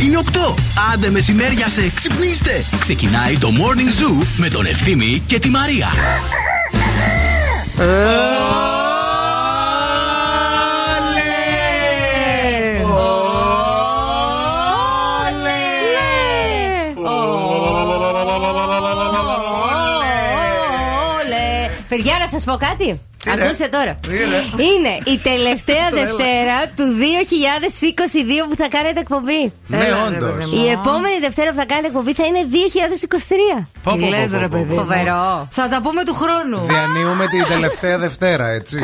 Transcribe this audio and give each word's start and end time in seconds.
Η 0.00 0.04
ώρα 0.04 0.06
είναι 0.06 0.18
8. 0.32 0.54
Άντε 0.92 1.10
μεσημέρια 1.10 1.68
σε 1.68 1.90
ξυπνήστε. 1.94 2.64
Ξεκινάει 2.78 3.38
το 3.38 3.48
Morning 3.48 4.20
Zoo 4.20 4.26
με 4.36 4.48
τον 4.48 4.66
Ευθύμη 4.66 5.22
και 5.26 5.38
τη 5.38 5.48
Μαρία. 5.48 5.88
Παιδιά, 21.88 22.16
να 22.18 22.28
σας 22.28 22.44
πω 22.44 22.56
κάτι. 22.56 23.07
Ακούστε 23.26 23.68
τώρα. 23.76 23.98
Είναι; 24.70 24.92
Η 25.14 25.18
τελευταία 25.30 25.86
Δευτέρα 26.00 26.56
του 26.76 26.84
2022 27.00 28.48
που 28.48 28.56
θα 28.56 28.68
κάνετε 28.68 29.00
εκπομπή. 29.00 29.52
Ναι, 29.66 29.88
όντως. 30.06 30.52
Η 30.52 30.68
επόμενη 30.70 31.18
Δευτέρα 31.20 31.50
που 31.50 31.56
θα 31.56 31.66
κάνετε 31.66 31.86
εκπομπή 31.86 32.12
θα 32.14 32.24
είναι 32.26 32.38
2023. 32.52 33.94
Τι 33.98 34.04
λες 34.08 34.32
ρε 34.32 34.48
παιδί. 34.48 34.74
Φοβερό. 34.74 35.48
Θα 35.50 35.68
τα 35.68 35.80
πούμε 35.82 36.04
του 36.04 36.14
χρόνου. 36.14 36.66
Διανύουμε 36.66 37.26
την 37.26 37.44
τελευταία 37.48 37.98
Δευτέρα, 37.98 38.48
έτσι. 38.48 38.78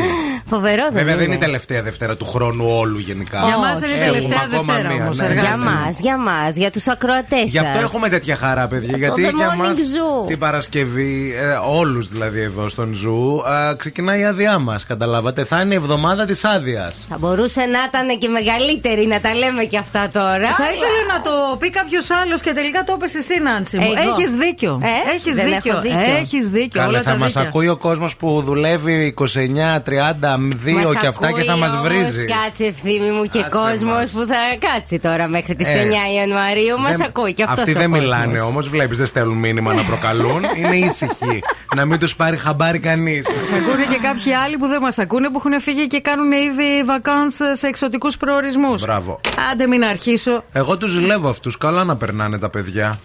Φοβερό 0.44 0.82
δεν 0.82 0.92
Βέβαια 0.92 1.04
δεν 1.04 1.14
είναι 1.14 1.22
η 1.22 1.26
είναι. 1.26 1.44
τελευταία 1.44 1.82
Δευτέρα 1.82 2.16
του 2.16 2.24
χρόνου 2.24 2.64
όλου 2.78 2.98
γενικά. 2.98 3.40
Για 3.46 3.58
μας 3.58 3.78
είναι 3.80 3.92
Έχουμε 3.92 4.06
τελευταία 4.12 4.38
ακόμα 4.44 4.72
Δευτέρα 4.74 4.94
μία, 4.94 5.02
όμως. 5.02 5.18
ναι. 5.18 5.32
Για 5.32 5.58
μας, 5.58 5.98
για 6.00 6.16
μας, 6.18 6.56
για 6.56 6.70
τους 6.70 6.86
ακροατές 6.88 7.44
Γι' 7.44 7.58
αυτό 7.58 7.78
έχουμε 7.78 8.08
τέτοια 8.08 8.36
χαρά, 8.36 8.66
παιδιά. 8.66 8.96
Γιατί 8.96 9.26
The 9.30 9.34
για 9.36 9.50
Morning 9.54 9.56
μας 9.58 9.76
Zoo. 9.76 10.26
την 10.28 10.38
Παρασκευή, 10.38 11.34
ε, 11.42 11.58
όλους 11.78 12.08
δηλαδή 12.08 12.40
εδώ 12.40 12.68
στον 12.68 12.92
Zoo, 12.94 13.42
ε, 13.70 13.74
ξεκινάει 13.76 14.23
η 14.24 14.26
άδειά 14.26 14.58
μας. 14.58 14.84
Καταλάβατε. 14.86 15.44
Θα 15.44 15.60
είναι 15.60 15.74
η 15.74 15.76
εβδομάδα 15.76 16.24
της 16.24 16.44
άδειας. 16.44 17.06
Θα 17.08 17.16
μπορούσε 17.18 17.60
να 17.60 17.78
ήταν 17.88 18.18
και 18.18 18.28
μεγαλύτερη, 18.28 19.06
να 19.06 19.20
τα 19.20 19.34
λέμε 19.34 19.64
και 19.64 19.78
αυτά 19.78 20.08
τώρα. 20.12 20.48
Θα 20.60 20.64
ήθελε 20.74 21.00
να 21.12 21.20
το 21.20 21.56
πει 21.58 21.70
κάποιος 21.70 22.10
άλλος 22.10 22.40
και 22.40 22.52
τελικά 22.52 22.82
το 22.84 22.92
είπε 22.96 23.18
εσύ, 23.18 23.40
Νάνση 23.42 23.78
μου. 23.78 23.92
Εγώ. 23.96 24.10
Έχεις 24.10 24.30
δίκιο. 24.34 24.80
Ε, 24.82 25.10
Έχεις 25.14 25.34
δεν 25.36 25.44
δίκιο. 25.46 25.72
έχω 25.72 25.80
δίκιο. 25.80 25.98
Έχεις 26.20 26.48
δίκιο. 26.48 26.80
Καλά, 26.80 26.88
Όλα 26.88 27.02
θα 27.02 27.10
τα 27.10 27.16
μας 27.16 27.32
δίκια. 27.32 27.48
ακούει 27.48 27.68
ο 27.68 27.76
κόσμος 27.76 28.16
που 28.16 28.42
δουλεύει 28.42 29.14
29, 29.18 29.80
30, 29.82 30.38
2 30.64 30.72
Μας 30.84 30.96
και 31.00 31.06
αυτά 31.06 31.32
και 31.32 31.42
θα 31.42 31.52
ακούει 31.52 31.60
μα 31.60 31.66
όμως, 31.66 31.82
βρίζει. 31.82 32.24
Κάτσε 32.24 32.64
ευθύμη 32.64 33.10
μου 33.10 33.22
και 33.24 33.38
Άσε 33.38 33.48
κόσμος 33.50 33.82
μας. 33.92 34.10
που 34.10 34.24
θα 34.26 34.68
κάτσει 34.74 34.98
τώρα 34.98 35.28
μέχρι 35.28 35.54
τις 35.54 35.66
Ε, 35.66 35.72
9 35.80 36.12
Ιανουαρίου. 36.16 36.78
Μας 36.78 36.96
Δεν- 36.96 37.06
ακούει 37.06 37.34
και 37.34 37.42
αυτός. 37.42 37.58
Αυτοί 37.58 37.72
δεν 37.72 37.90
μιλάνε 37.90 38.40
όμως, 38.40 38.68
βλέπεις, 38.68 38.98
δεν 38.98 39.06
στέλνουν 39.06 39.36
μήνυμα 39.36 39.74
να 39.74 39.82
προκαλούν. 39.82 40.42
Είναι 40.58 40.76
ήσυχοι. 40.76 41.42
να 41.76 41.84
μην 41.84 41.98
τους 41.98 42.16
πάρει 42.16 42.36
χαμπάρι 42.36 42.78
κανείς. 42.78 43.26
Σ' 43.26 43.52
ακούνε 43.52 43.84
και 43.90 43.98
κάποιοι 44.14 44.32
άλλοι 44.32 44.56
που 44.56 44.66
δεν 44.66 44.80
μας 44.80 44.98
ακούνε 44.98 45.28
που 45.28 45.42
έχουν 45.44 45.60
φύγει 45.60 45.86
και 45.86 46.00
κάνουν 46.00 46.32
ήδη 46.32 46.84
βακάνς 46.84 47.34
σε 47.52 47.66
εξωτικούς 47.66 48.16
προορισμούς. 48.16 48.82
Μπράβο. 48.82 49.20
Άντε 49.52 49.66
μην 49.66 49.84
αρχίσω. 49.84 50.44
Εγώ 50.52 50.76
τους 50.76 50.90
ζηλεύω 50.90 51.28
αυτούς. 51.28 51.58
Καλά 51.58 51.84
να 51.84 51.96
περνάνε 51.96 52.38
τα 52.38 52.48
παιδιά. 52.48 52.98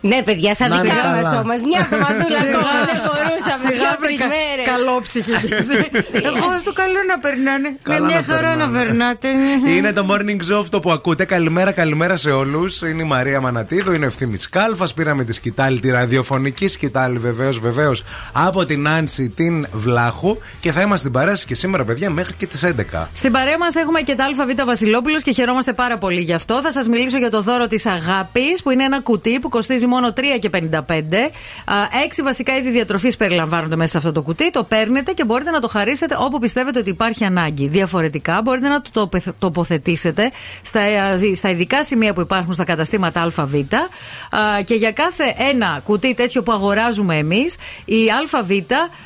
Ναι, 0.00 0.22
παιδιά, 0.22 0.54
σαν 0.54 0.68
Να 0.68 0.74
είναι 0.76 0.82
δικά 0.88 0.94
καλά. 1.02 1.16
μας 1.16 1.32
όμως. 1.32 1.58
Μια 1.70 1.80
εβδομαδούλα 1.80 2.26
Σιγά. 2.26 2.50
ακόμα 2.58 2.70
δεν 2.88 2.98
μπορούσαμε. 3.06 3.56
Σιγά 3.64 3.70
Πιο 3.80 3.90
τρει 4.00 4.06
βρήκα 4.06 4.26
μέρε. 4.26 4.62
καλόψυχη 4.72 5.32
κι 5.46 5.52
εσύ. 5.52 5.78
Εγώ 6.12 6.46
το 6.64 6.72
καλό 6.72 7.00
να 7.08 7.18
περνάνε. 7.18 7.68
Με 7.68 7.76
Καλά 7.82 8.06
μια 8.06 8.22
να 8.26 8.34
χαρά 8.34 8.54
να 8.54 8.68
περνάνε. 8.68 8.78
περνάτε. 8.78 9.28
Είναι 9.76 9.92
το 9.92 10.06
morning 10.10 10.40
show 10.52 10.58
αυτό 10.60 10.80
που 10.80 10.90
ακούτε. 10.90 11.24
Καλημέρα, 11.24 11.72
καλημέρα 11.72 12.16
σε 12.16 12.30
όλους. 12.30 12.80
Είναι 12.82 13.02
η 13.02 13.06
Μαρία 13.06 13.40
Μανατίδου, 13.40 13.92
είναι 13.92 14.06
ευθύνη 14.06 14.36
Κάλφας. 14.50 14.94
Πήραμε 14.94 15.24
τη 15.24 15.32
σκητάλη, 15.32 15.80
τη 15.80 15.90
ραδιοφωνική 15.90 16.68
σκητάλη 16.68 17.18
βεβαίως, 17.18 17.58
βεβαίως 17.58 18.02
από 18.32 18.64
την 18.64 18.88
Άνση 18.88 19.28
την 19.28 19.66
Βλάχου. 19.72 20.36
Και 20.60 20.72
θα 20.72 20.80
είμαστε 20.80 20.98
στην 20.98 21.12
παρέαση 21.12 21.46
και 21.46 21.54
σήμερα, 21.54 21.84
παιδιά, 21.84 22.10
μέχρι 22.10 22.32
και 22.34 22.46
τις 22.46 22.62
11. 22.62 23.08
Στην 23.14 23.32
παρέα 23.32 23.58
μας 23.58 23.74
έχουμε 23.74 24.00
και 24.00 24.14
τα 24.14 24.24
ΑΒ 24.24 24.64
Βασιλόπουλος 24.66 25.22
και 25.22 25.32
χαιρόμαστε 25.32 25.72
πάρα 25.72 25.98
πολύ 25.98 26.20
γι' 26.20 26.32
αυτό. 26.34 26.60
Θα 26.62 26.72
σας 26.72 26.88
μιλήσω 26.88 27.18
για 27.18 27.30
το 27.30 27.42
δώρο 27.42 27.66
της 27.66 27.86
αγάπης, 27.86 28.62
που 28.62 28.70
είναι 28.70 28.84
ένα 28.84 29.00
κουτί 29.00 29.38
που 29.40 29.48
κοστίζει 29.48 29.86
μόνο 29.90 30.12
3 30.16 30.20
και 30.40 30.48
55. 30.48 31.30
Α, 31.64 31.74
Έξι 32.04 32.22
βασικά 32.22 32.56
είδη 32.56 32.70
διατροφής 32.70 33.16
περιλαμβάνονται 33.16 33.76
μέσα 33.76 33.90
σε 33.90 33.96
αυτό 33.98 34.12
το 34.12 34.22
κουτί. 34.22 34.50
Το 34.50 34.64
παίρνετε 34.64 35.12
και 35.12 35.24
μπορείτε 35.24 35.50
να 35.50 35.60
το 35.60 35.68
χαρίσετε 35.68 36.16
όπου 36.20 36.38
πιστεύετε 36.38 36.78
ότι 36.78 36.90
υπάρχει 36.90 37.24
ανάγκη. 37.24 37.68
Διαφορετικά, 37.68 38.40
μπορείτε 38.44 38.68
να 38.68 38.80
το 38.80 38.90
τοποθε- 38.92 39.34
τοποθετήσετε 39.38 40.30
στα, 40.62 40.80
ε, 40.80 41.34
στα 41.36 41.50
ειδικά 41.50 41.84
σημεία 41.84 42.14
που 42.14 42.20
υπάρχουν 42.20 42.52
στα 42.52 42.64
καταστήματα 42.64 43.22
ΑΒ. 43.22 43.54
Α, 43.54 44.62
Και 44.64 44.74
για 44.74 44.92
κάθε 44.92 45.34
ένα 45.50 45.80
κουτί 45.84 46.14
τέτοιο 46.14 46.42
που 46.42 46.52
αγοράζουμε 46.52 47.16
εμείς, 47.16 47.56
η 47.84 47.96
ΑΒ 48.22 48.50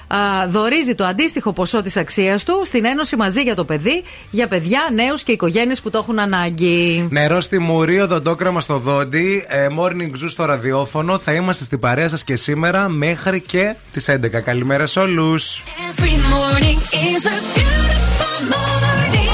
α, 0.08 0.48
δορίζει 0.48 0.94
το 0.94 1.04
αντίστοιχο 1.04 1.52
ποσό 1.52 1.82
της 1.82 1.96
αξίας 1.96 2.44
του 2.44 2.62
στην 2.64 2.84
Ένωση 2.84 3.16
Μαζί 3.16 3.40
για 3.42 3.54
το 3.54 3.64
Παιδί 3.64 4.02
για 4.30 4.48
παιδιά, 4.48 4.80
νέους 4.92 5.22
και 5.22 5.32
οικογένειες 5.32 5.80
που 5.80 5.90
το 5.90 5.98
έχουν 5.98 6.18
ανάγκη. 6.18 7.06
Νερό 7.10 7.40
στη 7.40 7.58
μουρή, 7.58 8.00
οδοντόκραμα 8.00 8.60
στο 8.60 8.78
δόντι, 8.78 9.44
ε, 9.48 9.66
morning 9.80 10.10
zoo 10.24 10.26
στο 10.28 10.44
ραδιόφωνο. 10.74 11.18
Θα 11.18 11.32
είμαστε 11.32 11.64
στην 11.64 11.78
παρέα 11.78 12.08
σας 12.08 12.24
και 12.24 12.36
σήμερα 12.36 12.88
μέχρι 12.88 13.40
και 13.40 13.74
τις 13.92 14.08
11. 14.08 14.40
Καλημέρα 14.40 14.86
σε 14.86 15.00
όλους. 15.00 15.62
Every 15.62 16.16
morning 16.34 16.78
is 17.10 17.24
a 17.26 17.38
beautiful 17.54 18.38
morning. 18.54 19.32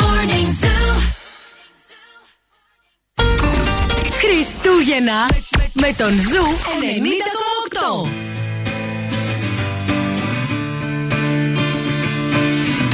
Morning 0.00 0.48
Zoo. 0.60 0.92
Χριστούγεννα 4.20 5.20
με 5.72 5.94
τον 5.96 6.12
Zoo 6.12 6.46
90,8. 8.04 8.08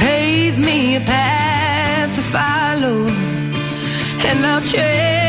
pave 0.03 0.57
me 0.67 0.79
a 0.95 1.01
path 1.11 2.09
to 2.17 2.23
follow, 2.35 2.97
and 4.29 4.39
I'll 4.51 4.63
tread 4.71 5.28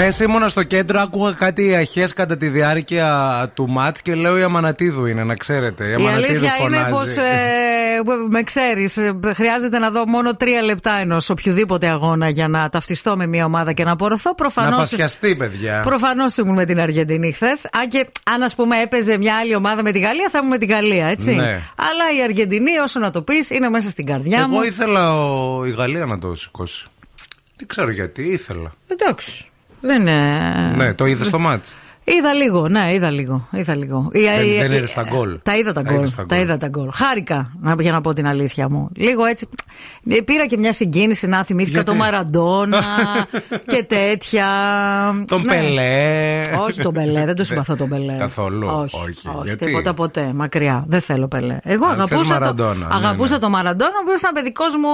Χθες 0.00 0.20
ήμουνα 0.20 0.48
στο 0.48 0.62
κέντρο, 0.62 1.00
άκουγα 1.00 1.32
κάτι 1.32 1.76
αχές 1.76 2.12
κατά 2.12 2.36
τη 2.36 2.48
διάρκεια 2.48 3.50
του 3.54 3.68
ματ 3.68 3.96
και 4.02 4.14
λέω 4.14 4.38
η 4.38 4.42
Αμανατίδου 4.42 5.06
είναι, 5.06 5.24
να 5.24 5.34
ξέρετε. 5.34 5.84
Η, 5.84 6.02
η 6.02 6.06
αλήθεια 6.06 6.50
φωνάζει. 6.50 6.82
είναι 6.82 6.90
πως 6.90 7.16
ε, 7.16 7.22
με 8.28 8.42
ξέρεις. 8.42 8.98
Χρειάζεται 9.34 9.78
να 9.78 9.90
δω 9.90 10.08
μόνο 10.08 10.36
τρία 10.36 10.62
λεπτά 10.62 10.92
ενός 10.92 11.30
οποιοδήποτε 11.30 11.86
αγώνα 11.88 12.28
για 12.28 12.48
να 12.48 12.68
ταυτιστώ 12.68 13.16
με 13.16 13.26
μια 13.26 13.44
ομάδα 13.44 13.72
και 13.72 13.84
να 13.84 13.90
απορροφθώ. 13.90 14.34
προφανώ. 14.34 14.70
να 14.70 14.76
παθιαστεί, 14.76 15.36
παιδιά. 15.36 15.80
Προφανώς 15.80 16.36
ήμουν 16.36 16.54
με 16.54 16.64
την 16.64 16.80
Αργεντινή 16.80 17.32
χθες. 17.32 17.68
Αν 17.72 17.88
και 17.88 18.08
αν 18.22 18.42
ας 18.42 18.54
πούμε 18.54 18.76
έπαιζε 18.76 19.18
μια 19.18 19.36
άλλη 19.36 19.54
ομάδα 19.54 19.82
με 19.82 19.92
τη 19.92 19.98
Γαλλία, 19.98 20.28
θα 20.30 20.38
ήμουν 20.38 20.50
με 20.50 20.58
τη 20.58 20.66
Γαλλία, 20.66 21.06
έτσι. 21.06 21.34
Ναι. 21.34 21.60
Αλλά 21.76 22.18
η 22.18 22.22
Αργεντινή, 22.24 22.78
όσο 22.78 22.98
να 22.98 23.10
το 23.10 23.22
πεις, 23.22 23.50
είναι 23.50 23.68
μέσα 23.68 23.90
στην 23.90 24.06
καρδιά 24.06 24.38
Εγώ 24.38 24.48
μου. 24.48 24.54
Εγώ 24.54 24.64
ήθελα 24.64 25.24
ο, 25.24 25.64
η 25.66 25.70
Γαλλία 25.70 26.04
να 26.04 26.18
το 26.18 26.34
σηκώσει. 26.34 26.86
Δεν 27.56 27.66
ξέρω 27.66 27.90
γιατί, 27.90 28.22
ήθελα. 28.22 28.74
Εντάξει. 28.86 29.50
Δεν 29.80 30.00
είναι. 30.00 30.72
Ναι, 30.76 30.94
το 30.94 31.06
είδες 31.06 31.26
στο 31.26 31.38
μάτι. 31.38 31.70
Είδα 32.16 32.32
λίγο, 32.32 32.68
ναι, 32.68 32.92
είδα 32.94 33.10
λίγο. 33.10 33.48
Είδα 33.50 33.76
λίγο. 33.76 34.08
Η- 34.12 34.20
Δεν- 34.20 34.46
η- 34.46 34.58
δεν 34.58 34.72
η- 34.72 34.76
είδες 34.76 34.92
τα 34.92 35.02
γκολ. 35.02 35.38
Τα 35.42 35.56
είδα 35.56 35.72
τα 35.72 35.82
Τα 35.82 35.90
γκολ. 35.90 35.98
είδες 35.98 36.14
τα 36.14 36.26
Τα 36.26 36.34
γκολ. 36.34 36.44
είδα 36.44 36.56
τα 36.56 36.68
γκολ. 36.68 36.88
Χάρηκα, 36.92 37.52
να- 37.60 37.74
για 37.78 37.92
να 37.92 38.00
πω 38.00 38.12
την 38.12 38.26
αλήθεια 38.26 38.68
μου. 38.70 38.88
Λίγο 38.96 39.24
έτσι. 39.24 39.48
ε, 40.10 40.20
Πήρα 40.20 40.46
και 40.46 40.56
μια 40.58 40.72
συγκίνηση 40.72 41.26
να 41.26 41.44
θυμήθηκα 41.44 41.74
Γιατί; 41.74 41.90
το 41.90 41.96
Μαραντόνα 41.96 42.80
και 43.72 43.84
τέτοια. 43.88 44.46
Τον 45.26 45.42
Ναι. 45.42 45.52
Πελέ. 45.54 46.40
Όχι 46.66 46.80
τον 46.82 46.92
Πελέ, 46.94 47.24
δεν 47.24 47.34
το 47.34 47.44
συμπαθώ 47.44 47.76
τον 47.76 47.88
Πελέ. 47.88 48.12
Καθόλου. 48.18 48.66
Όχι, 48.68 48.96
Όχι. 48.96 49.28
όχι 49.28 49.42
Γιατί; 49.44 49.64
τίποτα 49.64 49.94
ποτέ. 49.94 50.30
Μακριά. 50.34 50.84
Δεν 50.88 51.00
θέλω 51.00 51.28
Πελέ. 51.28 51.56
Εγώ 51.62 51.86
Αν 51.86 51.90
θες 51.96 52.00
αγαπούσα, 52.00 52.22
το, 52.34 52.40
Μαραντόνα, 52.40 52.74
ναι, 52.74 52.94
αγαπούσα 52.94 53.32
ναι. 53.32 53.38
το 53.38 53.48
Μαραντόνα, 53.48 53.90
ο 53.90 54.00
οποίος 54.04 54.20
ήταν 54.20 54.32
παιδικός 54.32 54.76
μου 54.76 54.88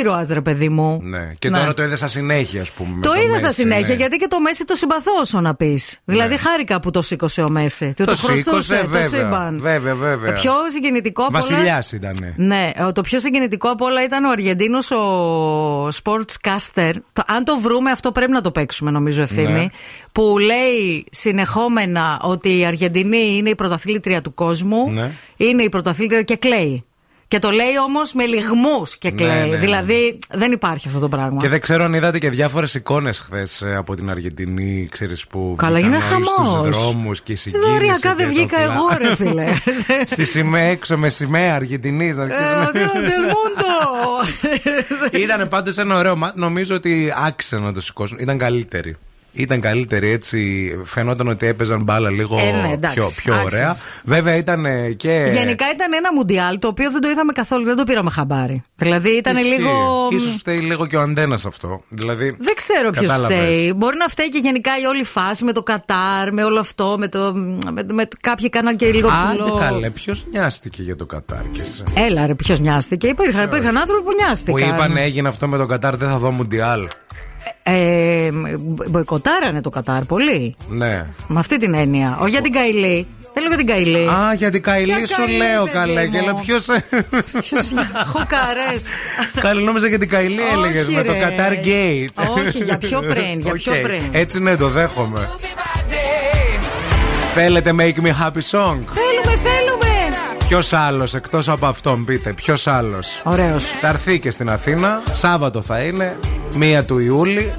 ήρωας, 0.00 0.28
ρε 0.28 0.40
παιδί 0.40 0.68
μου. 0.68 0.98
Ναι. 1.02 1.32
Και 1.38 1.48
Ναι. 1.50 1.58
τώρα 1.58 1.74
το 1.74 1.82
είδες 1.82 1.98
σαν 1.98 2.08
συνέχεια, 2.08 2.60
ας 2.60 2.70
πούμε. 2.70 2.94
με 2.94 3.00
Το 3.00 3.14
είδα 3.14 3.26
Μέση, 3.26 3.38
στα 3.38 3.52
συνέχεια 3.52 3.86
ναι. 3.88 3.94
γιατί 3.94 4.16
και 4.16 4.26
το 4.28 4.40
Μέση 4.40 4.64
το 4.64 4.74
συμπαθώ 4.74 5.12
όσο 5.20 5.40
να 5.40 5.54
πεις. 5.54 5.98
Δηλαδή 6.04 6.36
χάρηκα 6.42 6.80
που 6.80 6.90
το 6.90 7.02
σήκωσε 7.02 7.42
ο 7.42 7.50
Μέση. 7.50 7.86
Του 7.86 8.04
Το 8.04 8.04
το 8.04 8.16
χρωστούσε 8.16 8.36
σήκωσε, 8.60 8.80
το 8.82 8.88
βέβαια. 8.88 9.08
σύμπαν. 9.08 9.60
Βέβαια, 9.60 9.94
βέβαια. 9.94 10.32
Το 10.32 10.40
πιο 10.40 10.52
συγκινητικό 10.72 11.22
από 11.22 11.36
όλα. 11.38 11.46
Βασιλιάς 11.56 11.92
ήταν. 11.92 12.34
Ναι, 12.36 12.70
ο- 12.86 12.92
το 12.92 13.00
πιο 13.00 13.18
συγκινητικό 13.18 13.68
από 13.68 13.84
όλα 13.84 14.04
ήταν 14.04 14.24
ο 14.24 14.30
Αργεντίνος 14.30 14.90
ο 14.90 15.88
sportscaster. 16.02 16.92
Το, 17.12 17.22
αν 17.26 17.44
το 17.44 17.58
βρούμε, 17.60 17.90
αυτό 17.90 18.12
πρέπει 18.12 18.32
να 18.32 18.40
το 18.40 18.50
παίξουμε, 18.50 18.90
νομίζω, 18.90 19.22
ευθύνη. 19.22 19.52
Ναι. 19.52 19.66
Που 20.12 20.38
λέει 20.38 21.04
συνεχόμενα 21.10 22.18
ότι 22.22 22.58
η 22.58 22.64
Αργεντινή 22.64 23.36
είναι 23.36 23.48
η 23.48 23.54
πρωταθλήτρια 23.54 24.22
του 24.22 24.34
κόσμου. 24.34 24.90
Ναι. 24.92 25.10
Είναι 25.36 25.62
η 25.62 25.68
πρωταθλήτρια 25.68 26.22
και 26.22 26.36
κλαίει. 26.36 26.84
Και 27.32 27.38
το 27.38 27.50
λέει 27.50 27.78
όμως 27.86 28.12
με 28.12 28.24
λιγμούς 28.26 28.96
και 28.98 29.08
Ναι, 29.10 29.14
κλαίει. 29.14 29.40
ναι, 29.40 29.46
ναι. 29.46 29.56
Δηλαδή 29.56 30.18
δεν 30.30 30.52
υπάρχει 30.52 30.88
αυτό 30.88 31.00
το 31.00 31.08
πράγμα. 31.08 31.40
Και 31.40 31.48
δεν 31.48 31.60
ξέρω 31.60 31.84
αν 31.84 31.94
είδατε 31.94 32.18
και 32.18 32.30
διάφορες 32.30 32.74
εικόνες 32.74 33.18
χθες 33.18 33.62
από 33.76 33.94
την 33.96 34.10
Αργεντινή, 34.10 34.88
ξέρεις 34.90 35.26
που. 35.26 35.54
Καλά, 35.58 35.72
βγήκαν 35.78 35.92
είναι 35.92 36.02
όλοι 36.14 36.24
χαμός. 36.36 36.48
Στους 36.60 36.78
δρόμους 36.82 37.20
και 37.20 37.32
η 37.32 37.34
συγκίνηση. 37.34 37.68
Εδώ 37.68 37.76
ωριακά 37.76 37.98
και 38.08 38.14
δεν 38.16 38.26
το 38.26 38.32
βγήκα 38.34 38.56
κλα- 38.56 38.74
εγώ, 38.74 38.88
ρε 39.08 39.14
φίλε. 39.20 39.46
Στη 40.06 40.24
σημαία 40.24 40.62
έξω 40.64 40.98
με 40.98 41.08
σημαία 41.08 41.54
Αργεντινής. 41.54 42.16
Ε, 42.18 42.26
Ήταν 45.12 45.48
πάντως 45.48 45.76
ένα 45.78 45.96
ωραίο 45.96 46.16
μάτι. 46.16 46.40
Νομίζω 46.40 46.74
ότι 46.74 47.12
άξιζε 47.26 47.56
να 47.58 47.72
το 47.72 47.80
σηκώσουν. 47.80 48.18
Ήταν 48.20 48.38
καλύτερη. 48.38 48.96
Ήταν 49.34 49.60
καλύτερη 49.60 50.08
έτσι. 50.10 50.70
Φαινόταν 50.84 51.28
ότι 51.28 51.46
έπαιζαν 51.46 51.82
μπάλα 51.84 52.10
λίγο 52.10 52.36
Ε, 52.38 52.66
ναι, 52.66 52.72
εντάξει, 52.72 52.98
πιο, 53.00 53.10
πιο 53.22 53.34
άξιζε. 53.34 53.56
ωραία. 53.62 53.76
Βέβαια 54.04 54.36
ήταν 54.36 54.64
ε, 54.66 54.92
και. 54.92 55.30
Γενικά 55.36 55.64
ήταν 55.74 55.92
ένα 55.92 56.12
μουντιάλ 56.14 56.58
το 56.58 56.68
οποίο 56.68 56.90
δεν 56.90 57.00
το 57.00 57.08
είδαμε 57.08 57.32
καθόλου, 57.32 57.64
δεν 57.64 57.76
το 57.76 57.82
πήραμε 57.84 58.10
χαμπάρι. 58.10 58.62
Δηλαδή 58.76 59.08
ήταν 59.10 59.36
Ισχύει. 59.36 59.48
λίγο. 59.48 60.08
Ίσως 60.12 60.34
φταίει 60.38 60.58
λίγο 60.58 60.86
και 60.86 60.96
ο 60.96 61.00
αντένας 61.00 61.46
αυτό. 61.46 61.82
Δηλαδή, 61.88 62.36
Δεν 62.38 62.54
ξέρω 62.54 62.90
ποιος 62.90 63.06
κατάλαβες. 63.06 63.36
φταίει. 63.38 63.72
Μπορεί 63.76 63.96
να 63.96 64.08
φταίει 64.08 64.28
και 64.28 64.38
γενικά 64.38 64.70
η 64.82 64.84
όλη 64.86 65.04
φάση 65.04 65.44
με 65.44 65.52
το 65.52 65.62
Κατάρ, 65.62 66.32
με 66.32 66.44
όλο 66.44 66.58
αυτό. 66.60 66.96
Με 66.98 67.08
το, 67.08 67.32
με, 67.72 67.84
με, 67.92 68.08
κάποιοι 68.20 68.48
κάναν 68.50 68.76
και 68.76 68.86
λίγο 68.86 69.08
ψηλό. 69.08 69.44
Άντε 69.44 69.64
καλέ, 69.64 69.90
ποιος 69.90 70.24
νοιάστηκε 70.30 70.82
για 70.82 70.96
το 70.96 71.06
Κατάρ 71.06 71.50
και 71.52 71.60
εσύ; 71.60 71.82
Έλα 71.96 72.26
ρε, 72.26 72.34
ποιος 72.34 72.60
νοιάστηκε. 72.60 73.06
Υπήρχαν, 73.06 73.44
υπήρχαν 73.44 73.78
άνθρωποι 73.78 74.02
που 74.02 74.08
Που 74.10 74.24
νοιάστηκαν. 74.24 74.68
είπαν 74.68 74.96
έγινε 74.96 75.28
αυτό 75.28 75.48
με 75.48 75.58
το 75.58 75.66
Κατάρ, 75.66 75.96
δεν 75.96 76.08
θα 76.08 76.16
δω 76.18 76.30
Μουντιάλ. 76.30 76.86
Ε, 77.62 78.30
μποϊκοτάρανε 78.88 79.60
το 79.60 79.70
Κατάρ 79.70 80.04
πολύ. 80.04 80.56
Ναι. 80.68 81.06
Με 81.26 81.38
αυτή 81.38 81.56
την 81.56 81.74
έννοια. 81.74 82.18
Όχι 82.20 82.30
για 82.30 82.40
την 82.40 82.52
Καηλή. 82.52 83.06
Θέλω 83.34 83.46
για 83.48 83.56
την 83.56 83.66
Καηλή. 83.66 84.08
Α, 84.08 84.34
για 84.36 84.50
την 84.50 84.62
Καηλή 84.62 84.86
Ποια 84.92 85.06
σου 85.06 85.14
Καηλή, 85.16 85.36
λέω 85.36 85.62
παιδί 85.64 85.76
καλέ. 85.76 86.04
μου; 86.06 86.10
Και 86.12 86.20
λέω 86.20 86.34
ποιος. 86.34 86.66
Χοκαρέ. 88.06 88.74
Καλή 89.40 89.62
νόμιζα 89.62 89.86
για 89.88 89.98
την 89.98 90.08
Καηλή 90.08 90.40
έλεγες 90.52 90.86
Όχι, 90.86 90.96
με 90.96 91.02
το 91.02 91.12
ρε. 91.12 91.18
Κατάρ 91.18 91.52
γκέι. 91.52 92.08
Όχι, 92.46 92.62
για 92.64 92.78
πιο 92.78 93.00
πριν, 93.12 93.40
για 93.40 93.52
πιο 93.52 93.72
Οκ. 93.72 93.78
πριν. 93.80 94.02
Έτσι 94.12 94.40
ναι, 94.40 94.56
το 94.56 94.68
δέχομαι. 94.68 95.28
Θέλετε 97.34 97.74
make 97.78 98.00
me 98.04 98.10
happy 98.22 98.42
song; 98.50 98.78
Θέλουμε, 98.98 99.34
θέλουμε. 99.42 99.61
Ποιος 100.52 100.72
άλλος 100.72 101.14
εκτός 101.14 101.48
από 101.48 101.66
αυτόν, 101.66 102.04
πείτε, 102.04 102.32
ποιος 102.32 102.66
άλλος; 102.66 103.20
Ωραίος. 103.24 103.64
Θα 103.80 103.88
έρθει 103.88 104.18
και 104.20 104.30
στην 104.30 104.50
Αθήνα, 104.50 105.02
Σάββατο 105.12 105.62
θα 105.62 105.78
είναι, 105.80 106.16
1 106.58 106.84
του 106.84 106.98
Ιούλη. 106.98 107.52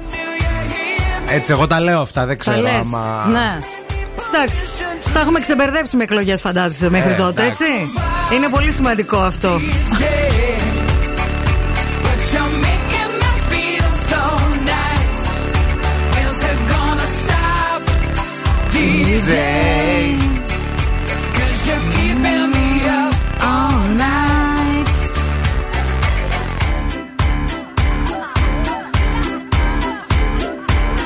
Έτσι, 1.30 1.52
εγώ 1.52 1.66
τα 1.66 1.80
λέω 1.80 2.00
αυτά, 2.00 2.20
δεν 2.26 2.28
Τα 2.28 2.34
ξέρω 2.34 2.60
λες. 2.60 2.72
άμα. 2.74 3.26
Ναι. 3.32 3.58
Εντάξει. 4.34 4.60
Θα 5.00 5.20
έχουμε 5.20 5.40
ξεμπερδέψει 5.40 5.96
με 5.96 6.02
εκλογές, 6.02 6.40
φαντάζεσαι 6.40 6.90
μέχρι 6.90 7.12
Ε, 7.12 7.14
τότε, 7.14 7.42
εντάξει. 7.42 7.64
έτσι; 7.64 8.36
Είναι 8.36 8.48
πολύ 8.48 8.70
σημαντικό 8.70 9.16
αυτό. 9.18 9.60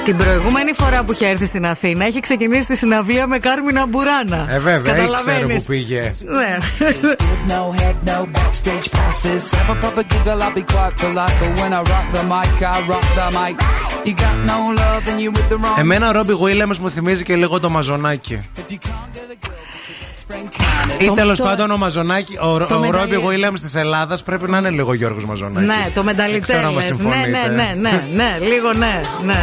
Την 0.09 0.17
προηγούμενη 0.17 0.73
φορά 0.75 1.05
που 1.05 1.12
είχε 1.12 1.27
έρθει 1.27 1.45
στην 1.47 1.67
Αθήνα 1.67 2.07
είχε 2.07 2.21
ξεκινήσει 2.21 2.69
τη 2.69 2.77
συναυλία 2.77 3.27
με 3.27 3.38
Κάρμινα 3.38 3.87
Μπουράνα. 3.87 4.47
Ε, 4.50 4.59
βέβαια, 4.59 4.77
ήξερε 4.77 4.99
Καταλαβαίνεις. 4.99 5.62
που 5.65 5.69
πήγε. 5.69 6.12
Ναι. 6.25 6.57
No 7.49 7.81
head, 7.81 7.97
no 8.09 8.21
backstage 8.37 8.88
passes. 8.99 9.43
Have 9.59 9.71
a 9.75 9.77
proper 9.83 10.03
giggle, 10.12 10.43
I'll 10.43 10.55
be 10.61 10.65
quite 10.75 10.95
polite. 11.03 11.35
But 11.41 11.50
when 11.61 11.73
I 11.73 11.81
rock 11.93 12.07
the 12.17 12.23
mic, 12.35 12.53
I 12.77 12.79
rock 12.93 13.07
the 13.19 13.27
mic. 13.38 13.57
You 14.09 14.15
got 14.25 14.37
no 14.53 14.59
love 14.83 15.05
and 15.11 15.19
you 15.25 15.31
with 15.37 15.49
the 15.53 15.57
wrong. 15.62 15.79
Εμένα 15.79 16.09
ο 16.09 16.12
Ρόμπι 16.12 16.33
Williams 16.43 16.77
μου 16.77 16.91
θυμίζει 16.91 17.23
και 17.25 17.37
λίγο 17.37 17.61
το 17.61 17.69
μαζονάκι. 17.71 18.43
Ή 20.99 21.07
Το- 21.07 21.12
τέλος 21.12 21.38
το- 21.38 21.45
πάντων 21.45 21.71
ο 21.71 21.77
Μαζονάκι, 21.77 22.37
ο, 22.41 22.67
το 22.67 22.75
ο 22.75 22.79
μεταλλι- 22.79 23.12
Ρόμπι 23.12 23.27
Williams 23.29 23.61
της 23.61 23.75
Ελλάδας 23.75 24.23
πρέπει 24.23 24.50
να 24.50 24.59
είναι 24.59 24.71
λίγο 24.71 24.93
Γιώργος 24.95 25.25
Μαζονάκι. 25.25 25.67
Ναι, 25.67 25.73
το 25.75 25.79
Δεν 25.81 25.93
ξέρω 25.93 26.05
μενταλιτέλε. 26.05 26.59
άμα 26.59 26.73
Ναι, 26.75 26.83
συμφωνείτε. 26.83 27.29
ναι, 27.29 27.55
ναι, 27.55 27.75
ναι, 27.81 28.05
ναι, 28.15 28.38
λίγο 28.47 28.73
ναι, 28.73 29.00
ναι. 29.25 29.38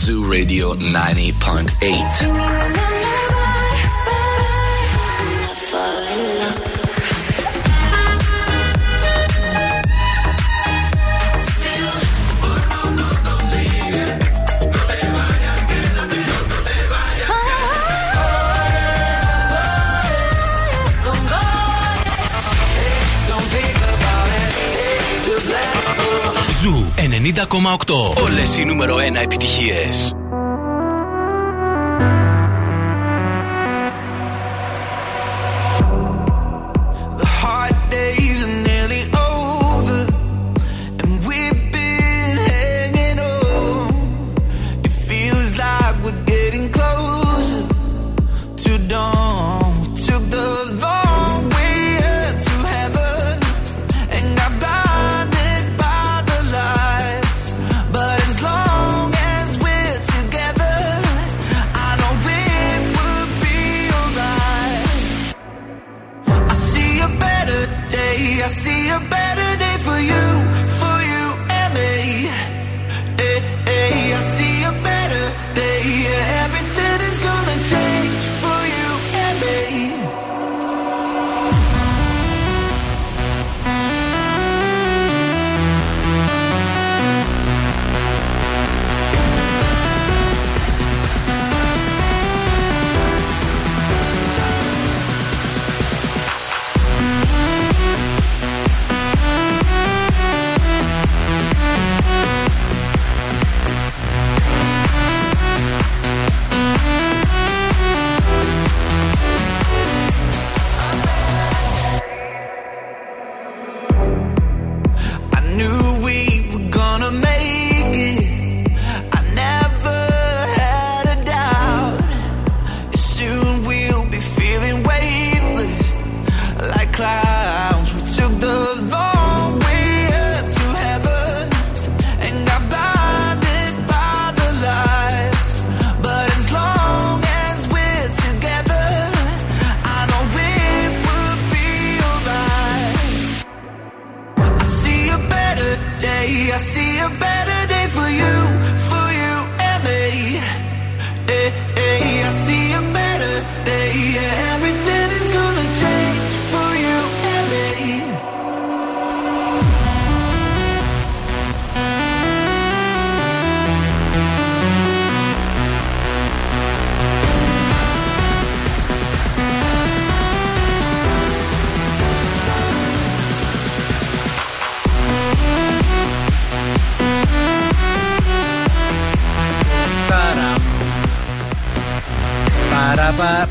Zoo 0.00 0.24
Radio 0.24 0.74
90.8. 0.76 1.09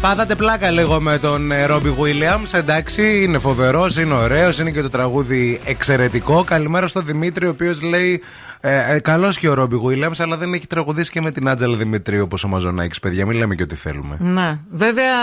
πάθατε 0.09 0.35
πλάκα 0.35 0.71
λίγο 0.71 1.01
με 1.01 1.17
τον 1.17 1.51
Ρόμπι 1.67 1.89
Βίλιαμ. 1.89 2.43
Εντάξει, 2.53 3.23
είναι 3.23 3.39
φοβερός, 3.39 3.97
είναι 3.97 4.13
ωραίος, 4.13 4.59
είναι 4.59 4.71
και 4.71 4.81
το 4.81 4.89
τραγούδι 4.89 5.59
εξαιρετικό. 5.65 6.43
Καλημέρα 6.43 6.87
στον 6.87 7.05
Δημήτρη, 7.05 7.45
ο 7.45 7.49
οποίος 7.49 7.81
λέει 7.81 8.21
ε, 8.61 8.95
ε, 8.95 8.99
Καλός 8.99 9.37
και 9.37 9.49
ο 9.49 9.53
Ρόμπι 9.53 9.77
Βίλιαμ, 9.77 10.11
αλλά 10.17 10.37
δεν 10.37 10.53
έχει 10.53 10.67
τραγουδίσει 10.67 11.11
και 11.11 11.21
με 11.21 11.31
την 11.31 11.47
Άτζελα 11.49 11.77
Δημητρίου 11.77 12.23
όπως 12.23 12.43
ο 12.43 12.47
Μαζονάκης, 12.47 12.99
παιδιά. 12.99 13.25
Μην 13.25 13.37
λέμε 13.37 13.55
και 13.55 13.63
ό,τι 13.63 13.75
θέλουμε. 13.75 14.17
Ναι. 14.19 14.59
Βέβαια, 14.69 15.15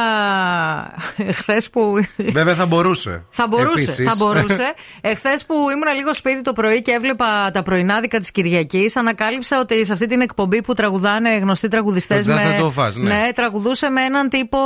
χθε 1.33 1.63
που. 1.73 1.95
Βέβαια 2.17 2.55
θα 2.55 2.67
μπορούσε. 2.67 3.25
Θα 3.31 3.47
μπορούσε. 3.49 3.83
Επίσης. 3.83 4.09
Θα 4.09 4.15
μπορούσε. 4.17 4.75
Εχθές 5.01 5.45
που 5.47 5.55
ήμουν 5.55 5.97
λίγο 5.97 6.15
σπίτι 6.15 6.43
το 6.43 6.53
πρωί 6.53 6.83
και 6.83 6.91
έβλεπα 6.91 7.51
τα 7.53 7.63
πρωινάδικα 7.63 8.19
της 8.19 8.31
Κυριακής, 8.31 8.97
ανακάλυψα 8.97 9.61
ότι 9.61 9.85
σε 9.85 9.93
αυτή 9.93 10.07
την 10.07 10.21
εκπομπή 10.21 10.63
που 10.63 10.75
τραγουδάνε 10.75 11.37
γνωστοί 11.37 11.69
τραγουδιστές. 11.69 12.27
Το 12.27 12.33
Just 12.33 12.37
the 12.37 12.63
Two 12.63 12.83
of 12.83 12.89
Us, 12.89 12.93
ναι. 12.95 13.29
τραγουδούσε 13.35 13.89
με 13.89 14.03
έναν 14.03 14.29
τύπο 14.29 14.59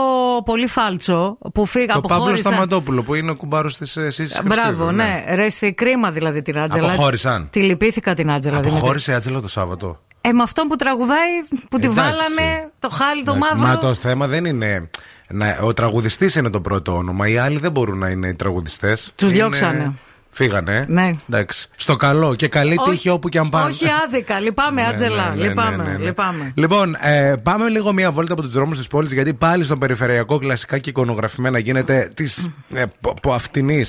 πολύ 0.44 0.66
φάλτσο 0.66 1.38
που 1.54 1.66
φύγα 1.66 1.94
Το 1.94 2.00
Παύλο 2.00 2.16
αποχώρησαν. 2.16 2.52
Σταματόπουλο 2.52 3.02
που 3.02 3.14
είναι 3.14 3.30
ο 3.30 3.37
κουμπάρος 3.37 3.76
της 3.76 3.96
εσεί. 3.96 4.26
Μπράβο, 4.44 4.90
ναι. 4.92 5.24
Ρε, 5.35 5.48
σε 5.48 5.70
κρίμα 5.70 6.11
δηλαδή 6.11 6.42
την 6.42 6.59
Άτζελα. 6.59 6.87
Αποχώρησαν. 6.87 7.48
Τη 7.50 7.61
λυπήθηκα 7.61 8.14
την 8.14 8.30
Άτζελα. 8.30 8.59
Δημήτρη. 8.60 8.78
Αποχώρησε 8.78 9.10
η 9.10 9.14
Άτζελα 9.14 9.40
το 9.40 9.48
Σάββατο. 9.48 10.00
Ε, 10.20 10.32
με 10.32 10.42
αυτόν 10.42 10.68
που 10.68 10.76
τραγουδάει, 10.76 11.28
που 11.70 11.78
τη 11.78 11.86
Εντάξει. 11.86 12.10
βάλανε 12.10 12.70
το 12.78 12.88
χάλι 12.88 13.22
το 13.24 13.32
Ναι, 13.32 13.38
μαύρο. 13.38 13.58
Μα 13.68 13.78
το 13.78 13.94
θέμα 13.94 14.26
δεν 14.26 14.44
είναι. 14.44 14.90
Να, 15.28 15.58
ο 15.62 15.72
τραγουδιστής 15.74 16.34
είναι 16.34 16.50
το 16.50 16.60
πρώτο 16.60 16.96
όνομα. 16.96 17.28
Οι 17.28 17.36
άλλοι 17.38 17.58
δεν 17.58 17.70
μπορούν 17.72 17.98
να 17.98 18.08
είναι 18.08 18.28
οι 18.28 18.34
τραγουδιστές. 18.34 19.12
Τους 19.16 19.30
διώξανε. 19.30 19.92
Φύγανε. 20.32 20.84
Ναι. 20.88 21.10
Εντάξει. 21.30 21.68
Στο 21.76 21.96
καλό 21.96 22.34
και 22.34 22.48
καλή 22.48 22.76
Όχι- 22.78 22.90
τύχη 22.90 23.08
όπου 23.08 23.28
και 23.28 23.38
αν 23.38 23.48
πάνε. 23.48 23.68
Όχι 23.68 23.84
άδικα. 24.06 24.40
Λυπάμαι, 24.40 24.80
Ναι, 24.82 24.86
Άτζελα. 24.88 25.28
ναι, 25.30 25.34
ναι, 25.42 25.48
Λυπάμαι. 25.48 25.76
ναι, 25.76 25.82
ναι, 25.90 25.96
ναι. 25.98 26.04
λυπάμαι. 26.04 26.52
Λοιπόν, 26.56 26.96
ε, 27.00 27.34
πάμε 27.42 27.68
λίγο 27.68 27.92
μία 27.92 28.10
βόλτα 28.10 28.32
από 28.32 28.42
τους 28.42 28.50
δρόμους 28.52 28.76
της 28.78 28.86
πόλης, 28.86 29.12
γιατί 29.12 29.34
πάλι 29.34 29.64
στον 29.64 29.78
περιφερειακό 29.78 30.38
κλασικά 30.38 30.78
και 30.78 30.90
εικονογραφημένα 30.90 31.58
γίνεται 31.58 32.10
της 32.14 32.48
ε, 32.74 32.84
πο- 33.00 33.14
ποαυτινή. 33.22 33.84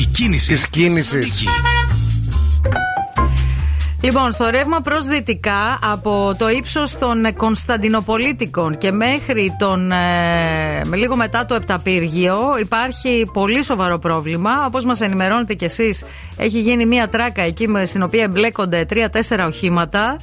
Η 0.00 0.06
κίνηση. 0.12 0.52
Της 0.52 0.68
κίνησης. 0.68 1.42
Λοιπόν, 4.02 4.32
στο 4.32 4.50
ρεύμα 4.50 4.80
προς 4.80 5.04
δυτικά 5.06 5.78
από 5.82 6.34
το 6.38 6.48
ύψος 6.48 6.98
των 6.98 7.24
ε, 7.24 7.32
Κωνσταντινοπολίτικων 7.32 8.78
και 8.78 8.92
μέχρι 8.92 9.56
τον. 9.58 9.92
ε, 9.92 9.96
με 10.84 10.96
λίγο 10.96 11.16
μετά 11.16 11.46
το 11.46 11.54
Επταπύργιο 11.54 12.38
υπάρχει 12.60 13.26
πολύ 13.32 13.64
σοβαρό 13.64 13.98
πρόβλημα. 13.98 14.64
Όπως 14.66 14.84
μας 14.84 15.00
ενημερώνετε 15.00 15.54
κι 15.54 15.64
εσείς, 15.64 16.04
έχει 16.36 16.60
γίνει 16.60 16.86
μία 16.86 17.08
τράκα 17.08 17.42
εκεί 17.42 17.68
με, 17.68 17.84
στην 17.84 18.02
οποία 18.02 18.22
εμπλέκονται 18.22 18.84
τρία-τέσσερα 18.84 19.46
οχήματα 19.46 20.16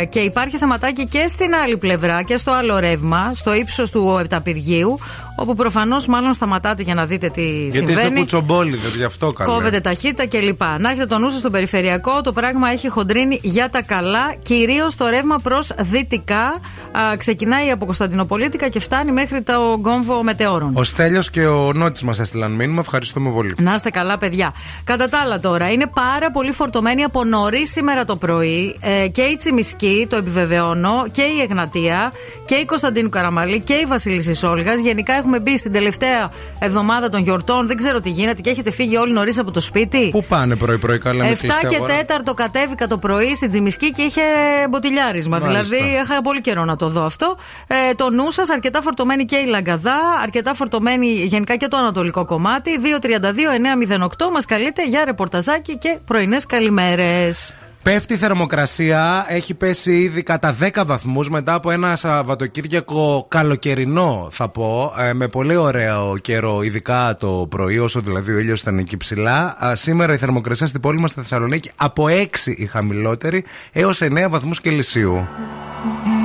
ε, 0.00 0.04
και 0.04 0.20
υπάρχει 0.20 0.56
θεματάκι 0.56 1.06
και 1.06 1.24
στην 1.28 1.54
άλλη 1.54 1.76
πλευρά 1.76 2.22
και 2.22 2.36
στο 2.36 2.52
άλλο 2.52 2.78
ρεύμα, 2.78 3.34
στο 3.34 3.54
ύψος 3.54 3.90
του 3.90 4.16
Επταπυργίου, 4.20 4.98
όπου 5.36 5.54
προφανώς 5.54 6.06
μάλλον 6.06 6.32
σταματάτε 6.32 6.82
για 6.82 6.94
να 6.94 7.06
δείτε 7.06 7.28
τι 7.28 7.42
Γιατί 7.42 7.66
είστε 7.68 7.86
συμβαίνει. 7.86 8.18
κουτσομπόλιδε, 8.18 8.88
γι' 8.96 9.04
αυτό 9.04 9.32
καλά. 9.32 9.52
Κόβεται 9.52 9.80
ταχύτητα 9.80 10.26
κλπ. 10.26 10.62
Να 10.78 10.90
έχετε 10.90 11.06
το 11.06 11.18
νου 11.18 11.30
σας 11.30 11.38
στον 11.38 11.52
περιφερειακό. 11.52 12.20
Το 12.20 12.32
πράγμα 12.32 12.68
έχει 12.70 12.88
χοντρίνει 12.88 13.38
για 13.42 13.70
τα 13.70 13.82
καλά, 13.82 14.34
κυρίως 14.42 14.94
το 14.94 15.06
ρεύμα 15.08 15.36
προς 15.42 15.72
δυτικά. 15.78 16.44
Α, 16.92 17.16
ξεκινάει 17.16 17.70
από 17.70 17.84
Κωνσταντινοπολίτικα 17.84 18.68
και 18.68 18.80
φτάνει 18.80 19.12
μέχρι 19.12 19.42
το 19.42 19.76
γκόμβο 19.78 20.22
μετεώρων. 20.22 20.70
Ο 20.76 20.84
Στέλιος 20.84 21.30
και 21.30 21.46
ο 21.46 21.72
Νότης 21.72 22.02
μας 22.02 22.18
έστειλαν 22.18 22.52
μήνυμα. 22.52 22.80
Ευχαριστούμε 22.80 23.30
πολύ. 23.30 23.54
Να 23.58 23.74
είστε 23.74 23.90
καλά, 23.90 24.18
παιδιά. 24.18 24.54
Κατά 24.84 25.08
τα 25.08 25.18
άλλα, 25.18 25.40
τώρα 25.40 25.70
είναι 25.70 25.86
πάρα 25.86 26.30
πολύ 26.30 26.52
φορτωμένη 26.52 27.02
από 27.02 27.24
νωρί 27.24 27.66
σήμερα 27.66 28.04
το 28.04 28.16
πρωί 28.16 28.76
ε, 28.80 29.08
και 29.08 29.22
η 29.22 29.36
Τσιμισκή, 29.36 30.06
το 30.10 30.16
επιβεβαιώνω, 30.16 31.04
και 31.10 31.22
η 31.22 31.40
Εγνατία 31.40 32.12
και 32.44 32.54
η 32.54 32.64
Κωνσταντίνου 32.64 33.08
Καραμαλή 33.08 33.60
και 33.60 33.72
η 33.72 33.84
Βασίλισσα 33.86 34.50
Όλγα. 34.50 34.74
Γενικά 34.74 35.14
έχουμε 35.26 35.40
μπει 35.40 35.58
στην 35.58 35.72
τελευταία 35.72 36.30
εβδομάδα 36.58 37.08
των 37.08 37.20
γιορτών. 37.20 37.66
Δεν 37.66 37.76
ξέρω 37.76 38.00
τι 38.00 38.10
γίνεται 38.10 38.40
και 38.40 38.50
έχετε 38.50 38.70
φύγει 38.70 38.96
όλοι 38.96 39.12
νωρίς 39.12 39.38
από 39.38 39.50
το 39.50 39.60
σπίτι. 39.60 40.08
Πού 40.10 40.24
πάνε 40.28 40.56
πρωί-πρωί 40.56 40.98
καλά 40.98 41.24
με 41.24 41.30
7 41.30 41.38
κλειστή 41.38 41.66
και 41.66 41.74
αγορά; 41.76 41.94
4 42.30 42.34
κατέβηκα 42.34 42.86
το 42.86 42.98
πρωί 42.98 43.34
στην 43.34 43.50
Τζιμισκή 43.50 43.92
και 43.92 44.02
είχε 44.02 44.22
μποτιλιάρισμα. 44.70 45.38
Μάλιστα. 45.38 45.62
Δηλαδή 45.62 45.92
είχα 46.02 46.22
πολύ 46.22 46.40
καιρό 46.40 46.64
να 46.64 46.76
το 46.76 46.88
δω 46.88 47.04
αυτό. 47.04 47.36
Ε, 47.66 47.94
το 47.94 48.10
νου 48.10 48.30
σας, 48.30 48.50
αρκετά 48.50 48.80
φορτωμένη 48.80 49.24
και 49.24 49.36
η 49.36 49.46
Λαγκαδά, 49.46 49.98
αρκετά 50.22 50.54
φορτωμένη 50.54 51.06
γενικά 51.06 51.56
και 51.56 51.68
το 51.68 51.76
ανατολικό 51.76 52.24
κομμάτι. 52.24 52.70
232-908 52.80 54.30
μας 54.32 54.44
καλείτε 54.44 54.86
για 54.86 55.04
ρεπορταζάκι 55.04 55.78
και 55.78 55.98
πρωινές 56.04 56.46
καλημέρες. 56.46 57.54
Πέφτει 57.86 58.14
η 58.14 58.16
θερμοκρασία, 58.16 59.24
έχει 59.28 59.54
πέσει 59.54 59.92
ήδη 59.92 60.22
κατά 60.22 60.56
10 60.60 60.82
βαθμούς 60.86 61.28
μετά 61.28 61.54
από 61.54 61.70
ένα 61.70 61.96
Σαββατοκύριακο 61.96 63.26
καλοκαιρινό 63.28 64.28
θα 64.30 64.48
πω, 64.48 64.92
ε, 64.98 65.12
με 65.12 65.28
πολύ 65.28 65.56
ωραίο 65.56 66.16
καιρό, 66.16 66.62
ειδικά 66.62 67.16
το 67.16 67.46
πρωί, 67.50 67.78
όσο 67.78 68.00
δηλαδή 68.00 68.32
ο 68.32 68.38
ήλιος 68.38 68.60
ήταν 68.60 68.78
εκεί 68.78 68.96
ψηλά. 68.96 69.56
Α, 69.64 69.74
Σήμερα 69.74 70.14
η 70.14 70.16
θερμοκρασία 70.16 70.66
στην 70.66 70.80
πόλη 70.80 70.98
μας 70.98 71.10
στη 71.10 71.20
Θεσσαλονίκη 71.20 71.70
από 71.76 72.06
6 72.08 72.52
η 72.56 72.66
χαμηλότερη 72.66 73.44
έως 73.72 74.00
9 74.02 74.28
βαθμούς 74.28 74.60
Κελσίου. 74.60 75.28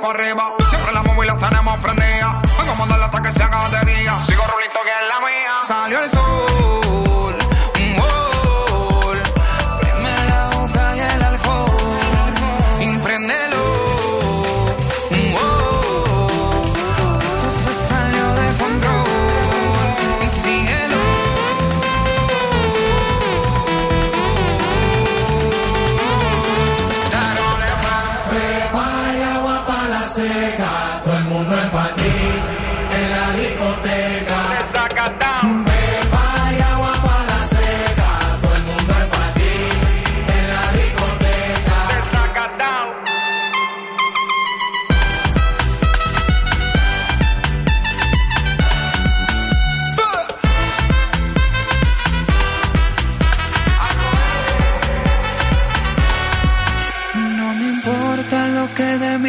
Para 0.00 0.22
arriba. 0.22 0.42
Siempre 0.70 0.92
la 0.92 1.02
móvil 1.02 1.30
tenemos 1.38 1.76
prendida. 1.78 2.42
Vengo 2.58 2.72
a 2.72 2.74
mandarla 2.74 3.06
hasta 3.06 3.22
que 3.22 3.32
se 3.32 3.42
haga 3.42 3.68
de 3.68 3.92
día. 3.92 4.20
Sigo 4.20 4.44
rulito 4.46 4.80
que 4.84 4.90
es 4.90 5.08
la 5.08 5.20
mía. 5.20 5.52
Salió 5.66 6.02
el 6.02 6.10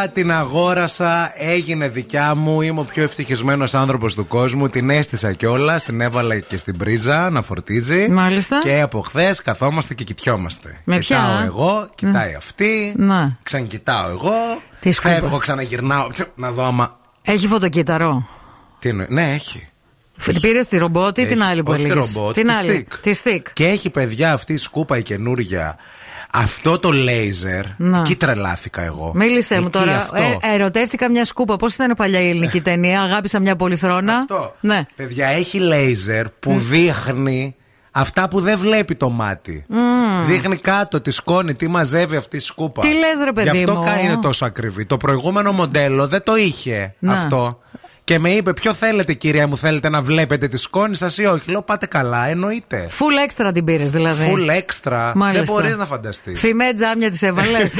Πήρα, 0.00 0.08
την 0.12 0.32
αγόρασα, 0.32 1.32
έγινε 1.36 1.88
δικιά 1.88 2.34
μου. 2.34 2.60
Είμαι 2.60 2.80
ο 2.80 2.84
πιο 2.84 3.02
ευτυχισμένος 3.02 3.74
άνθρωπος 3.74 4.14
του 4.14 4.26
κόσμου. 4.26 4.68
Την 4.68 4.90
έστησα 4.90 5.32
κιόλας, 5.32 5.84
την 5.84 6.00
έβαλα 6.00 6.38
και 6.38 6.56
στην 6.56 6.76
πρίζα 6.76 7.30
να 7.30 7.42
φορτίζει. 7.42 8.08
Μάλιστα. 8.08 8.58
Και 8.62 8.80
από 8.80 9.00
χθες 9.00 9.42
καθόμαστε 9.42 9.94
και 9.94 10.04
κοιτιόμαστε. 10.04 10.80
Με 10.84 10.98
ποια; 10.98 11.16
Κοιτάω 11.16 11.44
εγώ, 11.44 11.88
κοιτάει 11.94 12.34
αυτή. 12.34 12.94
Να. 12.96 13.36
Ξανακοιτάω 13.42 14.08
εγώ. 14.10 14.32
Τι 14.80 14.90
σκούπα. 14.92 15.14
Φεύγω, 15.14 15.38
ξαναγυρνάω. 15.38 16.08
Τσι, 16.08 16.24
Να 16.34 16.50
δω 16.50 16.64
άμα. 16.66 16.98
Έχει 17.22 17.46
φωτοκύτταρο; 17.46 18.26
Τι 18.78 18.88
εννοεί; 18.88 19.06
Ναι, 19.10 19.32
έχει. 19.34 19.64
Πήρες 20.40 20.66
τη 20.66 20.78
ρομπότ 20.78 21.18
ή 21.18 21.26
την 21.26 21.40
Έχει. 21.40 21.50
άλλη 21.50 21.62
που 21.62 21.70
Όχι 21.72 21.80
τη 21.84 21.90
έλεγες; 21.90 22.12
ρομπότ, 22.14 22.34
Την 22.34 22.46
τη 22.46 22.52
άλλη. 22.52 22.86
stick. 22.90 22.94
Τη 23.02 23.20
stick. 23.24 23.42
Και 23.52 23.66
έχει 23.66 23.90
παιδιά 23.90 24.32
αυτή 24.32 24.52
η 24.52 24.56
σκούπα 24.56 24.98
η 24.98 25.02
καινούρια. 25.02 25.76
Αυτό 26.32 26.78
το 26.78 26.90
λέιζερ. 26.92 27.64
Να. 27.76 27.98
Εκεί 27.98 28.16
τρελάθηκα 28.16 28.82
εγώ. 28.82 29.12
Μίλησε 29.14 29.54
μου 29.54 29.66
Εκεί 29.66 29.78
τώρα. 29.78 29.96
Αυτό. 29.96 30.16
Ε, 30.16 30.54
ερωτεύτηκα 30.54 31.10
μια 31.10 31.24
σκούπα. 31.24 31.56
Πώς 31.56 31.74
ήταν 31.74 31.94
παλιά 31.96 32.20
η 32.20 32.28
ελληνική 32.28 32.60
ταινία; 32.60 33.02
Αγάπησα 33.02 33.40
μια 33.40 33.56
πολυθρόνα. 33.56 34.16
Αυτό. 34.16 34.54
Ναι. 34.60 34.86
Παιδιά, 34.96 35.26
έχει 35.28 35.58
λέιζερ 35.58 36.28
που 36.28 36.52
δείχνει 36.58 37.54
αυτά 37.90 38.28
που 38.28 38.40
δεν 38.40 38.58
βλέπει 38.58 38.94
το 38.94 39.10
μάτι. 39.10 39.64
Δείχνει 40.26 40.56
κάτω 40.56 41.00
τη 41.00 41.10
σκόνη, 41.10 41.54
τι 41.54 41.68
μαζεύει 41.68 42.16
αυτή 42.16 42.36
η 42.36 42.40
σκούπα. 42.40 42.82
Τι 42.82 42.88
λες, 42.88 43.24
ρε 43.24 43.32
παιδί 43.32 43.50
Γι' 43.50 43.58
αυτό 43.58 43.74
μου; 43.74 43.84
κα- 43.84 44.00
είναι 44.00 44.16
τόσο 44.16 44.44
ακριβή. 44.44 44.86
Το 44.86 44.96
προηγούμενο 44.96 45.52
μοντέλο 45.52 46.06
δεν 46.08 46.22
το 46.22 46.36
είχε 46.36 46.94
Να. 46.98 47.12
αυτό. 47.12 47.58
Και 48.10 48.18
με 48.18 48.30
είπε, 48.30 48.52
Ποιο 48.52 48.74
θέλετε, 48.74 49.12
κυρία 49.12 49.46
μου, 49.48 49.56
θέλετε 49.56 49.88
να 49.88 50.02
βλέπετε 50.02 50.48
τη 50.48 50.56
σκόνη 50.56 50.96
σας 50.96 51.18
ή 51.18 51.24
όχι; 51.24 51.50
Λέω, 51.50 51.62
Πάτε 51.62 51.86
καλά, 51.86 52.26
εννοείται. 52.28 52.86
Full 52.98 53.44
extra 53.46 53.50
την 53.54 53.64
πήρες 53.64 53.90
δηλαδή. 53.90 54.32
Full 54.34 54.48
extra. 54.50 55.12
Μάλιστα. 55.14 55.44
Δεν 55.44 55.54
μπορείς 55.54 55.76
να 55.78 55.86
φανταστείς. 55.86 56.40
Φημέ 56.40 56.72
τζάμια 56.76 57.10
τη 57.10 57.26
έβαλες. 57.26 57.74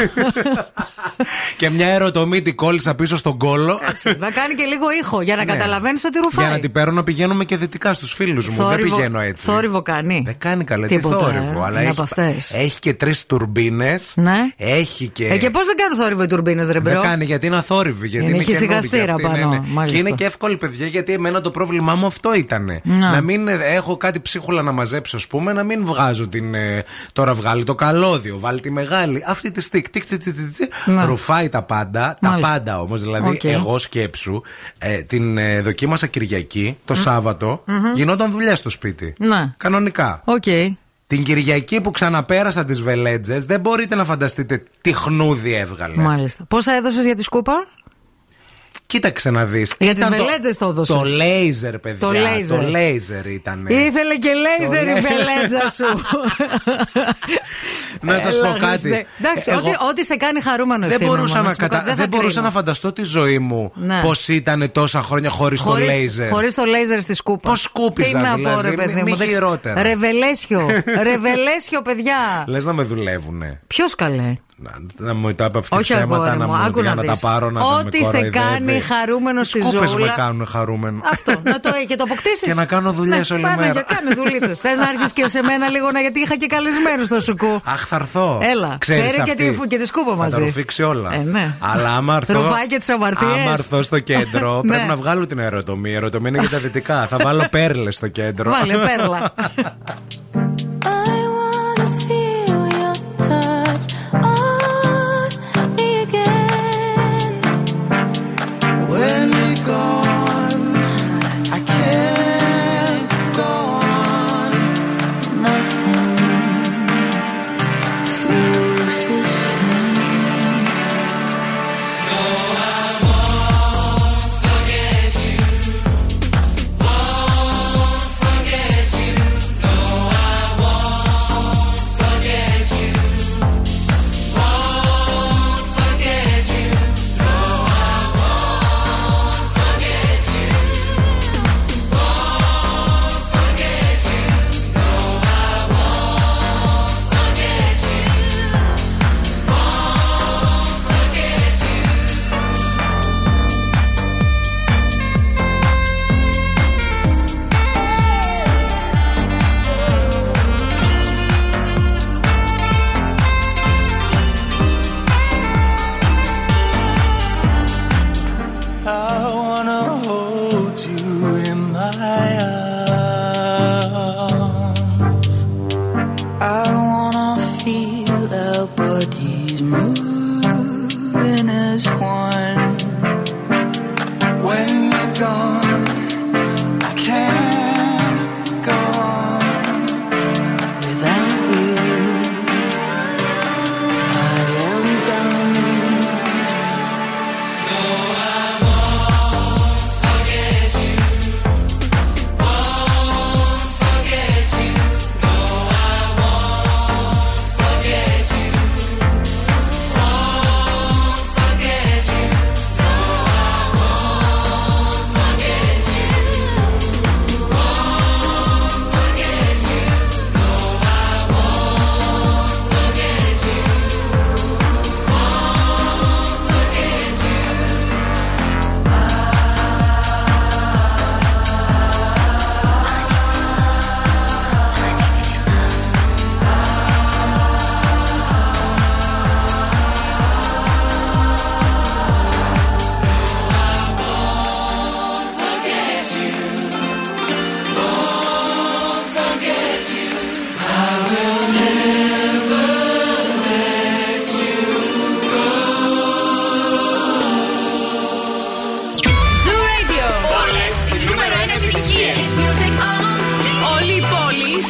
και 1.57 1.71
μια 1.71 1.87
ερωτομή 1.89 2.43
την 2.43 2.55
κόλλησα 2.55 2.95
πίσω 2.95 3.17
στον 3.17 3.39
κόλο. 3.39 3.81
να 4.19 4.31
κάνει 4.31 4.55
και 4.55 4.65
λίγο 4.65 4.85
ήχο 5.03 5.21
για 5.23 5.37
να 5.37 5.45
Ναι. 5.45 5.53
καταλαβαίνεις 5.53 6.05
ότι 6.05 6.19
ρουφάει. 6.19 6.45
Για 6.47 6.55
να 6.55 6.61
την 6.61 6.73
παίρνω 6.73 6.93
να 6.93 7.03
πηγαίνουμε 7.03 7.45
και 7.45 7.57
δυτικά 7.57 7.95
στους 7.95 8.13
φίλους 8.13 8.49
μου. 8.49 8.57
Δεν 8.57 8.67
Θόρυβο- 8.67 8.97
πηγαίνω 8.97 9.21
έτσι. 9.21 9.45
Θόρυβο 9.45 9.83
κάνει. 9.83 10.23
Δεν 10.25 10.39
κάνει 10.39 10.65
καλά. 10.65 10.87
Τι 10.87 10.95
Τίποτα, 10.97 11.17
θόρυβο. 11.19 11.61
ε. 11.61 11.65
Αλλά 11.65 11.69
Είναι 11.69 11.81
έχει, 11.81 11.89
από 11.91 12.03
αυτές. 12.03 12.53
έχει 12.55 12.79
και 12.79 12.95
τρεις 12.95 13.27
τουρμπίνες. 13.27 14.13
Ναι. 14.17 14.39
Έχει 14.57 15.09
και. 15.09 15.27
Ε, 15.27 15.39
και 15.39 15.51
πώς 15.51 15.67
δεν 15.67 15.77
κάνουν 15.77 15.99
θόρυβο 15.99 16.23
οι 16.23 16.27
τουρμπίνες, 16.27 16.67
ρε 16.67 16.81
δεν 16.81 16.93
μπρο; 16.93 17.03
κάνει 17.03 17.25
γιατί 17.25 17.47
είναι 17.47 17.57
αθόρυβη. 17.57 18.09
Γιατί 18.09 18.27
Είναι 18.27 18.35
είναι, 18.35 18.45
καινούργια 18.45 18.77
χυσικαστήρα 18.79 19.13
αυτή, 19.13 19.23
πάνω, 19.23 19.37
ναι, 19.51 19.57
ναι. 19.59 19.63
μάλιστα. 19.67 19.99
Και 20.03 20.09
είναι 20.09 20.17
και 20.21 20.27
εύκολη, 20.27 20.57
παιδιά, 20.57 20.87
γιατί 20.87 21.13
εμένα 21.13 21.41
το 21.41 21.51
πρόβλημά 21.51 21.95
μου 21.95 22.07
αυτό 22.07 22.35
ήταν. 22.35 22.81
Να. 22.83 23.11
Να 23.11 23.21
μην 23.21 23.49
ε, 23.49 23.59
έχω 23.65 23.97
κάτι 23.97 24.21
ψίχουλα 24.21 24.63
να 24.63 24.73
μαζέψω, 24.73 25.17
ας 25.17 25.27
πούμε, 25.27 25.53
να 25.53 25.63
μην 25.63 25.85
βγάζω 25.85 26.29
την. 26.29 26.55
ε, 26.55 26.85
τώρα 27.13 27.35
βγάλει 27.35 27.65
το 27.65 27.75
καλώδιο, 27.75 28.39
βάλει 28.39 28.61
τη 28.61 28.71
μεγάλη. 28.71 29.25
Αυτή 29.27 29.51
τη 29.51 29.61
stick. 29.61 29.89
τικ, 29.89 30.07
τικ, 30.07 30.23
τικ, 30.23 30.35
τικ, 30.35 30.57
τικ, 30.57 30.73
Να. 30.87 31.05
Ρουφάει 31.05 31.49
τα 31.49 31.63
πάντα. 31.63 32.19
Μάλιστα. 32.21 32.49
Τα 32.49 32.55
πάντα 32.55 32.81
όμως. 32.81 33.03
Δηλαδή, 33.03 33.29
Οκ. 33.29 33.45
εγώ 33.45 33.79
σκέψου, 33.79 34.43
ε, 34.79 34.97
την 34.97 35.39
ε, 35.39 35.61
δοκίμασα 35.61 36.07
Κυριακή, 36.07 36.77
το 36.85 36.95
σαββατο 36.95 37.65
γινόταν 37.95 38.31
δουλειά 38.31 38.55
στο 38.55 38.71
σπίτι. 38.71 39.15
Ναι. 39.19 39.53
Κανονικά. 39.57 40.23
Οκ. 40.25 40.45
Την 41.07 41.25
Κυριακή 41.25 41.81
που 41.81 41.91
ξαναπέρασα 41.91 42.65
τις 42.65 42.81
βελέτζες, 42.83 43.45
δεν 43.45 43.61
μπορείτε 43.61 43.95
να 43.95 44.05
φανταστείτε 44.05 44.63
τι 44.81 44.93
χνούδι 44.93 45.55
έβγαλε. 45.55 46.03
Μάλιστα. 46.03 46.45
Πόσα 46.45 46.73
έδωσες 46.73 47.05
για 47.05 47.15
τη 47.15 47.23
σκούπα; 47.23 47.67
Κοίταξε 48.87 49.31
να 49.31 49.45
δεις. 49.45 49.73
Για 49.79 49.95
τις 49.95 50.09
βελέτζες 50.09 50.57
το 50.59 50.69
έδωσες. 50.69 50.97
Το 50.97 51.03
λέιζερ, 51.03 51.79
παιδιά. 51.79 51.99
Το 51.99 52.13
λέιζερ. 52.13 52.59
Το 52.61 52.67
λέιζερ 52.69 53.27
ήταν. 53.27 53.67
Ήθελε 53.67 54.17
και 54.17 54.31
λέιζερ 54.35 54.83
η 54.83 54.91
λέ- 54.93 55.03
βελέτζα 55.03 55.71
σου. 55.71 56.03
Να 58.01 58.19
σας 58.19 58.35
Έλα, 58.35 58.53
πω 58.53 58.59
κάτι. 58.59 58.67
Χριστέ. 58.69 59.07
Εντάξει, 59.21 59.51
Εγώ 59.51 59.59
ό,τι, 59.61 59.71
ό,τι 59.91 60.05
σε 60.05 60.17
κάνει 60.17 60.41
χαρούμενο 60.41 60.81
δεν 60.81 60.91
ευθύμιο 60.91 61.15
μπορούσα, 61.15 61.37
μου, 61.39 61.43
να, 61.45 61.51
σου 61.51 61.57
πω, 61.57 61.63
κατα... 61.63 61.77
δεν 61.77 61.87
δεν 61.87 61.97
θα 61.97 62.07
μπορούσα 62.11 62.29
κρίνω. 62.31 62.45
να 62.47 62.51
φανταστώ 62.51 62.93
τη 62.93 63.03
ζωή 63.05 63.39
μου 63.39 63.73
Ναι. 63.75 64.01
πώς 64.03 64.29
ήταν 64.29 64.71
τόσα 64.73 65.03
χρόνια 65.03 65.31
χωρίς 65.31 65.63
το 65.63 65.77
λέιζερ. 65.77 66.29
Χωρίς 66.29 66.55
το 66.55 66.65
λέιζερ 66.65 67.01
στη 67.03 67.15
σκούπα. 67.15 67.49
Πώς 67.51 67.61
σκούπιζα, 67.63 68.09
Τι 68.09 68.15
να 68.25 68.31
πω, 68.31 68.37
δηλαδή, 68.39 68.69
ρε 68.71 68.75
παιδί 68.77 68.93
μη- 68.93 69.03
μου. 69.03 69.05
μη 69.05 69.11
δεν 69.17 69.19
ξε- 69.27 69.31
χειρότερα. 69.33 69.83
Ρεβελέσιο. 69.83 70.67
Ρεβελέσιο, 71.09 71.83
παιδιά. 71.83 72.45
Λες 72.47 72.65
να 72.65 72.73
με 72.73 72.83
δουλεύουνε. 72.83 73.61
Ποιος 73.67 73.95
καλέ; 73.95 74.35
Να, 74.63 74.71
να 75.07 75.15
μου 75.15 75.35
τα 75.35 75.45
είπα 75.45 75.61
Όχι 75.69 75.83
ψέματα, 75.83 76.15
αγόρι 76.23 76.39
να, 76.39 76.47
μου, 76.47 76.53
μου, 76.53 76.59
άκου 76.67 76.81
για 76.81 76.89
να 76.89 76.95
να 76.95 77.03
τα 77.05 77.13
δεις. 77.13 77.21
πάρω 77.21 77.51
να 77.51 77.61
Ό,τι 77.61 77.75
τα 77.75 77.81
με 77.99 78.05
σε 78.05 78.11
κοροϊδεύει. 78.11 78.31
κάνει 78.31 78.81
χαρούμενος 78.81 79.47
στη 79.47 79.63
Σκούπες 79.63 79.91
ζώουλα. 79.91 80.07
με 80.07 80.13
κάνουν 80.17 80.47
χαρούμενο. 80.47 81.01
Αυτό, 81.13 81.33
να 81.43 81.61
το 81.61 81.71
έχει 81.77 81.87
και 81.87 81.97
το 81.97 82.03
αποκτήσεις. 82.07 82.43
Και 82.43 82.55
να 82.55 82.65
κάνω 82.65 82.93
δουλειές 82.93 83.31
όλη 83.31 83.43
μέρα. 83.43 83.73
Για 83.73 83.81
κάνε 83.95 84.15
δουλίτσες. 84.15 84.59
Θες 84.59 84.77
να 84.79 84.89
έρθεις 84.91 85.13
και 85.13 85.29
σε 85.29 85.43
μένα 85.43 85.69
λίγο 85.69 85.91
να 85.91 86.01
γιατί 86.01 86.21
είχα 86.21 86.37
και 86.37 86.47
καλεσμένους 86.47 87.07
στο 87.07 87.21
σουκού. 87.21 87.61
Αχ, 87.65 87.87
θα 87.87 87.97
έρθω. 87.97 88.39
Έλα, 88.43 88.77
Ξέρεις 88.81 89.03
φέρε 89.03 89.15
και 89.23 89.31
αυτή. 89.31 89.59
τη, 89.61 89.67
και 89.69 89.77
τη 89.79 89.87
σκούπα 89.87 90.11
Θα 90.11 90.17
τα 90.17 90.23
μαζί. 90.23 90.41
ρουφήξει 90.41 90.83
όλα. 90.83 91.15
Ε, 91.15 91.19
ναι. 91.19 91.55
Αλλά 91.61 91.91
άμα 91.97 92.17
έρθω. 92.17 92.33
Ρουφάει 92.33 92.67
και 92.67 92.79
τις 92.79 92.89
αμαρτίες. 92.89 93.31
Άμα 93.43 93.53
έρθω 93.53 93.83
στο 93.83 93.99
κέντρο, 93.99 94.61
Ναι. 94.65 94.73
πρέπει 94.73 94.89
να 94.89 94.97
βγάλω 94.97 95.27
την 95.27 95.39
ερωτομή. 95.39 95.91
Η 95.91 95.95
ερωτομή 95.95 96.29
είναι 96.29 96.39
για 96.39 96.49
τα 96.51 96.59
δυτικά. 96.59 97.07
θα 97.07 97.17
βάλω 97.23 97.45
πέρλες 97.51 97.95
στο 97.97 98.09
κέντρο. 98.09 98.51
Βάλε 98.51 98.75
πέρλα. 98.77 99.33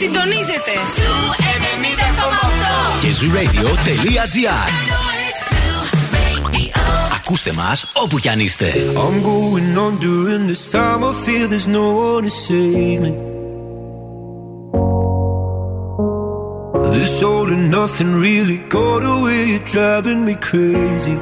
πόλη 0.00 0.12
συντονίζεται. 0.12 0.74
Zoo 0.96 1.30
90,8. 2.90 3.00
Και 3.00 3.08
zooradio.gr 3.20 4.70
Ακούστε 7.14 7.52
μας 7.52 7.86
όπου 7.92 8.18
κι 8.18 8.28
αν 8.28 8.40
είστε. 8.40 8.72
I'm 8.94 9.22
going 9.22 9.78
on 9.78 9.98
during 10.00 10.46
this 10.46 10.70
time. 10.70 11.04
I 11.04 11.12
feel 11.24 11.46
there's 11.48 11.68
no 11.78 11.86
one 12.08 12.24
to 12.24 12.30
save 12.46 13.00
me. 13.04 13.12
This 16.94 17.22
all 17.22 17.48
and 17.54 17.66
nothing 17.78 18.12
really 18.26 18.58
got 18.76 19.02
away. 19.14 19.42
You're 19.52 19.68
driving 19.74 20.20
me 20.28 20.34
crazy. 20.48 21.16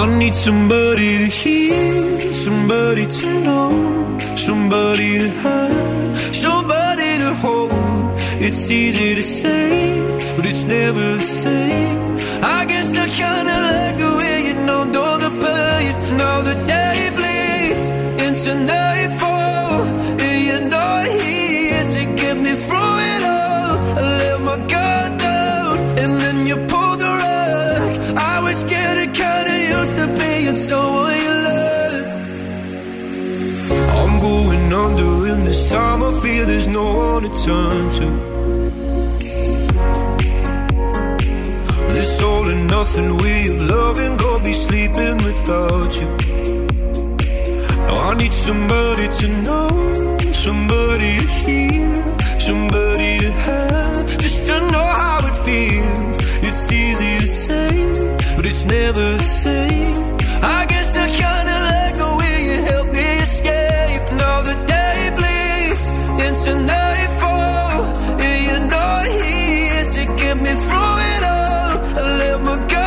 I 0.00 0.02
need 0.20 0.34
somebody 0.46 1.10
to 1.22 1.28
hear, 1.40 2.32
somebody 2.44 3.04
to 3.18 3.26
know, 3.46 3.70
somebody 4.46 5.10
to 5.22 5.28
have, 5.44 6.16
somebody 6.44 6.70
to 6.70 6.72
hold. 6.72 6.85
It's 8.48 8.70
easy 8.70 9.16
to 9.16 9.22
say, 9.22 9.98
but 10.36 10.46
it's 10.46 10.62
never 10.62 11.16
the 11.16 11.20
same. 11.20 12.16
I 12.44 12.64
guess 12.64 12.96
I 12.96 13.08
kinda 13.08 13.56
like 13.70 13.96
the 13.98 14.12
way 14.18 14.36
you 14.46 14.54
know, 14.64 14.84
know 14.84 15.18
the 15.18 15.30
pain. 15.42 15.92
Now 16.16 16.42
the 16.42 16.54
day 16.74 17.10
bleeds 17.18 17.84
into 18.24 18.54
nightfall, 18.72 19.82
and 20.24 20.38
you're 20.46 20.68
not 20.78 21.06
here 21.08 21.84
to 21.94 22.02
get 22.20 22.36
me 22.36 22.52
through 22.66 22.96
it 23.14 23.22
all. 23.36 23.74
I 23.98 24.02
let 24.20 24.38
my 24.48 24.58
guard 24.72 25.12
down, 25.18 25.74
and 26.00 26.12
then 26.22 26.46
you 26.46 26.56
pulled 26.70 27.00
the 27.00 27.12
rug. 27.22 27.90
I 28.32 28.36
was 28.46 28.62
getting 28.62 29.10
kinda 29.10 29.54
used 29.74 29.96
to 29.98 30.06
being 30.20 30.54
someone 30.54 31.18
you 31.26 31.34
love. 31.48 32.06
I'm 33.98 34.14
going 34.20 34.72
under 34.84 35.26
in 35.32 35.44
this 35.44 35.68
time. 35.68 36.04
I 36.04 36.12
feel 36.22 36.46
there's 36.46 36.68
no 36.68 36.86
one 36.94 37.22
to 37.24 37.32
turn 37.44 37.88
to. 37.98 38.35
All 42.22 42.48
and 42.48 42.66
nothing 42.68 43.16
way 43.18 43.48
of 43.48 43.60
loving, 43.62 44.16
go 44.16 44.38
be 44.42 44.52
sleeping 44.52 45.16
without 45.18 45.92
you. 46.00 46.08
Now 47.86 48.10
I 48.10 48.14
need 48.14 48.32
somebody 48.32 49.06
to 49.18 49.26
know, 49.46 49.68
somebody 50.32 51.10
to 51.20 51.26
hear, 51.44 51.94
somebody 52.40 53.18
to 53.20 53.30
have, 53.46 54.18
just 54.18 54.46
to 54.46 54.56
know 54.72 54.88
how 55.02 55.18
it 55.28 55.36
feels. 55.46 56.16
It's 56.48 56.72
easy 56.72 57.12
to 57.22 57.28
say, 57.28 57.70
but 58.36 58.46
it's 58.46 58.64
never 58.64 59.06
the 59.16 59.22
same. 59.22 59.94
I 60.42 60.66
guess 60.68 60.96
I 60.96 61.06
kinda 61.22 61.56
like 61.70 61.94
the 62.02 62.12
way 62.20 62.36
you 62.48 62.56
help 62.72 62.88
me 62.92 63.08
escape. 63.26 64.04
Now 64.22 64.38
the 64.48 64.56
day 64.74 65.00
bleeds 65.18 65.84
into 66.26 66.52
nightfall, 66.72 67.84
and 68.24 68.38
you're 68.46 68.68
not 68.78 69.04
here 69.06 69.84
to 69.96 70.02
get 70.22 70.36
me 70.44 70.52
through 70.66 70.98
it 71.12 71.24
all. 71.24 71.45
I 71.98 72.02
let 72.18 72.42
my 72.42 72.85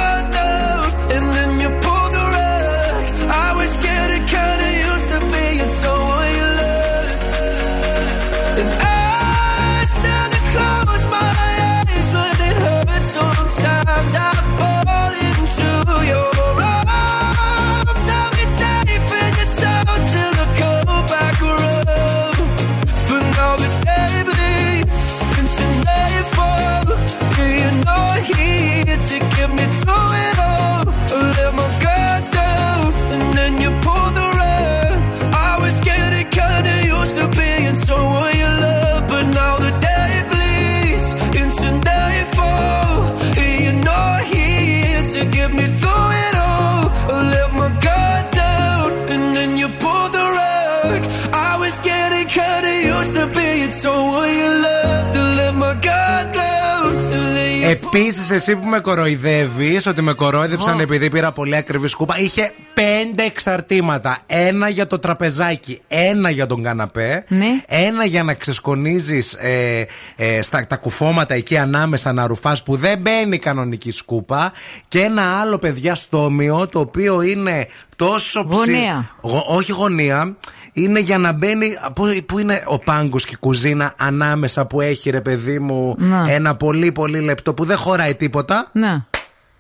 Επίσης, 57.94 58.30
εσύ 58.32 58.56
που 58.56 58.66
με 58.68 58.80
κοροϊδεύεις, 58.80 59.88
ότι 59.88 60.02
με 60.02 60.14
κορόιδεψαν 60.14 60.74
Εγώ. 60.74 60.82
επειδή 60.82 61.10
πήρα 61.10 61.32
πολύ 61.32 61.56
ακριβή 61.56 61.88
σκούπα, 61.88 62.20
είχε 62.20 62.52
πέντε 62.74 63.24
εξαρτήματα. 63.24 64.18
Ένα 64.28 64.70
για 64.70 64.88
το 64.88 65.00
τραπεζάκι, 65.00 65.82
ένα 65.88 66.30
για 66.30 66.46
τον 66.46 66.64
καναπέ, 66.64 67.24
Ναι. 67.28 67.46
ένα 67.68 68.06
για 68.06 68.24
να 68.24 68.34
ξεσκονίζεις 68.34 69.34
ε, 69.34 69.86
ε, 70.16 70.42
στα 70.42 70.68
τα 70.68 70.76
κουφώματα 70.76 71.34
εκεί 71.34 71.58
ανάμεσα 71.58 72.14
να 72.14 72.28
ρουφάς 72.28 72.64
που 72.64 72.76
δεν 72.76 73.00
μπαίνει 73.00 73.36
η 73.36 73.40
κανονική 73.40 73.92
σκούπα, 73.92 74.52
και 74.88 75.00
ένα 75.02 75.40
άλλο 75.40 75.58
παιδιά 75.58 75.96
στόμιο 75.96 76.68
το 76.68 76.80
οποίο 76.80 77.22
είναι 77.22 77.68
τόσο 77.96 78.46
ψη- 78.50 78.58
Γωνία. 78.58 79.10
Γω- 79.22 79.46
όχι 79.48 79.72
γωνία. 79.72 80.36
Είναι 80.74 81.00
για 81.00 81.18
να 81.18 81.32
μπαίνει. 81.34 81.68
Πού, 81.96 82.04
πού 82.26 82.40
είναι 82.40 82.64
ο 82.66 82.80
πάγκος 82.80 83.26
και 83.26 83.34
η 83.34 83.38
κουζίνα 83.40 83.94
ανάμεσα 83.98 84.66
που 84.66 84.82
έχει 84.82 85.10
ρε 85.10 85.22
παιδί 85.22 85.60
μου 85.60 85.96
Να. 85.98 86.26
ένα 86.32 86.56
πολύ 86.56 86.92
πολύ 86.92 87.20
λεπτό 87.20 87.54
που 87.54 87.66
δεν 87.66 87.78
χωράει 87.78 88.16
τίποτα. 88.16 88.68
Ναι, 88.72 89.04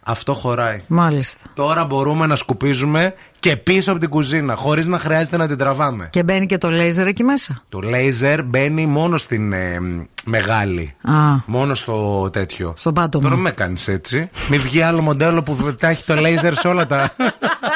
Αυτό 0.03 0.33
χωράει. 0.33 0.81
μάλιστα. 0.87 1.39
Τώρα 1.53 1.85
μπορούμε 1.85 2.25
να 2.25 2.35
σκουπίζουμε 2.35 3.13
και 3.39 3.55
πίσω 3.55 3.91
από 3.91 3.99
την 3.99 4.09
κουζίνα, 4.09 4.55
χωρίς 4.55 4.87
να 4.87 4.99
χρειάζεται 4.99 5.37
να 5.37 5.47
την 5.47 5.57
τραβάμε. 5.57 6.07
Και 6.11 6.23
μπαίνει 6.23 6.45
και 6.45 6.57
το 6.57 6.69
λέιζερ 6.69 7.07
εκεί 7.07 7.23
μέσα; 7.23 7.61
Το 7.69 7.79
λέιζερ 7.79 8.43
μπαίνει 8.43 8.85
μόνο 8.85 9.17
στην 9.17 9.53
ε, 9.53 9.79
μ, 9.79 10.01
μεγάλη. 10.25 10.95
Α, 11.03 11.13
Μόνο 11.45 11.73
στο 11.73 12.29
τέτοιο. 12.33 12.73
στον 12.77 12.93
πάτωμα. 12.93 13.23
Τώρα 13.23 13.35
μην 13.35 13.43
με 13.43 13.51
κάνεις 13.51 13.87
έτσι. 13.87 14.29
Μην 14.49 14.59
βγει 14.59 14.81
άλλο 14.81 15.01
μοντέλο 15.01 15.43
που 15.43 15.75
τα 15.79 15.87
έχει 15.87 16.03
το 16.05 16.15
λέιζερ 16.15 16.53
σε 16.53 16.67
όλα 16.67 16.87
τα. 16.87 17.09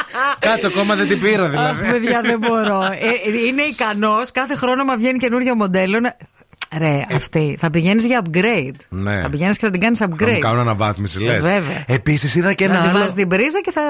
Κάτσε, 0.44 0.66
ακόμα 0.68 0.96
δεν 0.96 1.08
την 1.08 1.20
πήρα 1.20 1.44
Αχ, 1.44 1.50
δηλαδή. 1.50 1.92
παιδιά, 1.92 2.22
δεν 2.22 2.40
μπορώ. 2.40 2.84
Ε, 2.84 3.46
είναι 3.48 3.62
ικανός 3.62 4.32
κάθε 4.32 4.56
χρόνο 4.56 4.84
μα 4.84 4.96
βγαίνει 4.98 5.18
καινούριο 5.18 5.56
μοντέλο. 5.56 6.00
να- 6.00 6.16
Ρε, 6.78 7.06
αυτή. 7.16 7.58
Θα 7.60 7.70
πηγαίνεις 7.70 8.06
για 8.06 8.22
upgrade. 8.26 8.74
Ε. 8.74 8.86
Ναι. 8.90 9.22
Θα 9.22 9.30
πηγαίνεις 9.30 9.58
και 9.58 9.66
θα 9.66 9.72
την 9.72 9.82
κάνεις 9.82 9.98
Θα 9.98 10.08
μου 10.10 10.16
upgrade. 10.20 10.38
κάνουν 10.40 10.60
αναβάθμιση, 10.60 11.20
λες. 11.20 11.36
Ε, 11.36 11.40
βέβαια. 11.40 11.84
Επίσης 11.88 12.36
είδα 12.36 12.54
και 12.54 12.68
να 12.68 12.74
ένα 12.74 12.82
τη 12.84 12.90
άλλο. 12.90 12.98
βάζεις 13.00 13.14
την 13.14 13.28
πρίζα 13.28 13.62
και 13.64 13.72
θα. 13.72 13.82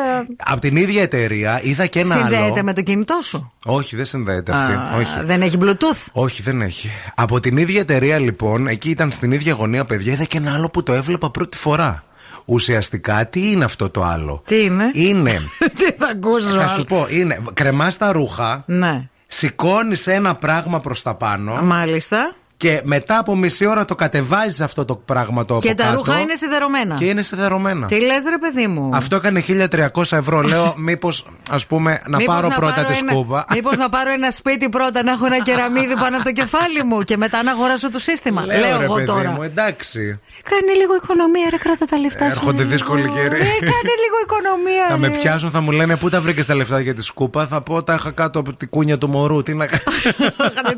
Από 0.43 0.59
την 0.61 0.75
ίδια 0.75 1.01
εταιρεία 1.01 1.59
είδα 1.63 1.85
και 1.85 1.99
ένα 1.99 2.13
Συνδέεται 2.15 2.43
άλλο. 2.43 2.63
με 2.63 2.73
το 2.73 2.81
κινητό 2.81 3.19
σου; 3.23 3.53
Όχι, 3.65 3.95
δεν 3.95 4.05
συνδέεται 4.05 4.51
αυτή. 4.51 4.71
Α, 4.73 4.91
Όχι. 4.97 5.25
Δεν 5.25 5.41
έχει 5.41 5.57
Bluetooth; 5.61 6.05
Όχι, 6.11 6.41
δεν 6.41 6.61
έχει. 6.61 6.89
Από 7.15 7.39
την 7.39 7.57
ίδια 7.57 7.79
εταιρεία 7.79 8.19
λοιπόν, 8.19 8.67
εκεί 8.67 8.89
ήταν 8.89 9.11
στην 9.11 9.31
ίδια 9.31 9.53
γωνία, 9.53 9.85
παιδιά, 9.85 10.13
είδα 10.13 10.23
και 10.23 10.37
ένα 10.37 10.53
άλλο 10.53 10.69
που 10.69 10.83
το 10.83 10.93
έβλεπα 10.93 11.29
πρώτη 11.31 11.57
φορά. 11.57 12.03
Ουσιαστικά, 12.45 13.25
τι 13.27 13.51
είναι 13.51 13.63
αυτό 13.65 13.89
το 13.89 14.03
άλλο; 14.03 14.41
Τι 14.45 14.63
είναι; 14.63 14.89
Είναι. 14.93 15.39
Τι 15.77 15.91
θα 15.91 16.07
ακούσω. 16.11 16.49
θα 16.49 16.67
σου 16.67 16.83
πω, 16.85 17.05
είναι. 17.09 17.39
Κρεμάς 17.53 17.97
τα 17.97 18.11
ρούχα, 18.11 18.63
Ναι. 18.67 19.07
σηκώνεις 19.27 20.07
ένα 20.07 20.35
πράγμα 20.35 20.79
προς 20.79 21.01
τα 21.01 21.15
πάνω 21.15 21.61
Μάλιστα. 21.61 22.35
Και 22.63 22.81
μετά 22.83 23.17
από 23.17 23.35
μισή 23.35 23.65
ώρα 23.65 23.85
το 23.85 23.95
κατεβάζεις 23.95 24.61
αυτό 24.61 24.85
το 24.85 24.95
πράγμα 24.95 25.45
το 25.45 25.57
Και 25.57 25.67
από 25.69 25.77
τα 25.77 25.83
κάτω 25.83 25.95
ρούχα 25.95 26.19
είναι 26.19 26.35
σιδερωμένα. 26.35 26.95
Και 26.95 27.05
είναι 27.05 27.21
σιδερωμένα. 27.21 27.87
Τι 27.87 27.99
λες, 27.99 28.23
ρε 28.29 28.37
παιδί 28.37 28.67
μου; 28.67 28.89
Αυτό 28.93 29.15
έκανε 29.15 29.43
1300 29.47 30.11
ευρώ. 30.11 30.41
Λέω, 30.41 30.73
μήπως 30.87 31.25
ας 31.51 31.65
πούμε 31.65 32.01
να 32.07 32.17
Μήπως 32.17 32.35
πάρω 32.35 32.47
πρώτα 32.55 32.73
πάρω 32.73 32.87
τη 32.87 32.97
ένα- 32.97 33.11
σκούπα. 33.11 33.45
Μήπως 33.55 33.77
να 33.77 33.89
πάρω 33.89 34.11
ένα 34.11 34.29
σπίτι 34.31 34.69
πρώτα, 34.69 35.03
να 35.03 35.11
έχω 35.11 35.25
ένα 35.25 35.39
κεραμίδι 35.39 35.93
πάνω 35.93 36.15
από 36.15 36.23
το 36.25 36.31
κεφάλι 36.31 36.83
μου 36.83 37.01
και 37.01 37.17
μετά 37.17 37.43
να 37.43 37.51
αγοράσω 37.51 37.89
το 37.91 37.99
σύστημα. 37.99 38.45
Λέω, 38.45 38.59
Λέω, 38.59 38.77
ρε 38.77 38.83
εγώ 38.83 38.93
παιδί 38.93 39.05
τώρα. 39.05 39.31
μου, 39.31 39.43
εντάξει. 39.43 39.99
Ρε, 39.99 40.17
Κάνε 40.49 40.73
λίγο 40.77 40.95
οικονομία, 40.95 41.47
ρε, 41.49 41.57
κράτα 41.57 41.85
τα 41.85 41.97
λεφτά 41.97 42.29
σου. 42.31 42.37
Έρχονται 42.39 42.63
ρε, 42.63 42.69
δύσκολοι 42.69 43.01
λίγο. 43.01 43.13
καιροί. 43.13 43.27
Ρε, 43.29 43.37
κάνε 43.73 43.93
λίγο 44.03 44.17
οικονομία. 44.25 44.85
Θα 44.89 44.97
με 44.97 45.07
ρε. 45.07 45.13
πιάσουν, 45.17 45.51
θα 45.51 45.61
μου 45.61 45.71
λένε 45.71 45.95
πού 45.97 46.09
τα 46.09 46.21
βρήκες 46.21 46.45
τα 46.45 46.55
λεφτά 46.55 46.79
για 46.79 46.93
τη 46.93 47.01
σκούπα; 47.01 47.47
Θα 47.47 47.61
πω 47.61 47.83
τα 47.83 47.93
είχα 47.93 48.11
κάτω 48.11 48.39
από 48.39 48.53
την 48.53 48.69
κούνια 48.69 48.97
του 48.97 49.09
μωρού. 49.09 49.43
Τι 49.43 49.53
να 49.53 49.65
κάνω. 49.71 49.81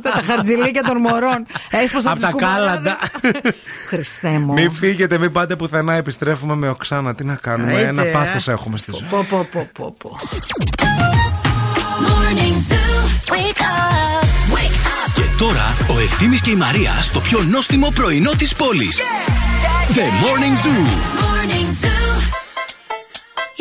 τα 0.02 0.22
χαρτζηλίκια 0.28 0.84
των 0.84 0.98
μωρών. 0.98 1.46
Έσπασα 1.84 2.10
Απ' 2.10 2.16
τις 2.16 2.24
τα 2.26 2.32
κουβαλάδες. 2.32 2.94
κάλαντα. 2.94 2.98
Χριστέ 3.90 4.30
μου. 4.30 4.54
Μην 4.54 4.72
φύγετε, 4.72 5.18
μην 5.18 5.32
πάτε 5.32 5.56
πουθενά. 5.56 5.94
Επιστρέφουμε 5.94 6.56
με 6.56 6.70
οξάνα. 6.70 7.16
Τι 7.16 7.24
να 7.24 7.36
κάνουμε. 7.36 7.72
Έτσι, 7.74 7.84
Ένα 7.86 8.04
ε. 8.06 8.12
πάθος 8.12 8.48
έχουμε 8.48 8.78
στη 8.78 8.92
ζωή. 8.92 9.08
Πω, 9.10 9.26
πω, 9.30 9.48
πω, 9.52 9.68
πω, 9.74 9.96
πω. 10.00 10.18
Morning 12.08 12.58
Zoo. 12.70 13.34
Wake 13.34 13.62
up. 13.62 14.24
Wake 14.56 14.86
up. 14.88 15.12
Και 15.16 15.22
τώρα 15.38 15.76
ο 15.96 16.00
Ευθύμης 16.00 16.42
και 16.42 16.50
η 16.50 16.56
Μαρία 16.56 16.92
στο 17.02 17.20
πιο 17.20 17.44
νόστιμο 17.44 17.90
πρωινό 17.96 18.32
της 18.38 18.54
πόλης. 18.56 19.00
The 19.94 20.00
Morning 20.00 20.56
Zoo. 20.66 20.88
Morning 21.24 21.70
Zoo. 21.84 22.04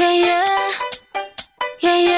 Yeah, 0.00 0.14
yeah. 0.26 0.46
Yeah, 1.84 1.98
yeah. 2.08 2.13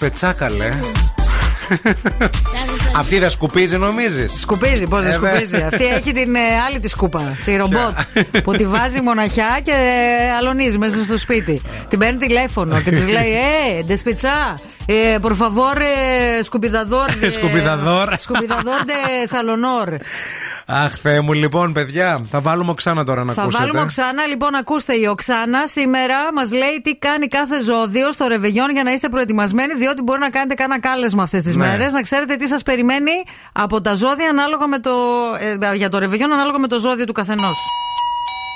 Gabi. 0.00 0.06
Η 0.06 0.50
Ροζαλία 0.50 0.50
είναι 0.50 0.50
αυτή 0.50 0.50
με 0.50 0.50
τον 0.50 0.50
Τεσπετσάκα, 0.50 0.50
λέ. 0.50 0.70
La 1.70 2.70
Rosalía. 2.70 2.96
Αυτή 2.96 3.18
δεν 3.18 3.30
σκουπίζει, 3.30 3.76
νομίζεις; 3.76 4.40
Σκουπίζει, 4.40 4.86
πώς 4.86 5.02
δεν 5.02 5.10
Ε, 5.10 5.14
σκουπίζει. 5.14 5.44
βέβαια. 5.50 5.66
Αυτή 5.66 5.84
έχει 5.86 6.12
την 6.12 6.34
ε, 6.34 6.40
άλλη 6.66 6.80
τη 6.80 6.88
σκούπα, 6.88 7.36
τη 7.44 7.56
ρομπότ. 7.56 7.98
που 8.42 8.52
τη 8.52 8.66
βάζει 8.66 9.00
μοναχιά 9.00 9.60
και 9.62 9.70
ε, 9.70 10.32
αλωνίζει 10.38 10.78
μέσα 10.78 11.02
στο 11.04 11.18
σπίτι. 11.18 11.60
Την 11.88 11.98
παίρνει 11.98 12.18
τηλέφωνο 12.18 12.80
και 12.80 12.90
της 12.90 13.06
λέει: 13.06 13.32
Ε, 13.78 13.82
ντεσπιτσά, 13.82 14.58
ε, 14.86 14.94
por 15.22 15.30
favor, 15.30 15.76
ε, 16.38 16.42
σκουπιδαδόρ. 16.42 17.08
ε, 17.20 17.30
Σκουπιδαδόρ. 17.30 18.14
Σκουπιδαδόρ 18.18 18.80
de 18.86 19.28
salonor. 19.34 19.88
Αχ, 20.72 20.92
Θεέ 21.02 21.20
μου, 21.20 21.32
λοιπόν, 21.32 21.72
παιδιά, 21.72 22.26
θα 22.30 22.40
βάλουμε 22.40 22.70
οξάνα 22.70 23.04
τώρα 23.04 23.24
να 23.24 23.32
Θα 23.32 23.42
ακούσετε. 23.42 23.62
βάλουμε 23.64 23.82
Οξάνα. 23.82 24.26
Λοιπόν, 24.26 24.54
ακούστε, 24.54 24.94
η 24.94 25.06
Οξάνα 25.06 25.66
σήμερα 25.66 26.32
μας 26.34 26.50
λέει 26.52 26.80
τι 26.82 26.96
κάνει 26.96 27.26
κάθε 27.26 27.60
ζώδιο 27.62 28.12
στο 28.12 28.26
ρεβεγιόν 28.26 28.70
για 28.70 28.82
να 28.82 28.92
είστε 28.92 29.08
προετοιμασμένοι, 29.08 29.74
διότι 29.74 30.02
μπορεί 30.02 30.18
να 30.20 30.30
κάνετε 30.30 30.54
κάνα 30.54 30.80
κάλεσμα 30.80 31.22
αυτές 31.22 31.42
τις 31.42 31.54
Ναι. 31.56 31.66
μέρες. 31.66 31.92
Να 31.92 32.00
ξέρετε 32.00 32.36
τι 32.36 32.48
σας 32.48 32.62
περιμένει 32.62 33.10
από 33.52 33.80
τα 33.80 33.94
ζώδια 33.94 34.28
ανάλογα 34.28 34.66
με 34.66 34.78
το. 34.78 34.90
ε, 35.70 35.74
για 35.76 35.88
το 35.88 35.98
ρεβεγιόν 35.98 36.32
ανάλογα 36.32 36.58
με 36.58 36.66
το 36.66 36.78
ζώδιο 36.78 37.04
του 37.04 37.12
καθενός. 37.12 37.56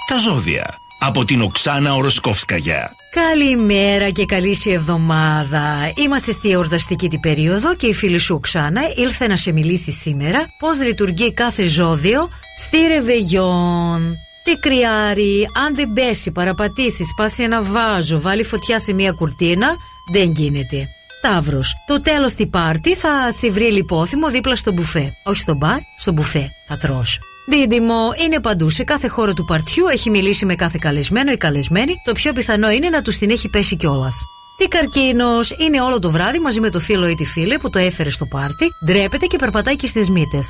Τα 0.09 0.17
ζώδια. 0.19 0.75
Από 0.99 1.25
την 1.25 1.41
Οξάνα 1.41 1.95
Οροσκόφσκαγια. 1.95 2.91
Καλημέρα 3.31 4.11
και 4.11 4.25
καλή 4.25 4.55
σου 4.55 4.71
εβδομάδα. 4.71 5.93
Είμαστε 6.05 6.33
στη 6.33 6.51
εορταστική 6.51 7.09
την 7.09 7.21
περίοδο 7.21 7.75
και 7.77 7.87
η 7.87 7.95
φίλη 7.95 8.19
σου 8.19 8.35
Οξάνα 8.35 8.81
ήλθε 8.97 9.27
να 9.27 9.37
σε 9.37 9.53
μιλήσει 9.53 9.91
σήμερα 9.91 10.47
πώς 10.59 10.83
λειτουργεί 10.83 11.33
κάθε 11.33 11.67
ζώδιο 11.67 12.29
στη 12.59 12.77
Ρεβεγιόν. 12.87 14.17
Τι 14.45 14.59
κρυάρι, 14.59 15.47
αν 15.67 15.75
δεν 15.75 15.93
πέσει, 15.93 16.31
παραπατήσεις, 16.31 17.09
σπάσει 17.09 17.43
ένα 17.43 17.63
βάζο, 17.63 18.21
βάλει 18.21 18.45
φωτιά 18.45 18.79
σε 18.79 18.93
μία 18.93 19.13
κουρτίνα, 19.13 19.77
δεν 20.13 20.33
γίνεται. 20.33 20.89
Ταύρος. 21.23 21.75
Το 21.87 22.01
τέλος 22.01 22.35
της 22.35 22.49
πάρτι 22.51 22.95
θα 22.95 23.33
σε 23.39 23.51
βρει 23.51 23.73
λιπόθυμο 23.73 24.31
δίπλα 24.31 24.57
στο 24.57 24.73
μπουφέ. 24.73 25.13
Όχι 25.25 25.41
στο 25.41 25.55
μπαρ, 25.55 25.79
στο 25.99 26.13
μπουφέ. 26.13 26.51
Θα 26.69 26.77
τρως. 26.77 27.19
Δίδυμο 27.47 28.13
είναι 28.25 28.41
παντού. 28.41 28.71
Σε 28.71 28.85
κάθε 28.85 29.09
χώρο 29.09 29.33
του 29.33 29.45
παρτιού 29.45 29.87
έχει 29.87 30.11
μιλήσει 30.11 30.45
με 30.45 30.55
κάθε 30.55 30.79
καλεσμένο 30.81 31.31
ή 31.31 31.37
καλεσμένη. 31.37 31.93
Το 32.05 32.13
πιο 32.13 32.33
πιθανό 32.33 32.71
είναι 32.71 32.89
να 32.89 33.03
τους 33.03 33.19
την 33.19 33.31
έχει 33.31 33.49
πέσει 33.49 33.77
κιόλας. 33.77 34.15
Τι 34.59 34.69
καρκίνος 34.69 35.55
είναι 35.59 35.81
όλο 35.81 35.99
το 35.99 36.11
βράδυ 36.11 36.39
μαζί 36.39 36.61
με 36.61 36.71
το 36.71 36.81
φίλο 36.81 37.09
ή 37.09 37.15
τη 37.15 37.25
φίλη 37.25 37.59
που 37.59 37.71
το 37.71 37.79
έφερε 37.79 38.11
στο 38.11 38.27
πάρτι, 38.27 38.69
ντρέπεται 38.85 39.27
και 39.27 39.37
περπατάει 39.37 39.77
και 39.77 39.87
στις 39.87 40.11
μύτες. 40.11 40.47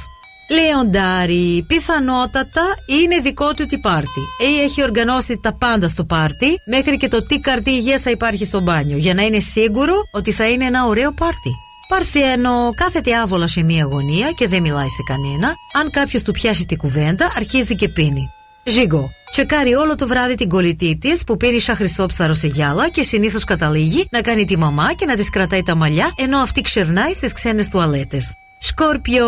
Λεοντάρι, 0.51 1.65
πιθανότατα 1.69 2.63
είναι 2.87 3.19
δικό 3.19 3.55
του 3.55 3.67
τι 3.67 3.79
πάρτι. 3.79 4.21
Ή 4.41 4.61
έχει 4.61 4.83
οργανώσει 4.83 5.39
τα 5.43 5.53
πάντα 5.55 5.89
στο 5.89 6.05
πάρτι, 6.05 6.57
μέχρι 6.67 6.97
και 6.97 7.09
το 7.09 7.27
τι 7.27 7.41
καρτίγια 7.41 7.99
θα 7.99 8.11
υπάρχει 8.11 8.45
στο 8.45 8.61
μπάνιο, 8.61 8.97
για 8.97 9.15
να 9.15 9.23
είναι 9.23 9.41
σίγουρο 9.41 9.95
ότι 10.13 10.33
θα 10.33 10.49
είναι 10.49 10.65
ένα 10.65 10.87
ωραίο 10.87 11.13
πάρτι. 11.13 11.51
Παρθένο, 11.89 12.71
κάθεται 12.77 13.17
άβολα 13.17 13.47
σε 13.47 13.63
μία 13.63 13.85
γωνία 13.85 14.31
και 14.31 14.49
δεν 14.49 14.63
μιλάει 14.63 14.89
σε 14.89 15.03
κανένα. 15.07 15.55
Αν 15.73 15.91
κάποιος 15.91 16.23
του 16.23 16.33
πιάσει 16.33 16.65
την 16.65 16.77
κουβέντα, 16.77 17.33
αρχίζει 17.37 17.75
και 17.75 17.89
πίνει. 17.89 18.29
Ζίγκο. 18.65 19.11
Τσεκάρει 19.31 19.75
όλο 19.75 19.95
το 19.95 20.07
βράδυ 20.07 20.35
την 20.35 20.49
κολλητή 20.49 20.99
της 21.01 21.25
που 21.25 21.37
πίνει 21.37 21.59
σαν 21.59 21.77
χρυσόψαρο 21.77 22.33
σε 22.33 22.47
γυάλα 22.47 22.89
και 22.89 23.03
συνήθως 23.03 23.45
καταλήγει 23.45 24.07
να 24.11 24.21
κάνει 24.21 24.45
τη 24.45 24.57
μαμά 24.59 24.93
και 24.93 25.07
να 25.07 25.15
της 25.15 25.31
κρατάει 25.31 25.63
τα 25.63 25.75
μαλλιά 25.75 26.13
ενώ 26.17 26.39
αυτή 26.39 26.61
ξερνάει 26.61 27.13
στις 27.13 27.33
ξένες 27.33 27.69
τουαλέτες. 27.69 28.33
Σκόρπιο, 28.59 29.27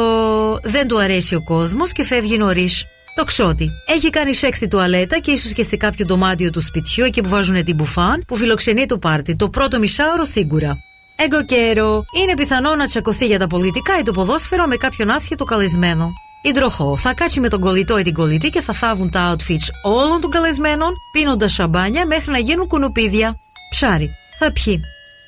δεν 0.62 0.88
του 0.88 1.00
αρέσει 1.00 1.34
ο 1.34 1.42
κόσμος 1.42 1.92
και 1.92 2.04
φεύγει 2.04 2.36
νωρίς. 2.36 2.84
Το 3.16 3.24
ξότι. 3.24 3.70
Έχει 3.86 4.10
κάνει 4.10 4.34
σεξ 4.34 4.56
στη 4.56 4.68
τουαλέτα 4.68 5.18
και 5.18 5.30
ίσως 5.30 5.52
και 5.52 5.62
σε 5.62 5.76
κάποιο 5.76 6.06
δωμάτιο 6.06 6.50
του 6.50 6.60
σπιτιού 6.60 7.04
εκεί 7.04 7.20
που 7.20 7.28
βάζουν 7.28 7.64
την 7.64 7.74
μπουφάν 7.74 8.24
που 8.26 8.36
φιλοξενεί 8.36 8.86
το 8.86 8.98
πάρτι. 8.98 9.36
Το 9.36 9.48
πρώτο 9.48 9.78
μισάωρο 9.78 10.24
σίγουρα. 10.24 10.76
Εγκοκέρο. 11.16 12.04
Είναι 12.22 12.34
πιθανό 12.34 12.74
να 12.74 12.86
τσακωθεί 12.86 13.26
για 13.26 13.38
τα 13.38 13.46
πολιτικά 13.46 13.98
ή 13.98 14.02
το 14.02 14.12
ποδόσφαιρο 14.12 14.66
με 14.66 14.76
κάποιον 14.76 15.10
άσχετο 15.10 15.44
καλεσμένο. 15.44 16.12
Υδροχό. 16.42 16.96
Θα 16.96 17.14
κάτσει 17.14 17.40
με 17.40 17.48
τον 17.48 17.60
κολλητό 17.60 17.98
ή 17.98 18.02
την 18.02 18.14
κολλητή 18.14 18.50
και 18.50 18.60
θα 18.60 18.72
θάβουν 18.72 19.10
τα 19.10 19.36
outfits 19.36 19.68
όλων 19.82 20.20
των 20.20 20.30
καλεσμένων, 20.30 20.90
πίνοντας 21.12 21.52
σαμπάνια 21.52 22.06
μέχρι 22.06 22.30
να 22.30 22.38
γίνουν 22.38 22.66
κουνουπίδια. 22.66 23.36
Ψάρι. 23.70 24.10
Θα 24.38 24.52
πιει. 24.52 24.80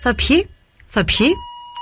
Θα 0.02 0.14
πιει. 0.14 0.50
Θα 0.88 1.04
πιει. 1.04 1.32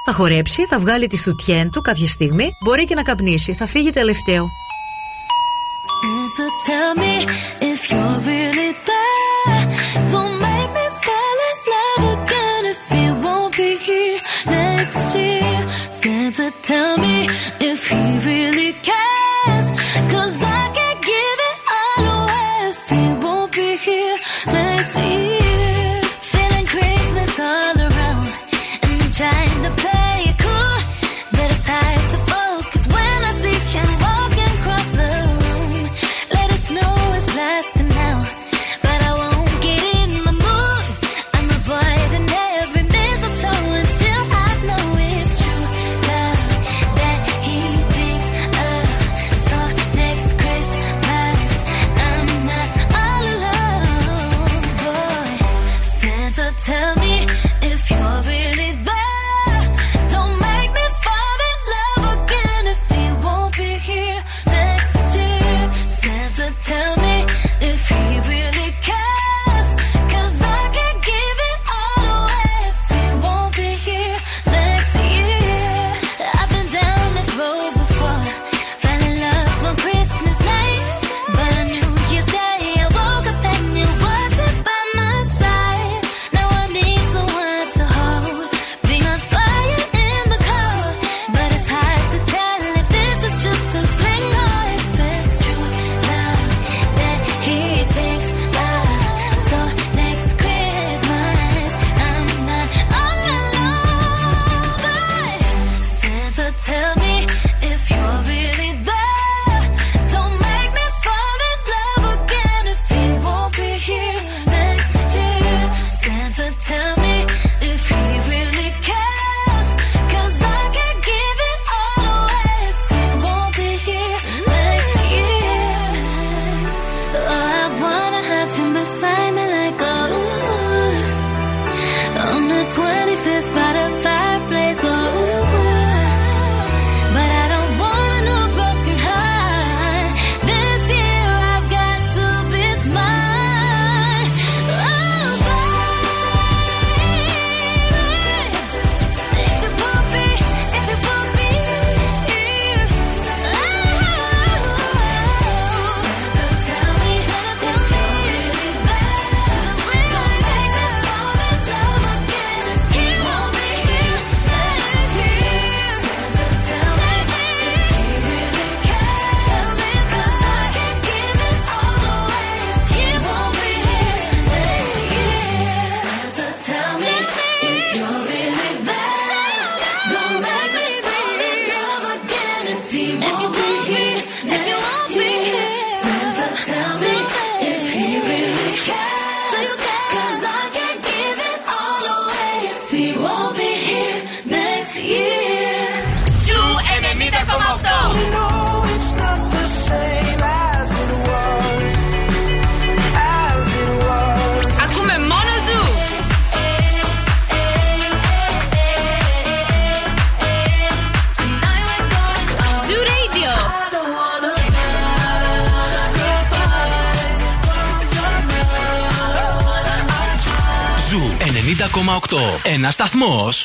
Θα 0.06 0.12
χορέψει. 0.12 0.62
Θα 0.70 0.78
βγάλει 0.78 1.06
τη 1.06 1.18
σουτιέν 1.18 1.70
του 1.70 1.80
κάποια 1.80 2.06
στιγμή. 2.06 2.48
Μπορεί 2.64 2.84
και 2.84 2.94
να 2.94 3.02
καπνίσει. 3.02 3.52
Θα 3.52 3.66
φύγει 3.66 3.90
τελευταίο. 3.90 4.46
Santa, 6.02 6.46
tell 6.66 6.94
me 7.02 7.14
if 7.60 7.90
you're 7.90 8.18
really 8.30 8.72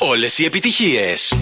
Όλες 0.00 0.38
οι 0.38 0.44
επιτυχίες. 0.44 1.32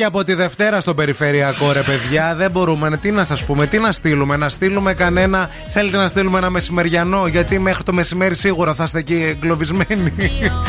Και 0.00 0.06
από 0.06 0.24
τη 0.24 0.34
Δευτέρα 0.34 0.80
στο 0.80 0.94
περιφερειακό 0.94 1.72
ρε 1.72 1.80
παιδιά. 1.80 2.34
Δεν 2.34 2.50
μπορούμε. 2.50 2.96
Τι 2.96 3.10
να 3.10 3.24
σας 3.24 3.44
πούμε, 3.44 3.66
τι 3.66 3.78
να 3.78 3.92
στείλουμε. 3.92 4.36
Να 4.36 4.48
στείλουμε 4.48 4.94
κανένα. 4.94 5.50
Θέλετε 5.68 5.96
να 5.96 6.08
στείλουμε 6.08 6.38
ένα 6.38 6.50
μεσημεριανό. 6.50 7.26
Γιατί 7.26 7.58
μέχρι 7.58 7.82
το 7.82 7.92
μεσημέρι 7.92 8.34
σίγουρα 8.34 8.74
θα 8.74 8.84
είστε 8.84 8.98
εκεί 8.98 9.14
εγκλωβισμένοι. 9.14 10.12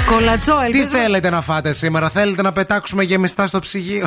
Κολατσό, 0.10 0.58
Τι 0.60 0.66
ελπίζω. 0.66 0.86
θέλετε 0.86 1.30
να 1.30 1.42
φάτε 1.42 1.74
σήμερα, 1.74 2.10
Θέλετε 2.10 2.42
να 2.42 2.52
πετάξουμε 2.52 3.04
γεμιστά 3.04 3.48
στο 3.48 3.60
ψυγείο; 3.60 4.06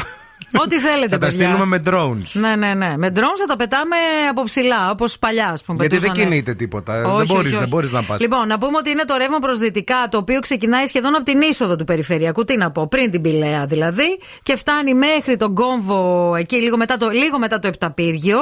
Ό,τι 0.53 0.78
θέλετε, 0.78 1.09
Θα 1.09 1.18
τα 1.18 1.26
παιδιά. 1.26 1.49
στείλουμε 1.49 1.64
με 1.64 1.82
drones. 1.90 2.30
Ναι, 2.32 2.57
ναι, 2.57 2.74
ναι. 2.74 2.95
Με 2.97 3.12
drones 3.14 3.38
θα 3.38 3.47
τα 3.47 3.57
πετάμε 3.57 3.97
από 4.30 4.42
ψηλά, 4.42 4.90
όπως 4.90 5.18
παλιά, 5.18 5.49
ας 5.49 5.62
πούμε. 5.64 5.78
Γιατί 5.80 5.97
δεν 5.97 6.07
πετούσανε. 6.07 6.30
κινείται 6.30 6.55
τίποτα. 6.55 6.92
Όχι, 6.92 7.16
δεν 7.16 7.26
μπορείς 7.26 7.30
όχι, 7.30 7.47
όχι. 7.47 7.57
δεν 7.57 7.68
μπορείς 7.68 7.92
να 7.92 8.03
πας. 8.03 8.20
Λοιπόν, 8.20 8.47
να 8.47 8.59
πούμε 8.59 8.76
ότι 8.76 8.90
είναι 8.90 9.05
το 9.05 9.16
ρεύμα 9.16 9.38
προς 9.38 9.59
δυτικά, 9.59 9.97
το 10.11 10.16
οποίο 10.16 10.40
ξεκινάει 10.40 10.86
σχεδόν 10.86 11.14
από 11.14 11.24
την 11.24 11.40
είσοδο 11.40 11.76
του 11.76 11.84
περιφερειακού. 11.84 12.45
Τι 12.45 12.57
να 12.57 12.70
πω, 12.70 12.86
πριν 12.88 13.11
την 13.11 13.20
Πηλαία 13.20 13.64
δηλαδή, 13.66 14.18
και 14.42 14.57
φτάνει 14.57 14.95
μέχρι 14.95 15.36
τον 15.36 15.55
κόμβο 15.55 16.34
εκεί 16.38 16.57
λίγο 16.57 16.76
μετά 16.76 16.97
το, 16.97 17.09
λίγο 17.09 17.38
μετά 17.38 17.59
το 17.59 17.68
Επταπύργιο. 17.68 18.38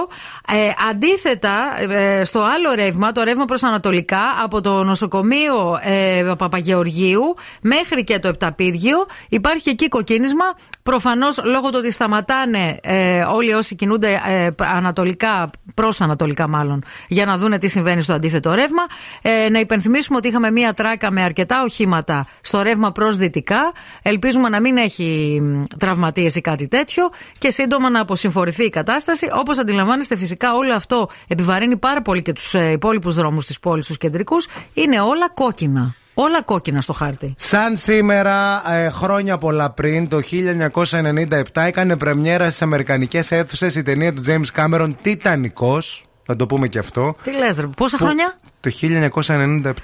Ε, 0.49 0.89
αντίθετα, 0.91 1.83
ε, 1.91 2.25
στο 2.25 2.41
άλλο 2.41 2.75
ρεύμα, 2.75 3.13
το 3.13 3.23
ρεύμα 3.23 3.45
προς 3.45 3.63
Ανατολικά, 3.63 4.21
από 4.43 4.61
το 4.61 4.83
νοσοκομείο 4.85 5.81
ε, 5.83 6.33
Παπαγεωργίου 6.39 7.23
μέχρι 7.63 8.05
και 8.05 8.19
το 8.19 8.29
Επταπύργιο, 8.29 9.07
υπάρχει 9.29 9.69
εκεί 9.71 9.89
κοκκίνισμα. 9.89 10.45
Προφανώς 10.83 11.41
λόγω 11.45 11.69
του 11.71 11.77
ότι 11.79 11.91
σταματάνε 11.93 12.79
ε, 12.83 13.21
όλοι 13.23 13.53
όσοι 13.53 13.75
κινούνται 13.75 14.21
ε, 14.27 14.49
ανατολικά, 14.57 15.51
προς 15.75 16.01
ανατολικά 16.01 16.49
μάλλον, 16.49 16.83
για 17.09 17.27
να 17.27 17.37
δούνε 17.37 17.59
τι 17.59 17.69
συμβαίνει 17.69 18.03
στο 18.03 18.13
αντίθετο 18.13 18.55
ρεύμα. 18.55 18.83
Ε, 19.23 19.49
να 19.51 19.59
υπενθυμίσουμε 19.59 20.17
ότι 20.17 20.29
είχαμε 20.29 20.51
μία 20.51 20.75
τράκα 20.75 21.11
με 21.13 21.23
αρκετά 21.23 21.63
οχήματα 21.63 22.27
στο 22.41 22.63
ρεύμα 22.63 22.93
προς 22.93 23.17
δυτικά. 23.17 23.73
Ελπίζουμε 24.03 24.49
να 24.49 24.61
μην 24.61 24.77
έχει 24.77 25.41
τραυματίες 25.79 26.35
ή 26.35 26.41
κάτι 26.41 26.69
τέτοιο 26.69 27.11
και 27.39 27.51
σύντομα 27.51 27.91
να 27.91 28.01
αποσυμφορηθεί 28.01 28.65
η 28.65 28.71
κατάσταση. 28.71 29.29
Όπως 29.33 29.59
αντιλαμβάνεστε, 29.59 30.17
φυσικά 30.17 30.55
όλο 30.55 30.75
αυτό 30.75 31.09
επιβαρύνει 31.29 31.77
πάρα 31.77 32.03
πολύ 32.03 32.23
και 32.23 32.33
τους 32.33 32.55
ε, 32.55 32.71
υπόλοιπους 32.71 33.15
δρόμους 33.15 33.47
της 33.47 33.59
πόλης, 33.59 33.87
τους 33.87 33.99
κεντρικούς. 33.99 34.47
Είναι 34.75 35.01
όλα 35.01 35.31
κόκκινα. 35.31 35.95
Όλα 36.15 36.43
κόκκινα 36.43 36.81
στο 36.81 36.93
χάρτη. 36.93 37.35
Σαν 37.39 37.77
σήμερα, 37.77 38.63
ε, 38.73 38.89
χρόνια 38.89 39.39
πολλά 39.39 39.71
πριν, 39.71 40.09
το 40.09 40.21
1997, 40.21 41.67
έκανε 41.67 41.97
πρεμιέρα 41.97 42.49
στις 42.49 42.63
Αμερικανικές 42.63 43.33
αίθουσες 43.33 43.75
η 43.75 43.83
ταινία 43.83 44.13
του 44.15 44.23
James 44.27 44.61
Cameron 44.61 44.91
Τιτανικός. 45.03 46.07
Να 46.27 46.37
το 46.37 46.47
πούμε 46.47 46.69
και 46.69 46.79
αυτό. 46.79 47.15
Τι 47.23 47.37
λες 47.37 47.59
ρε, 47.59 47.67
πόσα 47.67 47.99
χρόνια; 47.99 48.35
Το 48.63 48.71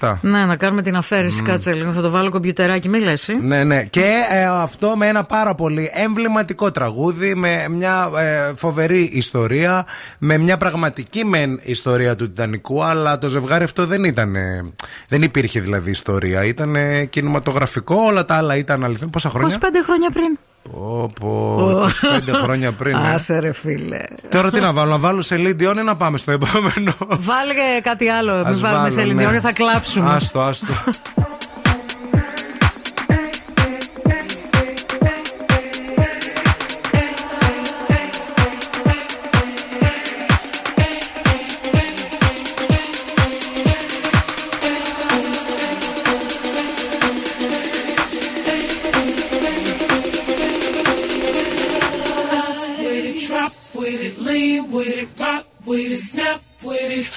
1997. 0.01 0.15
Ναι, 0.21 0.45
να 0.45 0.57
κάνουμε 0.57 0.83
την 0.83 0.97
αφαίρεση. 0.97 1.43
Κάτσε 1.43 1.73
λίγο. 1.73 1.93
Θα 1.93 2.01
το 2.01 2.11
βάλω 2.11 2.31
κομπιουτεράκι, 2.31 2.89
μη 2.89 2.99
λες, 2.99 3.29
ε. 3.29 3.33
Ναι, 3.33 3.65
ναι. 3.65 3.85
Και 3.85 4.05
ε, 4.31 4.45
αυτό 4.45 4.97
με 4.97 5.07
ένα 5.07 5.25
πάρα 5.25 5.55
πολύ 5.55 5.91
εμβληματικό 5.95 6.71
τραγούδι, 6.71 7.35
με 7.35 7.67
μια 7.71 8.11
ε, 8.17 8.53
φοβερή 8.57 9.11
ιστορία, 9.13 9.87
με 10.19 10.39
μια 10.39 10.57
πραγματική 10.57 11.25
μεν 11.25 11.61
ιστορία 11.63 12.17
του 12.17 12.29
Τιτανικού, 12.29 12.85
αλλά 12.85 13.19
το 13.19 13.29
ζευγάρι 13.29 13.65
αυτό 13.65 13.87
δεν 13.87 14.05
ήταν. 14.05 14.35
ε, 14.35 14.73
δεν 15.09 15.23
υπήρχε 15.23 15.61
δηλαδή 15.61 15.91
ιστορία. 15.91 16.45
Ήταν 16.45 16.77
ε, 16.77 17.05
κινηματογραφικό, 17.05 17.97
όλα 18.07 18.25
τα 18.25 18.35
άλλα 18.35 18.57
ήταν 18.57 18.85
αληθινά. 18.85 19.11
Πόσα 19.11 19.31
25 19.31 19.33
χρόνια; 19.35 19.59
χρόνια 19.85 20.11
πριν. 20.13 20.39
Πω, 20.63 21.13
πω, 21.21 21.69
25 22.31 22.35
χρόνια 22.43 22.73
πριν. 22.73 22.95
ε. 22.97 23.13
Άσε 23.13 23.39
ρε 23.39 23.53
φίλε. 23.53 23.99
Τώρα 24.29 24.51
τι 24.51 24.61
να 24.61 24.73
βάλω, 24.73 24.91
να 24.91 24.99
βάλω 24.99 25.23
σε 25.23 25.35
Dion 25.37 25.77
ή 25.79 25.83
να 25.83 25.97
πάμε 25.97 26.19
στο 26.19 26.31
επόμενο; 26.33 26.95
Βάλε 27.09 27.53
κάτι 27.83 28.09
άλλο. 28.09 28.37
Μην 28.37 28.47
Ας 28.47 28.61
βάλουμε 28.61 28.79
βάλω, 28.81 28.91
σε 28.91 29.01
ναι. 29.01 29.05
Λινδιόνι, 29.07 29.39
θα 29.39 29.53
κλάψουμε. 29.53 30.11
Άστο, 30.11 30.41
άστο. 30.41 30.73
With 54.71 54.89
it, 54.89 55.09
rock 55.21 55.47
with 55.67 55.93
it, 55.93 55.99
snap 55.99 56.43
with 56.63 56.91
it. 56.91 57.09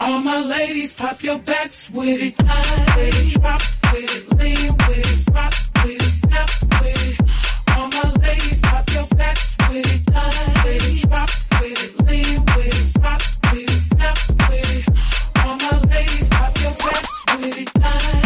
All 0.00 0.20
my 0.20 0.40
ladies, 0.40 0.94
pop 0.94 1.22
your 1.22 1.38
backs 1.38 1.90
with 1.90 2.20
it. 2.22 2.38
Line 2.42 2.86
with 2.96 3.34
it, 3.34 3.40
drop 3.40 3.62
with 3.92 4.16
it, 4.16 4.38
lean 4.38 4.72
with 4.88 5.28
it, 5.28 5.34
rock 5.34 5.54
with 5.84 6.00
it, 6.00 6.12
snap 6.22 6.50
with 6.80 7.20
it. 7.20 7.76
All 7.76 7.88
my 7.88 8.12
ladies, 8.22 8.60
pop 8.60 8.88
your 8.92 9.06
backs 9.16 9.56
with 9.68 9.86
it. 9.94 10.14
Line 10.14 10.64
with 10.64 10.86
it, 10.86 11.08
drop 11.08 11.30
with 11.60 11.84
it, 11.84 12.06
lean 12.06 12.44
with 12.44 12.96
it, 12.96 13.02
rock 13.02 13.22
with 13.52 13.68
it, 13.68 13.80
snap 13.90 14.18
with 14.48 14.70
it. 14.76 15.44
All 15.44 15.56
my 15.56 15.80
ladies, 15.90 16.28
pop 16.28 16.60
your 16.60 16.74
backs 16.74 17.24
with 17.36 17.58
it. 17.58 17.80
Line 17.80 18.19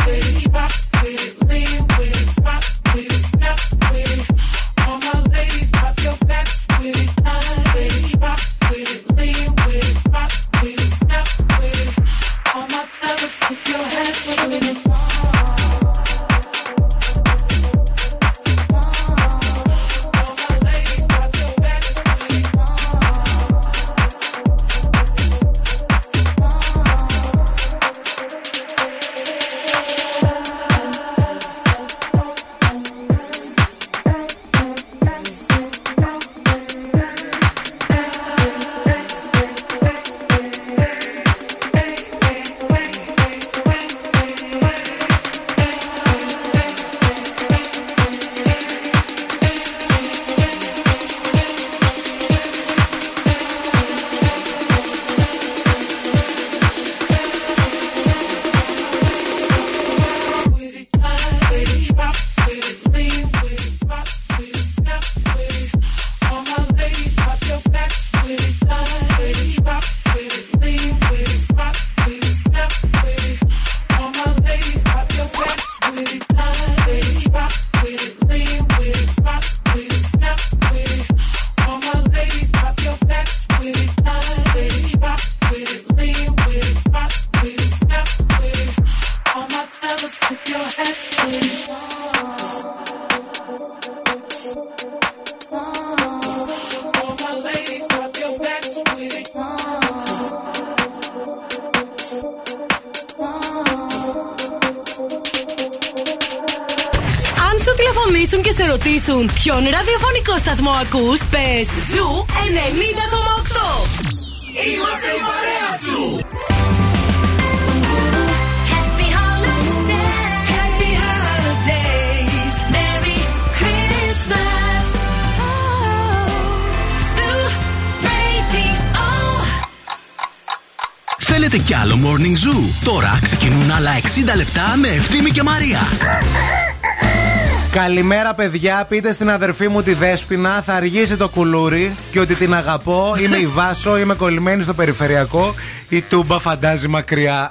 Καλημέρα, 137.95 138.35
παιδιά. 138.35 138.85
Πείτε 138.89 139.13
στην 139.13 139.31
αδερφή 139.31 139.69
μου 139.69 139.83
τη 139.83 139.95
Δέσποινα. 139.95 140.63
Θα 140.63 140.75
αργήσει 140.75 141.17
το 141.17 141.29
κουλούρι 141.29 141.93
και 142.11 142.21
ότι 142.21 142.35
την 142.35 142.55
αγαπώ. 142.55 143.15
Είμαι 143.23 143.37
η 143.37 143.47
Βάσο, 143.47 143.99
είμαι 143.99 144.15
κολλημένη 144.15 144.63
στο 144.63 144.75
περιφερειακό. 144.75 145.55
Η 145.89 146.01
Τούμπα 146.03 146.39
φαντάζει 146.41 146.89
μακριά. 146.89 147.51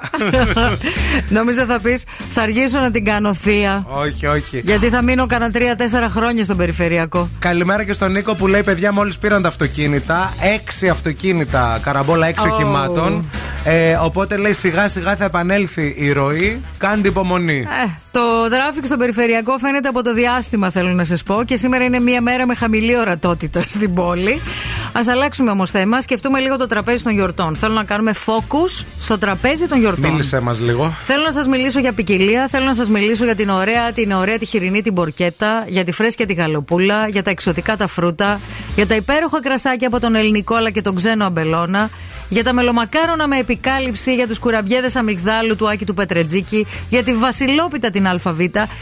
Νόμιζα 1.29 1.65
θα 1.65 1.79
πεις, 1.81 2.03
θα 2.29 2.41
αργήσω 2.41 2.79
να 2.79 2.91
την 2.91 3.05
κάνω 3.05 3.33
θεία. 3.33 3.85
όχι, 3.89 4.25
όχι. 4.25 4.61
Γιατί 4.65 4.89
θα 4.89 5.01
μείνω 5.01 5.25
κανένα 5.25 5.51
τρία-τέσσερα 5.51 6.09
χρόνια 6.09 6.43
στον 6.43 6.57
περιφερειακό. 6.57 7.29
Καλημέρα 7.39 7.83
και 7.83 7.93
στον 7.93 8.11
Νίκο 8.11 8.35
που 8.35 8.47
λέει: 8.47 8.63
Παιδιά, 8.63 8.91
μόλις 8.93 9.17
πήραν 9.17 9.41
τα 9.41 9.47
αυτοκίνητα. 9.47 10.33
Έξι 10.55 10.89
αυτοκίνητα, 10.89 11.79
καραμπόλα, 11.83 12.27
έξι 12.27 12.45
Oh. 12.49 12.53
οχημάτων. 12.53 13.25
Ε, 13.63 13.93
οπότε 14.01 14.37
λέει: 14.37 14.53
Σιγά 14.53 14.87
σιγά 14.87 15.15
θα 15.15 15.25
επανέλθει 15.25 15.93
η 15.97 16.11
ροή. 16.11 16.61
Κάντε 16.77 17.07
υπομονή. 17.07 17.57
Ε, 17.59 17.85
το 17.85 18.02
τράφικ 18.49 18.85
στον 18.85 18.97
περιφερειακό 18.97 19.57
φαίνεται 19.57 19.87
από 19.87 20.03
το 20.03 20.13
διάστημα, 20.13 20.69
θέλω 20.69 20.89
να 20.89 21.03
σας 21.03 21.23
πω. 21.23 21.43
Και 21.45 21.55
σήμερα 21.55 21.83
είναι 21.83 21.99
μία 21.99 22.21
μέρα 22.21 22.45
με 22.45 22.55
χαμηλή 22.55 22.97
ορατότητα 22.97 23.61
στην 23.75 23.93
πόλη. 23.93 24.41
Ας 24.91 25.01
αλλάξουμε 25.11 25.51
όμως 25.51 25.69
θέμα. 25.69 26.01
Σκεφτούμε 26.01 26.39
λίγο 26.39 26.57
το 26.57 26.65
τραπέζι 26.65 27.03
των 27.03 27.13
γιορτών. 27.13 27.55
Θέλω 27.55 27.73
να 27.73 27.83
κάνουμε 27.83 28.13
focus 28.25 28.85
στο 28.99 29.17
τραπέζι 29.17 29.67
των 29.67 29.79
γιορτών. 29.79 30.11
Μίλησε 30.11 30.39
μας 30.39 30.59
λίγο. 30.59 30.93
Θέλω 31.03 31.23
να 31.23 31.31
σας 31.31 31.47
μιλήσω 31.47 31.79
για 31.79 31.93
ποικιλία, 31.93 32.47
θέλω 32.47 32.65
να 32.65 32.73
σας 32.73 32.89
μιλήσω 32.89 33.25
για 33.25 33.35
την 33.35 33.49
ωραία, 33.49 33.91
την 33.91 34.11
ωραία 34.11 34.37
τη 34.37 34.45
χοιρινή 34.45 34.81
την 34.81 34.93
πορκέτα, 34.93 35.65
για 35.67 35.83
τη 35.83 35.91
φρέσκια 35.91 36.25
τη 36.25 36.33
γαλοπούλα, 36.33 37.07
για 37.07 37.23
τα 37.23 37.29
εξωτικά 37.29 37.77
τα 37.77 37.87
φρούτα, 37.87 38.39
για 38.75 38.87
τα 38.87 38.95
υπέροχα 38.95 39.41
κρασάκια 39.41 39.87
από 39.87 39.99
τον 39.99 40.15
ελληνικό 40.15 40.55
αλλά 40.55 40.69
και 40.69 40.81
τον 40.81 40.95
ξένο 40.95 41.25
αμπελώνα, 41.25 41.89
για 42.33 42.43
τα 42.43 42.53
μελομακάρονα 42.53 43.27
με 43.27 43.37
επικάλυψη, 43.37 44.13
για 44.13 44.27
τους 44.27 44.39
κουραμπιέδες 44.39 44.95
αμυγδάλου 44.95 45.55
του 45.55 45.69
Άκη 45.69 45.85
του 45.85 45.93
Πετρετζίκη, 45.93 46.67
για 46.89 47.03
τη 47.03 47.13
Βασιλόπιτα 47.13 47.89
την 47.89 48.07
ΑΒ, 48.07 48.39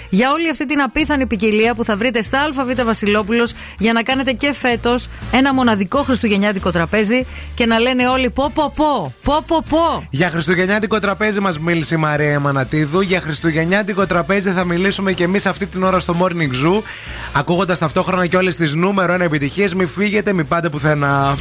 για 0.10 0.32
όλη 0.32 0.49
αυτή 0.49 0.66
την 0.66 0.82
απίθανη 0.82 1.26
ποικιλία 1.26 1.76
που 1.76 1.84
θα 1.84 1.97
βρείτε 1.97 2.22
στα 2.22 2.41
ΑΒ 2.41 2.84
Βασιλόπουλος 2.86 3.54
για 3.78 3.93
να 3.93 4.04
κάνετε 4.04 4.32
και 4.32 4.54
φέτος 4.54 5.08
ένα 5.32 5.54
μοναδικό 5.54 6.04
χριστουγεννιάτικο 6.04 6.72
τραπέζι 6.72 7.26
και 7.56 7.66
να 7.66 7.80
λένε 7.80 8.08
όλοι 8.08 8.30
πω 8.30 8.52
πω 8.54 8.72
πω, 8.76 9.14
πω 9.24 9.43
πω 9.47 9.64
πω. 9.70 10.08
Για 10.10 10.30
χριστουγεννιάτικο 10.30 10.99
τραπέζι 10.99 11.39
μας 11.39 11.60
μίλησε 11.60 11.95
η 11.95 11.97
Μαρία 11.97 12.32
Εμανατίδου. 12.32 13.02
Για 13.02 13.22
χριστουγεννιάτικο 13.22 14.06
τραπέζι 14.06 14.52
θα 14.52 14.64
μιλήσουμε 14.64 15.12
και 15.12 15.24
εμείς 15.24 15.45
αυτή 15.45 15.66
την 15.66 15.84
ώρα 15.84 15.99
στο 15.99 16.16
Morning 16.20 16.66
Zoo. 16.66 16.82
Ακούγοντας 17.34 17.80
ταυτόχρονα 17.80 18.28
και 18.28 18.38
όλες 18.38 18.56
τις 18.56 18.76
νούμερο 18.76 19.14
1 19.14 19.20
επιτυχίες. 19.20 19.74
Μην 19.74 19.88
φύγετε, 19.88 20.34
μην 20.34 20.47
πάτε 20.47 20.70
πουθενά. 20.70 21.38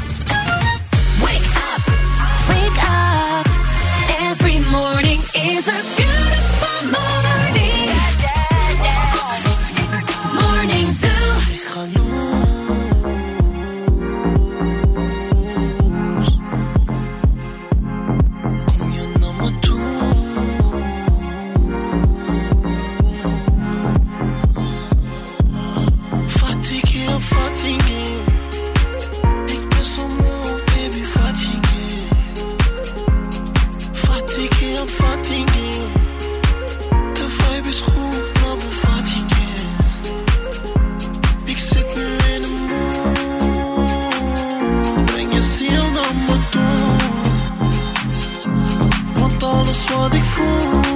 is 5.35 5.69
a 5.69 6.10
soins 49.91 50.09
des 50.09 50.23
fous. 50.23 50.90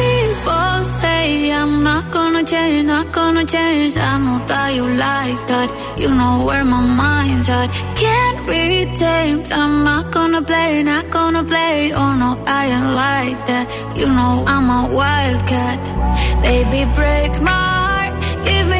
People 0.00 0.78
say 1.00 1.26
I'm 1.60 1.74
not 1.90 2.04
gonna 2.16 2.42
change, 2.52 2.84
not 2.94 3.08
gonna 3.18 3.44
change. 3.54 3.94
I 4.10 4.12
know 4.24 4.38
that 4.50 4.68
you 4.76 4.86
like 5.06 5.40
that. 5.50 5.68
You 6.02 6.10
know 6.18 6.34
where 6.46 6.64
my 6.74 6.82
mind's 7.02 7.48
at. 7.58 7.68
Can't 8.02 8.40
be 8.48 8.62
tamed. 9.02 9.46
I'm 9.60 9.74
not 9.90 10.04
gonna 10.16 10.42
play, 10.50 10.72
not 10.92 11.06
gonna 11.16 11.44
play. 11.52 11.76
Oh 12.00 12.12
no, 12.22 12.30
I 12.58 12.62
ain't 12.76 12.90
like 13.04 13.40
that. 13.50 13.66
You 13.98 14.06
know 14.16 14.34
I'm 14.52 14.68
a 14.78 14.80
wildcat. 14.98 15.78
Baby, 16.44 16.80
break 16.98 17.32
my 17.48 17.62
heart. 17.80 18.12
Give 18.46 18.66
me 18.74 18.79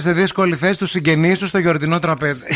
σε 0.00 0.12
δύσκολη 0.12 0.56
θέση 0.56 0.78
τους 0.78 0.90
συγγενείς 0.90 1.38
σου 1.38 1.46
στο 1.46 1.58
γιορτινό 1.58 1.98
τραπέζι. 1.98 2.44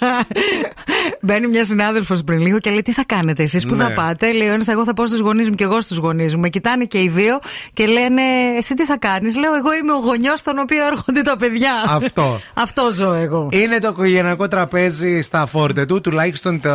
Μπαίνει 1.26 1.46
μια 1.46 1.64
συνάδελφος 1.64 2.22
πριν 2.24 2.40
λίγο 2.40 2.58
και 2.58 2.70
λέει: 2.70 2.82
Τι 2.82 2.92
θα 2.92 3.02
κάνετε 3.06 3.42
εσείς 3.42 3.66
που 3.66 3.74
Ναι. 3.74 3.82
θα 3.84 3.92
πάτε; 3.92 4.32
Λέει: 4.32 4.48
Ο 4.48 4.52
ένας, 4.52 4.68
εγώ 4.68 4.84
θα 4.84 4.94
πάω 4.94 5.06
στους 5.06 5.18
γονείς 5.20 5.48
μου 5.48 5.54
και 5.54 5.64
εγώ 5.64 5.80
στους 5.80 5.96
γονείς 5.96 6.34
μου. 6.34 6.40
Με 6.40 6.48
κοιτάνε 6.48 6.84
και 6.84 7.02
οι 7.02 7.08
δύο 7.08 7.38
και 7.72 7.86
λένε: 7.86 8.22
Εσύ 8.58 8.74
τι 8.74 8.84
θα 8.84 8.96
κάνεις; 8.98 9.36
Λέω: 9.36 9.54
Εγώ 9.54 9.74
είμαι 9.74 9.92
ο 9.92 9.96
γονιός 9.98 10.38
στον 10.38 10.58
οποίο 10.58 10.86
έρχονται 10.86 11.22
τα 11.22 11.36
παιδιά. 11.36 11.72
Αυτό. 11.88 12.40
Αυτό 12.64 12.90
ζω 12.94 13.12
εγώ. 13.12 13.48
Είναι 13.52 13.78
το 13.78 13.88
οικογενειακό 13.88 14.48
τραπέζι 14.48 15.20
στα 15.20 15.46
φόρτε 15.46 15.86
του, 15.86 16.00
τουλάχιστον 16.00 16.60
το, 16.60 16.70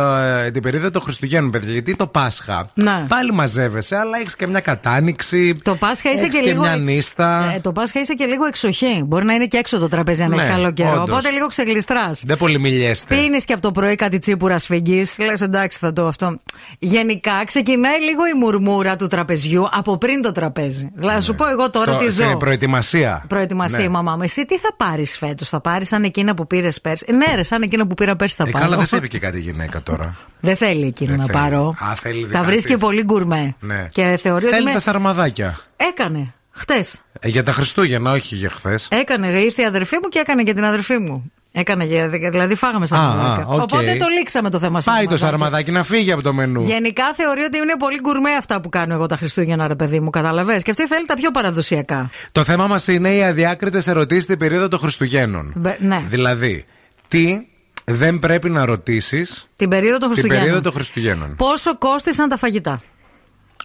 την 0.52 0.62
περίοδο 0.62 0.90
των 0.90 1.02
Χριστουγέννων, 1.02 1.50
παιδιά. 1.50 1.72
Γιατί 1.72 1.96
το 1.96 2.06
Πάσχα. 2.06 2.70
Ναι. 2.74 3.04
Πάλι 3.08 3.32
μαζεύεσαι, 3.32 3.96
αλλά 3.96 4.18
έχεις 4.20 4.36
και 4.36 4.46
μια 4.46 4.60
κατάνοιξη. 4.60 5.54
Το 5.62 5.74
Πάσχα 5.74 6.12
είσαι 6.12 6.24
έχεις 6.24 6.38
και 6.38 6.46
λίγο. 6.46 6.60
μια 6.62 6.76
νύστα. 6.76 7.52
Ε, 7.56 7.60
το 7.60 7.72
Πάσχα 7.72 8.00
είσαι 8.00 8.14
και 8.14 8.24
λίγο 8.24 8.44
εξοχή. 8.44 9.02
Μπορεί 9.06 9.24
να 9.24 9.34
είναι 9.34 9.46
και 9.46 9.56
έξω 9.56 9.78
το 9.78 9.86
τραπέζι 9.88 10.22
αν 10.22 10.30
Ναι, 10.30 10.42
έχει 10.42 10.50
καλό 10.52 10.72
καιρό. 10.72 10.90
όντως. 10.92 11.08
Οπότε 11.08 11.30
λίγο 11.30 11.46
ξεγλιστράς. 11.46 12.22
Δεν 12.26 12.36
πολύ 12.36 12.58
μιλιέστε. 12.58 13.14
Πίνεις 13.14 13.44
και 13.44 13.52
από 13.52 13.62
το 13.62 13.70
πρωί 13.70 13.94
κάτι 13.94 14.18
τσίπουρα 14.42 14.58
σφυγγή. 14.58 15.04
Λες 15.18 15.40
εντάξει, 15.40 15.78
θα 15.78 15.92
το 15.92 16.06
αυτό. 16.06 16.38
Γενικά 16.78 17.44
ξεκινάει 17.44 18.00
λίγο 18.00 18.26
η 18.26 18.38
μουρμούρα 18.38 18.96
του 18.96 19.06
τραπεζιού 19.06 19.68
από 19.72 19.98
πριν 19.98 20.22
το 20.22 20.32
τραπέζι. 20.32 20.90
Δηλαδή, 20.94 21.16
θα 21.18 21.22
σου 21.24 21.34
πω 21.34 21.48
εγώ 21.48 21.70
τώρα 21.70 21.92
Στο- 21.92 22.00
τι 22.04 22.10
σε 22.12 22.22
ζω. 22.30 22.36
προετοιμασία. 22.36 23.24
Προετοιμασία 23.28 23.78
Ναι. 23.78 23.84
η 23.84 23.88
μαμά 23.88 24.16
μου. 24.16 24.22
Εσύ 24.22 24.44
τι 24.46 24.58
θα 24.58 24.74
πάρεις 24.76 25.16
φέτος, 25.18 25.48
θα 25.48 25.60
πάρεις 25.60 25.88
σαν 25.88 26.04
εκείνα 26.04 26.34
που 26.34 26.46
πήρες 26.46 26.80
πέρσι; 26.80 27.04
Ε, 27.08 27.12
Ναι, 27.12 27.26
ρε, 27.34 27.42
σαν 27.42 27.62
εκείνα 27.62 27.86
που 27.86 27.94
πήρα 27.94 28.16
πέρσι 28.16 28.34
θα 28.38 28.44
Ε, 28.46 28.50
πάρω. 28.50 28.64
καλά, 28.64 28.76
δεν 28.76 28.86
σε 28.86 28.96
είπε 28.96 29.06
και 29.06 29.18
κάτι 29.18 29.36
η 29.36 29.40
γυναίκα 29.40 29.82
τώρα. 29.82 30.16
Δεν 30.40 30.56
θέλει 30.56 30.86
εκείνη 30.86 31.10
Δεν 31.10 31.18
να 31.18 31.24
θέλει. 31.26 31.38
πάρω. 31.38 31.74
Α, 31.90 31.94
θέλει 32.00 32.20
Τα 32.22 32.26
δικά 32.26 32.42
βρίσκει 32.42 32.72
της. 32.72 32.82
πολύ 32.82 33.02
γκουρμέ. 33.04 33.54
Ναι. 33.60 33.86
Και 33.92 34.18
θεωρεί 34.22 34.44
ότι. 34.44 34.52
Θέλει 34.54 34.62
είμαι- 34.62 34.72
τα 34.72 34.80
σαρμαδάκια. 34.80 35.58
Έκανε. 35.76 36.34
Χθες. 36.52 36.84
Ε, 37.20 37.28
για 37.28 37.42
τα 37.42 37.52
Χριστούγεννα, 37.52 38.12
όχι 38.12 38.34
για 38.34 38.50
χθες. 38.50 38.88
Έκανε. 38.90 39.26
Ήρθε 39.40 39.62
η 39.62 39.64
αδερφή 39.64 39.94
μου 40.02 40.08
και 40.08 40.18
έκανε 40.18 40.42
και 40.42 40.52
την 40.52 40.64
αδερφή 40.64 40.98
μου. 40.98 41.32
Έκανε, 41.54 41.84
για- 41.84 42.08
δηλαδή 42.08 42.54
φάγαμε 42.54 42.86
σαν 42.86 42.98
Α, 42.98 43.02
σαρμαδάκια. 43.02 43.42
α, 43.42 43.46
οκ. 43.46 43.60
Οπότε 43.62 43.94
το 43.98 44.06
λήξαμε 44.18 44.50
το 44.50 44.58
θέμα 44.58 44.80
Πάει 44.84 45.06
το 45.06 45.16
σαρμαδάκια. 45.16 45.26
σαρμαδάκι 45.28 45.70
να 45.70 45.82
φύγει 45.84 46.12
από 46.12 46.22
το 46.22 46.32
μενού. 46.32 46.62
Γενικά 46.62 47.12
θεωρεί 47.14 47.42
ότι 47.42 47.56
είναι 47.58 47.76
πολύ 47.78 47.98
γκουρμέ 48.00 48.30
αυτά 48.30 48.60
που 48.60 48.68
κάνω 48.68 48.94
εγώ 48.94 49.06
τα 49.06 49.16
Χριστούγεννα, 49.16 49.66
ρε 49.68 49.74
παιδί 49.74 50.00
μου, 50.00 50.10
καταλαβέ. 50.10 50.56
Και 50.60 50.70
αυτή 50.70 50.86
θέλει 50.86 51.06
τα 51.06 51.14
πιο 51.14 51.30
παραδοσιακά. 51.30 52.10
Το 52.32 52.44
θέμα 52.44 52.66
μας 52.66 52.88
είναι 52.88 53.14
οι 53.14 53.22
αδιάκριτες 53.24 53.86
ερωτήσεις 53.86 54.22
στην 54.24 54.38
περίοδο 54.38 54.68
των 54.68 54.78
Χριστουγέννων. 54.78 55.52
Μπε- 55.56 55.80
ναι. 55.80 56.02
Δηλαδή, 56.08 56.64
τι 57.08 57.38
δεν 57.84 58.18
πρέπει 58.18 58.50
να 58.50 58.64
ρωτήσεις 58.64 59.48
Την 59.56 59.68
περίοδο 59.68 59.98
των 59.98 60.00
την 60.00 60.08
Χριστουγέννων. 60.08 60.44
περίοδο 60.44 60.60
των 60.62 60.72
Χριστουγέννων. 60.72 61.36
Πόσο 61.36 61.78
κόστησαν 61.78 62.28
τα 62.28 62.36
φαγητά. 62.36 62.80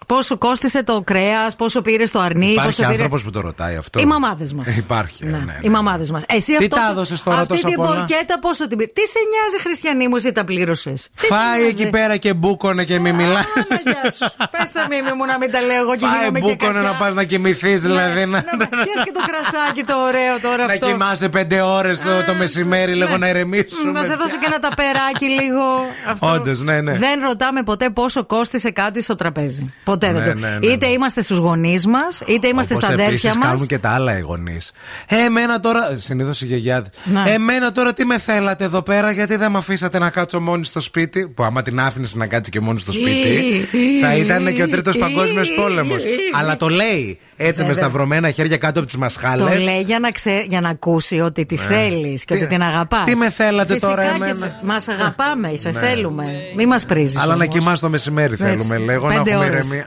Πόσο 0.07 0.37
κόστησε 0.37 0.83
το 0.83 1.01
κρέας, 1.01 1.55
πόσο 1.55 1.81
πήρε 1.81 2.03
το 2.11 2.19
αρνί, 2.19 2.45
Υπάρχει 2.45 2.65
πόσο 2.65 2.81
πήρε. 2.81 2.91
άνθρωπος 2.93 3.23
που 3.23 3.29
το 3.31 3.41
ρωτάει 3.41 3.75
αυτό. 3.75 3.99
Οι 3.99 4.05
μαμάδες 4.05 4.53
μας. 4.53 4.77
Υπάρχει. 4.77 5.25
Ναι, 5.25 5.31
ναι, 5.31 5.37
ναι. 5.37 5.57
οι 5.61 5.69
μαμάδες 5.69 6.11
μας. 6.11 6.23
Εσύ 6.27 6.45
Τι 6.57 6.63
αυτό. 6.63 6.75
τα 6.75 6.87
έδωσες 6.91 7.23
τώρα 7.23 7.37
Αυτή 7.37 7.47
τόσα 7.53 7.67
την 7.67 7.75
πολλά; 7.75 7.89
πορκέτα 7.95 8.39
πόσο 8.39 8.67
την 8.67 8.77
πήρε. 8.77 8.89
Τι 8.93 9.01
σε 9.07 9.19
νοιάζει, 9.31 9.63
Χριστιανή 9.63 10.07
μου, 10.07 10.15
εσύ 10.15 10.31
τα 10.31 10.45
πλήρωσες; 10.45 11.09
Φάει 11.13 11.65
εκεί 11.67 11.89
πέρα 11.89 12.17
και 12.17 12.33
μπούκονε 12.33 12.83
και 12.83 12.99
μη 12.99 13.11
μιλάς. 13.11 13.45
Γεια 13.83 14.11
σου. 14.11 14.35
Πες 14.51 14.71
τα 14.71 14.85
μίμη 14.89 15.11
μου 15.17 15.25
να 15.25 15.37
μην 15.37 15.51
τα 15.51 15.61
λέω 15.61 15.81
εγώ 15.81 15.95
και 15.95 16.05
Φάει 16.05 16.17
γίνομαι 16.17 16.39
και 16.39 16.45
μπούκονε 16.47 16.73
κακιά. 16.73 16.91
να 16.91 16.97
πας 16.97 17.15
να 17.15 17.23
κοιμηθείς, 17.23 17.81
δηλαδή. 17.81 18.25
Να, 18.25 18.41
Πιες 18.41 18.99
και 19.03 19.11
το 19.13 19.21
κρασάκι 19.29 19.83
το 19.83 19.93
ωραίο 20.07 20.39
τώρα 20.41 20.65
να 20.65 20.73
αυτό. 20.73 20.85
κοιμάσαι 20.87 21.29
πέντε 21.29 21.61
ώρες 21.61 22.01
το, 22.01 22.23
το 22.27 22.33
μεσημέρι, 22.33 22.93
λίγο 22.93 23.17
να 23.17 23.27
ηρεμήσουμε. 23.29 23.91
Να 23.91 24.03
σε 24.03 24.15
δώσω 24.15 24.37
και 24.37 24.45
ένα 24.45 24.59
ταπεράκι 24.59 25.25
λίγο. 25.25 25.65
Αυτό. 26.09 26.27
Όντως, 26.33 26.61
ναι, 26.61 26.81
ναι. 26.81 26.93
Δεν 26.97 27.19
ρωτάμε 27.19 27.63
ποτέ 27.63 27.89
πόσο 27.89 28.25
κόστησε 28.25 28.71
κάτι 28.71 29.01
στο 29.01 29.15
τραπέζι. 29.15 29.73
Ποτέ 29.97 30.13
δεν 30.13 30.21
Ναι, 30.23 30.33
το. 30.33 30.39
ναι, 30.39 30.57
ναι, 30.61 30.73
Είτε 30.73 30.87
είμαστε 30.87 31.21
στους 31.21 31.37
γονείς 31.37 31.85
μας, 31.87 32.21
είτε 32.25 32.47
είμαστε 32.47 32.73
Όπως 32.73 32.85
στα 32.85 32.93
αδέρφια 32.93 33.13
επίσης 33.13 33.35
μας. 33.35 33.45
κάνουν 33.47 33.65
και 33.67 33.77
τα 33.77 33.89
άλλα 33.89 34.17
οι 34.17 34.21
γονείς. 34.21 34.71
Ε, 35.07 35.15
εμένα 35.15 35.59
τώρα. 35.59 35.95
Συνήθως 35.95 36.41
οι 36.41 36.45
γιαγιάδε. 36.45 36.89
Ναι. 37.03 37.23
Εμένα 37.31 37.71
τώρα 37.71 37.93
τι 37.93 38.05
με 38.05 38.19
θέλατε 38.19 38.63
εδώ 38.63 38.81
πέρα, 38.81 39.11
γιατί 39.11 39.35
δεν 39.35 39.51
με 39.51 39.57
αφήσατε 39.57 39.99
να 39.99 40.09
κάτσω 40.09 40.39
μόνη 40.39 40.65
στο 40.65 40.79
σπίτι. 40.79 41.27
Που 41.27 41.43
άμα 41.43 41.61
την 41.61 41.79
άφηνες 41.79 42.15
να 42.15 42.27
κάτσει 42.27 42.51
και 42.51 42.59
μόνη 42.59 42.79
στο 42.79 42.91
σπίτι, 42.91 43.67
θα 44.01 44.15
ήταν 44.15 44.53
και 44.53 44.63
ο 44.63 44.69
τρίτος 44.69 44.97
παγκόσμιος 44.97 45.51
πόλεμος. 45.53 46.03
Αλλά 46.39 46.57
το 46.57 46.67
λέει 46.69 47.19
έτσι 47.37 47.61
με 47.61 47.67
Βέβαια. 47.67 47.83
σταυρωμένα 47.83 48.29
χέρια 48.31 48.57
κάτω 48.57 48.77
από 48.79 48.87
τις 48.87 48.97
μασχάλες. 48.97 49.41
Το 49.57 49.63
λέει 49.71 49.81
για 49.81 49.99
να, 49.99 50.11
ξέ, 50.11 50.45
για 50.47 50.61
να 50.61 50.69
ακούσει 50.69 51.19
ότι 51.19 51.45
τη 51.45 51.55
Ναι. 51.55 51.61
θέλεις 51.61 52.25
και 52.25 52.33
Τι- 52.35 52.39
ότι 52.43 52.53
την 52.53 52.61
αγαπάς. 52.63 53.03
τι 53.03 53.15
με 53.15 53.29
θέλατε 53.29 53.75
τώρα 53.75 54.01
εμένα; 54.15 54.59
Μας 54.63 54.87
αγαπάμε, 54.87 55.51
σε 55.55 55.69
Ναι. 55.69 55.79
θέλουμε. 55.79 56.23
Μη 56.55 56.65
μας 56.65 56.85
πρίζεις. 56.85 57.17
Αλλά 57.17 57.35
να 57.35 57.45
κοιμά 57.45 57.77
το 57.77 57.89
μεσημέρι 57.89 58.35
θέλουμε, 58.35 58.77
λέγω, 58.77 59.07
να 59.07 59.13
Πέντε 59.13 59.31
έχουμε 59.31 59.45
ώρες. 59.45 59.65
ηρεμία. 59.67 59.86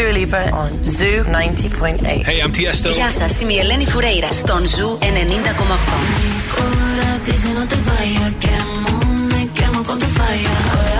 Dua 0.00 0.12
Lipa 0.12 0.48
on 0.52 0.82
Zoo 0.82 1.24
90.8. 1.24 2.24
Hey, 2.24 2.40
I'm 2.40 2.50
Tiesto. 2.52 2.90
Γεια 2.90 3.10
σας, 3.10 3.40
είμαι 3.40 3.52
η 3.52 3.58
Ελένη 3.58 3.86
Φουρέιρα 3.86 4.32
στον 4.32 4.66
Ζου 4.66 4.98
90,8. 5.00 5.04
Cora 6.54 7.10
dice 7.26 7.48
no 7.58 7.64
te 7.70 7.76
vayas, 7.88 8.32
quemo, 8.44 8.94
me 9.30 9.42
quemo 9.56 9.82
con 9.88 9.98
tu 9.98 10.06
falla. 10.18 10.99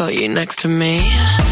Got 0.00 0.14
you 0.14 0.30
next 0.30 0.60
to 0.60 0.66
me. 0.66 1.49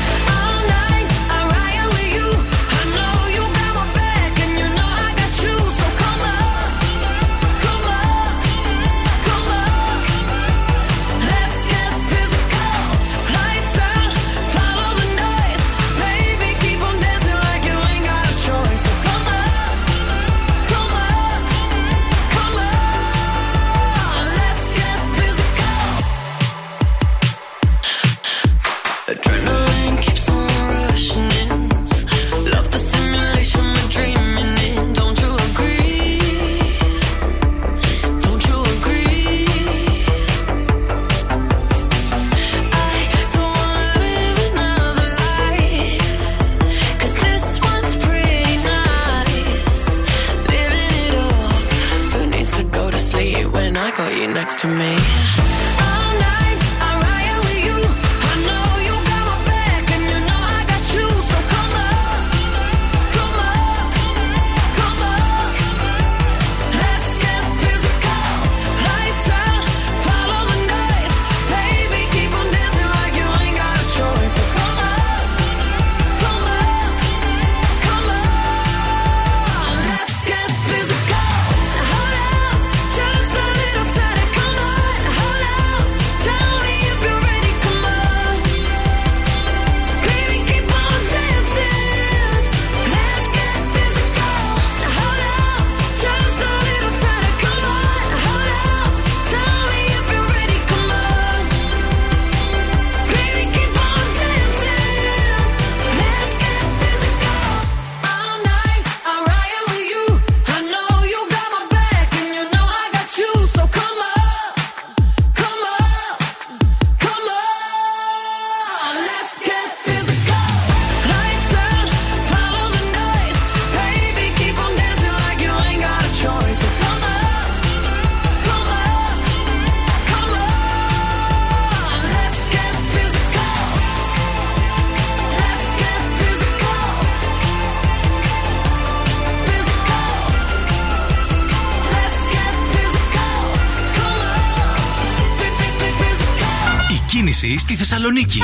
Θεσσαλονίκη. 147.90 148.38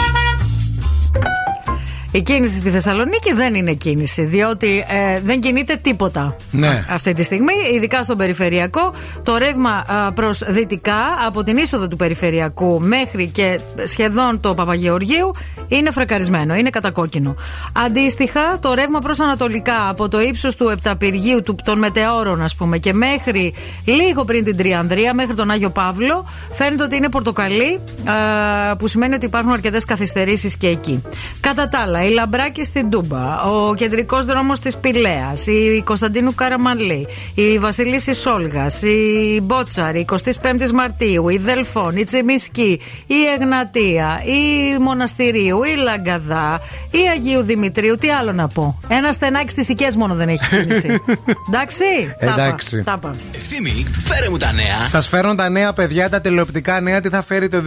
Η 2.11 2.23
κίνηση 2.23 2.59
στη 2.59 2.71
Θεσσαλονίκη 2.71 3.33
δεν 3.33 3.55
είναι 3.55 3.73
κίνηση, 3.73 4.23
διότι 4.23 4.85
ε, 4.89 5.21
δεν 5.21 5.41
κινείται 5.41 5.77
τίποτα 5.83 6.37
Ναι. 6.51 6.85
αυτή 6.91 7.13
τη 7.13 7.23
στιγμή, 7.23 7.53
ειδικά 7.75 8.03
στον 8.03 8.17
περιφερειακό. 8.17 8.95
Το 9.23 9.37
ρεύμα 9.37 9.85
προς 10.15 10.43
δυτικά, 10.49 10.97
από 11.27 11.43
την 11.43 11.57
είσοδο 11.57 11.89
του 11.89 11.97
περιφερειακού 11.97 12.81
μέχρι 12.81 13.29
και 13.29 13.61
σχεδόν 13.85 14.41
το 14.41 14.55
Παπαγεωργίου, 14.55 15.35
είναι 15.77 15.91
φρακαρισμένο, 15.91 16.55
είναι 16.55 16.71
κατακόκκινο. 16.71 17.37
Αντίστοιχα, 17.73 18.59
το 18.61 18.75
ρεύμα 18.75 18.99
προς 18.99 19.21
ανατολικά, 19.21 19.89
από 19.89 20.09
το 20.09 20.21
ύψος 20.21 20.57
του 20.57 20.69
Επταπηργίου, 20.69 21.41
του, 21.43 21.57
των 21.65 21.79
Μετεώρων, 21.79 22.43
ας 22.43 22.55
πούμε, 22.55 22.79
και 22.79 22.93
μέχρι 22.93 23.55
λίγο 23.85 24.25
πριν 24.25 24.45
την 24.45 24.57
Τριανδρία, 24.57 25.15
μέχρι 25.15 25.35
τον 25.35 25.51
Άγιο 25.51 25.71
Παύλο, 25.71 26.27
φαίνεται 26.53 26.83
ότι 26.83 26.97
είναι 26.97 27.09
πορτοκαλί, 27.09 27.81
α, 28.05 28.77
που 28.77 28.87
σημαίνει 28.87 29.15
ότι 29.15 29.27
υπάρχουν 29.27 29.53
αρκετές 29.53 29.85
καθυστερήσεις 29.85 30.57
και 30.57 30.69
εκεί. 30.69 31.03
Κατά 31.45 31.69
τα 31.69 31.79
άλλα, 31.79 32.05
η 32.05 32.11
Λαμπράκη 32.11 32.65
στην 32.65 32.91
Τούμπα, 32.91 33.43
ο 33.43 33.75
κεντρικός 33.75 34.25
δρόμος 34.25 34.61
της 34.61 34.77
Πηλαίας, 34.77 35.47
η 35.47 35.83
Κωνσταντίνου 35.85 36.35
Καραμαλή, 36.35 37.07
η 37.35 37.59
Βασιλίση 37.59 38.13
Σόλγας, 38.13 38.83
η 38.83 39.41
Μπότσαρη, 39.43 39.99
η 39.99 40.07
25η 40.11 40.71
Μαρτίου, 40.75 41.29
η 41.29 41.39
Δελφών, 41.39 41.97
η 41.97 42.05
Τσεμισκή, 42.05 42.81
η 43.07 43.15
Εγνατία, 43.39 44.23
η 44.25 44.79
Μοναστηρίου, 44.79 45.63
η 45.63 45.75
Λαγκαδά, 45.77 46.61
η 46.91 46.99
Αγίου 47.13 47.43
Δημητρίου. 47.43 47.97
Τι 47.97 48.11
άλλο 48.11 48.33
να 48.33 48.49
πω. 48.49 48.81
Ένα 48.89 49.13
στενάκι 49.13 49.51
στις 49.51 49.69
οικές 49.69 49.97
μόνο 49.97 50.15
δεν 50.15 50.29
έχει 50.29 50.49
κίνηση. 50.49 50.89
Εντάξει. 51.49 51.85
Τα 52.19 52.27
είπα, 52.27 52.43
Εντάξει. 52.43 52.83
Τα 52.85 52.95
είπα. 52.97 53.15
Ευθύμη, 53.35 53.87
φέρε 53.99 54.29
μου 54.29 54.37
τα 54.37 54.53
νέα. 54.53 54.89
Σας 54.89 55.07
φέρω 55.09 55.35
τα 55.35 55.49
νέα 55.49 55.73
παιδιά, 55.73 56.09
τα 56.09 56.21
τηλεοπτικά 56.21 56.81
νέα, 56.81 57.01
τι 57.01 57.09
θα 57.09 57.23
φέρει 57.23 57.49
το 57.49 57.63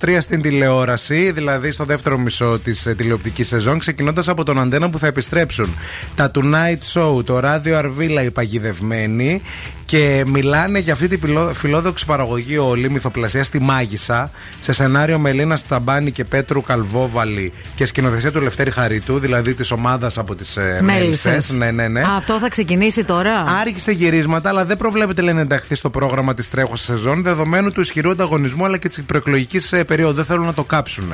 2023 0.00 0.16
στην 0.20 0.42
τηλεόραση, 0.42 1.30
δηλαδή 1.30 1.70
στο 1.70 1.84
δεύτερο 1.84 2.18
μισό 2.18 2.58
της 2.58 2.86
τηλεοπτική 2.94 3.42
σεζόν, 3.42 3.78
ξεκινώντας 3.78 4.28
από 4.28 4.44
τον 4.44 4.60
Αντένα 4.60 4.90
που 4.90 4.98
θα 4.98 5.06
επιστρέψουν. 5.06 5.74
Τα 6.14 6.30
Tonight 6.34 6.92
Show, 7.00 7.24
το 7.24 7.40
ράδιο 7.40 7.76
Αρβίλα, 7.78 8.22
οι 8.22 8.30
παγιδευμένοι. 8.30 9.42
Και 9.84 10.24
μιλάνε 10.26 10.78
για 10.78 10.92
αυτή 10.92 11.08
τη 11.08 11.16
πιλο- 11.18 11.54
φιλόδοξη 11.54 12.06
παραγωγή 12.06 12.58
όλη 12.58 12.90
μυθοπλασία 12.90 13.44
στη 13.44 13.58
Μάγισσα, 13.60 14.30
σε 14.60 14.72
σενάριο 14.72 15.18
Μελίνα 15.18 15.54
Τσαμπάνη 15.56 16.10
και 16.10 16.24
Πέτρου 16.24 16.60
Καλβόβαλη 16.62 17.52
και 17.76 17.84
σκηνοθεσία 17.84 18.32
του 18.32 18.40
Λευτέρη 18.40 18.70
Χαρίτου, 18.70 19.18
δηλαδή 19.18 19.54
της 19.54 19.70
ομάδας 19.70 20.18
από 20.18 20.34
τις 20.34 20.56
ε, 20.56 20.80
Μέλισσες. 20.82 21.24
Μέλισσες. 21.24 21.56
Ναι, 21.56 21.70
ναι, 21.70 21.88
ναι. 21.88 22.00
Α, 22.00 22.14
αυτό 22.16 22.38
θα 22.38 22.48
ξεκινήσει 22.48 23.04
τώρα; 23.04 23.42
Άρχισε 23.60 23.92
γυρίσματα, 23.92 24.48
αλλά 24.48 24.64
δεν 24.64 24.76
προβλέπεται 24.76 25.20
λένε 25.22 25.32
να 25.36 25.40
ενταχθεί 25.40 25.74
στο 25.74 25.90
πρόγραμμα 25.90 26.34
της 26.34 26.50
τρέχουσας 26.50 26.86
σεζόν 26.86 27.22
δεδομένου 27.22 27.72
του 27.72 27.80
ισχυρού 27.80 28.10
ανταγωνισμού 28.10 28.64
αλλά 28.64 28.76
και 28.78 28.88
της 28.88 29.02
προεκλογικής 29.02 29.72
περίοδου. 29.86 30.14
Δεν 30.14 30.24
θέλουν 30.24 30.44
να 30.46 30.54
το 30.54 30.64
κάψουν. 30.64 31.12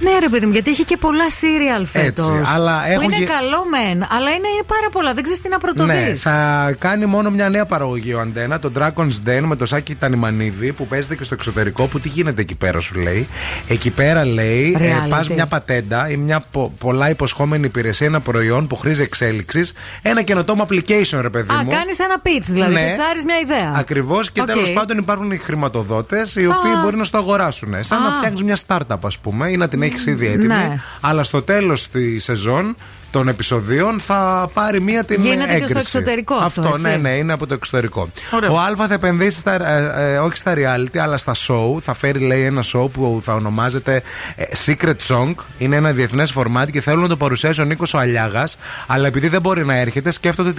Ναι, 0.00 0.18
ρε 0.20 0.28
παιδί 0.28 0.46
μου, 0.46 0.52
γιατί 0.52 0.70
έχει 0.70 0.84
και 0.84 0.96
πολλά 0.96 1.24
serial 1.40 1.84
φέτος. 1.84 2.28
Έτσι, 2.28 2.52
αλλά 2.54 2.82
Που 2.84 2.90
έχουν 2.90 3.02
είναι 3.02 3.16
και- 3.16 3.24
καλό 3.24 3.64
μεν, 3.70 4.06
αλλά 4.10 4.30
είναι 4.30 4.48
πάρα 4.66 4.88
πολλά. 4.92 5.14
Δεν 5.14 5.22
ξέρεις 5.22 5.40
τι 5.42 5.48
να 5.48 5.58
πρωτοδείς. 5.58 5.94
Ναι, 5.94 6.14
θα 6.16 6.74
κάνει 6.78 7.06
μόνο 7.06 7.30
μια 7.30 7.48
νέα 7.48 7.66
παραγωγή 7.66 8.12
ο 8.14 8.20
Αντένα, 8.20 8.58
το 8.58 8.72
Dragon's 8.78 9.28
Den 9.28 9.40
με 9.40 9.56
το 9.56 9.66
Σάκη 9.66 9.94
Τανιμανίδη 9.94 10.72
που 10.72 10.86
παίζεται 10.86 11.14
και 11.16 11.24
στο 11.24 11.34
εξωτερικό. 11.34 11.86
Που 11.86 12.00
τι 12.00 12.08
γίνεται 12.08 12.40
εκεί 12.40 12.54
πέρα, 12.54 12.80
σου 12.80 12.98
λέει. 12.98 13.28
Εκεί 13.68 13.90
πέρα 13.90 14.24
λέει, 14.24 14.76
ε, 14.80 14.92
Reality. 14.94 15.08
πας 15.08 15.28
μια 15.28 15.46
πατέντα 15.46 16.10
ή 16.10 16.16
μια 16.16 16.40
πο- 16.50 16.72
πολλά 16.78 17.10
υποσχόμενη 17.10 17.66
υπηρεσία, 17.66 18.06
ένα 18.06 18.20
προϊόν 18.20 18.66
που 18.66 18.76
χρήζει 18.76 19.02
εξέλιξης, 19.02 19.72
ένα 20.02 20.22
καινοτόμο 20.22 20.66
application, 20.68 21.18
ρε 21.20 21.30
παιδί 21.30 21.52
Α, 21.52 21.56
μου. 21.64 21.70
κάνεις 21.70 21.98
ένα 21.98 22.16
pitch, 22.24 22.42
δηλαδή. 22.44 22.72
Ναι. 22.74 22.80
Pitch 22.88 23.06
άρεις 23.06 23.24
μια 23.24 23.38
ιδέα. 23.42 23.72
Ακριβώς 23.76 24.30
και 24.30 24.40
Οκ. 24.40 24.46
τέλος 24.46 24.72
πάντων 24.72 24.98
υπάρχουν 24.98 25.30
οι 25.30 25.38
χρηματοδότες 25.38 26.34
οι 26.36 26.46
οποίοι 26.46 26.70
Α. 26.72 26.80
μπορεί 26.82 26.96
να 26.96 27.04
στο 27.04 27.18
αγοράσουν. 27.18 27.74
Σαν 27.80 28.02
να 28.02 28.08
Α. 28.08 28.12
φτιάχνεις 28.12 28.42
μια 28.42 28.56
startup, 28.66 28.96
ας 29.04 29.18
πούμε, 29.18 29.50
ή 29.50 29.56
να 29.56 29.68
την 29.68 29.82
έχεις 29.88 30.06
ήδη 30.06 30.26
έτοιμη. 30.26 30.46
Ναι. 30.46 30.78
Αλλά 31.00 31.22
στο 31.22 31.42
τέλος 31.42 31.88
τη 31.88 32.18
σεζόν 32.18 32.76
των 33.10 33.28
επεισοδίων 33.28 34.00
θα 34.00 34.50
πάρει 34.54 34.80
μία 34.80 35.04
την 35.04 35.20
Γίνεται 35.22 35.44
και 35.44 35.50
στο 35.50 35.54
έγκριση. 35.54 35.78
εξωτερικό 35.78 36.34
αυτό, 36.34 36.70
έτσι. 36.74 36.88
ναι, 36.88 36.96
ναι, 36.96 37.10
είναι 37.10 37.32
από 37.32 37.46
το 37.46 37.54
εξωτερικό. 37.54 38.10
Ωραίο. 38.30 38.52
Ο 38.52 38.58
ΑΝΤ1 38.58 38.86
θα 38.88 38.94
επενδύσει 38.94 39.38
στα, 39.38 39.68
ε, 39.70 40.12
ε, 40.14 40.18
όχι 40.18 40.36
στα 40.36 40.54
reality, 40.56 40.98
αλλά 40.98 41.16
στα 41.16 41.34
show. 41.46 41.80
Θα 41.80 41.94
φέρει, 41.94 42.18
λέει, 42.18 42.42
ένα 42.42 42.62
show 42.72 42.90
που 42.90 43.20
θα 43.22 43.34
ονομάζεται 43.34 44.02
ε, 44.36 44.44
Secret 44.66 44.96
Song. 45.08 45.34
Είναι 45.58 45.76
ένα 45.76 45.92
διεθνές 45.92 46.30
format 46.30 46.72
και 46.72 46.80
θέλουν 46.80 47.00
να 47.02 47.08
το 47.08 47.16
παρουσιάσει 47.16 47.60
ο 47.60 47.64
Νίκος 47.64 47.94
ο 47.94 47.98
Αλιάγας. 47.98 48.58
Αλλά 48.86 49.06
επειδή 49.06 49.28
δεν 49.28 49.40
μπορεί 49.40 49.64
να 49.64 49.74
έρχεται, 49.74 50.10
σκέφτονται 50.10 50.52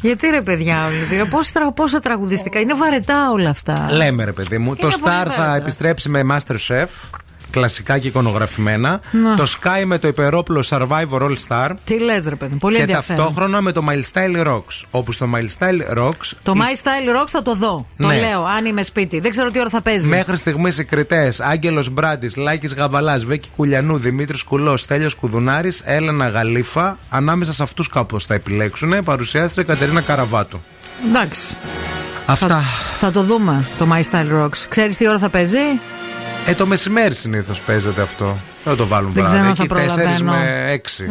γιατί 0.00 0.28
ρε 0.28 0.42
παιδιά, 0.42 0.76
δηλαδή, 1.08 1.28
πόσα, 1.30 1.72
πόσα 1.72 2.00
τραγουδιστικά. 2.00 2.60
Είναι 2.60 2.74
βαρετά 2.74 3.30
όλα 3.30 3.50
αυτά. 3.50 3.88
Λέμε 3.90 4.24
ρε 4.24 4.32
παιδί 4.32 4.58
μου, 4.58 4.76
το 4.76 4.88
Star 4.88 5.26
θα 5.30 5.54
επιστρέψει 5.54 6.08
με 6.08 6.22
Master 6.30 6.54
Masterchef 6.56 6.86
κλασικά 7.50 7.98
και 7.98 8.06
εικονογραφημένα. 8.06 9.00
Να. 9.10 9.34
Το 9.34 9.44
Sky 9.44 9.84
με 9.84 9.98
το 9.98 10.08
υπερόπλο 10.08 10.64
Survivor 10.68 11.20
All 11.20 11.36
Star. 11.48 11.70
Τι 11.84 11.98
λες, 11.98 12.24
ρε 12.28 12.34
παιδί, 12.34 12.56
πολύ 12.56 12.76
Και 12.76 12.82
ενδιαφέρον. 12.82 13.24
ταυτόχρονα 13.24 13.60
με 13.60 13.72
το 13.72 13.84
My 13.88 14.00
Style 14.12 14.46
Rocks. 14.46 14.82
Όπου 14.90 15.12
στο 15.12 15.26
My 15.34 15.40
Style 15.58 15.98
Rocks. 15.98 16.30
Το 16.42 16.52
η... 16.56 16.60
My 16.60 16.76
Style 16.82 17.20
Rocks 17.20 17.28
θα 17.28 17.42
το 17.42 17.54
δω. 17.54 17.86
Ναι. 17.96 18.06
Το 18.06 18.20
λέω, 18.20 18.44
αν 18.44 18.64
είμαι 18.64 18.82
σπίτι. 18.82 19.20
Δεν 19.20 19.30
ξέρω 19.30 19.50
τι 19.50 19.60
ώρα 19.60 19.68
θα 19.68 19.80
παίζει. 19.80 20.08
Μέχρι 20.08 20.36
στιγμής 20.36 20.78
οι 20.78 20.84
κριτές 20.84 21.40
Άγγελος 21.40 21.90
Μπράντης, 21.90 22.36
Λάκης 22.36 22.74
Γαβαλάς, 22.74 23.24
Βέκη 23.24 23.48
Κουλιανού, 23.56 23.98
Δημήτρης 23.98 24.42
Κουλός, 24.42 24.86
Τέλιο 24.86 25.10
Κουδουνάρης, 25.20 25.82
Έλενα 25.84 26.28
Γαλήφα. 26.28 26.98
Ανάμεσα 27.10 27.52
σε 27.52 27.62
αυτούς 27.62 27.88
κάπως 27.88 28.24
θα 28.26 28.34
επιλέξουν. 28.34 29.04
Παρουσιάστρια 29.04 29.64
Κατερίνα 29.64 30.00
Καραβάτου. 30.00 30.60
Εντάξει. 31.08 31.56
Αυτά. 32.26 32.46
Θα, 32.46 32.62
θα 32.98 33.10
το 33.10 33.22
δούμε 33.22 33.64
το 33.78 33.86
My 33.92 34.02
Style 34.10 34.42
Rocks. 34.42 34.64
Ξέρεις 34.68 34.96
τι 34.96 35.08
ώρα 35.08 35.18
θα 35.18 35.28
παίζει; 35.28 35.58
Ε, 36.48 36.54
το 36.54 36.66
μεσημέρι 36.66 37.14
συνήθως 37.14 37.60
παίζεται 37.60 38.02
αυτό. 38.02 38.38
Δεν 38.64 38.76
το 38.76 38.86
βάλουμε 38.86 39.12
Δεν 39.12 39.24
ξέρω 39.24 39.52
4 40.18 40.20
με 40.22 40.80
6. 40.84 41.04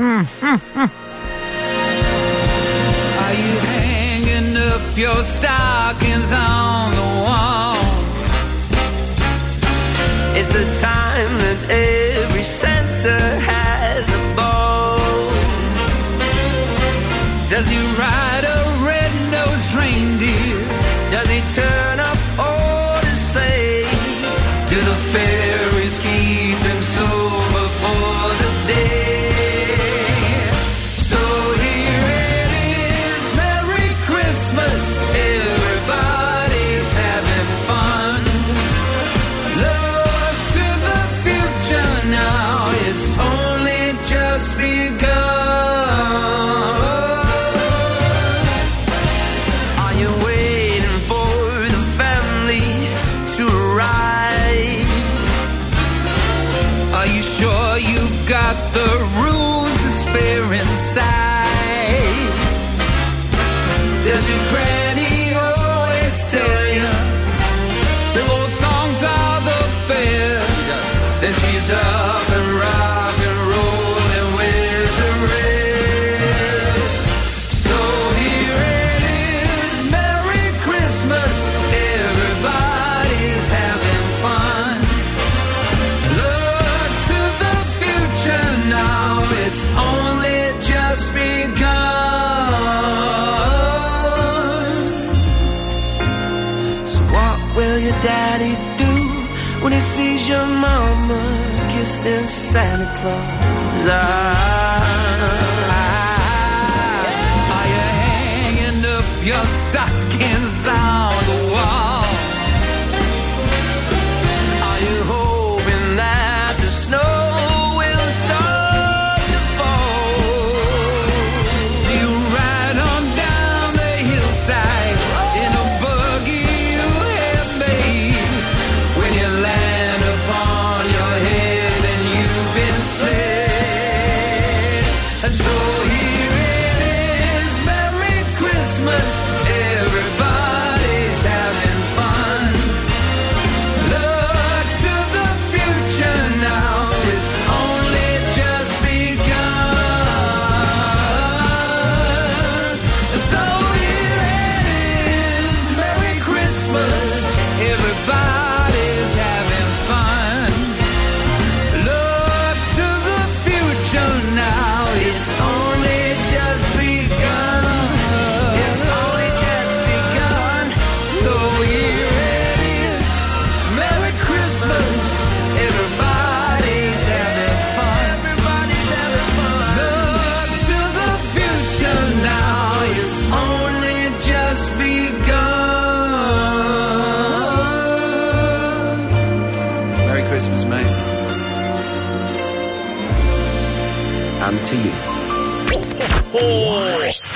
Santa 102.58 102.88
Claus. 103.00 103.88
I 103.88 104.47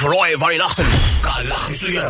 frohe 0.01 0.41
Weihnachten. 0.41 0.85
Karl, 1.21 1.45
lachst 1.47 1.83
du 1.83 1.91
ja. 1.91 2.09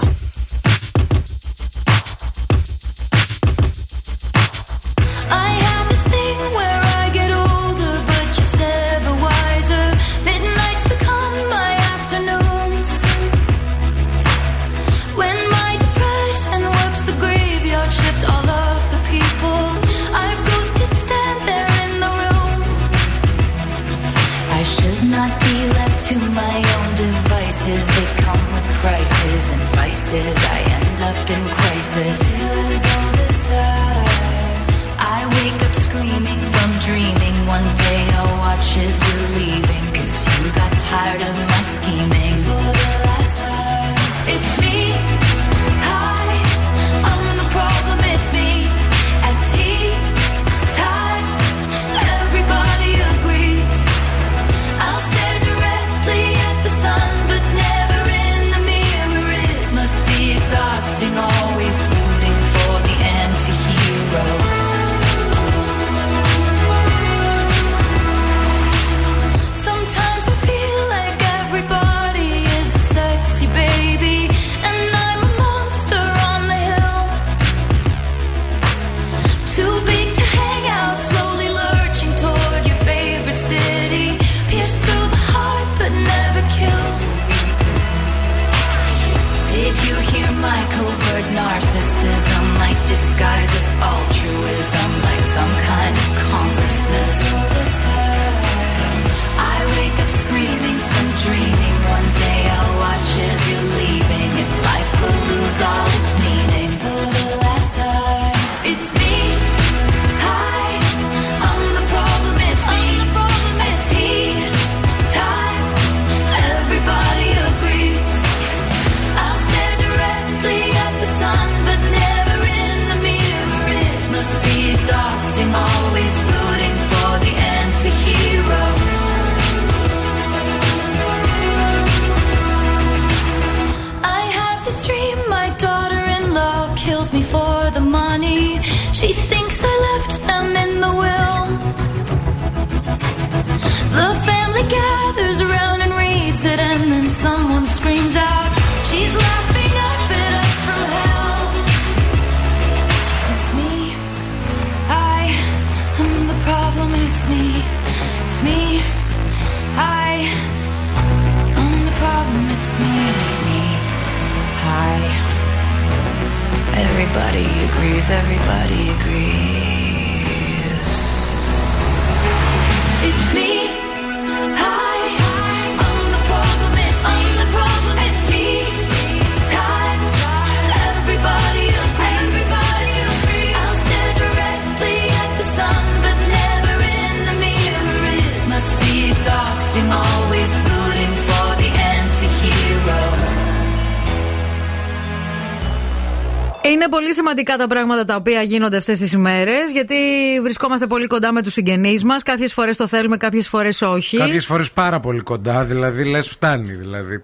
Σημαντικά 197.32 197.58
τα 197.58 197.68
πράγματα 197.68 198.06
τα 198.06 198.16
οποία 198.16 198.42
γίνονται 198.42 198.78
αυτές 198.78 198.98
τις 198.98 199.12
ημέρες, 199.12 199.72
γιατί 199.72 199.96
βρισκόμαστε 200.42 200.88
πολύ 200.88 201.08
κοντά 201.08 201.32
με 201.32 201.42
τους 201.42 201.54
συγγενείς 201.54 202.04
μας. 202.04 202.24
Κάποιες 202.24 202.54
φορές 202.54 202.78
το 202.78 202.88
θέλουμε, 202.88 203.18
κάποιες 203.18 203.48
φορές 203.48 203.82
όχι. 203.82 204.18
Κάποιες 204.18 204.46
φορές 204.46 204.72
πάρα 204.72 205.00
πολύ 205.00 205.20
κοντά, 205.20 205.64
δηλαδή 205.64 206.04
λες 206.04 206.28
φτάνει. 206.28 206.72
Δηλαδή. 206.72 207.22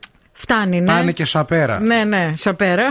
Φτάνει, 0.49 0.79
ναι. 0.81 0.85
Πάνε 0.85 1.11
και 1.11 1.25
σαπέρα. 1.25 1.79
Ναι, 1.79 2.03
ναι, 2.03 2.33
σαπέρα. 2.35 2.83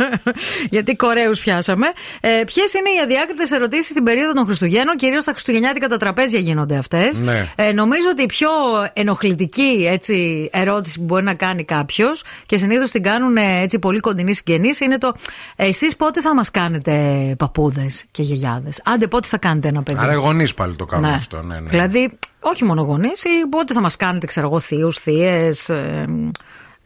Γιατί 0.70 0.96
Κορέους 0.96 1.40
πιάσαμε. 1.40 1.86
Ε, 2.20 2.28
Ποιες 2.46 2.72
είναι 2.72 2.88
οι 2.88 3.02
αδιάκριτες 3.04 3.50
ερωτήσεις 3.50 3.90
στην 3.90 4.04
περίοδο 4.04 4.32
των 4.32 4.44
Χριστουγέννων, 4.44 4.96
κυρίως 4.96 5.22
στα 5.22 5.32
Χριστουγεννιάτικα 5.32 5.88
τα 5.88 5.96
τραπέζια 5.96 6.38
γίνονται 6.38 6.76
αυτές. 6.76 7.20
Ναι. 7.20 7.46
Ε, 7.56 7.72
νομίζω 7.72 8.08
ότι 8.10 8.22
η 8.22 8.26
πιο 8.26 8.48
ενοχλητική 8.92 9.86
έτσι, 9.90 10.48
ερώτηση 10.52 10.98
που 10.98 11.04
μπορεί 11.04 11.24
να 11.24 11.34
κάνει 11.34 11.64
κάποιος 11.64 12.24
και 12.46 12.56
συνήθως 12.56 12.90
την 12.90 13.02
κάνουν 13.02 13.36
ε, 13.36 13.60
έτσι 13.60 13.78
πολύ 13.78 14.00
κοντινοί 14.00 14.34
συγγενείς 14.34 14.80
είναι 14.80 14.98
το 14.98 15.12
Εσείς 15.56 15.96
πότε 15.96 16.20
θα 16.20 16.34
μας 16.34 16.50
κάνετε 16.50 16.94
παππούδες 17.38 18.04
και 18.10 18.22
γιαγιάδες; 18.22 18.80
Άντε, 18.84 19.06
πότε 19.06 19.26
θα 19.28 19.38
κάνετε 19.38 19.68
ένα 19.68 19.82
παιδί; 19.82 19.98
Άρα 20.00 20.12
οι 20.12 20.16
γονείς 20.16 20.54
πάλι 20.54 20.76
το 20.76 20.84
κάνουν 20.84 21.08
Ναι. 21.08 21.14
αυτό. 21.14 21.42
Ναι, 21.42 21.54
ναι. 21.54 21.60
Δηλαδή, 21.60 22.18
όχι 22.40 22.64
μόνο 22.64 22.82
γονείς, 22.82 23.24
ή 23.24 23.46
πότε 23.50 23.72
θα 23.72 23.80
μας 23.80 23.96
κάνετε, 23.96 24.26
ξέρω 24.26 24.46
εγώ, 24.46 24.58
θείους, 24.58 24.96
θείες. 24.96 25.70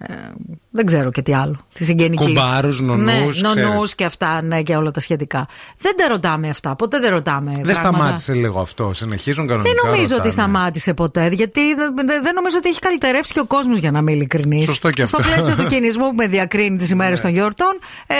Um, 0.09 0.61
δεν 0.77 0.87
ξέρω 0.87 1.11
και 1.11 1.23
τι 1.23 1.35
άλλο. 1.35 1.57
Τη 1.75 1.85
συγγενική. 1.85 2.25
Κουμπάρους, 2.25 2.81
νονούς, 2.81 3.05
Ναι, 3.05 3.13
ξέρεις. 3.31 3.69
νονούς 3.69 3.95
και 3.95 4.05
αυτά, 4.05 4.43
ναι, 4.43 4.63
και 4.63 4.77
όλα 4.77 4.91
τα 4.91 5.01
σχετικά. 5.01 5.47
Δεν 5.79 5.97
τα 5.97 6.09
ρωτάμε 6.09 6.49
αυτά. 6.49 6.77
Ποτέ 6.77 6.99
δεν 7.01 7.11
ρωτάμε. 7.13 7.51
Δεν 7.51 7.63
πράγματα. 7.63 7.97
σταμάτησε 7.99 8.33
λίγο 8.33 8.61
αυτό. 8.61 8.91
Συνεχίζουν 8.95 9.47
κανονικά. 9.47 9.71
Δεν 9.75 9.85
νομίζω 9.85 10.03
ρωτάνε. 10.03 10.21
ότι 10.23 10.31
σταμάτησε 10.31 10.95
ποτέ, 10.95 11.29
γιατί 11.33 11.75
δεν, 11.75 11.95
δεν- 11.95 12.23
δεν 12.23 12.35
νομίζω 12.35 12.57
ότι 12.57 12.69
έχει 12.69 12.79
καλυτερεύσει 12.79 13.33
και 13.33 13.41
ο 13.41 13.45
κόσμος 13.47 13.79
για 13.79 13.91
να 13.91 13.99
είμαι 13.99 14.13
ειλικρινής. 14.13 14.65
Σωστό 14.65 14.91
και 14.91 15.03
αυτό. 15.03 15.23
Στο 15.23 15.33
πλαίσιο 15.33 15.55
του 15.57 15.67
κινησμού 15.75 16.09
που 16.09 16.15
με 16.15 16.27
διακρίνει 16.27 16.77
τις 16.77 16.91
ημέρες 16.91 17.21
των 17.21 17.31
γιορτών, 17.31 17.79
ε, 18.07 18.15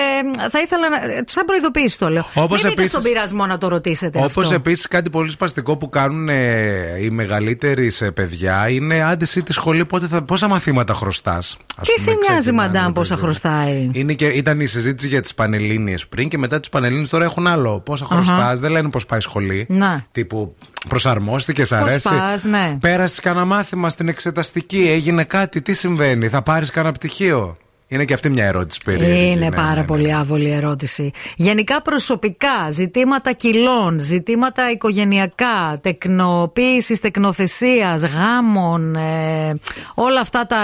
θα 0.49 0.61
ήθελα 0.61 0.89
να. 0.89 0.97
ε, 0.97 1.23
Σαν 1.27 1.45
προειδοποίηση 1.45 1.99
το 1.99 2.09
λέω. 2.09 2.27
Όπως 2.35 2.49
Μην 2.49 2.57
μπείτε 2.57 2.69
επίσης- 2.69 2.91
στον 2.91 3.03
πειρασμό 3.03 3.47
να 3.47 3.59
το 3.59 3.69
ρωτήσετε. 3.69 4.19
Όπως 4.19 4.45
αυτό. 4.45 4.55
επίσης 4.55 4.89
κάτι 4.89 5.11
πολύ 5.11 5.31
σπαστικό 5.31 5.77
που 5.77 5.89
κάνουν 5.89 6.29
ε, 6.29 6.99
οι 7.01 7.11
μεγαλύτεροι 7.11 7.91
σε 7.91 8.11
παιδιά 8.11 8.69
είναι 8.69 9.03
άντε 9.05 9.25
εσύ 9.25 9.43
τη 9.43 9.53
σχολή 9.53 9.85
πότε 9.85 10.07
θα, 10.07 10.23
πόσα 10.23 10.49
μαθήματα 10.49 10.95
χρωστάς. 10.95 11.57
Τι 11.83 12.01
σε 12.01 12.11
νοιάζει, 12.53 12.69
μαντάμ, 12.69 12.93
πόσα 12.93 13.17
χρωστάει. 13.17 13.91
Είναι 13.93 14.13
και, 14.13 14.27
ήταν 14.27 14.61
η 14.61 14.67
συζήτηση 14.67 15.09
για 15.09 15.21
τις 15.21 15.35
Πανελλήνιες 15.35 16.07
πριν 16.07 16.29
και 16.29 16.39
μετά 16.39 16.61
τις 16.61 16.69
Πανελλήνιες 16.69 17.09
τώρα 17.09 17.25
έχουν 17.25 17.47
άλλο. 17.47 17.81
Πόσα 17.81 18.05
χρωστάς, 18.05 18.61
δεν 18.61 18.71
λένε 18.71 18.89
πώ 18.89 19.01
πάει 19.09 19.19
η 19.19 19.23
σχολή. 19.23 19.67
Να. 19.69 20.07
Τύπου 20.13 20.55
προσαρμόστηκες, 20.89 21.69
Πώς 21.69 21.79
αρέσει. 21.79 22.09
πας, 22.09 22.45
ναι. 22.45 22.77
Πέρασες 22.81 23.21
κανένα 23.21 23.45
μάθημα 23.45 23.89
στην 23.91 24.09
εξεταστική, 24.09 24.89
έγινε 24.91 25.25
κάτι, 25.25 25.63
τι 25.63 25.73
συμβαίνει, 25.75 26.29
θα 26.29 26.43
πάρεις 26.43 26.71
κανένα 26.71 26.93
πτυχίο. 26.95 27.57
Είναι 27.89 28.05
και 28.05 28.15
αυτή 28.15 28.31
μια 28.31 28.45
ερώτηση 28.45 28.81
περίεργη. 28.85 29.31
Είναι 29.31 29.45
ναι, 29.45 29.51
πάρα 29.51 29.75
ναι, 29.75 29.81
ναι. 29.81 29.87
πολύ 29.87 30.15
άβολη 30.15 30.51
ερώτηση. 30.51 31.11
Γενικά 31.37 31.83
προσωπικά, 31.83 32.71
ζητήματα 32.71 33.33
κιλών, 33.33 34.01
ζητήματα 34.01 34.71
οικογενειακά, 34.71 35.79
τεκνοποίησης, 35.81 37.01
τεκνοθεσίας, 37.01 38.05
γάμων, 38.05 38.97
ε, 38.97 39.59
όλα 39.95 40.21
αυτά 40.21 40.47
τα, 40.47 40.63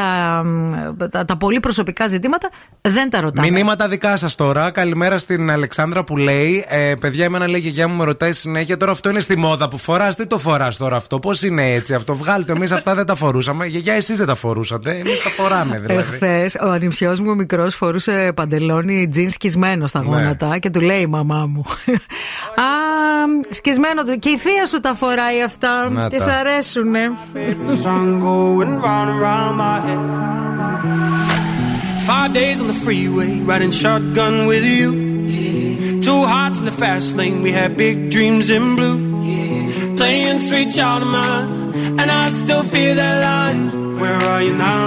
τα, 1.10 1.24
τα 1.24 1.36
πολύ 1.36 1.60
προσωπικά 1.60 2.06
ζητήματα 2.06 2.50
δεν 2.80 3.10
τα 3.10 3.20
ρωτάμε. 3.20 3.50
Μηνύματα 3.50 3.88
δικά 3.88 4.16
σας 4.16 4.34
τώρα. 4.34 4.70
Καλημέρα 4.70 5.18
στην 5.18 5.50
Αλεξάνδρα 5.50 6.04
που 6.04 6.16
λέει: 6.16 6.64
ε, 6.68 6.94
Παιδιά, 7.00 7.24
εμένα 7.24 7.48
λέει 7.48 7.60
η 7.60 7.62
γιαγιά 7.62 7.88
μου 7.88 7.96
με 7.96 8.04
ρωτάει 8.04 8.32
συνέχεια. 8.32 8.76
Τώρα 8.76 8.92
αυτό 8.92 9.10
είναι 9.10 9.20
στη 9.20 9.36
μόδα 9.36 9.68
που 9.68 9.78
φοράς. 9.78 10.16
Τι 10.16 10.26
το 10.26 10.38
φοράς 10.38 10.76
τώρα 10.76 10.96
αυτό, 10.96 11.18
Πώς 11.18 11.42
είναι 11.42 11.72
έτσι 11.72 11.94
αυτό; 11.94 12.14
Βγάλτε, 12.14 12.52
εμείς 12.52 12.72
αυτά 12.72 12.94
δεν 12.94 13.06
τα 13.06 13.14
φορούσαμε. 13.14 13.66
Γιαγιά, 13.66 13.94
εσείς 13.94 14.18
δεν 14.18 14.26
τα 14.26 14.34
φορούσατε. 14.34 14.90
Εμείς 14.90 15.22
τα 15.22 15.30
φοράμε 15.30 15.78
δηλαδή. 15.78 16.00
Εχθές 16.00 16.54
ο 16.54 16.70
ανιψιό 17.10 17.24
μου 17.24 17.30
ο 17.30 17.34
μικρό 17.34 17.70
φορούσε 17.70 18.32
παντελόνι 18.36 19.08
τζιν 19.08 19.30
σκισμένο 19.30 19.86
στα 19.86 20.00
Ναι. 20.00 20.06
γόνατα 20.06 20.58
και 20.58 20.70
του 20.70 20.80
λέει 20.80 21.00
η 21.00 21.06
μαμά 21.06 21.46
μου. 21.46 21.64
Α, 22.54 22.64
σκισμένο 23.50 24.02
του. 24.04 24.18
Και 24.18 24.28
η 24.28 24.36
θεία 24.36 24.66
σου 24.66 24.80
τα 24.80 24.94
φοράει 24.94 25.42
αυτά. 25.42 25.90
Να 25.90 26.08
Τη 26.08 26.16
τα. 26.16 26.34
αρέσουνε. 26.36 27.10
sun 27.82 28.20
going 28.24 28.72
round 28.86 29.08
and 29.12 29.20
round 29.28 29.54
my 29.64 29.76
head. 29.86 30.00
Five 32.10 32.30
days 32.40 32.56
on 32.62 32.66
the 32.74 32.78
freeway, 32.86 33.30
riding 33.50 33.72
shotgun 33.82 34.34
with 34.50 34.64
you. 34.78 34.88
Two 36.06 36.20
hearts 36.34 36.58
in 36.60 36.66
the 36.70 36.76
fast 36.82 37.08
lane, 37.18 37.38
we 37.46 37.50
had 37.60 37.70
big 37.86 37.96
dreams 38.14 38.46
in 38.56 38.64
blue. 38.78 38.98
Playing 40.00 40.38
sweet 40.48 40.68
child 40.76 41.00
of 41.06 41.10
mine, 41.18 41.48
and 42.00 42.08
I 42.22 42.24
still 42.40 42.64
feel 42.74 42.92
that 43.02 43.16
line. 43.30 43.60
Where 44.02 44.20
are 44.32 44.42
you 44.48 44.54
now? 44.70 44.86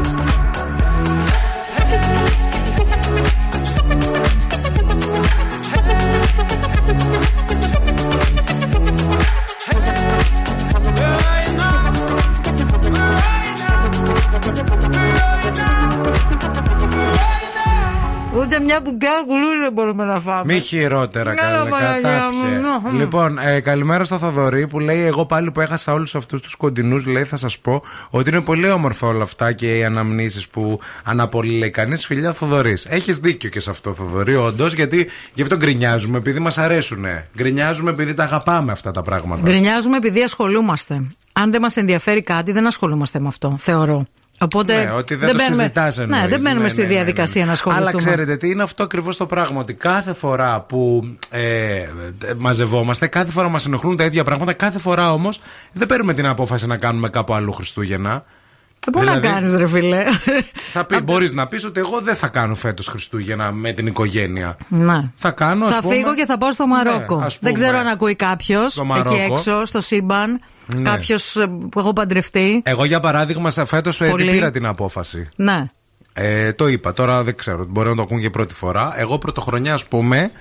Ούτε 18.41 18.59
μια 18.59 18.79
μπουγκά 18.83 19.09
γουλού 19.27 19.59
δεν 19.61 19.73
μπορούμε 19.73 20.05
να 20.05 20.19
φάμε. 20.19 20.53
Μη 20.53 20.59
χειρότερα, 20.59 21.35
καλά. 21.35 21.65
Λοιπόν, 22.97 23.37
ε, 23.37 23.59
καλημέρα 23.59 24.03
στο 24.03 24.17
Θοδωρή 24.17 24.67
που 24.67 24.79
λέει: 24.79 25.05
Εγώ 25.05 25.25
πάλι 25.25 25.51
που 25.51 25.61
έχασα 25.61 25.93
όλους 25.93 26.15
αυτούς 26.15 26.41
τους 26.41 26.55
κοντινούς, 26.55 27.05
λέει, 27.05 27.23
θα 27.23 27.37
σας 27.37 27.59
πω 27.59 27.81
ότι 28.09 28.29
είναι 28.29 28.41
πολύ 28.41 28.69
όμορφα 28.69 29.07
όλα 29.07 29.23
αυτά 29.23 29.51
και 29.51 29.77
οι 29.77 29.83
αναμνήσεις 29.83 30.47
που 30.47 30.79
αναπολύει, 31.03 31.57
λέει 31.59 31.69
κανείς. 31.69 32.05
Φιλιά, 32.05 32.33
Θοδωρής. 32.33 32.85
Έχεις 32.85 33.19
δίκιο 33.19 33.49
και 33.49 33.59
σε 33.59 33.69
αυτό, 33.69 33.93
Θοδωρή, 33.93 34.35
όντως, 34.35 34.73
γιατί 34.73 35.09
γι' 35.33 35.41
αυτό 35.41 35.57
γκρινιάζουμε 35.57 36.17
επειδή 36.17 36.39
μας 36.39 36.57
αρέσουν. 36.57 37.05
Γκρινιάζουμε 37.37 37.89
επειδή 37.89 38.13
τα 38.13 38.23
αγαπάμε 38.23 38.71
αυτά 38.71 38.91
τα 38.91 39.01
πράγματα. 39.01 39.41
Γκρινιάζουμε 39.41 39.97
επειδή 39.97 40.21
ασχολούμαστε. 40.21 41.07
Αν 41.33 41.51
δεν 41.51 41.61
μας 41.61 41.77
ενδιαφέρει 41.77 42.21
κάτι, 42.21 42.51
δεν 42.51 42.67
ασχολούμαστε 42.67 43.19
με 43.19 43.27
αυτό, 43.27 43.55
θεωρώ. 43.57 44.05
Οπότε 44.41 44.83
Ναι, 44.83 44.91
ότι 44.91 45.15
δεν, 45.15 45.29
το 45.29 45.35
μπαίνουμε, 45.35 45.55
συζητάς 45.55 45.97
ναι, 45.97 46.03
εννοείς. 46.03 46.27
δεν 46.27 46.41
μπαίνουμε 46.41 46.63
Ναι, 46.63 46.69
στη 46.69 46.81
ναι, 46.81 46.87
ναι, 46.87 46.93
ναι. 46.93 46.97
διαδικασία 46.97 47.45
να 47.45 47.51
ασχοληθούμε. 47.51 47.89
Αλλά 47.89 47.97
ξέρετε 47.97 48.37
τι 48.37 48.49
είναι 48.49 48.63
αυτό 48.63 48.83
ακριβώς 48.83 49.17
το 49.17 49.25
πράγμα. 49.25 49.59
Ότι 49.59 49.73
κάθε 49.73 50.13
φορά 50.13 50.61
που 50.61 51.07
ε, 51.29 51.41
ε, 51.41 51.87
μαζευόμαστε, 52.37 53.07
κάθε 53.07 53.31
φορά 53.31 53.49
μας 53.49 53.65
ενοχλούν 53.65 53.97
τα 53.97 54.03
ίδια 54.03 54.23
πράγματα. 54.23 54.53
Κάθε 54.53 54.79
φορά 54.79 55.13
όμως 55.13 55.41
δεν 55.73 55.87
παίρνουμε 55.87 56.13
την 56.13 56.25
απόφαση 56.25 56.67
να 56.67 56.77
κάνουμε 56.77 57.09
κάπου 57.09 57.33
αλλού 57.33 57.53
Χριστούγεννα. 57.53 58.23
Ε, 58.87 58.91
Πού 58.91 58.99
Δηλαδή- 58.99 59.27
να 59.27 59.33
κάνεις, 59.33 59.55
ρε 59.55 59.67
φιλέ. 59.67 60.03
Θα 60.71 60.85
πει, 60.85 61.01
μπορείς 61.01 61.33
να 61.33 61.47
πεις 61.47 61.65
ότι 61.65 61.79
εγώ 61.79 61.99
δεν 62.01 62.15
θα 62.15 62.27
κάνω 62.27 62.55
φέτος 62.55 62.87
Χριστούγεννα 62.87 63.51
με 63.51 63.71
την 63.71 63.87
οικογένεια. 63.87 64.57
Ναι. 64.67 65.09
Θα 65.15 65.31
κάνω, 65.31 65.65
ας 65.65 65.75
Θα 65.75 65.81
πούμε- 65.81 65.95
φύγω 65.95 66.15
και 66.15 66.25
θα 66.25 66.37
πάω 66.37 66.51
στο 66.51 66.67
Μαρόκο. 66.67 67.17
Ναι, 67.19 67.25
ας 67.25 67.39
δεν 67.41 67.51
πούμε. 67.53 67.65
ξέρω 67.65 67.77
αν 67.77 67.87
ακούει 67.87 68.15
κάποιος 68.15 68.71
Στο 68.71 68.81
εκεί 68.81 68.91
Μαρόκο. 68.91 69.33
έξω, 69.33 69.65
στο 69.65 69.79
σύμπαν. 69.81 70.39
Ναι. 70.75 70.89
Κάποιος 70.89 71.37
που 71.71 71.79
έχω 71.79 71.93
παντρευτεί. 71.93 72.61
Εγώ 72.65 72.85
για 72.85 72.99
παράδειγμα, 72.99 73.51
φέτος 73.51 73.97
Πολύ. 73.97 74.31
πήρα 74.31 74.51
την 74.51 74.65
απόφαση. 74.65 75.27
Ναι. 75.35 75.65
Ε, 76.13 76.53
το 76.53 76.67
είπα, 76.67 76.93
τώρα 76.93 77.23
δεν 77.23 77.35
ξέρω, 77.35 77.65
μπορεί 77.69 77.89
να 77.89 77.95
το 77.95 78.01
ακούν 78.01 78.19
και 78.21 78.29
πρώτη 78.29 78.53
φορά. 78.53 78.93
Εγώ 78.97 79.17
πρωτοχρονιά, 79.17 79.73
ας 79.73 79.85
πούμε, 79.85 80.31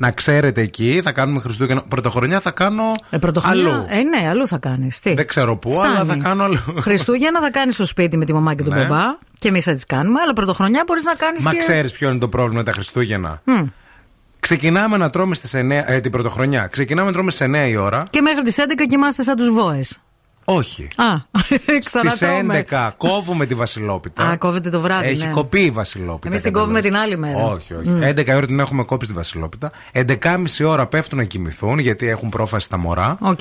να 0.00 0.10
ξέρετε 0.10 0.60
εκεί, 0.60 1.00
θα 1.04 1.12
κάνουμε 1.12 1.40
Χριστούγεννα. 1.40 1.82
Πρωτοχρονιά 1.82 2.40
θα 2.40 2.50
κάνω 2.50 2.92
Ε, 3.10 3.18
πρωτοχρονιά. 3.18 3.70
αλλού. 3.72 3.86
Ε, 3.88 4.02
ναι, 4.02 4.28
αλλού 4.28 4.46
θα 4.46 4.58
κάνεις. 4.58 5.00
Τι; 5.00 5.14
Δεν 5.14 5.26
ξέρω 5.26 5.56
πού, 5.56 5.72
Φτάνει. 5.72 5.86
αλλά 5.96 6.04
θα 6.04 6.16
κάνω 6.16 6.42
αλλού. 6.42 6.58
Χριστούγεννα 6.86 7.40
θα 7.40 7.50
κάνεις 7.50 7.74
στο 7.74 7.84
σπίτι 7.84 8.16
με 8.16 8.24
τη 8.24 8.32
μαμά 8.32 8.54
και 8.54 8.62
τον 8.62 8.74
Ναι. 8.74 8.80
μπαμπά. 8.84 9.02
Και 9.38 9.48
εμείς 9.48 9.64
θα 9.64 9.72
τις 9.72 9.86
κάνουμε. 9.86 10.20
Αλλά 10.20 10.32
πρωτοχρονιά 10.32 10.82
μπορείς 10.86 11.04
να 11.04 11.14
κάνεις 11.14 11.42
Μα 11.44 11.52
και. 11.52 11.58
ξέρεις 11.58 11.92
ποιο 11.92 12.10
είναι 12.10 12.18
το 12.18 12.28
πρόβλημα 12.28 12.58
με 12.58 12.64
τα 12.64 12.72
Χριστούγεννα. 12.72 13.40
Μμ. 13.44 13.64
Ξεκινάμε 14.40 14.96
να 14.96 15.10
τρώμε 15.10 15.34
στις 15.34 15.54
9, 15.54 15.84
ε, 15.86 16.00
την 16.00 16.10
πρωτοχρονιά. 16.10 16.66
Ξεκινάμε 16.70 17.06
να 17.06 17.12
τρώμε 17.12 17.30
στις 17.30 17.46
9 17.46 17.68
η 17.68 17.76
ώρα. 17.76 18.06
Και 18.10 18.20
μέχρι 18.20 18.42
τις 18.42 18.56
11 18.58 18.86
κοιμάστε 18.88 19.22
σαν 19.22 19.36
τους 19.36 19.50
βόες. 19.50 19.98
Όχι. 20.50 20.88
Α, 20.96 21.04
Στις 21.80 22.00
ξανατρώμε. 22.04 22.64
11 22.70 22.90
κόβουμε 22.96 23.46
τη 23.46 23.54
Βασιλόπιτα. 23.54 24.22
Α, 24.22 24.36
κόβεται 24.36 24.70
το 24.70 24.80
βράδυ. 24.80 25.06
Έχει 25.06 25.24
ναι. 25.26 25.30
κοπεί 25.30 25.60
η 25.60 25.70
Βασιλόπιτα. 25.70 26.28
Εμείς 26.28 26.42
την 26.42 26.52
κόβουμε 26.52 26.80
την 26.80 26.96
άλλη 26.96 27.18
μέρα. 27.18 27.44
Όχι, 27.44 27.74
όχι. 27.74 27.88
Μμ. 27.88 28.02
11 28.02 28.26
η 28.26 28.34
ώρα 28.34 28.46
την 28.46 28.60
έχουμε 28.60 28.82
κόψει 28.82 29.08
τη 29.08 29.14
Βασιλόπιτα. 29.14 29.70
11.30 29.92 30.44
ώρα 30.64 30.86
πέφτουν 30.86 31.18
να 31.18 31.24
κοιμηθούν 31.24 31.78
γιατί 31.78 32.08
έχουν 32.08 32.28
πρόφαση 32.28 32.66
τα 32.66 32.76
μωρά. 32.76 33.16
Οκ. 33.20 33.38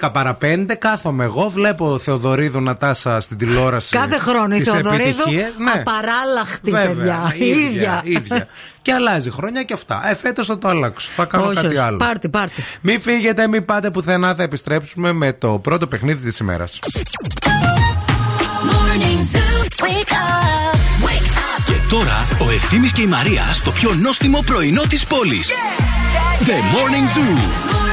12 0.00 0.08
παρα 0.12 0.38
5 0.42 0.64
κάθομαι 0.78 1.24
εγώ, 1.24 1.48
βλέπω 1.48 1.98
Θεοδωρίδου 1.98 2.60
Νατάσα 2.60 3.20
στην 3.20 3.36
τηλεόραση. 3.36 3.96
Κάθε 3.96 4.18
χρόνο 4.18 4.54
η 4.54 4.58
τις 4.58 4.70
Θεοδωρίδου 4.70 5.02
επιτυχίες. 5.02 5.54
Ναι. 5.58 5.70
απαράλλαχτη, 5.70 6.70
Βέβαια, 6.70 6.94
παιδιά. 6.94 7.34
Η 7.36 7.48
ίδια. 7.48 8.02
ίδια. 8.04 8.46
και 8.82 8.92
αλλάζει 8.92 9.30
χρόνια 9.30 9.62
και 9.62 9.72
αυτά. 9.72 10.08
Ε, 10.08 10.14
φέτος 10.14 10.46
θα 10.46 10.58
το 10.58 10.68
αλλάξω. 10.68 11.10
Θα 11.14 11.24
κάνω 11.24 11.44
Όχι, 11.44 11.54
κάτι 11.54 11.66
όχι. 11.66 11.76
άλλο. 11.78 11.96
Πάρτι, 11.96 12.28
πάρτι. 12.28 12.62
Μην 12.80 13.00
φύγετε, 13.00 13.46
μην 13.48 13.64
πάτε 13.64 13.90
πουθενά. 13.90 14.34
Θα 14.34 14.42
επιστρέψουμε 14.42 15.12
με 15.12 15.32
το 15.32 15.58
πρώτο 15.58 15.86
παιχνίδι 15.86 16.24
της 16.28 16.38
ημέρας. 16.38 16.78
Morning 18.70 19.20
Zoo. 19.32 19.84
Wake 19.84 20.12
up. 20.12 20.74
Wake 21.06 21.30
up. 21.38 21.64
Και 21.66 21.72
τώρα 21.90 22.26
ο 22.40 22.50
Ευθύμης 22.50 22.92
και 22.92 23.02
η 23.02 23.06
Μαρία 23.06 23.42
στο 23.52 23.70
πιο 23.70 23.94
νόστιμο 23.94 24.42
πρωινό 24.46 24.82
της 24.88 25.04
πόλης. 25.06 25.48
The 26.46 26.50
Morning 26.74 27.18
Zoo. 27.18 27.38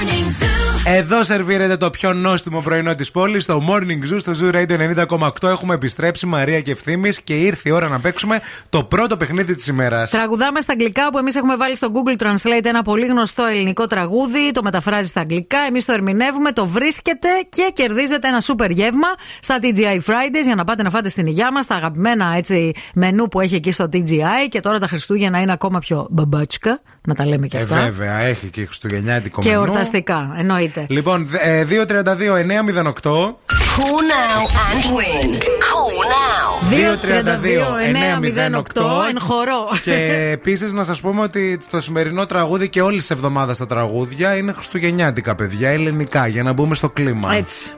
Morning 0.08 0.44
Zoo. 0.44 0.92
Εδώ 0.94 1.24
σερβίρεται 1.24 1.78
το 1.78 1.90
πιο 1.90 2.14
νόστιμο 2.14 2.60
πρωινό 2.62 2.96
της 2.96 3.12
πόλης, 3.12 3.46
το 3.46 3.62
Morning 3.70 4.14
Zoo 4.14 4.18
στο 4.20 4.32
Zoo 4.42 4.54
Radio 4.56 5.06
90,8. 5.08 5.50
Έχουμε 5.50 5.74
επιστρέψει 5.74 6.26
Μαρία 6.26 6.62
και 6.62 6.72
Ευθύμης 6.72 7.22
και 7.22 7.34
ήρθε 7.34 7.70
η 7.70 7.72
ώρα 7.72 7.88
να 7.88 8.00
παίξουμε 8.00 8.40
το 8.70 8.84
πρώτο 8.84 9.18
παιχνίδι 9.18 9.56
της 9.56 9.68
ημέρας. 9.68 10.10
Τραγουδάμε 10.10 10.60
στα 10.62 10.72
αγγλικά 10.74 11.10
που 11.12 11.18
εμείς 11.18 11.36
έχουμε 11.36 11.56
βάλει 11.56 11.76
στο 11.76 11.88
Google 11.94 12.22
Translate 12.26 12.66
ένα 12.66 12.82
πολύ 12.82 13.06
γνωστό 13.06 13.44
ελληνικό 13.46 13.86
τραγούδι. 13.88 14.52
Το 14.52 14.64
μεταφράζει 14.64 15.08
στα 15.08 15.20
αγγλικά. 15.22 15.58
Εμείς 15.70 15.86
το 15.86 15.94
ερμηνεύουμε, 15.94 16.52
το 16.52 16.68
βρίσκετε 16.68 17.28
και 17.50 17.72
κερδίζετε 17.74 18.28
ένα 18.28 18.40
σούπερ 18.40 18.70
γεύμα 18.72 19.08
στα 19.40 19.58
TGI 19.62 20.00
Fridays 20.12 20.44
για 20.44 20.56
να 20.56 20.64
πάτε 20.64 20.84
να 20.84 20.90
φάτε 20.90 21.10
στην 21.10 21.26
υγειά 21.28 21.52
μας. 21.52 21.66
Τα 21.66 21.76
αγαπημένα 21.76 22.34
έτσι 22.36 22.72
μενού 22.96 23.28
που 23.28 23.40
έχει 23.42 23.56
εκεί 23.56 23.72
στο 23.72 23.90
TGI. 23.94 24.48
Και 24.50 24.60
τώρα 24.60 24.80
τα 24.80 24.88
Χριστούγεννα 24.88 25.42
είναι 25.42 25.52
ακόμα 25.52 25.80
πιο 25.80 26.08
μπαμπάτσικα. 26.10 26.80
Να 27.08 27.14
τα 27.14 27.26
λέμε 27.26 27.48
και 27.48 27.58
Ε, 27.58 27.62
αυτά. 27.62 27.76
βέβαια, 27.80 28.18
έχει 28.20 28.48
και 28.50 28.66
χριστουγεννιάτικο 28.66 29.42
και 29.42 29.50
μενού. 29.50 29.62
Εορταστικά, 29.98 30.36
εννοείται. 30.38 30.86
Λοιπόν, 30.90 31.28
ε, 31.42 31.64
232-908. 31.64 33.38
Call 33.78 34.02
now 34.16 34.42
and 34.70 34.84
win. 34.98 35.30
Call 35.68 35.98
now. 36.14 36.48
2-32-908 36.70 39.10
εν 39.10 39.20
χορό. 39.20 39.62
Και 39.82 40.30
επίσης 40.32 40.74
να 40.74 40.84
σας 40.84 41.02
πούμε 41.02 41.22
ότι 41.22 41.60
το 41.70 41.80
σημερινό 41.80 42.26
τραγούδι 42.26 42.70
και 42.70 42.82
όλη 42.82 42.98
της 42.98 43.10
εβδομάδας 43.10 43.58
τα 43.58 43.66
τραγούδια 43.66 44.36
είναι 44.36 44.52
χριστουγεννιάτικα, 44.52 45.36
παιδιά, 45.36 45.70
ελληνικά, 45.70 46.28
για 46.28 46.44
να 46.44 46.54
μπούμε 46.54 46.76
στο 46.76 46.90
κλίμα. 46.90 47.36
Έτσι. 47.36 47.72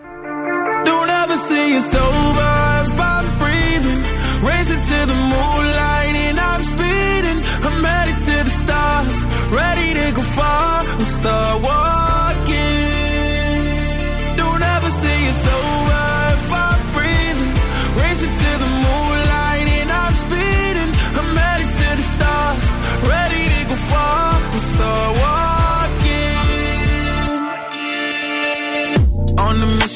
Don't 0.86 1.10
ever 1.22 1.38
say 1.50 1.66
it's 1.78 1.94
over 1.94 2.59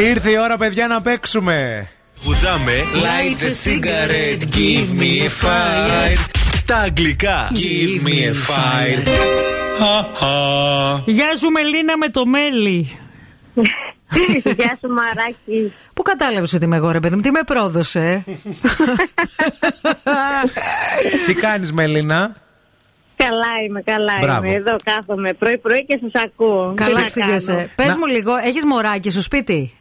Ήρθε 0.00 0.30
η 0.30 0.38
ώρα, 0.38 0.56
παιδιά, 0.56 0.86
να 0.86 1.00
παίξουμε. 1.00 1.88
Πουδάμε 2.24 2.72
Light 2.94 3.42
the 3.42 3.52
cigarette, 3.64 4.42
give 4.56 4.88
me 5.00 5.22
a 5.22 5.28
fire 5.44 6.18
Στα 6.56 6.76
αγγλικά 6.76 7.50
Give 7.52 8.02
me 8.06 8.10
a 8.10 8.34
fire 8.50 9.06
Γεια 11.06 11.36
σου 11.36 11.50
Μελίνα 11.50 11.96
με 11.96 12.08
το 12.08 12.26
μέλι. 12.26 12.98
Γεια 14.56 14.78
σου 14.80 14.88
Μαράκι. 14.88 15.72
Πού 15.94 16.02
κατάλαβες 16.02 16.52
ότι 16.52 16.64
είμαι 16.64 16.76
εγώ, 16.76 16.90
ρε 16.90 17.00
παιδί 17.00 17.14
μου, 17.14 17.20
τι 17.20 17.30
με 17.30 17.40
πρόδωσε; 17.46 18.24
Τι 21.26 21.34
κάνεις 21.34 21.72
Μελίνα; 21.72 22.36
Καλά 23.16 23.46
είμαι, 23.66 23.82
καλά 23.82 24.12
Μπράβο. 24.20 24.46
είμαι. 24.46 24.54
Εδώ 24.54 24.76
κάθομαι 24.84 25.32
πρωί-πρωί 25.32 25.84
και 25.86 25.98
σας 26.02 26.22
ακούω. 26.24 26.68
Τι 26.76 26.82
Καλά 26.82 26.94
να 26.98 27.02
εξηγέσαι. 27.02 27.52
κάνω. 27.52 27.68
Πες 27.74 27.94
μου 27.96 28.06
λίγο, 28.06 28.36
έχεις 28.36 28.64
μωράκι 28.64 29.10
στο 29.10 29.20
σπίτι; 29.22 29.74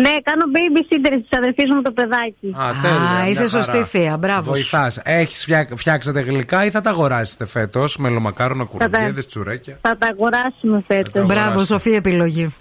Ναι, 0.00 0.10
κάνω 0.22 0.44
babysitter 0.54 1.12
τη 1.30 1.36
αδερφή 1.36 1.66
μου 1.74 1.82
το 1.82 1.90
παιδάκι. 1.92 2.54
Α, 2.56 2.70
τέλεια. 2.82 3.28
είσαι 3.28 3.40
μια 3.40 3.48
σωστή 3.48 3.70
χαρά. 3.70 3.84
θεία, 3.84 4.16
μπράβο 4.16 4.42
σου. 4.42 4.50
Βοηθάς. 4.50 5.00
Έχεις 5.04 5.46
φτιάξετε 5.76 6.20
γλυκά 6.20 6.64
ή 6.64 6.70
θα 6.70 6.80
τα 6.80 6.90
αγοράσετε 6.90 7.46
φέτος 7.46 7.96
με 7.96 8.08
λομακάρονα, 8.08 8.64
κουρμπιέδε, 8.64 9.22
τσουρέκια; 9.22 9.78
Θα 9.80 9.96
τα 9.98 10.06
αγοράσουμε 10.06 10.82
φέτος. 10.86 11.26
Μπράβο, 11.26 11.64
σοφή 11.64 11.90
επιλογή. 11.90 12.54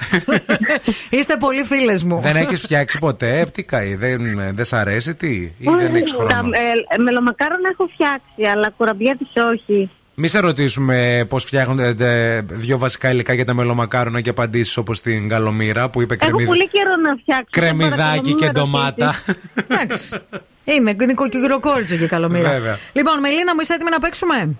Είστε 1.09 1.37
πολύ 1.39 1.63
φίλες 1.63 2.03
μου. 2.03 2.19
δεν 2.21 2.35
έχεις 2.35 2.61
φτιάξει 2.61 2.99
ποτέ, 2.99 3.45
τι 3.53 3.63
καεί, 3.63 3.95
δεν, 3.95 4.21
δεν 4.55 4.65
σ' 4.65 4.73
αρέσει, 4.73 5.15
τι, 5.15 5.31
ή 5.33 5.55
δεν 5.79 5.95
έχεις 5.95 6.11
Τα 6.11 6.17
χρόνο. 6.17 6.49
ε, 6.97 7.01
μελομακάρονα 7.01 7.69
έχω 7.71 7.87
φτιάξει, 7.93 8.43
αλλά 8.57 8.69
κουραμπιέτε 8.77 9.25
όχι. 9.53 9.89
Μη 10.19 10.27
σε 10.27 10.39
ρωτήσουμε 10.39 11.25
πώς 11.29 11.43
φτιάχνονται 11.43 11.93
ε, 11.99 12.41
δύο 12.47 12.77
βασικά 12.77 13.09
υλικά 13.11 13.33
για 13.33 13.45
τα 13.45 13.53
μελομακάρονα 13.53 14.21
και 14.21 14.29
απαντήσεις 14.29 14.77
όπως 14.77 15.01
την 15.01 15.29
καλομήρα 15.29 15.89
που 15.89 16.01
είπε 16.01 16.13
Έχω 16.13 16.23
κρεμμυδ- 16.25 16.47
πολύ 16.47 16.67
καιρό 16.69 16.95
να 16.95 17.15
φτιάξω. 17.15 17.45
κρεμμυδάκι 17.49 17.95
παρακαλώ, 17.99 18.21
και 18.21 18.33
μην 18.33 18.45
με 18.45 18.51
ντομάτα. 18.51 19.15
Εντάξει. 19.67 20.17
Είναι, 20.63 20.95
είναι 21.01 21.13
κοκκυγροκόριτσο 21.13 21.95
και 21.95 22.07
καλομήρα. 22.07 22.49
Βέβαια. 22.49 22.77
Λοιπόν, 22.93 23.19
Μελίνα, 23.19 23.53
μου 23.53 23.59
είσαι 23.61 23.73
έτοιμη 23.73 23.89
να 23.89 23.99
παίξουμε; 23.99 24.55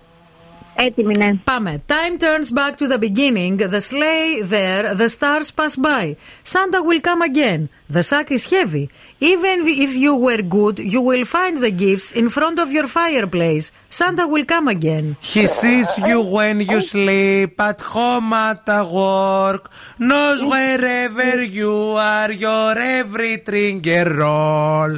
Έτοιμη, 0.77 1.13
ναι. 1.17 1.33
Πάμε. 1.43 1.83
Time 1.87 2.17
turns 2.17 2.51
back 2.51 2.73
to 2.81 2.87
the 2.87 2.97
beginning. 2.97 3.57
The 3.57 3.81
sleigh 3.89 4.41
there, 4.55 4.95
the 4.95 5.09
stars 5.15 5.51
pass 5.51 5.75
by. 5.75 6.05
Santa 6.43 6.79
will 6.87 7.01
come 7.09 7.21
again. 7.21 7.61
The 7.95 8.03
sack 8.09 8.27
is 8.37 8.43
heavy. 8.55 8.85
Even 9.31 9.57
if 9.85 9.91
you 10.03 10.13
were 10.25 10.43
good, 10.59 10.77
you 10.93 11.01
will 11.09 11.25
find 11.25 11.55
the 11.65 11.73
gifts 11.85 12.07
in 12.21 12.27
front 12.37 12.57
of 12.63 12.67
your 12.77 12.87
fireplace. 12.99 13.65
Santa 13.99 14.25
will 14.33 14.45
come 14.53 14.67
again. 14.67 15.05
He 15.33 15.45
sees 15.59 15.89
you 16.09 16.19
when 16.35 16.55
you 16.71 16.79
sleep 16.81 17.53
at 17.69 17.79
home 17.95 18.33
at 18.33 18.67
work. 19.01 19.63
Knows 20.09 20.39
wherever 20.53 21.35
you 21.59 21.75
are, 22.15 22.31
your 22.31 22.73
every 22.99 23.35
trigger 23.47 24.05
roll. 24.21 24.93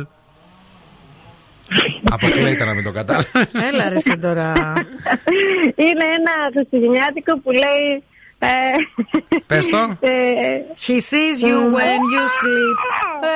Αποκλείεται 2.11 2.65
να 2.65 2.75
μην 2.75 2.85
το 2.85 2.91
κατάλαβα. 2.91 3.29
Έλα 3.73 3.89
ρε 3.89 3.95
εσύ 3.95 4.19
τώρα. 4.19 4.53
Είναι 5.75 6.05
ένα 6.19 6.33
χριστουγεννιάτικο 6.55 7.39
που 7.39 7.51
λέει. 7.51 8.03
Ε, 8.43 8.49
Πες 9.47 9.69
το. 9.69 9.77
ε, 10.01 10.11
He 10.87 10.93
sees 10.95 11.39
you 11.49 11.57
when 11.77 12.01
you 12.15 12.25
sleep. 12.39 12.77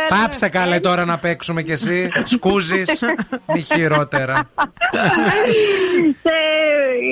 Πάψε 0.09 0.49
καλέ 0.49 0.81
τώρα 0.81 1.05
να 1.05 1.19
παίξουμε 1.19 1.63
κι 1.63 1.73
εσύ. 1.73 2.09
Σκούζεις. 2.25 3.03
Μη 3.47 3.61
χειρότερα. 3.63 4.51
σε, 6.23 6.35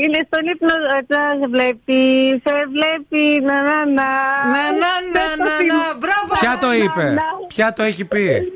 είναι 0.03 0.19
στον 0.27 0.47
ύπνο, 0.53 0.75
ε, 0.99 1.15
σε 1.41 1.47
βλέπει, 1.51 2.01
σε 2.47 2.53
βλέπει, 2.73 3.45
να 3.45 3.63
να 3.63 3.77
να. 3.87 3.93
Να, 3.95 4.63
να, 4.73 4.93
να, 5.15 5.45
να, 5.45 5.75
να. 5.75 5.97
Μπράβο. 5.99 6.33
Ποια 6.41 6.59
το 6.61 6.73
είπε; 6.73 7.15
Ποια 7.49 7.73
το 7.73 7.83
έχει 7.83 8.05
πει; 8.05 8.53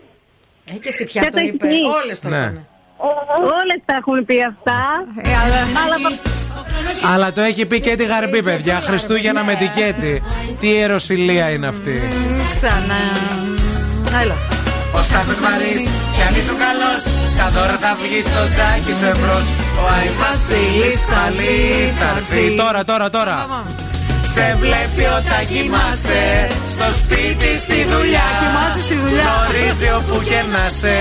Ε, 0.70 0.72
και 0.72 0.88
εσύ 0.88 1.04
Ποια 1.04 1.20
πια 1.20 1.30
το 1.30 1.36
το 1.36 1.42
έχει 1.42 1.48
είπε. 1.54 1.66
πει; 1.66 1.74
Όλες 2.02 2.20
το 2.20 2.28
Ναι. 2.28 2.36
είπανε. 2.36 2.66
Όλες 3.60 3.78
τα 3.84 3.94
έχουν 4.00 4.24
πει 4.24 4.36
αυτά. 4.52 4.78
Ε, 5.22 5.30
αλλά... 5.42 5.56
Αλλά 5.84 5.96
Αλλά 7.14 7.32
το 7.32 7.40
έχει 7.40 7.66
πει 7.66 7.80
και 7.80 7.96
τη 7.96 8.04
γαρμπή, 8.04 8.42
παιδιά. 8.42 8.80
Χριστούγεννα 8.80 9.44
με 9.44 9.54
την 9.54 9.70
Κέτη. 9.76 10.22
Τι 10.60 10.68
ιεροσιλία 10.68 11.50
είναι 11.50 11.66
αυτή. 11.66 12.08
Ξανά. 12.50 13.00
Έλα. 14.22 14.34
Ο 14.94 15.02
Στάθος 15.02 15.38
Μαρίς, 15.38 15.82
κι 16.16 16.22
αν 16.28 16.34
ήσουν 16.40 16.56
καλός 16.66 17.00
Τα 17.38 17.48
δώρα 17.54 17.76
θα 17.78 17.96
βγει 18.02 18.20
στο 18.20 18.42
τζάκι 18.52 18.92
σου 18.98 19.06
εμπρός 19.06 19.48
Ο 19.82 19.84
Άι 19.96 20.08
Βασίλης 20.20 21.00
πάλι 21.12 21.50
θα 21.98 22.08
έρθει 22.16 22.56
Τώρα, 22.56 22.84
τώρα, 22.84 23.10
τώρα 23.10 23.36
Σε 24.36 24.56
βλέπει 24.60 25.04
όταν 25.18 25.40
κοιμάσαι 25.50 26.24
Στο 26.74 26.88
σπίτι, 26.98 27.50
στη 27.64 27.78
δουλειά 27.92 28.28
Κοιμάσαι 28.42 28.82
στη 28.86 28.94
δουλειά. 29.02 29.24
Γνωρίζει 29.32 29.88
όπου 29.98 30.16
και 30.28 30.40
να 30.52 30.64
σε 30.80 30.96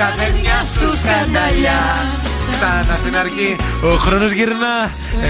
Κάθε 0.00 0.26
μια 0.40 0.58
σου 0.74 0.88
σκανταλιά 1.00 1.80
Ξανά 2.52 2.94
στην 3.02 3.16
αρχή 3.16 3.56
Ο 3.84 3.96
χρόνος 4.04 4.30
γυρνά 4.30 4.76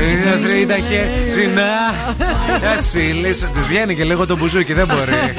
Είναι 0.00 0.32
τρίτα 0.44 0.78
και 0.90 1.00
ζηνά 1.34 1.74
Βασίλης 2.64 3.38
Της 3.38 3.66
βγαίνει 3.68 3.94
και 3.94 4.04
λίγο 4.04 4.26
το 4.26 4.36
μπουζούκι 4.36 4.72
δεν 4.72 4.86
μπορεί 4.86 5.34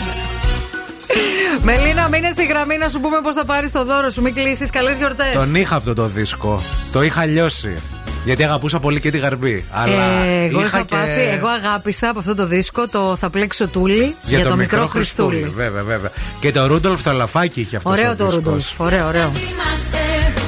Μελίνα, 1.61 2.07
μείνε 2.07 2.29
στη 2.29 2.45
γραμμή 2.45 2.77
να 2.77 2.87
σου 2.89 2.99
πούμε 2.99 3.19
πώς 3.23 3.35
θα 3.35 3.45
πάρεις 3.45 3.71
το 3.71 3.85
δώρο 3.85 4.09
σου. 4.09 4.21
Μην 4.21 4.33
κλείσεις. 4.33 4.69
Καλές 4.69 4.97
γιορτές. 4.97 5.33
Τον 5.33 5.55
είχα 5.55 5.75
αυτό 5.75 5.93
το 5.93 6.05
δίσκο. 6.07 6.61
Το 6.91 7.03
είχα 7.03 7.25
λιώσει. 7.25 7.77
Γιατί 8.25 8.43
αγαπούσα 8.43 8.79
πολύ 8.79 8.99
και 8.99 9.11
τη 9.11 9.17
γαρμπή. 9.17 9.65
Αλλά 9.71 9.93
Ε, 9.93 10.45
εγώ, 10.45 10.59
είχα 10.59 10.67
είχα 10.67 10.79
και... 10.81 10.95
πάθει, 10.95 11.21
εγώ 11.37 11.47
αγάπησα 11.47 12.09
από 12.09 12.19
αυτό 12.19 12.35
το 12.35 12.45
δίσκο 12.45 12.87
το 12.87 13.15
Θα 13.19 13.29
πλέξω 13.29 13.67
τούλι 13.67 14.15
για, 14.23 14.43
το, 14.47 14.55
μικρό 14.55 14.87
Χριστούλη. 14.87 15.51
Βέβαια, 15.55 15.83
βέβαια. 15.83 16.11
Και 16.39 16.51
το 16.51 16.65
Ρούντολφ 16.67 17.03
το 17.03 17.11
λαφάκι 17.11 17.61
είχε 17.61 17.75
αυτός 17.75 17.91
Ωραίο 17.91 18.11
ο 18.11 18.15
το 18.15 18.25
δίσκος. 18.25 18.43
Ρούντολφ. 18.43 18.79
Ωραίο, 18.79 19.07
ωραίο. 19.07 19.31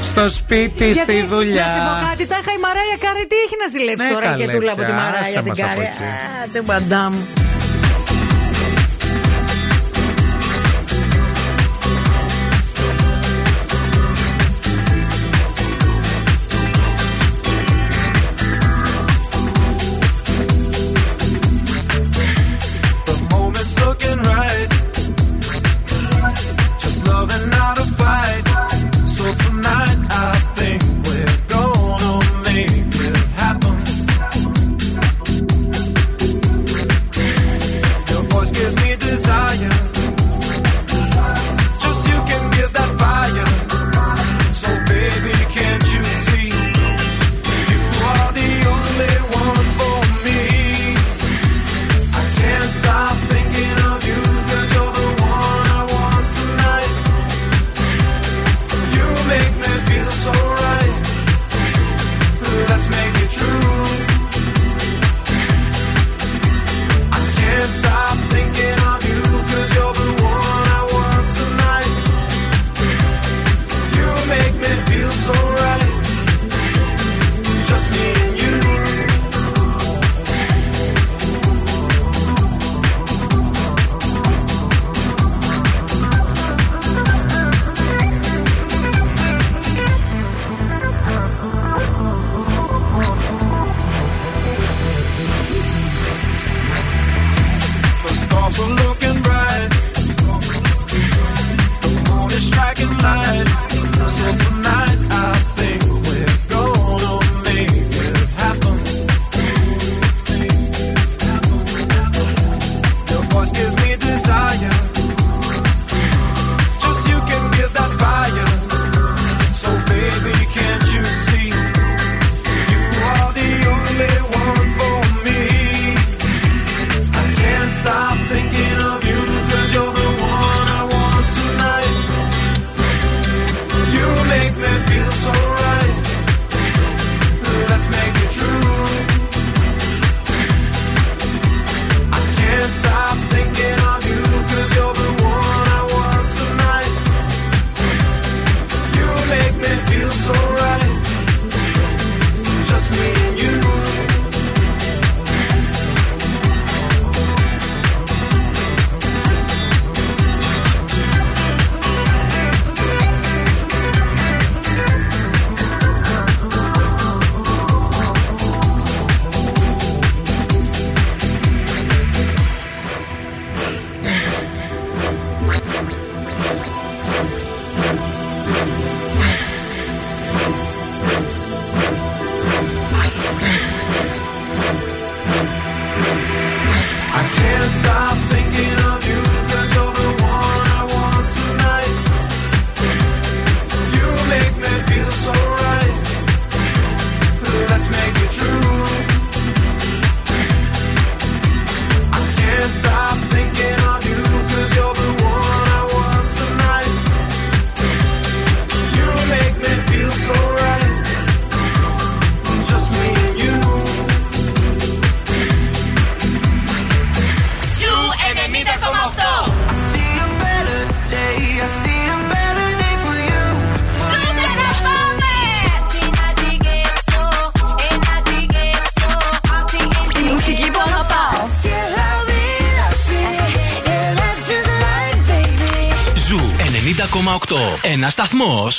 Στο 0.01 0.29
σπίτι, 0.29 0.93
στη 0.93 1.25
δουλειά. 1.29 1.65
Να 1.65 1.71
σου 1.71 1.77
πω 1.77 2.07
κάτι, 2.09 2.25
τα 2.27 2.37
είχα 2.41 2.51
η 2.51 2.59
Μαράια 2.61 2.97
Κάρη. 2.99 3.27
Τι 3.27 3.35
έχει 3.45 3.55
να 3.63 3.67
ζηλέψει 3.75 4.07
Ναι, 4.07 4.13
τώρα 4.13 4.25
καλέ, 4.25 4.45
και 4.45 4.51
τούλα 4.55 4.71
από 4.71 4.81
τη 4.81 4.85
πια, 4.85 4.95
Μαράια 4.95 5.19
άσε 5.19 5.31
την 5.41 5.47
μας 5.47 5.59
από 5.59 5.67
Κάρη. 5.67 5.81
εκεί. 5.81 6.03
Α, 6.03 6.47
την 6.53 6.63
παντάμ. 6.65 7.13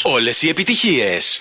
Όλες 0.03 0.43
οι 0.43 0.49
επιτυχίες. 0.49 1.37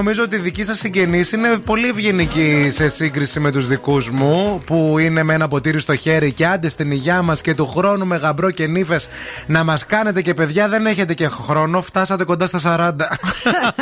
Νομίζω 0.00 0.22
ότι 0.22 0.36
οι 0.36 0.38
δικοί 0.38 0.64
σας 0.64 0.78
συγγενεί 0.78 1.24
είναι 1.34 1.58
πολύ 1.64 1.88
ευγενικοί 1.88 2.68
σε 2.70 2.88
σύγκριση 2.88 3.40
με 3.40 3.50
τους 3.50 3.66
δικούς 3.66 4.10
μου 4.10 4.62
που 4.66 4.98
είναι 4.98 5.22
με 5.22 5.34
ένα 5.34 5.48
ποτήρι 5.48 5.80
στο 5.80 5.96
χέρι 5.96 6.32
και 6.32 6.46
άντε 6.46 6.68
στην 6.68 6.90
υγειά 6.90 7.22
μας 7.22 7.40
και 7.40 7.54
του 7.54 7.66
χρόνου 7.66 8.06
με 8.06 8.16
γαμπρό 8.16 8.50
και 8.50 8.66
νύφες 8.66 9.08
να 9.46 9.64
μας 9.64 9.86
κάνετε 9.86 10.22
και 10.22 10.34
παιδιά 10.34 10.68
δεν 10.68 10.86
έχετε 10.86 11.14
και 11.14 11.28
χρόνο. 11.28 11.80
Φτάσατε 11.82 12.24
κοντά 12.24 12.46
στα 12.46 12.60
40. 12.64 12.92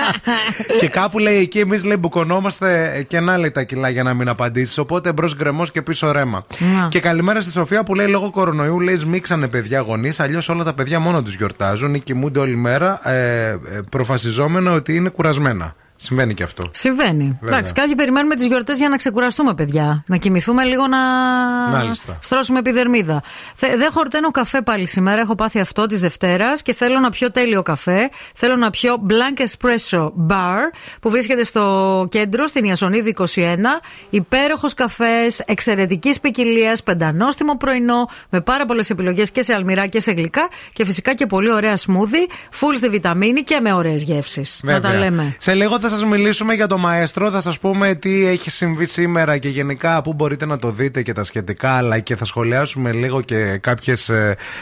και 0.80 0.88
κάπου 0.88 1.18
λέει 1.18 1.36
εκεί 1.36 1.58
εμείς 1.58 1.84
λέει 1.84 1.96
μπουκωνόμαστε 2.00 3.04
και 3.08 3.20
να 3.20 3.38
λέει 3.38 3.50
τα 3.50 3.62
κιλά 3.62 3.88
για 3.88 4.02
να 4.02 4.14
μην 4.14 4.28
απαντήσεις. 4.28 4.78
Οπότε 4.78 5.12
μπρος 5.12 5.36
γκρεμός 5.36 5.70
και 5.70 5.82
πίσω 5.82 6.12
ρέμα. 6.12 6.46
Να. 6.58 6.88
Και 6.88 7.00
καλημέρα 7.00 7.40
στη 7.40 7.50
Σοφία 7.50 7.84
που 7.84 7.94
λέει 7.94 8.06
λόγω 8.06 8.30
κορονοϊού 8.30 8.80
λέει 8.80 8.96
σμίξανε 8.96 9.48
παιδιά 9.48 9.80
γονείς. 9.80 10.20
Αλλιώς 10.20 10.48
όλα 10.48 10.64
τα 10.64 10.74
παιδιά 10.74 10.98
μόνο 10.98 11.22
τους 11.22 11.34
γιορτάζουν 11.34 11.94
ή 11.94 12.00
κοιμούνται 12.00 12.38
όλη 12.38 12.56
μέρα 12.56 13.08
ε, 13.08 13.48
ε, 13.48 13.56
προφασιζόμενα 13.90 14.72
ότι 14.72 14.94
είναι 14.94 15.08
κουρασμένα. 15.08 15.74
Συμβαίνει 16.00 16.34
και 16.34 16.42
αυτό. 16.42 16.64
Συμβαίνει. 16.72 17.36
Βέβαια. 17.40 17.56
Εντάξει, 17.56 17.72
κάποιοι 17.72 17.94
περιμένουμε 17.94 18.34
τις 18.34 18.46
γιορτές 18.46 18.78
για 18.78 18.88
να 18.88 18.96
ξεκουραστούμε, 18.96 19.54
παιδιά. 19.54 20.02
Να 20.06 20.16
κοιμηθούμε 20.16 20.64
λίγο 20.64 20.86
να 20.86 20.98
Μάλιστα. 21.70 22.18
στρώσουμε 22.22 22.58
επιδερμίδα. 22.58 23.22
Θε- 23.54 23.76
Δεν 23.76 23.90
χορταίνω 23.90 24.30
καφέ 24.30 24.62
πάλι 24.62 24.86
σήμερα. 24.86 25.20
Έχω 25.20 25.34
πάθει 25.34 25.60
αυτό 25.60 25.86
της 25.86 26.00
Δευτέρας 26.00 26.62
και 26.62 26.74
θέλω 26.74 26.98
να 26.98 27.10
πιω 27.10 27.30
τέλειο 27.30 27.62
καφέ. 27.62 28.10
Θέλω 28.34 28.56
να 28.56 28.70
πιω 28.70 28.96
Blank 29.08 29.42
Espresso 29.42 30.04
Bar 30.28 30.60
που 31.00 31.10
βρίσκεται 31.10 31.44
στο 31.44 32.06
κέντρο, 32.10 32.46
στην 32.46 32.64
Ιασονίδη 32.64 33.08
21. 33.08 33.80
Υπέροχος 34.10 34.74
καφές, 34.74 35.40
εξαιρετικής 35.46 36.20
ποικιλία, 36.20 36.76
πεντανόστιμο 36.84 37.56
πρωινό, 37.56 38.08
με 38.30 38.40
πάρα 38.40 38.66
πολλές 38.66 38.90
επιλογές 38.90 39.30
και 39.30 39.42
σε 39.42 39.54
αλμυρά 39.54 39.86
και 39.86 40.00
σε 40.00 40.12
γλυκά 40.12 40.48
και 40.72 40.84
φυσικά 40.84 41.14
και 41.14 41.26
πολύ 41.26 41.50
ωραία 41.52 41.76
σμούδι, 41.76 42.28
full 42.60 42.76
στη 42.76 42.88
βιταμίνη 42.88 43.42
και 43.42 43.58
με 43.62 43.72
ωραίες 43.72 44.02
γεύσεις. 44.02 44.60
Να 44.62 44.72
τα 44.80 44.88
Βέβαια. 44.88 44.98
λέμε. 45.04 45.36
Σε 45.38 45.54
λίγο 45.54 45.80
θα 45.80 45.87
σας 45.88 46.04
μιλήσουμε 46.04 46.54
για 46.54 46.66
το 46.66 46.78
μαέστρο, 46.78 47.30
θα 47.30 47.40
σας 47.40 47.58
πούμε 47.58 47.94
τι 47.94 48.26
έχει 48.26 48.50
συμβεί 48.50 48.86
σήμερα 48.86 49.38
και 49.38 49.48
γενικά 49.48 50.02
πού 50.02 50.12
μπορείτε 50.12 50.46
να 50.46 50.58
το 50.58 50.70
δείτε 50.70 51.02
και 51.02 51.12
τα 51.12 51.24
σχετικά, 51.24 51.70
αλλά 51.70 51.98
και 51.98 52.16
θα 52.16 52.24
σχολιάσουμε 52.24 52.92
λίγο 52.92 53.20
και 53.20 53.58
κάποιες 53.58 54.10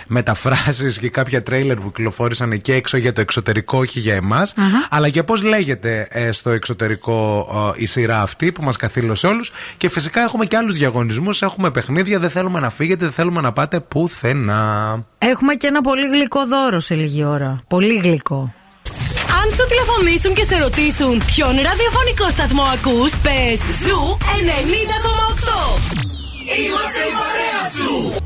μεταφράσεις 0.06 0.98
και 0.98 1.08
κάποια 1.08 1.42
τρέιλερ 1.42 1.76
που 1.76 1.92
κυκλοφόρησαν 1.92 2.52
εκεί 2.52 2.72
έξω 2.72 2.96
για 2.96 3.12
το 3.12 3.20
εξωτερικό, 3.20 3.78
όχι 3.78 4.00
για 4.00 4.14
εμάς. 4.14 4.54
Αλλά 4.90 5.08
και 5.08 5.22
πώς 5.22 5.42
λέγεται 5.42 6.08
ε, 6.10 6.32
στο 6.32 6.50
εξωτερικό 6.50 7.48
ε, 7.76 7.82
η 7.82 7.86
σειρά 7.86 8.22
αυτή 8.22 8.52
που 8.52 8.62
μας 8.62 8.76
καθήλωσε 8.76 9.26
όλους. 9.26 9.52
Και 9.76 9.88
φυσικά 9.88 10.20
έχουμε 10.20 10.44
και 10.44 10.56
άλλους 10.56 10.74
διαγωνισμούς, 10.74 11.42
έχουμε 11.42 11.70
παιχνίδια, 11.70 12.18
δεν 12.18 12.30
θέλουμε 12.30 12.60
να 12.60 12.70
φύγετε, 12.70 13.04
δεν 13.04 13.12
θέλουμε 13.12 13.40
να 13.40 13.52
πάτε 13.52 13.80
πουθενά. 13.80 15.04
Έχουμε 15.18 15.54
και 15.54 15.66
ένα 15.66 15.80
πολύ 15.80 16.08
γλυκό 16.08 16.46
δώρο 16.46 16.80
σε 16.80 16.94
λίγη 16.94 17.24
ώρα. 17.24 17.60
Πολύ 17.68 17.96
γλυκό. 17.96 18.54
Αν 19.40 19.46
σου 19.56 19.66
τηλεφωνήσουν 19.68 20.34
και 20.34 20.44
σε 20.44 20.58
ρωτήσουν 20.58 21.22
ποιον 21.26 21.54
ραδιοφωνικό 21.68 22.28
σταθμό 22.30 22.62
ακούς, 22.62 23.12
πες 23.24 23.58
Zoo 23.82 24.16
90,8. 24.20 25.80
Είμαστε 26.58 27.00
η 27.10 27.12
παρέα 27.20 27.62
σου. 27.76 28.25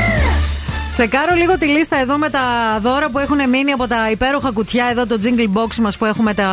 Τσεκάρω 1.01 1.35
λίγο 1.35 1.57
τη 1.57 1.65
λίστα 1.65 1.97
εδώ 1.97 2.17
με 2.17 2.29
τα 2.29 2.39
δώρα 2.81 3.09
που 3.09 3.19
έχουν 3.19 3.49
μείνει 3.49 3.71
από 3.71 3.87
τα 3.87 4.11
υπέροχα 4.11 4.51
κουτιά 4.51 4.85
εδώ 4.91 5.05
το 5.07 5.19
jingle 5.23 5.57
box 5.57 5.75
μας 5.75 5.97
που 5.97 6.05
έχουμε 6.05 6.33
τα 6.33 6.49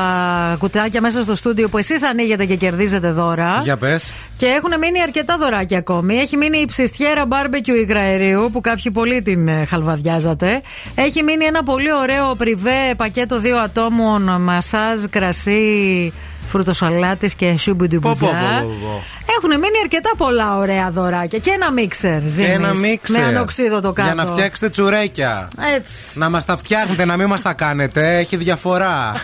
κουτάκια 0.58 1.00
μέσα 1.00 1.22
στο 1.22 1.34
στούντιο 1.34 1.68
που 1.68 1.78
εσείς 1.78 2.02
ανοίγετε 2.02 2.44
και 2.44 2.56
κερδίζετε 2.56 3.10
δώρα. 3.10 3.60
Για 3.62 3.76
πες. 3.76 4.12
Και 4.36 4.46
έχουν 4.46 4.78
μείνει 4.80 5.00
αρκετά 5.02 5.36
δωράκια 5.38 5.78
ακόμη. 5.78 6.16
Έχει 6.16 6.36
μείνει 6.36 6.58
η 6.58 6.64
ψιστιέρα 6.64 7.26
μπάρμπεκιου 7.26 7.74
υγραερίου 7.74 8.48
που 8.52 8.60
κάποιοι 8.60 8.92
πολύ 8.92 9.22
την 9.22 9.48
ε, 9.48 9.64
χαλβαδιάζατε. 9.64 10.60
Έχει 10.94 11.22
μείνει 11.22 11.44
ένα 11.44 11.62
πολύ 11.62 11.92
ωραίο 11.92 12.34
πριβέ 12.34 12.94
πακέτο 12.96 13.40
δύο 13.40 13.58
ατόμων, 13.58 14.40
μασάζ, 14.40 15.04
κρασί, 15.10 16.12
φρουτοσαλάτες 16.48 17.34
και 17.34 17.56
σουμπουντουμπουδά. 17.56 18.14
Πω, 18.14 18.26
πω, 18.26 18.32
πω, 18.32 18.66
πω, 18.66 18.76
πω. 18.82 19.02
Έχουν 19.36 19.50
μείνει 19.50 19.78
αρκετά 19.82 20.10
πολλά 20.16 20.56
ωραία 20.56 20.90
δωράκια. 20.90 21.38
Και 21.38 21.50
ένα 21.50 21.72
μίξερ. 21.72 22.20
Και 22.20 22.28
Ζήμης, 22.28 22.54
ένα 22.54 22.74
μίξερ. 22.74 23.20
Με 23.20 23.26
ανοξίδο 23.26 23.80
το 23.80 23.92
κάτω. 23.92 24.12
Για 24.12 24.24
να 24.24 24.26
φτιάξετε 24.26 24.70
τσουρέκια. 24.70 25.48
Έτσι. 25.76 26.18
Να 26.18 26.30
μας 26.30 26.44
τα 26.44 26.56
φτιάχνετε, 26.56 27.04
να 27.04 27.16
μην 27.16 27.26
μας 27.26 27.42
τα 27.42 27.52
κάνετε. 27.52 28.16
Έχει 28.16 28.36
διαφορά. 28.36 29.14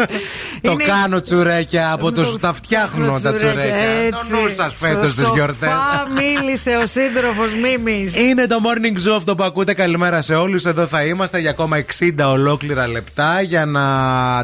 το 0.62 0.76
κάνω 0.86 1.20
τσουρέκια 1.20 1.92
από 1.92 2.12
το 2.12 2.24
σου 2.24 2.36
τα 2.36 2.52
φτιάχνω 2.52 3.20
τα 3.22 3.34
τσουρέκια. 3.34 3.74
Έτσι. 3.74 4.30
Το 4.30 4.36
νους 4.36 4.54
σας 4.54 4.74
φέτος 4.76 5.14
τι 5.14 5.22
γιορτές. 5.34 5.68
Σοφά 5.68 6.06
μίλησε 6.20 6.76
ο 6.82 6.86
σύντροφος 6.86 7.50
Μίμης. 7.62 8.16
Είναι 8.16 8.46
το 8.46 8.56
morning 8.64 9.08
zoo 9.08 9.16
αυτό 9.16 9.34
που 9.34 9.42
ακούτε. 9.42 9.74
Καλημέρα 9.74 10.22
σε 10.22 10.34
όλους. 10.34 10.64
Εδώ 10.64 10.86
θα 10.86 11.04
είμαστε 11.04 11.38
για 11.38 11.50
ακόμα 11.50 11.76
60 11.98 12.10
ολόκληρα 12.26 12.88
λεπτά 12.88 13.40
για 13.40 13.66
να 13.66 13.80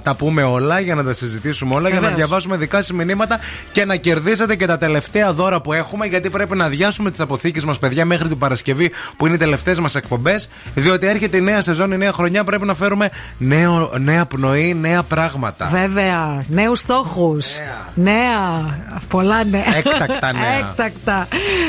τα 0.02 0.14
πούμε 0.14 0.42
όλα, 0.42 0.80
για 0.80 0.94
να 0.94 1.04
τα 1.04 1.12
συζητήσουμε 1.12 1.74
όλα, 1.74 1.88
για 1.88 2.00
να 2.00 2.08
Βεβαίως. 2.08 2.25
Διαβάσουμε 2.26 2.56
δικά 2.56 2.76
σας 2.76 2.92
μηνύματα 2.92 3.40
και 3.72 3.84
να 3.84 3.96
κερδίσετε 3.96 4.56
και 4.56 4.66
τα 4.66 4.78
τελευταία 4.78 5.32
δώρα 5.32 5.60
που 5.60 5.72
έχουμε. 5.72 6.06
Γιατί 6.06 6.30
πρέπει 6.30 6.56
να 6.56 6.64
αδειάσουμε 6.64 7.10
τις 7.10 7.20
αποθήκες 7.20 7.64
μας, 7.64 7.78
παιδιά, 7.78 8.04
μέχρι 8.04 8.28
την 8.28 8.38
Παρασκευή 8.38 8.90
που 9.16 9.26
είναι 9.26 9.34
οι 9.34 9.38
τελευταίες 9.38 9.78
μας 9.78 9.94
εκπομπές. 9.94 10.48
Διότι 10.74 11.06
έρχεται 11.06 11.36
η 11.36 11.40
νέα 11.40 11.60
σεζόν, 11.60 11.92
η 11.92 11.96
νέα 11.96 12.12
χρονιά. 12.12 12.44
Πρέπει 12.44 12.64
να 12.64 12.74
φέρουμε 12.74 13.10
νέο, 13.38 13.92
νέα 14.00 14.26
πνοή, 14.26 14.74
νέα 14.74 15.02
πράγματα. 15.02 15.66
Βέβαια, 15.66 16.44
νέους 16.48 16.78
στόχους. 16.78 17.46
Νέα. 17.94 18.78
Πολλά 19.08 19.44
νέα. 19.44 19.76
Έκτακτα 19.76 20.32
νέα. 20.32 20.58
Έκτακτα. 20.58 21.28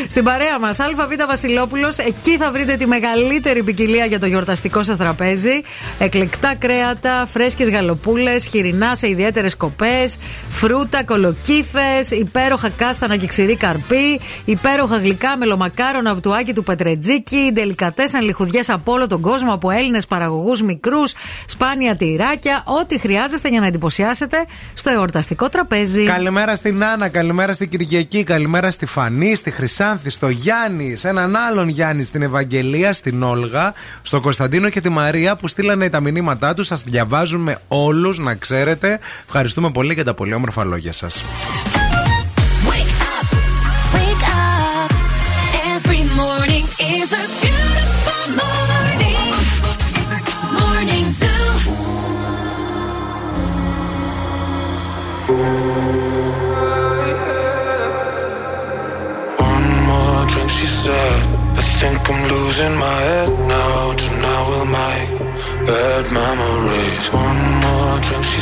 Στην 0.10 0.24
παρέα 0.24 0.60
μας, 0.60 0.80
ΑΒ 0.80 0.90
Βασιλόπουλος, 1.28 1.98
εκεί 1.98 2.38
θα 2.38 2.52
βρείτε 2.52 2.76
τη 2.76 2.86
μεγαλύτερη 2.86 3.64
ποικιλία 3.64 4.06
για 4.06 4.20
το 4.20 4.26
γιορταστικό 4.26 4.84
σας 4.84 4.98
τραπέζι. 4.98 5.62
Εκλεκτά 6.00 6.56
κρέατα, 6.56 7.28
φρέσκες 7.32 7.70
γαλοπούλες, 7.70 8.46
χοιρινά 8.46 8.96
σε 8.96 9.10
ιδιαίτερες 9.10 9.56
κοπές, 9.56 10.18
φρούτα, 10.50 11.04
κολοκύθες, 11.04 12.12
υπέροχα 12.12 12.70
κάστανα 12.70 13.16
και 13.18 13.28
ξηρή 13.28 13.56
καρπί, 13.56 14.20
υπέροχα 14.46 14.98
γλυκά 14.98 15.38
μελομακάρονα 15.38 16.12
από 16.12 16.22
του 16.22 16.36
Άκη 16.36 16.54
του 16.54 16.64
Πετρετζίκη, 16.64 17.50
ντελικατέσαν 17.54 18.24
λιχουδιές 18.24 18.70
από 18.70 18.92
όλο 18.92 19.08
τον 19.08 19.22
κόσμο, 19.22 19.54
από 19.54 19.72
Έλληνες 19.72 20.08
παραγωγούς 20.08 20.62
μικρούς, 20.62 21.14
σπάνια 21.46 21.96
τυράκια, 21.96 22.64
ό,τι 22.66 23.00
χρειάζεστε 23.00 23.50
για 23.50 23.60
να 23.60 23.66
εντυπωσιάσετε 23.66 24.46
στο 24.74 24.90
εορταστικό 24.90 25.50
τραπέζι. 25.50 26.04
Καλημέρα 26.04 26.56
στην 26.56 26.84
Άννα, 26.84 27.08
καλημέρα 27.08 27.54
στην 27.54 27.70
Κυριακή, 27.70 28.24
καλημέρα 28.24 28.72
στη 28.72 28.86
Φανή, 28.86 29.36
στη 29.36 29.52
Χρυσάνθη, 29.52 30.10
στο 30.10 30.30
Γιάννη, 30.30 30.96
σε 30.96 31.08
έναν 31.08 31.36
άλλον 31.36 31.68
Γιάννη, 31.68 32.04
στην 32.04 32.22
Ευαγγελία, 32.22 32.94
στην 32.94 33.24
Όλγα, 33.24 33.74
στο 34.02 34.22
Κωνσταντίνο 34.22 34.70
και 34.70 34.82
τη 34.82 34.90
Μαρία 34.90 35.36
που 35.36 35.48
στείλανε 35.48 35.90
τα 35.90 36.00
μηνύματά 36.00 36.54
τους. 36.54 36.68
Σας 36.68 36.84
διαβάζουμε 36.84 37.58
όλους, 37.68 38.20
να 38.20 38.36
ξέρετε. 38.36 39.00
Ευχαριστούμε 39.26 39.72
πολύ 39.72 39.94
για 39.94 40.04
τα 40.04 40.14
πολύ 40.14 40.34
όμορφα 40.38 40.64
λόγια 40.64 40.94
σα. 40.94 41.08
Wake 42.70 42.96
up. 43.16 44.92
Every 45.76 46.04
morning 46.22 46.66
is 46.96 47.10
a 47.22 47.24
beautiful 47.42 48.24
morning. 48.42 49.32
Morning 50.60 51.06
Zoo. 51.18 51.44
One 59.52 59.70
more 59.90 60.22
drink, 60.32 60.52
she 60.58 60.68
said. 60.82 61.20
I 61.60 61.64
think 61.80 62.02
I'm 62.12 62.22
losing 62.34 62.76
my 62.86 63.00
head 63.10 63.32
now. 63.56 63.80
Tonight 64.02 64.44
we'll 64.50 64.70
make 64.80 65.10
bad 65.70 66.06
memories. 66.20 67.06
One 67.26 67.42
more 67.64 67.98
drink, 68.06 68.26
she 68.32 68.42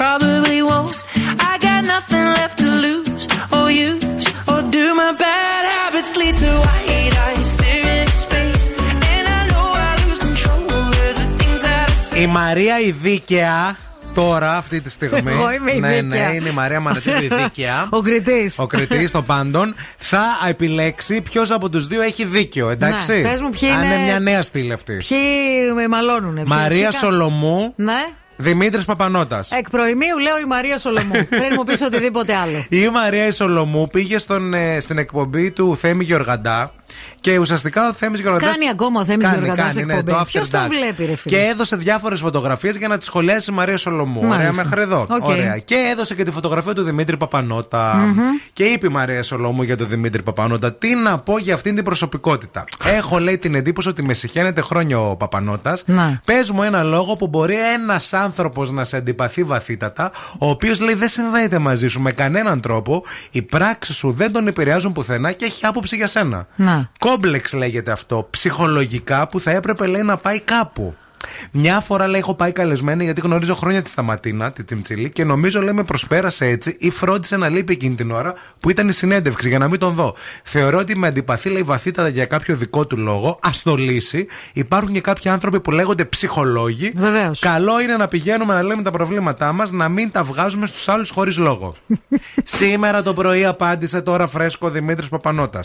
probably 0.00 0.58
won't. 0.70 0.94
I 1.50 1.52
got 1.66 1.80
nothing 1.94 2.26
left 2.38 2.56
to 2.62 2.68
lose 2.86 3.24
or 3.56 3.66
use 3.88 4.26
or 4.50 4.60
do. 4.74 4.84
My 5.02 5.12
bad 5.26 5.62
habits 5.76 6.12
lead 6.20 6.36
to 6.44 6.50
white 6.66 7.14
eyes 7.26 7.46
staring 7.56 7.98
into 8.02 8.18
space, 8.26 8.64
and 9.12 9.24
I 9.38 9.40
know 9.50 9.66
I 9.88 9.90
lose 10.04 10.18
control 10.28 10.62
of 10.78 10.86
the 11.20 11.26
things 11.38 11.60
that 11.66 11.86
I 11.88 11.92
say. 11.92 12.20
Η 12.22 12.26
Μαρία 12.26 12.80
η 12.80 12.90
Δίκαια 12.90 13.76
τώρα, 14.14 14.56
αυτή 14.56 14.80
τη 14.80 14.90
στιγμή. 14.90 15.32
Εγώ 15.32 15.52
είμαι 15.52 15.72
η 15.72 15.80
ναι, 15.80 15.88
δίκαια. 16.00 16.28
ναι, 16.28 16.34
είναι 16.34 16.48
η 16.48 16.52
Μαρία 16.52 16.80
Μανατίδου 16.80 17.22
η 17.24 17.28
Δίκαια. 17.42 17.86
Ο 17.90 18.00
κριτής. 18.00 18.58
Ο 18.58 18.66
κριτής 18.66 19.10
των 19.10 19.24
πάντων 19.24 19.74
θα 19.98 20.24
επιλέξει 20.48 21.20
ποιος 21.20 21.50
από 21.50 21.68
τους 21.70 21.86
δύο 21.86 22.02
έχει 22.02 22.24
δίκιο, 22.24 22.68
εντάξει; 22.70 23.12
Ναι, 23.12 23.28
πες 23.30 23.40
μου 23.40 23.50
ποιοι 23.50 23.68
Αν 23.70 23.82
είναι- 23.84 23.94
είναι 23.94 24.04
μια 24.04 24.20
νέα 24.20 24.42
στήλη 24.42 24.72
αυτή. 24.72 24.96
Ποιοι 25.08 25.18
με 25.74 25.88
μαλώνουνε. 25.88 26.42
ποιοι- 26.42 26.56
Μαρία 26.58 26.88
ποιοι 26.88 26.98
κα- 27.00 27.06
Σολομού, 27.06 27.72
Ναι. 27.76 28.06
Δημήτρης 28.40 28.84
Παπανότα. 28.84 29.44
Εκ 29.58 29.70
προοιμίου 29.70 30.18
λέω 30.18 30.38
η 30.38 30.44
Μαρία 30.44 30.78
Σολομού. 30.78 31.12
Πριν 31.40 31.52
μου 31.56 31.64
πεις 31.64 31.82
οτιδήποτε 31.82 32.34
άλλο. 32.34 32.64
Η 32.68 32.88
Μαρία 32.88 33.26
η 33.26 33.30
Σολομού 33.30 33.88
πήγε 33.88 34.18
στον, 34.18 34.54
ε, 34.54 34.80
στην 34.80 34.98
εκπομπή 34.98 35.50
του 35.50 35.76
Θέμη 35.76 36.04
Γεωργαντά 36.04 36.72
και 37.20 37.38
ουσιαστικά 37.38 37.88
ο 37.88 37.92
Θέμης 37.92 38.20
Γεωργαντάς. 38.20 38.50
Κάνει 38.56 38.68
ακόμα 38.70 39.00
ο 39.00 39.04
Θέμης 39.04 39.26
κάνει, 39.26 39.36
Γεωργαντάς 39.38 39.74
κάνει, 39.74 39.86
ναι, 39.86 39.92
εκπομπή. 39.92 40.10
το 40.10 40.18
After 40.18 40.26
Ποιος 40.26 40.50
τον 40.50 40.60
Dark. 40.64 40.68
βλέπει, 40.68 41.04
ρε 41.04 41.16
φίλε; 41.16 41.36
Και 41.36 41.42
έδωσε 41.44 41.76
διάφορες 41.76 42.20
φωτογραφίες 42.20 42.76
για 42.76 42.88
να 42.88 42.98
τις 42.98 43.06
σχολιάσει 43.06 43.50
η 43.50 43.54
Μαρία 43.54 43.76
Σολομού. 43.76 44.20
Ωραία, 44.24 44.36
Μάλιστα. 44.36 44.64
μέχρι 44.64 44.80
εδώ. 44.80 45.06
Οκ. 45.08 45.26
Ωραία. 45.26 45.58
Και 45.58 45.74
έδωσε 45.92 46.14
και 46.14 46.22
τη 46.22 46.30
φωτογραφία 46.30 46.72
του 46.74 46.82
Δημήτρη 46.82 47.16
Παπανότα. 47.16 47.94
Μμμ. 47.94 48.20
Και 48.52 48.64
είπε 48.64 48.86
η 48.86 48.90
Μαρία 48.90 49.22
Σολομού 49.22 49.62
για 49.62 49.76
τον 49.76 49.88
Δημήτρη 49.88 50.22
Παπανότα, 50.22 50.72
τι 50.74 50.94
να 50.94 51.18
πω 51.18 51.38
για 51.38 51.54
αυτήν 51.54 51.74
την 51.74 51.84
προσωπικότητα. 51.84 52.64
Έχω, 52.84 53.18
λέει, 53.18 53.38
την 53.38 53.54
εντύπωση 53.54 53.88
ότι 53.88 54.02
με 54.02 54.14
σιχαίνεται 54.14 54.60
χρόνια 54.60 55.00
ο 55.00 55.16
Παπανότας. 55.16 55.82
Να. 55.86 56.20
Πες 56.24 56.50
μου 56.50 56.62
ένα 56.62 56.82
λόγο 56.82 57.16
που 57.16 57.26
μπορεί 57.26 57.56
ένας 57.74 58.12
άνθρωπος 58.12 58.70
να 58.70 58.84
σε 58.84 58.96
αντιπαθεί 58.96 59.42
βαθύτατα, 59.42 60.10
ο 60.38 60.48
οποίος 60.48 60.80
λέει 60.80 60.94
δεν 60.94 61.08
συνδέεται 61.08 61.58
μαζί 61.58 61.88
σου 61.88 62.00
με 62.00 62.12
κανέναν 62.12 62.60
τρόπο, 62.60 63.02
οι 63.30 63.42
πράξεις 63.42 63.96
σου 63.96 64.12
δεν 64.12 64.32
τον 64.32 64.46
επηρεάζουν 64.46 64.92
πουθενά 64.92 65.32
και 65.32 65.44
έχει 65.44 65.66
άποψη 65.66 65.96
για 65.96 66.06
σένα. 66.06 66.46
Να. 66.56 66.87
Κόμπλεξ 66.98 67.52
λέγεται 67.52 67.90
αυτό. 67.90 68.26
Ψυχολογικά 68.30 69.28
που 69.28 69.40
θα 69.40 69.50
έπρεπε 69.50 69.86
λέει 69.86 70.02
να 70.02 70.16
πάει 70.16 70.40
κάπου. 70.40 70.94
Μια 71.50 71.80
φορά 71.80 72.08
λέει 72.08 72.20
έχω 72.20 72.34
πάει 72.34 72.52
καλεσμένη 72.52 73.04
γιατί 73.04 73.20
γνωρίζω 73.20 73.54
χρόνια 73.54 73.82
τη 73.82 73.90
Σταματίνα, 73.90 74.52
τη 74.52 74.64
Τσιμτσιλή 74.64 75.10
και 75.10 75.24
νομίζω 75.24 75.62
λέει 75.62 75.72
με 75.72 75.84
προσπέρασε 75.84 76.46
έτσι 76.46 76.76
ή 76.78 76.90
φρόντισε 76.90 77.36
να 77.36 77.48
λείπει 77.48 77.72
εκείνη 77.72 77.94
την 77.94 78.10
ώρα 78.10 78.34
που 78.60 78.70
ήταν 78.70 78.88
η 78.88 78.92
συνέντευξη 78.92 79.48
για 79.48 79.58
να 79.58 79.68
μην 79.68 79.78
τον 79.78 79.94
δω. 79.94 80.14
Θεωρώ 80.42 80.78
ότι 80.78 80.96
με 80.96 81.06
αντιπαθεί 81.06 81.48
λέει 81.48 81.62
βαθύτατα 81.62 82.08
για 82.08 82.24
κάποιο 82.24 82.56
δικό 82.56 82.86
του 82.86 82.96
λόγο. 82.96 83.38
Α 83.42 83.50
το 83.62 83.74
λύσει. 83.74 84.26
Υπάρχουν 84.52 84.92
και 84.92 85.00
κάποιοι 85.00 85.30
άνθρωποι 85.30 85.60
που 85.60 85.70
λέγονται 85.70 86.04
ψυχολόγοι. 86.04 86.92
Βεβαίως. 86.96 87.40
Καλό 87.40 87.80
είναι 87.80 87.96
να 87.96 88.08
πηγαίνουμε 88.08 88.54
να 88.54 88.62
λέμε 88.62 88.82
τα 88.82 88.90
προβλήματά 88.90 89.52
μας, 89.52 89.72
να 89.72 89.88
μην 89.88 90.10
τα 90.10 90.24
βγάζουμε 90.24 90.66
στους 90.66 90.88
άλλους 90.88 91.10
χωρίς 91.10 91.36
λόγο. 91.36 91.74
Σήμερα 92.58 93.02
το 93.02 93.14
πρωί 93.14 93.44
απάντησε 93.44 94.00
τώρα 94.00 94.26
φρέσκο 94.26 94.66
ο 94.66 94.70
Δημήτρη 94.70 95.08
Παπανότα. 95.08 95.64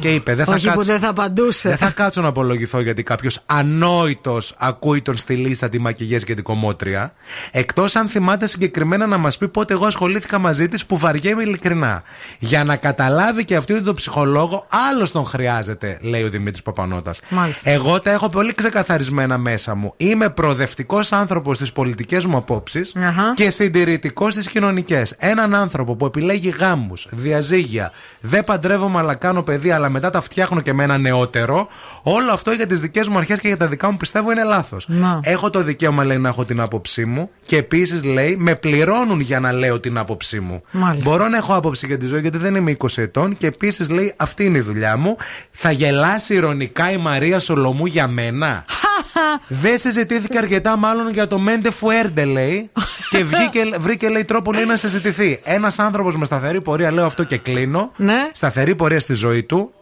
Και 0.00 0.14
είπε: 0.14 0.34
Δεν 0.34 0.44
θα 0.44 0.52
Όχι 0.52 0.68
που 0.68 0.74
κάτσω. 0.74 0.92
δεν 0.92 1.00
θα 1.00 1.08
απαντούσε. 1.08 1.68
Δεν 1.68 1.78
θα 1.78 1.90
κάτσω 1.90 2.20
να 2.20 2.28
απολογηθώ 2.28 2.80
γιατί 2.80 3.02
κάποιος 3.02 3.42
ανόητος 3.46 4.54
ακούει 4.80 5.02
τον 5.02 5.16
στυλίστα, 5.16 5.68
τη 5.68 5.78
μακηγέ 5.78 6.16
και 6.16 6.34
την 6.34 6.44
κομμότρια. 6.44 7.12
Εκτός 7.50 7.96
αν 7.96 8.08
θυμάται 8.08 8.46
συγκεκριμένα 8.46 9.06
να 9.06 9.18
μας 9.18 9.38
πει 9.38 9.48
πότε 9.48 9.74
εγώ 9.74 9.86
ασχολήθηκα 9.86 10.38
μαζί 10.38 10.68
της 10.68 10.86
που 10.86 10.98
βαριέμαι 10.98 11.42
ειλικρινά. 11.42 12.02
Για 12.38 12.64
να 12.64 12.76
καταλάβει 12.76 13.44
και 13.44 13.56
αυτή 13.56 13.72
ότι 13.72 13.82
τον 13.82 13.94
ψυχολόγο, 13.94 14.66
άλλος 14.90 15.12
τον 15.12 15.24
χρειάζεται, 15.24 15.98
λέει 16.00 16.22
ο 16.22 16.28
Δημήτρης 16.28 16.62
Παπανότας. 16.62 17.20
Μάλιστα. 17.28 17.70
Εγώ 17.70 18.00
τα 18.00 18.10
έχω 18.10 18.28
πολύ 18.28 18.54
ξεκαθαρισμένα 18.54 19.38
μέσα 19.38 19.74
μου. 19.74 19.94
Είμαι 19.96 20.30
προοδευτικός 20.30 21.12
άνθρωπος 21.12 21.56
στις 21.56 21.72
πολιτικές 21.72 22.24
μου 22.26 22.36
απόψεις 22.36 22.92
Αχα. 22.96 23.34
και 23.34 23.50
συντηρητικός 23.50 24.32
στις 24.32 24.48
κοινωνικές. 24.48 25.14
Έναν 25.18 25.54
άνθρωπο 25.54 25.96
που 25.96 26.06
επιλέγει 26.06 26.54
γάμους, 26.58 27.08
διαζύγια, 27.10 27.92
δεν 28.20 28.44
παντρεύομαι 28.44 28.98
αλλά 28.98 29.14
κάνω 29.14 29.42
παιδί, 29.42 29.70
αλλά 29.70 29.88
μετά 29.88 30.10
τα 30.10 30.20
φτιάχνω 30.20 30.60
και 30.60 30.72
με 30.72 30.82
ένα 30.82 30.98
νεότερο, 30.98 31.68
όλο 32.02 32.32
αυτό 32.32 32.50
για 32.50 32.66
τις 32.66 32.80
δικές 32.80 33.08
μου 33.08 33.18
αρχές 33.18 33.40
και 33.40 33.48
για 33.48 33.56
τα 33.56 33.66
δικά 33.66 33.90
μου 33.90 33.96
πιστεύω 33.96 34.30
είναι 34.30 34.44
λάθος. 34.44 34.68
Να. 34.86 35.20
Έχω 35.22 35.50
το 35.50 35.62
δικαίωμα, 35.62 36.04
λέει, 36.04 36.18
να 36.18 36.28
έχω 36.28 36.44
την 36.44 36.60
άποψή 36.60 37.04
μου 37.04 37.30
και 37.44 37.56
επίσης, 37.56 38.04
λέει, 38.04 38.36
με 38.38 38.54
πληρώνουν 38.54 39.20
για 39.20 39.40
να 39.40 39.52
λέω 39.52 39.80
την 39.80 39.98
άποψή 39.98 40.40
μου. 40.40 40.62
Μάλιστα. 40.70 41.10
Μπορώ 41.10 41.28
να 41.28 41.36
έχω 41.36 41.54
άποψη 41.54 41.86
για 41.86 41.98
τη 41.98 42.06
ζωή 42.06 42.20
γιατί 42.20 42.38
δεν 42.38 42.54
είμαι 42.54 42.76
20 42.78 42.86
ετών 42.96 43.36
και 43.36 43.46
επίσης, 43.46 43.88
λέει, 43.90 44.14
αυτή 44.16 44.44
είναι 44.44 44.58
η 44.58 44.60
δουλειά 44.60 44.96
μου. 44.96 45.16
Θα 45.52 45.70
γελάσει 45.70 46.34
ηρωνικά 46.34 46.90
η 46.90 46.96
Μαρία 46.96 47.38
Σολομού 47.38 47.86
για 47.86 48.08
μένα; 48.08 48.64
Δεν 49.62 49.78
συζητήθηκε 49.78 50.38
αρκετά 50.38 50.76
μάλλον 50.76 51.12
για 51.12 51.28
το 51.28 51.38
Μέντε 51.38 51.70
Φουέρντε, 51.70 52.24
λέει. 52.24 52.70
και 53.10 53.24
βγήκε, 53.24 53.60
βρήκε, 53.78 54.08
λέει, 54.08 54.24
τρόπο 54.24 54.52
λέει, 54.52 54.64
να 54.64 54.76
συζητηθεί. 54.76 55.40
Ένας 55.44 55.78
άνθρωπος 55.78 56.16
με 56.16 56.24
σταθερή 56.24 56.60
πορεία, 56.60 56.92
λέω 56.92 57.06
αυτό 57.06 57.24
και 57.24 57.38
κλείνω. 57.38 57.92
Ναι. 57.96 58.30
Σταθερή 58.32 58.74
πορεία 58.74 59.00
στη 59.00 59.14
ζωή 59.14 59.42
του. 59.42 59.72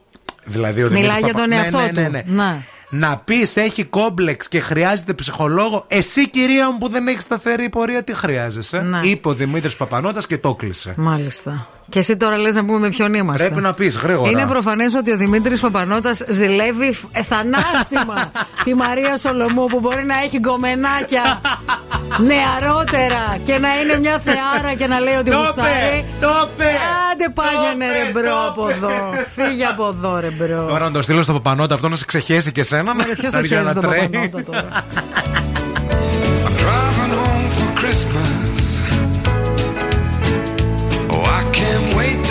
Δηλαδή, 0.45 0.83
ο 0.83 0.89
Μιλάει 0.91 1.03
Δημήτρης 1.03 1.25
για 1.25 1.33
Παπα- 1.33 1.41
τον 1.41 1.49
Ναι, 1.49 1.63
εαυτό 1.63 1.79
ναι, 1.79 1.89
του. 1.89 2.01
ναι, 2.01 2.09
ναι. 2.09 2.23
Να. 2.27 2.63
Να 2.91 3.19
πεις 3.19 3.57
έχει 3.57 3.85
κόμπλεξ 3.85 4.49
και 4.49 4.61
χρειάζεται 4.61 5.13
ψυχολόγο. 5.13 5.85
Εσύ, 5.89 6.31
κυρία 6.31 6.71
μου, 6.71 6.79
που 6.79 6.89
δεν 6.89 7.09
έχεις 7.09 7.23
σταθερή 7.23 7.69
πορεία, 7.69 8.03
τι 8.03 8.15
χρειάζεσαι; 8.15 8.79
Ναι. 8.79 9.01
Είπε 9.03 9.29
ο 9.29 9.35
Δημήτρης 9.35 9.77
Παπανότα 9.77 10.23
και 10.29 10.39
το 10.39 10.55
κλείσε. 10.55 10.95
Μάλιστα. 10.97 11.69
Και 11.89 11.99
εσύ 11.99 12.17
τώρα 12.17 12.37
λες 12.37 12.55
να 12.55 12.65
πούμε 12.65 12.79
με 12.79 12.89
ποιον 12.89 13.15
είμαστε. 13.15 13.47
Πρέπει 13.47 13.61
να 13.63 13.73
πεις 13.73 13.97
γρήγορα. 13.97 14.31
Είναι 14.31 14.47
προφανές 14.47 14.95
ότι 14.95 15.13
ο 15.13 15.17
Δημήτρης 15.17 15.61
Παπανότα 15.61 16.11
ζηλεύει 16.29 16.93
φ- 16.93 17.05
ε, 17.13 17.23
θανάσιμα 17.23 18.31
τη 18.65 18.75
Μαρία 18.75 19.17
Σολομού 19.17 19.67
που 19.67 19.81
μπορεί 19.81 20.05
να 20.05 20.15
έχει 20.25 20.39
γκομενάκια 20.39 21.41
νεαρότερα 22.19 23.37
και 23.45 23.59
να 23.59 23.69
είναι 23.81 23.99
μια 24.01 24.19
θεάρα 24.19 24.75
και 24.75 24.87
να 24.87 25.01
λέει 25.01 25.15
ότι 25.15 25.31
Το 25.31 25.37
γουστάρει. 25.37 25.69
είπε, 25.99 26.05
το 26.21 26.29
είπε, 26.55 26.65
Άντε 27.13 27.29
πήγαινε 27.35 27.87
το 27.87 27.93
ρε 27.93 28.09
είπε, 28.09 28.21
bro 28.21 28.29
το 28.31 28.47
από 28.49 28.69
εδώ. 28.69 28.91
Φύγε 29.35 29.65
από 29.65 29.87
εδώ 29.89 30.19
ρε 30.21 30.31
bro. 30.31 30.67
Τώρα 30.69 30.85
να 30.85 30.91
το 30.91 31.03
στείλω 31.03 31.23
στο 31.23 31.33
Παπανότα 31.33 31.75
αυτό 31.75 31.89
να 31.89 31.97
σε 31.97 32.05
ξεχέσει 32.05 32.53
και 32.53 32.63
σένα. 32.63 32.95
Μωρέ, 32.95 33.13
ποιος 33.15 33.33
θα 33.33 33.41
για 33.41 33.57
χέζει 33.57 33.69
να 33.75 33.81
τον 33.81 33.91
τρέχει. 33.91 34.09
Παπανότα 34.09 34.43
τώρα; 34.43 34.69
driving 36.61 37.13
home 37.21 37.49
for 37.59 37.71
Christmas. 37.81 38.38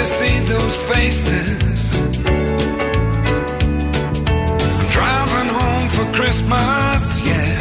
See 0.07 0.39
those 0.53 0.77
faces. 0.91 1.79
I'm 4.79 4.89
driving 4.97 5.49
home 5.59 5.87
for 5.95 6.05
Christmas, 6.17 7.03
yeah. 7.29 7.59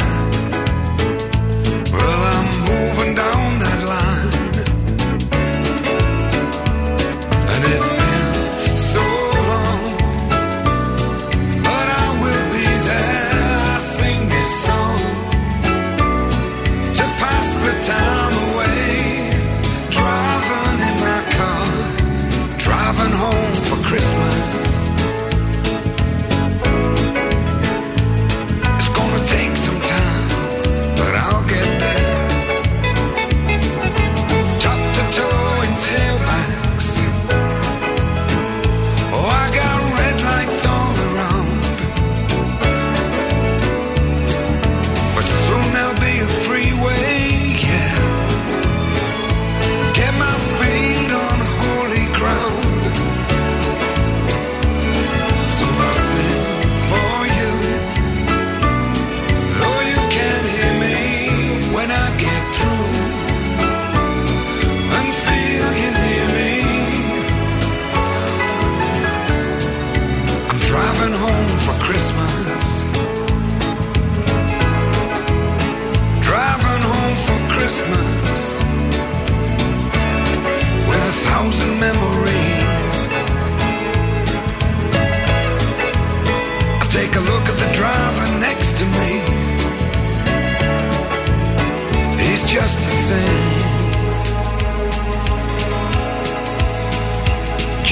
Well, 1.95 2.21
I'm 2.35 2.49
moving 2.71 3.13
down 3.15 3.46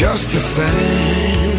Just 0.06 0.32
the 0.32 0.40
same. 0.40 1.55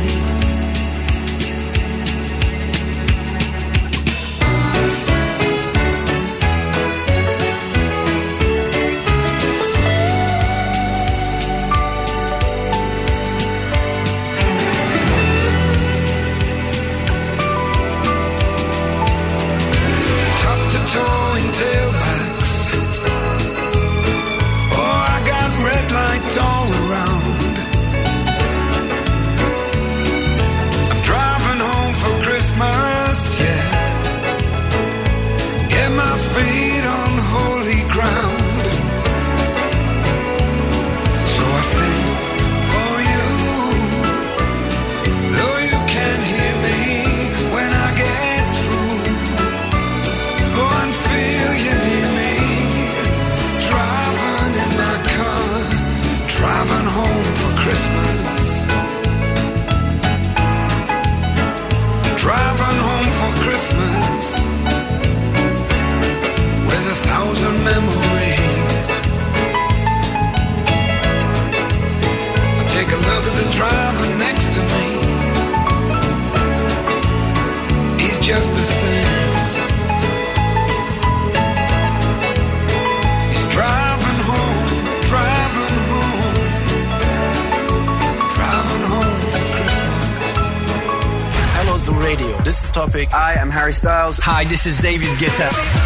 Topic. 92.97 93.10
Hi, 93.10 93.35
I'm 93.35 93.51
Harry 93.51 93.74
Styles. 93.74 94.18
Hi, 94.23 94.44
this 94.44 94.64
is 94.64 94.78
David 94.81 95.09
Guetta. 95.18 95.85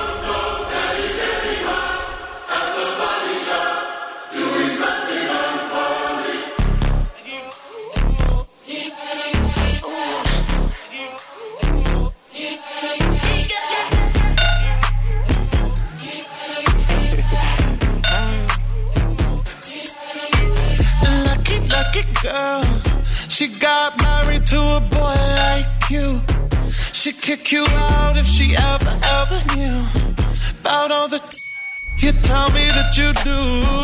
what 32.91 32.97
you 32.97 33.13
do. 33.23 33.80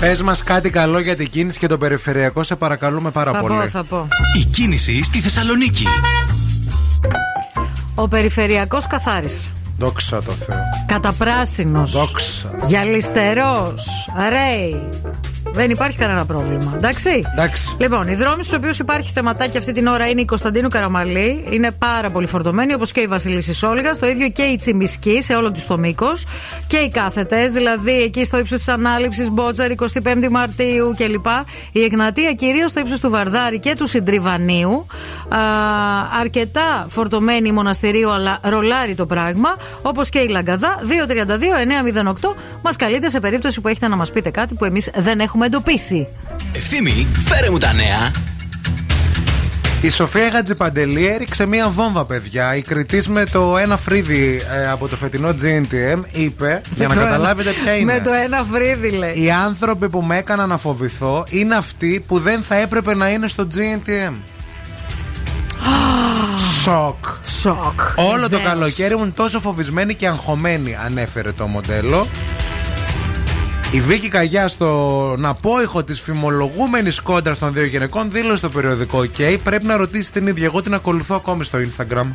Πες 0.00 0.22
μας 0.22 0.42
κάτι 0.42 0.70
καλό 0.70 0.98
για 1.00 1.16
την 1.16 1.28
κίνηση 1.28 1.58
και 1.58 1.66
το 1.66 1.78
περιφερειακό, 1.78 2.42
σε 2.42 2.56
παρακαλούμε 2.56 3.10
πάρα 3.10 3.30
Θα 3.32 3.40
πολύ. 3.40 3.54
πω, 3.58 3.68
θα 3.68 3.84
πω. 3.84 4.08
Η 4.40 4.44
κίνηση 4.44 5.02
στη 5.02 5.20
Θεσσαλονίκη. 5.20 5.84
Ο 7.94 8.08
περιφερειακός 8.08 8.86
καθάρισε. 8.86 9.48
Δόξα 9.78 10.22
τω 10.22 10.32
Θεώ. 10.32 10.56
Καταπράσινος. 10.86 11.90
Δόξα. 11.92 12.50
Γυαλιστερός. 12.64 14.10
Ρέι. 14.28 14.88
Δεν 15.52 15.70
υπάρχει 15.70 15.98
κανένα 15.98 16.24
πρόβλημα. 16.24 16.72
Εντάξει. 16.76 17.24
Εντάξει. 17.32 17.76
Λοιπόν, 17.80 18.08
οι 18.08 18.14
δρόμοι 18.14 18.42
στους 18.42 18.56
οποίους 18.56 18.78
υπάρχει 18.78 19.10
θεματάκι 19.14 19.58
αυτή 19.58 19.72
την 19.72 19.86
ώρα 19.86 20.08
είναι 20.08 20.20
η 20.20 20.24
Κωνσταντίνου 20.24 20.68
Καραμαλή. 20.68 21.44
Είναι 21.50 21.70
πάρα 21.70 22.10
πολύ 22.10 22.26
φορτωμένοι, 22.26 22.74
όπως 22.74 22.92
και 22.92 23.00
η 23.00 23.06
Βασιλίση 23.06 23.66
Όλγα. 23.66 23.90
Το 23.90 24.06
ίδιο 24.06 24.28
και 24.28 24.42
η 24.42 24.56
Τσιμισκή 24.56 25.22
σε 25.22 25.34
όλο 25.34 25.52
τους 25.52 25.66
το 25.66 25.78
μήκος. 25.78 26.26
Και 26.66 26.76
οι 26.76 26.88
κάθετες, 26.88 27.52
δηλαδή 27.52 28.02
εκεί 28.02 28.24
στο 28.24 28.38
ύψος 28.38 28.58
της 28.58 28.68
ανάληψης, 28.68 29.30
Μπότσαρ 29.30 29.70
25 29.70 30.28
Μαρτίου 30.30 30.94
κλπ. 30.96 31.26
Η 31.72 31.82
Εγνατία 31.82 32.32
κυρίως 32.32 32.70
στο 32.70 32.80
ύψος 32.80 33.00
του 33.00 33.10
Βαρδάρη 33.10 33.58
και 33.58 33.74
του 33.78 33.86
Συντριβανίου. 33.86 34.86
Α, 35.28 35.38
αρκετά 36.20 36.86
φορτωμένη 36.88 37.48
η 37.48 37.52
μοναστηρίου, 37.52 38.10
αλλά 38.10 38.38
ρολάρει 38.42 38.94
το 38.94 39.06
πράγμα. 39.06 39.56
Όπως 39.82 40.08
και 40.08 40.18
η 40.18 40.28
Λαγκαδά. 40.28 40.78
232-908 40.82 42.36
μας 42.62 42.76
καλείτε 42.76 43.08
σε 43.08 43.20
περίπτωση 43.20 43.60
που 43.60 43.68
έχετε 43.68 43.88
να 43.88 43.96
μας 43.96 44.10
πείτε 44.10 44.30
κάτι 44.30 44.54
που 44.54 44.64
εμείς 44.64 44.90
δεν 44.94 45.20
έχουμε 45.20 45.39
εντοπίσει. 45.46 46.06
Ευθύμη, 46.52 47.06
φέρε 47.28 47.50
μου 47.50 47.58
τα 47.58 47.72
νέα. 47.72 48.10
Η 49.82 49.88
Σοφία 49.90 50.28
Γατζιπαντελή 50.28 51.06
έριξε 51.06 51.46
μία 51.46 51.68
βόμβα, 51.68 52.04
παιδιά. 52.04 52.54
Η 52.54 52.60
κριτή 52.60 53.10
με 53.10 53.24
το 53.24 53.56
ένα 53.56 53.76
φρύδι 53.76 54.40
ε, 54.62 54.68
από 54.70 54.88
το 54.88 54.96
φετινό 54.96 55.28
GNTM 55.28 56.00
είπε, 56.12 56.60
για 56.74 56.88
να 56.88 56.88
Με 56.88 56.94
το 56.94 57.00
ένα- 57.00 57.10
καταλάβετε 57.10 57.50
ποια 57.62 57.76
είναι. 57.76 57.92
Με 57.92 58.00
το 58.00 58.12
ένα 58.12 58.44
φρύδι, 58.52 58.90
λέει. 58.90 59.22
Οι 59.22 59.30
άνθρωποι 59.30 59.88
που 59.88 60.02
με 60.02 60.16
έκαναν 60.16 60.48
να 60.48 60.56
φοβηθώ 60.58 61.24
είναι 61.30 61.54
αυτοί 61.56 62.04
που 62.06 62.18
δεν 62.18 62.42
θα 62.42 62.54
έπρεπε 62.54 62.94
να 62.94 63.08
είναι 63.08 63.28
στο 63.28 63.48
GNTM. 63.54 64.14
Σοκ. 66.62 67.04
Σοκ. 67.40 67.80
Όλο 67.96 68.22
το 68.22 68.28
Βεβαίως. 68.28 68.42
καλοκαίρι 68.42 68.94
ήμουν 68.94 69.14
τόσο 69.14 69.40
φοβισμένη 69.40 69.94
και 69.94 70.06
αγχωμένη, 70.08 70.76
ανέφερε 70.84 71.32
το 71.32 71.46
μοντέλο. 71.46 72.06
Η 73.72 73.80
Βίκη 73.80 74.08
Καγιά 74.08 74.48
στο 74.48 75.14
ναπόϊχο 75.18 75.84
της 75.84 76.00
φημολογούμενης 76.00 77.00
κόντρα 77.00 77.36
των 77.36 77.52
δύο 77.52 77.64
γυναικών 77.64 78.10
δήλωσε 78.10 78.36
στο 78.36 78.48
περιοδικό 78.48 78.98
OK. 78.98 79.36
Πρέπει 79.44 79.66
να 79.66 79.76
ρωτήσει 79.76 80.12
την 80.12 80.26
ίδια. 80.26 80.44
Εγώ 80.44 80.62
την 80.62 80.74
ακολουθώ 80.74 81.14
ακόμη 81.14 81.44
στο 81.44 81.58
Instagram. 81.58 82.10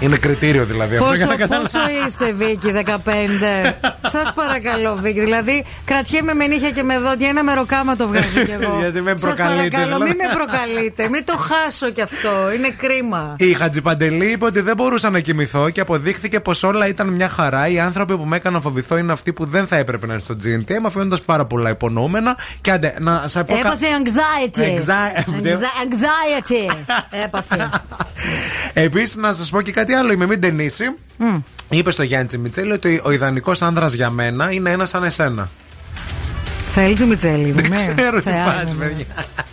Είναι 0.00 0.16
κριτήριο 0.16 0.64
δηλαδή 0.64 0.94
αυτό 0.94 1.04
Πόσο, 1.06 1.16
για 1.16 1.26
να 1.26 1.36
καταλάβει. 1.36 1.62
πόσο 1.72 1.78
είστε, 2.06 2.32
Βίκυ, 2.32 2.72
15. 2.84 3.72
Σας 4.14 4.32
παρακαλώ, 4.32 4.94
Βίκυ. 5.02 5.20
Δηλαδή, 5.20 5.64
κρατιέμαι 5.84 6.34
με 6.34 6.46
νύχια 6.46 6.70
και 6.70 6.82
με 6.82 6.98
δόντια. 6.98 7.28
Ένα 7.28 7.42
μεροκάμα 7.42 7.96
το 7.96 8.08
βγάζω 8.08 8.44
κι 8.44 8.50
εγώ. 8.60 8.78
Γιατί 8.80 9.00
με 9.00 9.10
Σας 9.10 9.20
προκαλείτε, 9.20 9.68
παρακαλώ, 9.68 9.94
δηλαδή. 9.94 10.04
μην 10.18 10.26
με 10.28 10.34
προκαλείτε. 10.34 11.08
Μην 11.08 11.24
το 11.24 11.36
χάσω 11.36 11.90
κι 11.90 12.00
αυτό. 12.00 12.30
Είναι 12.56 12.68
κρίμα. 12.76 13.34
Η 13.38 13.52
Χατζιπαντελή 13.52 14.26
είπε 14.26 14.44
ότι 14.44 14.60
δεν 14.60 14.76
μπορούσα 14.76 15.10
να 15.10 15.20
κοιμηθώ 15.20 15.70
και 15.70 15.80
αποδείχθηκε 15.80 16.40
πως 16.40 16.62
όλα 16.62 16.86
ήταν 16.86 17.08
μια 17.08 17.28
χαρά. 17.28 17.68
Οι 17.68 17.78
άνθρωποι 17.80 18.16
που 18.16 18.24
με 18.24 18.36
έκαναν 18.36 18.58
να 18.62 18.64
φοβηθώ 18.68 18.96
είναι 18.96 19.12
αυτοί 19.12 19.32
που 19.32 19.44
δεν 19.44 19.66
θα 19.66 19.76
έπρεπε 19.76 20.06
να 20.06 20.12
είναι 20.12 20.22
στο 20.22 20.36
GNTM, 20.44 20.82
αφήνοντα 20.86 21.16
πάρα 21.24 21.44
πολλά 21.44 21.70
υπονοούμενα. 21.70 22.36
Και 22.60 22.70
άντε, 22.70 22.94
να 22.98 23.24
σας 23.26 23.44
πω. 23.46 23.52
κα- 23.54 23.58
Έπαθε 23.60 23.86
anxiety. 24.02 24.60
Anxi- 24.60 25.30
Anxi- 25.30 25.56
Anxiety. 25.84 26.74
Έπαθε. 27.24 27.70
Επίσης, 28.72 29.16
να 29.16 29.32
σας 29.32 29.50
πω 29.50 29.60
και 29.62 29.72
κάτι 29.72 29.91
άλλο. 29.94 30.12
Η 30.12 30.16
Μεμή 30.16 30.36
Ντενίση 30.36 30.84
είπε 31.68 31.90
στο 31.90 32.02
Γιάννη 32.02 32.26
Τσιμιτσέλη 32.26 32.72
ότι 32.72 33.00
ο 33.04 33.10
ιδανικός 33.10 33.62
άνδρας 33.62 33.92
για 33.92 34.10
μένα 34.10 34.50
είναι 34.52 34.70
ένας 34.70 34.88
σαν 34.88 35.04
εσένα. 35.04 35.48
Θέλει 36.68 36.94
τσιμιτσέλη, 36.94 37.50
Δεν 37.52 37.68
ναι. 37.70 37.92
ξέρω 37.96 38.16
τι 38.16 38.22
Θεά 38.22 38.44
πας, 38.44 38.72
μου. 38.72 38.78
παιδιά. 38.78 39.04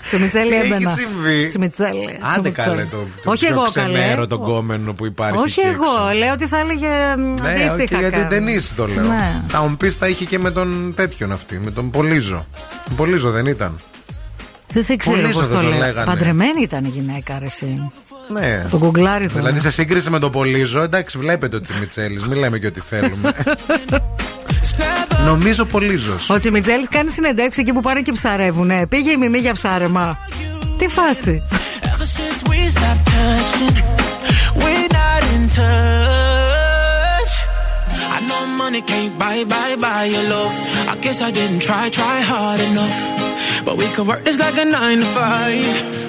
Τσιμιτσέλη 0.07 0.49
Τι 0.49 0.55
έχει 0.55 0.65
έμπαινα. 0.65 0.91
συμβεί; 0.91 1.47
Τσιμιτσέλη. 1.47 2.17
Άντε 2.21 2.31
τσιμιτσέλη. 2.31 2.53
καλέ 2.75 2.85
το, 2.85 2.97
το 3.23 3.29
Όχι 3.31 3.45
πιο 3.45 3.55
εγώ 3.55 3.65
καλέ. 3.73 3.93
ξενέρο 3.99 4.27
τον 4.27 4.39
κόμενο 4.39 4.93
που 4.93 5.05
υπάρχει 5.05 5.37
Όχι 5.39 5.59
εκεί 5.59 5.69
εγώ. 5.69 5.83
έξω. 6.07 6.17
Λέω 6.17 6.31
ότι 6.33 6.47
θα 6.47 6.59
έλεγε 6.59 6.87
μ, 7.17 7.21
Ναι, 7.41 7.53
όχι, 7.53 7.63
αντίστοιχα. 7.63 7.99
γιατί 7.99 8.15
κάτι. 8.15 8.33
δεν 8.35 8.47
είσαι 8.47 8.73
το 8.75 8.87
λέω. 8.87 9.03
Ναι. 9.03 9.41
Θα 9.47 9.61
μου 9.61 9.77
πει 9.77 9.91
τα 9.93 10.07
είχε 10.07 10.25
και 10.25 10.39
με 10.39 10.51
τον 10.51 10.93
τέτοιον 10.95 11.31
αυτή, 11.31 11.59
με 11.63 11.71
τον 11.71 11.89
Πολύζο. 11.91 12.45
Τον 12.87 12.95
Πολύζο 12.95 13.31
δεν 13.31 13.45
ήταν. 13.45 13.79
Δεν 14.67 14.83
θα 14.83 14.95
ξέρω 14.95 15.15
Πολύζο 15.15 15.37
πώς 15.39 15.47
δεν 15.47 15.55
το 15.57 15.61
τον 15.61 15.69
λέω. 15.71 15.79
λέγανε. 15.79 16.05
Παντρεμένη 16.05 16.61
ήταν 16.61 16.83
η 16.83 16.87
γυναίκα, 16.87 17.39
ρε, 17.39 17.45
εσύ. 17.45 17.91
Ναι. 18.30 18.65
Το 18.72 18.77
γκουγκλάρι 18.77 19.27
του. 19.27 19.34
Δηλαδή 19.34 19.60
σε 19.60 19.69
σύγκριση 19.69 20.10
με 20.10 20.19
τον 20.19 20.31
Πολύζο, 20.31 20.81
εντάξει, 20.81 21.18
βλέπετε 21.18 21.56
ο 21.56 21.61
Τσιμιτσέλης. 21.61 22.27
Μην 22.27 22.38
λέμε 22.38 22.57
και 22.60 22.68
ό,τι 22.68 22.80
θέλουμε. 22.80 23.31
Νομίζω 25.26 25.65
Πολύζος. 25.65 26.30
Ο 26.30 26.39
Τσιμιτζέλη 26.39 26.88
κάνει 26.88 27.10
συνεντεύξει 27.10 27.61
εκεί 27.61 27.73
που 27.73 27.81
πάνε 27.81 28.01
και 28.01 28.11
ψαρεύουνε. 28.11 28.88
Πήγε 28.88 29.11
η 29.11 29.18
μιμή 29.18 29.38
για 29.38 29.53
ψάρεμα. 29.53 30.18
Τι 30.77 30.88
φάση. 30.88 31.43
Ever 31.84 32.07
since 32.18 32.39
we 32.49 32.60
stopped 32.76 33.06
touching, 33.15 33.76
we're 34.61 34.89
not 34.99 35.22
in 35.35 35.43
touch. 35.60 37.31
I 38.15 38.19
know 38.27 38.41
money 38.61 38.81
can't 38.91 39.15
buy, 39.23 39.38
buy, 39.53 39.69
buy 39.85 40.03
your 40.14 40.26
love. 40.35 40.53
I 40.93 40.95
guess 41.03 41.18
I 41.27 41.30
didn't 41.39 41.61
try, 41.69 41.84
try 41.99 42.18
hard 42.31 42.60
enough. 42.69 42.99
But 43.65 43.76
we 43.81 43.85
could 43.93 44.07
work 44.11 44.23
this 44.27 44.38
like 44.45 44.57
a 44.64 44.65
nine 44.77 44.99
to 45.03 45.10
five. 45.19 46.09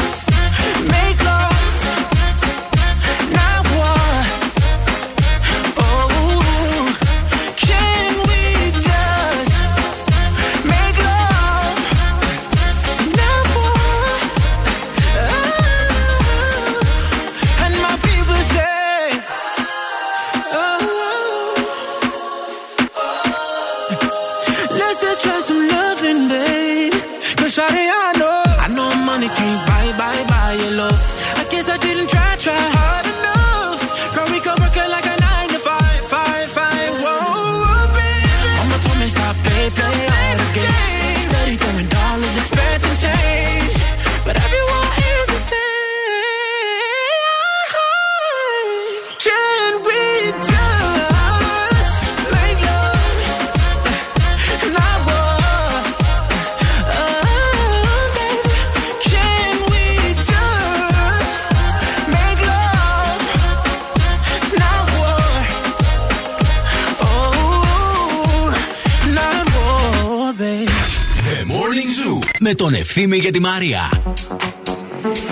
Ευθύμη 72.93 73.19
και 73.19 73.31
τη 73.31 73.39
Μαρία. 73.39 73.89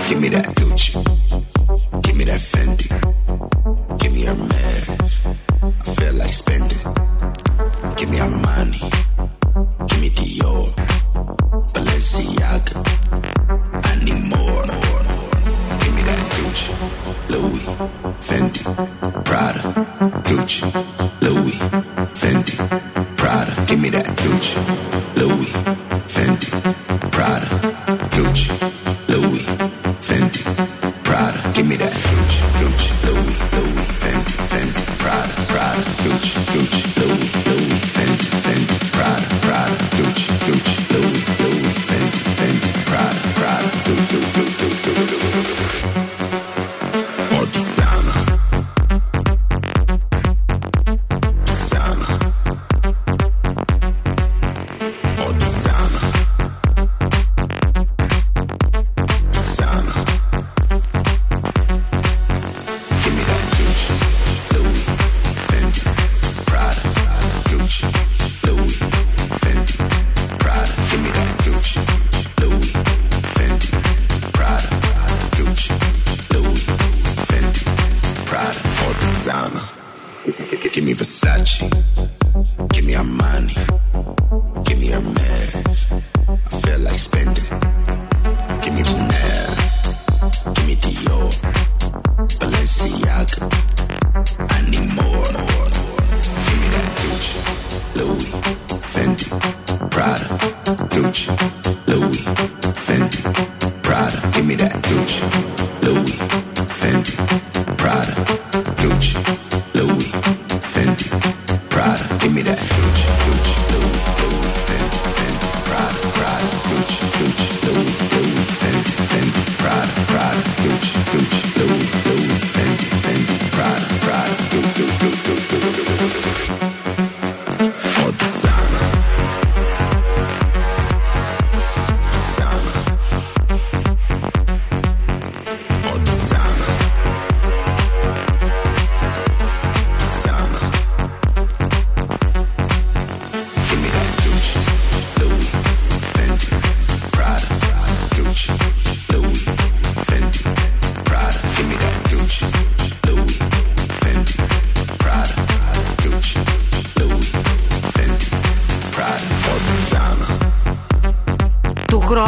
Give 0.10 0.20
me 0.22 0.30
that 0.30 0.46
Gucci. 0.60 0.92
Give 2.02 2.16
me 2.16 2.24
that 2.24 2.40
Fendi. 2.52 2.89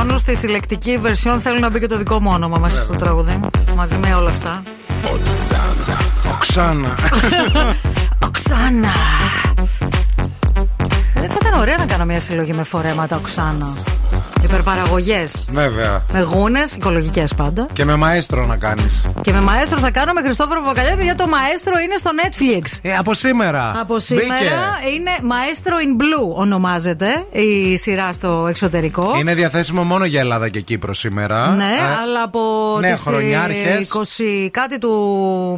Χρόνου 0.01 0.17
στη 0.17 0.35
συλλεκτική 0.35 0.99
version 1.03 1.37
θέλω 1.39 1.59
να 1.59 1.69
μπει 1.69 1.79
και 1.79 1.87
το 1.87 1.97
δικό 1.97 2.19
μου 2.21 2.29
όνομα 2.33 2.57
μέσα 2.57 2.83
στο 2.83 2.95
τραγούδι. 2.95 3.39
Μαζί 3.75 3.97
με 3.97 4.15
όλα 4.15 4.29
αυτά. 4.29 4.63
Οξάνα. 6.33 6.93
Οξάνα. 8.27 8.89
Ε, 11.13 11.27
θα 11.27 11.37
ήταν 11.41 11.59
ωραία 11.59 11.77
να 11.77 11.85
κάνω 11.85 12.05
μια 12.05 12.19
συλλογή 12.19 12.53
με 12.53 12.63
φορέματα 12.63 13.15
Οξάνα. 13.15 13.73
Υπερπαραγωγές. 14.51 15.45
Βέβαια. 15.51 16.03
Με 16.13 16.21
γούνες, 16.21 16.73
οικολογικές 16.73 17.33
πάντα. 17.35 17.67
Και 17.73 17.85
με 17.85 17.95
μαέστρο 17.95 18.45
να 18.45 18.55
κάνεις. 18.57 19.05
Και 19.21 19.31
με 19.31 19.41
μαέστρο 19.41 19.79
θα 19.79 19.91
κάνω 19.91 20.13
με 20.13 20.21
Χριστόφορο 20.21 20.61
Παπακαλιάδη 20.61 21.03
γιατί 21.03 21.17
το 21.17 21.27
μαέστρο 21.27 21.73
είναι 21.79 21.95
στο 21.97 22.09
Netflix. 22.23 22.77
Ε, 22.81 22.95
από 22.97 23.13
σήμερα. 23.13 23.73
Από 23.81 23.99
σήμερα 23.99 24.33
Μπήκε. 24.33 24.53
είναι 24.95 25.11
Maestro 25.21 25.69
in 25.69 26.01
Blue 26.01 26.35
ονομάζεται 26.35 27.25
η 27.31 27.77
σειρά 27.77 28.11
στο 28.11 28.45
εξωτερικό. 28.49 29.15
Είναι 29.19 29.33
διαθέσιμο 29.33 29.83
μόνο 29.83 30.05
για 30.05 30.19
Ελλάδα 30.19 30.49
και 30.49 30.59
Κύπρο 30.61 30.93
σήμερα. 30.93 31.47
Ναι, 31.47 31.63
Ε, 31.63 32.01
αλλά 32.03 32.21
από 32.23 32.39
ναι, 32.80 32.91
τις 32.91 32.99
ε, 32.99 33.10
χρόνια 33.09 33.50
αρχές. 33.50 33.91
20 34.19 34.48
κάτι 34.52 34.77
του 34.77 34.91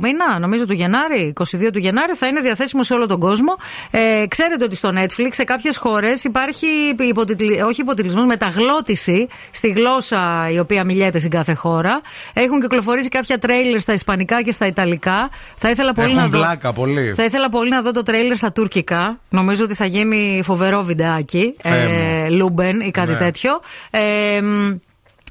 μήνα, 0.02 0.40
νομίζω 0.40 0.65
του 0.65 0.73
Γενάρη, 0.73 1.34
22 1.40 1.44
του 1.73 1.80
Γενάρη, 1.80 2.14
θα 2.14 2.27
είναι 2.27 2.40
διαθέσιμο 2.40 2.84
σε 2.84 2.94
όλο 2.94 3.06
τον 3.06 3.19
κόσμο. 3.19 3.56
Ε, 3.91 4.27
ξέρετε 4.27 4.64
ότι 4.64 4.76
στο 4.76 4.91
Netflix 4.95 5.27
σε 5.31 5.44
κάποιες 5.44 5.77
χώρες 5.77 6.23
υπάρχει 6.23 6.65
υποτιτλι... 6.99 7.61
όχι 7.61 7.81
υποτιτλισμός, 7.81 8.26
μεταγλώττιση 8.25 9.27
στη 9.52 9.69
γλώσσα 9.69 10.49
η 10.53 10.60
οποία 10.60 10.84
μιλιέται 10.84 11.19
στην 11.19 11.31
κάθε 11.31 11.53
χώρα. 11.53 12.02
Έχουν 12.34 12.61
κυκλοφορήσει 12.61 13.07
κάποια 13.10 13.38
τρέιλερ 13.38 13.80
στα 13.80 13.94
Ισπανικά 13.94 14.41
και 14.41 14.52
στα 14.52 14.65
Ιταλικά. 14.68 15.30
Θα 15.57 15.69
ήθελα 15.69 15.94
πολύ 15.94 16.07
Έχουν 16.07 16.19
να 16.22 16.27
δω. 16.27 16.38
πλάκα 16.38 16.73
πολύ. 16.73 17.14
Θα 17.15 17.23
ήθελα 17.23 17.49
πολύ 17.49 17.69
να 17.69 17.81
δω 17.81 17.91
το 17.91 18.03
τρέιλερ 18.03 18.38
στα 18.38 18.52
τουρκικά. 18.52 19.19
Νομίζω 19.30 19.64
ότι 19.64 19.73
θα 19.73 19.85
γίνει 19.85 20.41
φοβερό 20.44 20.84
βιντεάκι. 20.84 21.56
Θεέ 21.60 21.88
μου. 21.88 22.26
Ε, 22.26 22.30
Λούμπεν 22.30 22.80
ή 22.80 22.91
κάτι 22.91 23.11
Ναι. 23.11 23.18
τέτοιο. 23.18 23.60
Ε, 23.91 24.41
μ, 24.41 24.72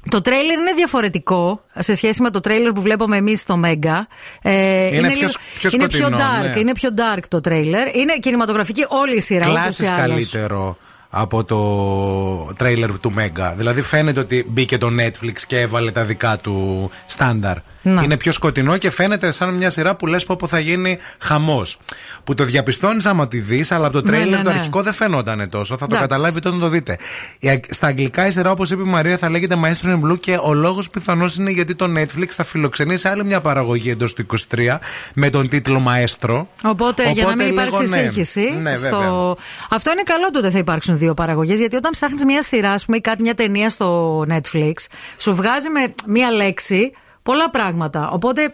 το 0.09 0.21
τρέιλερ 0.21 0.57
είναι 0.59 0.71
διαφορετικό 0.75 1.61
σε 1.77 1.93
σχέση 1.93 2.21
με 2.21 2.29
το 2.29 2.39
τρέιλερ 2.39 2.71
που 2.71 2.81
βλέπουμε 2.81 3.17
εμείς 3.17 3.39
στο 3.39 3.57
Μέγκα. 3.57 4.07
Ε, 4.41 4.87
πιο 4.91 5.01
λίγο- 5.01 5.27
σ- 5.27 5.37
πιο 5.59 5.69
είναι 5.73 5.87
πιο 5.87 5.97
σκοτεινό, 5.99 6.17
dark. 6.21 6.53
ναι. 6.53 6.59
Είναι 6.59 6.71
πιο 6.71 6.89
dark 6.95 7.21
το 7.27 7.41
τρέιλερ. 7.41 7.95
Είναι 7.95 8.13
κινηματογραφική 8.19 8.85
όλη 8.89 9.15
η 9.15 9.19
σειρά. 9.19 9.45
ούτως 9.49 9.59
Κλάσεις 9.61 9.79
ή 9.79 9.85
άλλως. 9.85 9.99
καλύτερο 10.07 10.77
από 11.09 11.43
το 11.43 12.53
τρέιλερ 12.53 12.99
του 12.99 13.11
Μέγκα. 13.11 13.53
Δηλαδή 13.57 13.81
φαίνεται 13.81 14.19
ότι 14.19 14.45
μπήκε 14.49 14.77
το 14.77 14.87
Netflix 14.99 15.35
και 15.47 15.59
έβαλε 15.59 15.91
τα 15.91 16.03
δικά 16.03 16.37
του 16.37 16.89
στάνταρ. 17.05 17.57
Να. 17.85 18.01
Είναι 18.01 18.17
πιο 18.17 18.31
σκοτεινό 18.31 18.77
και 18.77 18.89
φαίνεται 18.89 19.31
σαν 19.31 19.53
μια 19.53 19.69
σειρά 19.69 19.95
που 19.95 20.07
λες 20.07 20.25
πω 20.25 20.35
που 20.35 20.47
θα 20.47 20.59
γίνει 20.59 20.97
χαμός. 21.19 21.77
Που 22.23 22.33
το 22.33 22.43
διαπιστώνεις 22.43 23.05
άμα 23.05 23.27
τη 23.27 23.39
δεις, 23.39 23.71
αλλά 23.71 23.87
από 23.87 24.01
το 24.01 24.09
Ναι, 24.09 24.15
τρέιλερ 24.17 24.37
ναι, 24.37 24.43
το 24.43 24.51
ναι. 24.51 24.57
αρχικό 24.57 24.81
δεν 24.81 24.93
φαινόταν 24.93 25.49
τόσο. 25.49 25.77
Θα 25.77 25.87
το 25.87 25.95
Εντάξει. 25.95 26.07
καταλάβετε 26.07 26.47
όταν 26.47 26.59
το 26.59 26.67
δείτε. 26.69 26.97
Η 27.39 27.49
αγ- 27.49 27.63
Στα 27.73 27.87
αγγλικά 27.87 28.27
η 28.27 28.31
σειρά, 28.31 28.51
όπως 28.51 28.71
είπε 28.71 28.81
η 28.81 28.85
Μαρία, 28.85 29.17
θα 29.17 29.29
λέγεται 29.29 29.55
Maestro 29.63 29.87
in 29.87 29.99
Blue 30.11 30.19
και 30.19 30.37
ο 30.43 30.53
λόγος 30.53 30.89
πιθανώς 30.89 31.35
είναι 31.35 31.51
γιατί 31.51 31.75
το 31.75 31.85
Netflix 31.97 32.27
θα 32.29 32.43
φιλοξενήσει 32.43 33.07
άλλη 33.07 33.23
μια 33.25 33.41
παραγωγή 33.41 33.89
εντός 33.89 34.13
του 34.13 34.25
23 34.55 34.77
με 35.13 35.29
τον 35.29 35.49
τίτλο 35.49 35.83
Maestro. 35.87 36.45
Οπότε, 36.63 37.11
για 37.11 37.25
να 37.25 37.35
μην 37.35 37.45
λίγο, 37.47 37.61
υπάρξει 37.61 37.89
ναι. 37.89 37.97
σύγχυση. 37.97 38.41
Ναι, 38.61 38.75
στο... 38.75 38.89
βέβαια. 38.89 39.35
Αυτό 39.69 39.91
είναι 39.91 40.03
καλό 40.05 40.29
τότε 40.31 40.49
θα 40.49 40.57
υπάρξουν 40.57 40.97
δύο 40.97 41.13
παραγωγές. 41.13 41.59
Γιατί 41.59 41.75
όταν 41.75 41.91
ψάχνεις 41.91 42.23
μια 42.23 42.43
σειρά, 42.43 42.71
ας 42.71 42.85
πούμε, 42.85 42.97
ή 42.97 43.01
κάτι, 43.01 43.21
μια 43.21 43.33
ταινία 43.33 43.69
στο 43.69 44.19
Netflix, 44.29 44.73
σου 45.17 45.35
βγάζει 45.35 45.69
με 45.69 45.93
μια 46.07 46.31
λέξη 46.31 46.91
πολλά 47.23 47.49
πράγματα. 47.49 48.09
Οπότε 48.09 48.53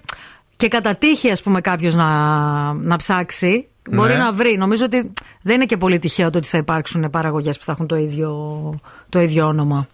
και 0.58 0.68
κατά 0.68 0.96
τύχη, 0.96 1.32
ας 1.32 1.41
πούμε, 1.44 1.62
κάποιος 1.62 1.96
να, 1.96 2.74
να 2.74 2.98
ψάξει. 2.98 3.68
Μπορεί 3.91 4.14
Ναι. 4.14 4.18
να 4.20 4.32
βρει. 4.32 4.58
Νομίζω 4.58 4.86
ότι 4.86 5.14
δεν 5.41 5.56
είναι 5.56 5.66
και 5.66 5.78
πολύ 5.78 6.00
τυχαίο 6.00 6.30
το 6.30 6.38
ότι 6.38 6.48
θα 6.48 6.58
υπάρξουν 6.58 7.10
παραγωγές 7.10 7.58
που 7.58 7.64
θα 7.64 7.72
έχουν 7.72 7.88
το 7.88 7.96
ίδιο, 7.96 8.74
το 9.10 9.20
ίδιο 9.20 9.46
όνομα. 9.48 9.88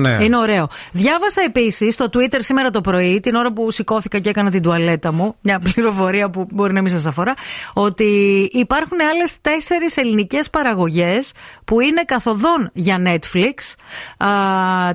Ναι. 0.00 0.18
Είναι 0.20 0.36
ωραίο. 0.36 0.68
Διάβασα 0.92 1.42
επίσης 1.42 1.94
στο 1.94 2.04
Twitter 2.12 2.38
σήμερα 2.38 2.70
το 2.70 2.80
πρωί, 2.80 3.20
την 3.20 3.34
ώρα 3.34 3.52
που 3.52 3.70
σηκώθηκα 3.70 4.18
και 4.18 4.28
έκανα 4.28 4.50
την 4.50 4.62
τουαλέτα 4.62 5.12
μου, 5.12 5.36
μια 5.40 5.58
πληροφορία 5.72 6.30
που 6.30 6.46
μπορεί 6.52 6.72
να 6.72 6.82
μην 6.82 6.90
σας 6.90 7.06
αφορά, 7.06 7.32
ότι 7.72 8.04
υπάρχουν 8.52 8.98
άλλες 9.12 9.36
τέσσερις 9.40 9.96
ελληνικές 9.96 10.50
παραγωγές 10.50 11.32
που 11.64 11.80
είναι 11.80 12.02
καθοδόν 12.06 12.70
για 12.72 13.02
Netflix. 13.06 13.74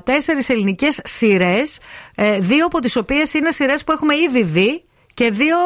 Τέσσερις 0.04 0.48
ελληνικές 0.48 1.00
σειρές, 1.04 1.78
δύο 2.40 2.64
από 2.64 2.80
τις 2.80 2.96
οποίες 2.96 3.34
είναι 3.34 3.50
σειρές 3.50 3.84
που 3.84 3.92
έχουμε 3.92 4.14
ήδη 4.14 4.42
δει 4.42 4.84
και 5.14 5.30
δύο 5.30 5.56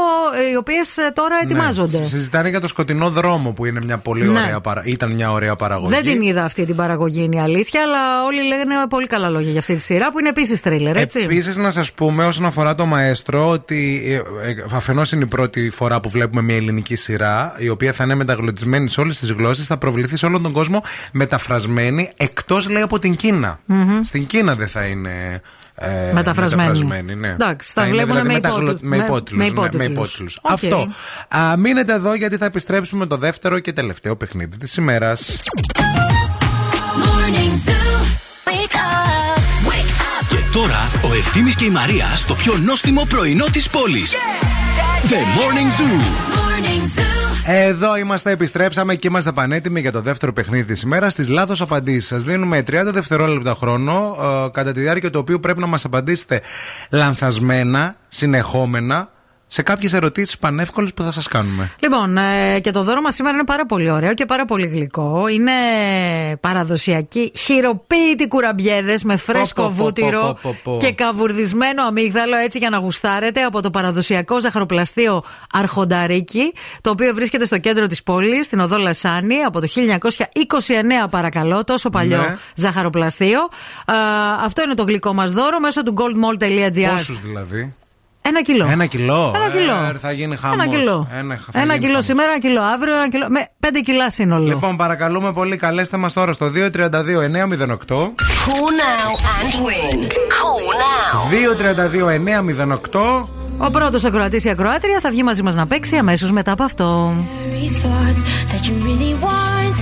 ε, 0.46 0.50
οι 0.50 0.56
οποίες 0.56 0.94
τώρα 1.14 1.36
ετοιμάζονται. 1.42 1.98
Ναι. 1.98 2.04
Συζητάνε 2.04 2.48
για 2.48 2.60
το 2.60 2.68
σκοτεινό 2.68 3.10
δρόμο 3.10 3.50
που 3.52 3.64
είναι 3.64 3.80
μια 3.84 3.98
πολύ 3.98 4.24
Ναι. 4.24 4.38
ωραία 4.40 4.60
παρα... 4.60 4.82
ήταν 4.84 5.12
μια 5.12 5.32
ωραία 5.32 5.56
παραγωγή. 5.56 5.94
Δεν 5.94 6.04
την 6.04 6.22
είδα 6.22 6.44
αυτή 6.44 6.64
την 6.64 6.76
παραγωγή, 6.76 7.22
είναι 7.22 7.36
η 7.36 7.40
αλήθεια, 7.40 7.82
αλλά 7.82 8.24
όλοι 8.24 8.42
λένε 8.46 8.74
πολύ 8.88 9.06
καλά 9.06 9.28
λόγια 9.28 9.50
για 9.50 9.60
αυτή 9.60 9.74
τη 9.74 9.82
σειρά 9.82 10.12
που 10.12 10.18
είναι 10.18 10.28
επίσης 10.28 10.60
τρίλερ, 10.60 10.96
έτσι. 10.96 11.20
Επίσης, 11.20 11.56
να 11.56 11.70
σας 11.70 11.92
πούμε 11.92 12.26
όσον 12.26 12.44
αφορά 12.46 12.74
το 12.74 12.86
Μαέστρο 12.86 13.48
ότι 13.48 14.02
ε, 14.42 14.48
ε, 14.50 14.64
αφενός 14.72 15.12
είναι 15.12 15.24
η 15.24 15.28
πρώτη 15.28 15.70
φορά 15.70 16.00
που 16.00 16.08
βλέπουμε 16.08 16.42
μια 16.42 16.56
ελληνική 16.56 16.96
σειρά 16.96 17.54
η 17.58 17.68
οποία 17.68 17.92
θα 17.92 18.04
είναι 18.04 18.14
μεταγλωτισμένη 18.14 18.88
σε 18.88 19.00
όλες 19.00 19.18
τις 19.18 19.30
γλώσσες, 19.30 19.66
θα 19.66 19.76
προβληθεί 19.76 20.16
σε 20.16 20.26
όλον 20.26 20.42
τον 20.42 20.52
κόσμο 20.52 20.82
μεταφρασμένη 21.12 22.10
εκτός 22.16 22.68
λέει 22.68 22.82
από 22.82 22.98
την 22.98 23.16
κινα 23.16 23.58
Μμμ. 23.66 24.00
Στην 24.04 24.26
Κίνα 24.26 24.54
δεν 24.54 24.68
θα 24.68 24.84
είναι. 24.84 25.40
Ε, 25.76 26.12
Μεταφρασμένη. 26.12 27.14
ναι. 27.14 27.28
Εντάξει, 27.28 27.72
θα 27.74 27.86
είναι 27.86 27.92
βλέπουνε 28.04 28.20
δηλαδή 28.20 28.28
με 28.28 28.32
μεταγλω- 28.34 28.60
υπότιτλους. 28.62 28.90
με 28.90 28.96
Με- 28.96 29.04
υπότιτλους, 29.04 29.38
με 29.38 29.44
ναι, 29.44 29.50
υπότιτλους. 29.50 29.86
υπότιτλους. 29.86 30.38
Οκ. 30.42 30.50
Αυτό. 30.50 30.88
Α, 31.28 31.56
μείνετε 31.56 31.92
εδώ 31.92 32.14
γιατί 32.14 32.36
θα 32.36 32.44
επιστρέψουμε 32.44 33.06
το 33.06 33.16
δεύτερο 33.16 33.58
και 33.58 33.72
τελευταίο 33.72 34.16
παιχνίδι 34.16 34.56
της 34.56 34.76
ημέρας. 34.76 35.36
Morning 37.02 37.68
Zoo. 37.68 38.00
Wake 38.48 38.74
up. 38.74 39.38
Wake 39.68 40.00
up. 40.00 40.26
Και 40.28 40.36
τώρα 40.52 40.90
ο 41.02 41.12
Ευθύμης 41.14 41.54
και 41.54 41.64
η 41.64 41.70
Μαρία 41.70 42.06
στο 42.16 42.34
πιο 42.34 42.56
νόστιμο 42.64 43.04
πρωινό 43.08 43.44
της 43.44 43.68
πόλης. 43.68 44.12
The 45.08 45.14
Morning 45.38 45.80
Zoo. 45.80 46.43
Morning 46.54 46.82
Zoo. 46.98 47.24
Εδώ 47.46 47.96
είμαστε, 47.96 48.30
επιστρέψαμε 48.30 48.94
και 48.94 49.08
είμαστε 49.08 49.32
πανέτοιμοι 49.32 49.80
για 49.80 49.92
το 49.92 50.00
δεύτερο 50.00 50.32
παιχνίδι 50.32 50.72
της 50.72 50.82
ημέρας. 50.82 51.12
Στις 51.12 51.26
λάθος 51.26 51.60
απαντήσεις 51.60 52.06
σας 52.06 52.24
δίνουμε 52.24 52.62
30 52.62 52.90
δευτερόλεπτα 52.92 53.54
χρόνο, 53.54 54.16
ε, 54.20 54.50
κατά 54.50 54.72
τη 54.72 54.80
διάρκεια 54.80 55.10
του 55.10 55.18
οποίου 55.22 55.40
πρέπει 55.40 55.60
να 55.60 55.66
μας 55.66 55.84
απαντήσετε 55.84 56.40
λανθασμένα, 56.90 57.96
συνεχόμενα, 58.08 59.08
σε 59.46 59.62
κάποιες 59.62 59.92
ερωτήσεις 59.92 60.38
πανεύκολες 60.38 60.94
που 60.94 61.02
θα 61.02 61.10
σας 61.10 61.28
κάνουμε. 61.28 61.70
Λοιπόν, 61.78 62.16
ε, 62.18 62.60
και 62.60 62.70
το 62.70 62.82
δώρο 62.82 63.00
μας 63.00 63.14
σήμερα 63.14 63.34
είναι 63.34 63.44
πάρα 63.44 63.66
πολύ 63.66 63.90
ωραίο 63.90 64.14
και 64.14 64.24
πάρα 64.26 64.44
πολύ 64.44 64.66
γλυκό. 64.66 65.28
Είναι 65.28 65.52
παραδοσιακή 66.40 67.32
χειροποίητη 67.36 68.28
κουραμπιέδες 68.28 69.04
με 69.04 69.16
φρέσκο 69.16 69.62
Πω, 69.62 69.68
πω, 69.68 69.74
πω, 69.76 69.82
βούτυρο 69.84 70.20
πω, 70.20 70.38
πω, 70.42 70.56
πω. 70.62 70.76
και 70.80 70.92
καβουρδισμένο 70.92 71.82
αμύγδαλο 71.82 72.36
έτσι 72.36 72.58
για 72.58 72.70
να 72.70 72.78
γουστάρετε 72.78 73.42
από 73.42 73.62
το 73.62 73.70
παραδοσιακό 73.70 74.40
ζαχαροπλαστείο 74.40 75.22
Αρχονταρίκη, 75.52 76.52
το 76.80 76.90
οποίο 76.90 77.14
βρίσκεται 77.14 77.44
στο 77.44 77.58
κέντρο 77.58 77.86
της 77.86 78.02
πόλης, 78.02 78.46
στην 78.46 78.60
οδό 78.60 78.76
Λασάνη, 78.76 79.42
από 79.42 79.60
το 79.60 79.66
1929 79.66 81.08
παρακαλώ, 81.10 81.64
τόσο 81.64 81.90
παλιό 81.90 82.16
Ναι. 82.18 82.36
ζαχαροπλαστείο. 82.54 83.40
Α, 83.40 83.94
αυτό 84.44 84.62
είναι 84.62 84.74
το 84.74 84.82
γλυκό 84.82 85.12
μας 85.14 85.32
δώρο 85.32 85.60
μέσω 85.60 85.82
του 85.82 85.94
goldmall.gr. 85.98 86.90
Πόσους 86.90 87.20
δηλαδή; 87.20 87.74
Ένα 88.28 88.42
κιλό. 88.42 88.68
Ένα 88.70 88.86
κιλό. 88.86 89.32
Ένα 89.34 89.48
κιλό. 89.50 89.72
Ε, 89.94 89.98
θα 89.98 90.12
γίνει 90.12 90.36
χαμός. 90.36 90.56
Ένα 90.64 90.76
κιλό. 90.76 91.08
Ένα, 91.18 91.40
θα 91.52 91.60
Ένα 91.60 91.64
γίνει 91.64 91.78
κιλό 91.78 91.88
χαμός. 91.90 92.04
σήμερα, 92.04 92.30
ένα 92.30 92.38
κιλό 92.40 92.60
αύριο, 92.62 92.94
ένα 92.94 93.08
κιλό. 93.08 93.26
Με 93.28 93.46
πέντε 93.60 93.80
κιλά 93.80 94.10
σύνολο. 94.10 94.46
Λοιπόν, 94.46 94.76
παρακαλούμε 94.76 95.32
πολύ, 95.32 95.56
καλέστε 95.56 95.96
μας 95.96 96.12
τώρα 96.12 96.32
στο 96.32 96.46
232 96.50 97.28
908. 97.28 98.12
Call 98.46 98.70
now 98.84 99.10
and 99.36 99.54
win. 99.66 99.98
Call 100.36 100.66
now. 100.84 101.30
232 101.30 102.08
908. 102.08 103.28
Ο 103.58 103.70
πρώτος 103.70 104.04
ακροατής 104.04 104.44
ή 104.44 104.48
ακροάτρια 104.50 105.00
θα 105.00 105.10
βγει 105.10 105.22
μαζί 105.22 105.42
μας 105.42 105.54
να 105.54 105.66
παίξει 105.66 105.96
αμέσως 105.96 106.30
μετά 106.30 106.52
από 106.52 106.64
αυτό. 106.64 107.14
Very 107.50 107.86
thoughts 107.86 108.22
that 108.52 108.62
you 108.68 108.74
really 108.88 109.14
want. 109.26 109.76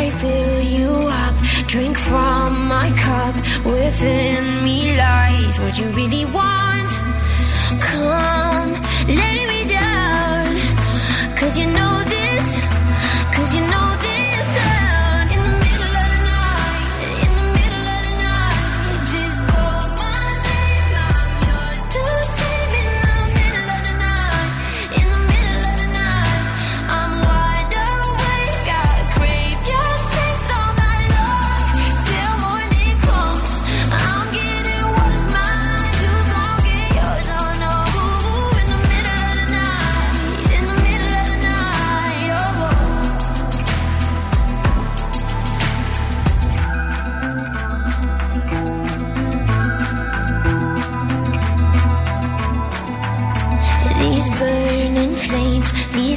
I 0.00 0.02
fill 0.22 0.58
you 0.78 0.92
up, 1.24 1.34
drink 1.74 1.96
from 2.10 2.48
my 2.74 2.88
cup. 3.06 3.34
Within 3.74 4.42
me 4.66 4.78
lies 5.04 5.54
what 5.62 5.74
you 5.80 5.86
really 6.00 6.24
want. 6.38 6.90
come, 7.80 8.72
let 9.08 9.36
it 9.36 9.51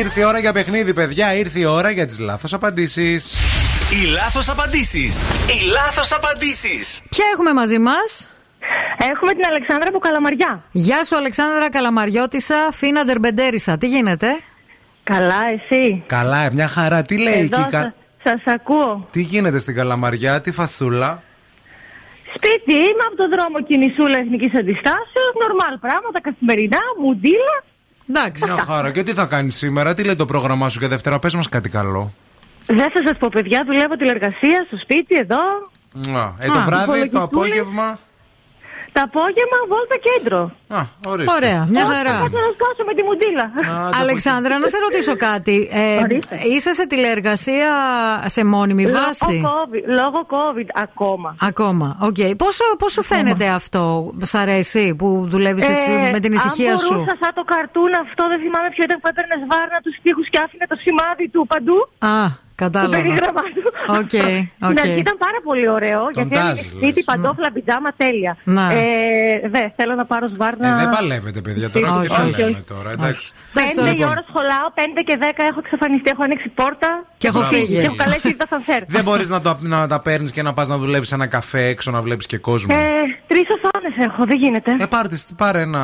Ήρθε 0.00 0.20
η 0.20 0.24
ώρα 0.24 0.38
για 0.38 0.52
παιχνίδι, 0.52 0.94
παιδιά. 0.94 1.34
Ήρθε 1.34 1.58
η 1.58 1.64
ώρα 1.64 1.90
για 1.90 2.06
τις 2.06 2.18
λάθος 2.18 2.52
απαντήσεις. 2.52 3.34
Οι 3.90 4.06
λάθος 4.06 4.48
απαντήσεις. 4.48 5.20
Οι 5.22 5.70
λάθος 5.72 6.12
απαντήσεις. 6.12 7.00
Ποια 7.10 7.24
έχουμε 7.34 7.52
μαζί 7.52 7.78
μας; 7.78 8.30
Έχουμε 9.12 9.32
την 9.32 9.44
Αλεξάνδρα 9.48 9.88
από 9.88 9.98
Καλαμαριά. 9.98 10.62
Γεια 10.70 11.04
σου, 11.04 11.16
Αλεξάνδρα 11.16 11.68
Καλαμαριώτησα, 11.70 12.68
Φίνα 12.72 13.04
Ντερμπεντέρισα. 13.04 13.78
Τι 13.78 13.86
γίνεται, 13.86 14.26
Καλά, 15.02 15.42
εσύ; 15.54 16.02
Καλά, 16.06 16.52
μια 16.52 16.68
χαρά. 16.68 17.02
Τι 17.02 17.18
λέει 17.18 17.34
Εδώ 17.38 17.60
εκεί, 17.60 17.70
κα- 17.70 17.94
σα 18.24 18.30
σας 18.30 18.42
ακούω. 18.46 19.08
Τι 19.10 19.20
γίνεται 19.22 19.58
στην 19.58 19.74
Καλαμαριά, 19.74 20.40
τι 20.40 20.50
φασούλα; 20.50 21.22
Σπίτι 22.36 22.72
είμαι 22.72 23.04
από 23.06 23.16
τον 23.16 23.30
δρόμο 23.30 23.62
κινησούλα 23.66 24.16
εθνικής 24.18 24.54
αντιστάσεως. 24.60 25.32
Νορμάλ 25.40 25.78
πράγματα, 25.80 26.20
καθημερινά, 26.20 26.78
μουντίλα. 27.02 27.56
Εντάξει. 28.14 28.44
Μια 28.52 28.64
χαρά. 28.64 28.90
Και 28.90 29.02
τι 29.02 29.12
θα 29.12 29.24
κάνεις 29.26 29.56
σήμερα, 29.56 29.94
τι 29.94 30.04
λέει 30.04 30.16
το 30.16 30.24
πρόγραμμά 30.24 30.68
σου 30.68 30.78
για 30.78 30.88
Δευτέρα, 30.88 31.18
πες 31.18 31.34
μας 31.34 31.48
κάτι 31.48 31.68
καλό. 31.68 32.12
Δεν 32.66 32.90
θα 32.90 33.00
σας 33.06 33.16
πω, 33.18 33.28
παιδιά, 33.32 33.62
δουλεύω 33.66 33.96
τηλεργασία 33.96 34.64
στο 34.66 34.76
σπίτι 34.82 35.14
εδώ. 35.16 35.38
Α, 36.18 36.32
ε, 36.38 36.46
το 36.46 36.52
Α, 36.52 36.64
βράδυ, 36.64 36.86
το 36.86 36.92
υπολογιστούλες. 36.92 37.20
απόγευμα. 37.24 37.98
Το 38.92 39.00
απόγευμα 39.04 39.58
βόλτα 39.68 39.96
κέντρο. 40.08 40.40
Α, 40.68 40.80
ορίστε. 41.06 41.32
Ωραία, 41.36 41.66
μια 41.70 41.84
Όχι, 41.86 41.94
χαρά. 41.94 42.10
Θα 42.10 42.18
πάω 42.18 42.40
να 42.48 42.52
σκάσω 42.56 42.82
με 42.86 42.94
τη 42.94 43.02
μουντίλα. 43.08 43.46
Αλεξάνδρα, 44.00 44.58
να 44.58 44.66
σε 44.66 44.78
ρωτήσω 44.78 45.16
κάτι. 45.16 45.68
Ε, 45.72 46.00
είσαι 46.54 46.72
σε 46.72 46.86
τηλεεργασία 46.86 47.70
σε 48.26 48.44
μόνιμη 48.44 48.86
βάση; 48.86 49.32
Λόγω 49.32 49.48
COVID, 49.48 49.84
λόγω 49.86 50.26
COVID 50.36 50.68
ακόμα. 50.74 51.36
Ακόμα. 51.40 51.96
Οκ. 52.00 52.36
Πόσο, 52.36 52.64
πώς 52.78 52.92
σου 52.92 53.02
φαίνεται 53.02 53.46
αυτό, 53.48 54.12
σ' 54.22 54.34
αρέσει 54.34 54.94
που 54.98 55.24
δουλεύεις 55.28 55.68
έτσι 55.68 55.90
Ε, 55.92 56.10
με 56.10 56.20
την 56.20 56.32
ησυχία 56.32 56.70
αν 56.72 56.78
σου; 56.78 56.94
μπορούσα 56.94 57.16
σαν 57.20 57.30
το 57.34 57.44
καρτούν 57.44 57.92
αυτό, 58.04 58.22
δεν 58.28 58.38
θυμάμαι 58.44 58.68
ποιο 58.74 58.84
ήταν 58.84 59.00
που 59.00 59.08
έπαιρνε 59.12 59.40
σβάρνα 59.50 59.78
τους 59.84 59.94
τοίχους 60.02 60.22
και 60.32 60.38
άφηνε 60.44 60.64
το 60.68 60.76
σημάδι 60.84 61.28
του 61.28 61.46
παντού. 61.52 61.78
Α, 61.98 62.24
Το 62.60 62.64
κατάλαβα. 62.64 62.96
περίγραμμα 62.96 63.42
του. 63.54 63.62
Οκ, 64.00 64.10
Στην 64.10 64.70
οκ. 64.70 64.78
αρχή 64.84 64.98
ήταν 65.06 65.16
πάρα 65.26 65.38
πολύ 65.48 65.68
ωραίο, 65.76 66.00
γιατί 66.16 66.30
τάζ, 66.34 66.44
έλεγε 66.58 66.62
σπίτι, 66.76 67.00
παντόφλα, 67.10 67.48
πιτζάμα, 67.52 67.90
τέλεια. 68.02 68.32
Να. 68.44 68.64
Ε, 68.72 68.78
δε, 69.54 69.62
θέλω 69.76 69.94
να 69.94 70.04
πάρω 70.04 70.26
σβάρνα. 70.34 70.68
Ε, 70.68 70.74
δεν 70.82 70.88
παλεύεται, 70.96 71.40
παιδιά. 71.40 71.70
Τώρα 71.70 71.90
Όχι, 71.90 71.98
τι 72.00 72.06
όχι, 72.12 72.20
παλεύουμε 72.20 72.46
όχι. 72.46 72.64
τώρα. 72.74 72.90
Εντάξει. 72.90 73.32
Πέντε 73.52 73.80
η 73.88 73.92
Λοιπόν, 73.92 74.08
ώρα 74.10 74.24
σχολάω, 74.30 74.66
πέντε 74.80 75.00
και 75.08 75.16
δέκα 75.24 75.42
έχω 75.50 75.58
εξαφανιστεί, 75.64 76.10
έχω 76.14 76.22
ανοίξει 76.22 76.48
πόρτα. 76.48 76.88
Και 77.18 77.26
έχω 77.26 77.42
φύγει. 77.42 77.74
Και 77.74 77.80
έχω 77.90 77.96
καλέσει 77.96 78.36
τ' 78.36 78.46
ασανσέρ. 78.50 78.80
Δεν 78.86 79.02
μπορείς 79.04 79.28
να, 79.28 79.40
το- 79.40 79.58
να 79.60 79.86
τα 79.88 80.00
παίρνεις 80.00 80.30
και 80.32 80.42
να 80.42 80.52
πας 80.52 80.68
να 80.68 80.76
δουλεύεις 80.78 81.08
σε 81.08 81.14
ένα 81.14 81.26
καφέ 81.26 81.62
έξω 81.66 81.90
να 81.90 82.00
βλέπεις 82.00 82.26
και 82.26 82.38
κόσμο. 82.38 82.74
Ε, 82.78 82.84
Τρεις 83.26 83.42
οθόνες 83.56 83.94
έχω, 84.06 84.24
δεν 84.26 84.36
γίνεται. 84.38 84.70
Ε, 84.78 84.86
πάρε, 84.86 85.08
τις- 85.08 85.26
πάρε 85.36 85.60
ένα 85.60 85.82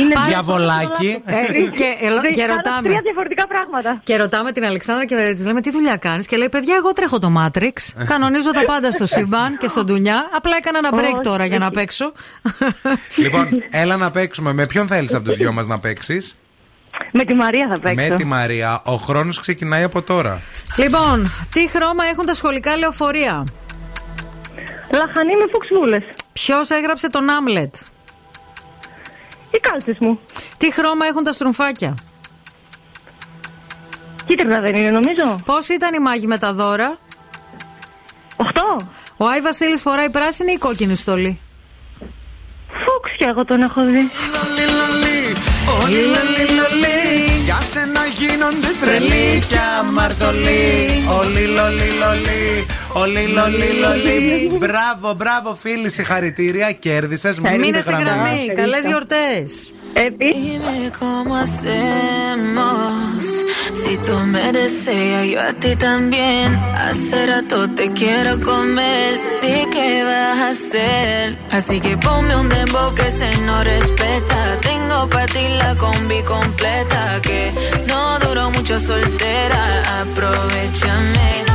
Είναι 0.00 0.14
ε, 0.14 0.28
διαβολάκι. 0.28 1.22
Ε, 1.24 1.34
και, 1.78 1.84
ελο- 2.06 2.20
Δεν 2.20 2.32
και 2.32 2.40
κάνω 2.40 2.54
ρωτάμε. 2.54 2.88
Τρία 2.88 3.00
διαφορετικά 3.02 3.46
πράγματα. 3.46 4.00
Και 4.04 4.16
ρωτάμε 4.16 4.52
την 4.52 4.64
Αλεξάνδρα 4.64 5.04
και 5.06 5.32
τη 5.36 5.42
λέμε 5.42 5.53
τι 5.60 5.70
δουλειά 5.70 5.96
κάνεις. 5.96 6.26
Και 6.26 6.36
λέει: 6.36 6.48
Παιδιά, 6.48 6.74
εγώ 6.76 6.92
τρέχω 6.92 7.18
το 7.18 7.32
Matrix. 7.38 7.72
Κανονίζω 8.10 8.50
τα 8.52 8.64
πάντα 8.64 8.92
στο 8.92 9.06
σύμπαν 9.06 9.56
και 9.58 9.68
στον 9.68 9.86
Ντουνιά. 9.86 10.28
Απλά 10.34 10.56
έκανα 10.56 10.78
ένα 10.78 10.90
break 10.92 11.12
Όχι, 11.14 11.22
τώρα 11.22 11.44
για 11.44 11.58
να 11.58 11.64
όχι. 11.64 11.74
παίξω. 11.74 12.12
λοιπόν, 13.22 13.48
έλα 13.70 13.96
να 13.96 14.10
παίξουμε. 14.10 14.52
Με 14.52 14.66
ποιον 14.66 14.86
θέλεις 14.86 15.14
από 15.14 15.24
τους 15.24 15.36
δυο 15.36 15.52
μας 15.52 15.66
να 15.66 15.78
παίξεις; 15.78 16.36
Με 17.12 17.24
τη 17.24 17.34
Μαρία 17.34 17.68
θα 17.74 17.80
παίξω. 17.80 18.08
Με 18.08 18.16
τη 18.16 18.24
Μαρία. 18.24 18.80
Ο 18.84 18.94
χρόνος 18.94 19.40
ξεκινάει 19.40 19.82
από 19.82 20.02
τώρα. 20.02 20.40
λοιπόν, 20.76 21.32
τι 21.50 21.68
χρώμα 21.68 22.04
έχουν 22.04 22.26
τα 22.26 22.34
σχολικά 22.34 22.76
λεωφορεία; 22.76 23.44
Λαχανή 24.94 25.36
με 25.36 25.44
φουξβούλε. 25.52 25.98
Ποιος 26.32 26.70
έγραψε 26.70 27.08
τον 27.08 27.30
Άμλετ. 27.30 27.74
Οι 29.50 29.58
κάλτσες 29.60 29.96
μου. 30.00 30.18
Τι 30.58 30.72
χρώμα 30.72 31.06
έχουν 31.06 31.24
τα 31.24 31.32
στρουμφάκια; 31.32 31.94
Κίτρινα 34.26 34.60
δεν 34.60 34.74
είναι, 34.76 34.90
νομίζω. 34.90 35.36
Πώς 35.44 35.68
ήταν 35.68 35.94
η 35.94 35.98
μάγη 35.98 36.26
με 36.26 36.38
τα 36.38 36.52
δώρα; 36.52 36.98
Οχτώ. 38.36 38.76
Ο 39.16 39.26
Άι 39.26 39.40
Βασίλης 39.40 39.80
φοράει 39.80 40.10
πράσινη 40.10 40.52
ή 40.52 40.56
κόκκινη 40.56 40.94
στολή; 40.96 41.40
Φούξια, 42.68 43.28
εγώ 43.28 43.44
τον 43.44 43.62
έχω 43.62 43.84
δει. 43.84 44.10
Όλοι 45.82 46.00
λολί 46.12 46.44
λολί 46.58 47.30
Για 47.44 47.60
σένα 47.60 48.04
γίνονται 48.18 48.72
τρελοί 48.80 49.44
κι 49.48 49.58
αμαρτωλοί 49.78 50.90
Όλοι 51.20 51.44
λολί 51.56 51.88
λολί. 52.02 52.66
Όλοι 52.93 53.27
λολί 53.27 53.69
λολί. 53.81 54.51
Μπράβο, 54.57 55.13
μπράβο, 55.13 55.55
φίλοι, 55.55 55.89
συγχαρητήρια. 55.89 56.71
Κέρδισε. 56.71 57.33
Μείνε 57.59 57.79
στη 57.79 57.91
γραμμή. 57.91 58.51
Καλέ 58.55 58.77
γιορτέ. 58.79 59.43
Dime 59.95 60.91
cómo 60.99 61.31
hacemos. 61.43 63.23
Si 63.73 63.97
tú 63.97 64.15
me 64.33 64.51
deseas, 64.51 65.27
yo 65.27 65.41
a 65.41 65.53
ti 65.53 65.75
también. 65.75 66.55
Hace 66.55 67.27
rato 67.27 67.69
te 67.77 67.91
quiero 67.91 68.39
comer. 68.41 69.19
Di 69.41 69.57
qué 69.73 70.03
vas 70.03 70.39
a 70.39 70.49
hacer. 70.49 71.37
Así 71.51 71.79
que 71.81 71.97
ponme 71.97 72.35
un 72.35 72.49
dembow 72.49 72.93
que 72.95 73.09
se 73.11 73.29
no 73.41 73.63
respeta. 73.63 74.57
Tengo 74.61 75.09
para 75.09 75.25
ti 75.25 75.45
la 75.61 75.75
combi 75.75 76.21
completa. 76.23 77.19
Que 77.21 77.51
no 77.87 78.19
duró 78.19 78.51
mucho 78.51 78.79
soltera. 78.79 79.61
Aprovechame. 80.01 81.52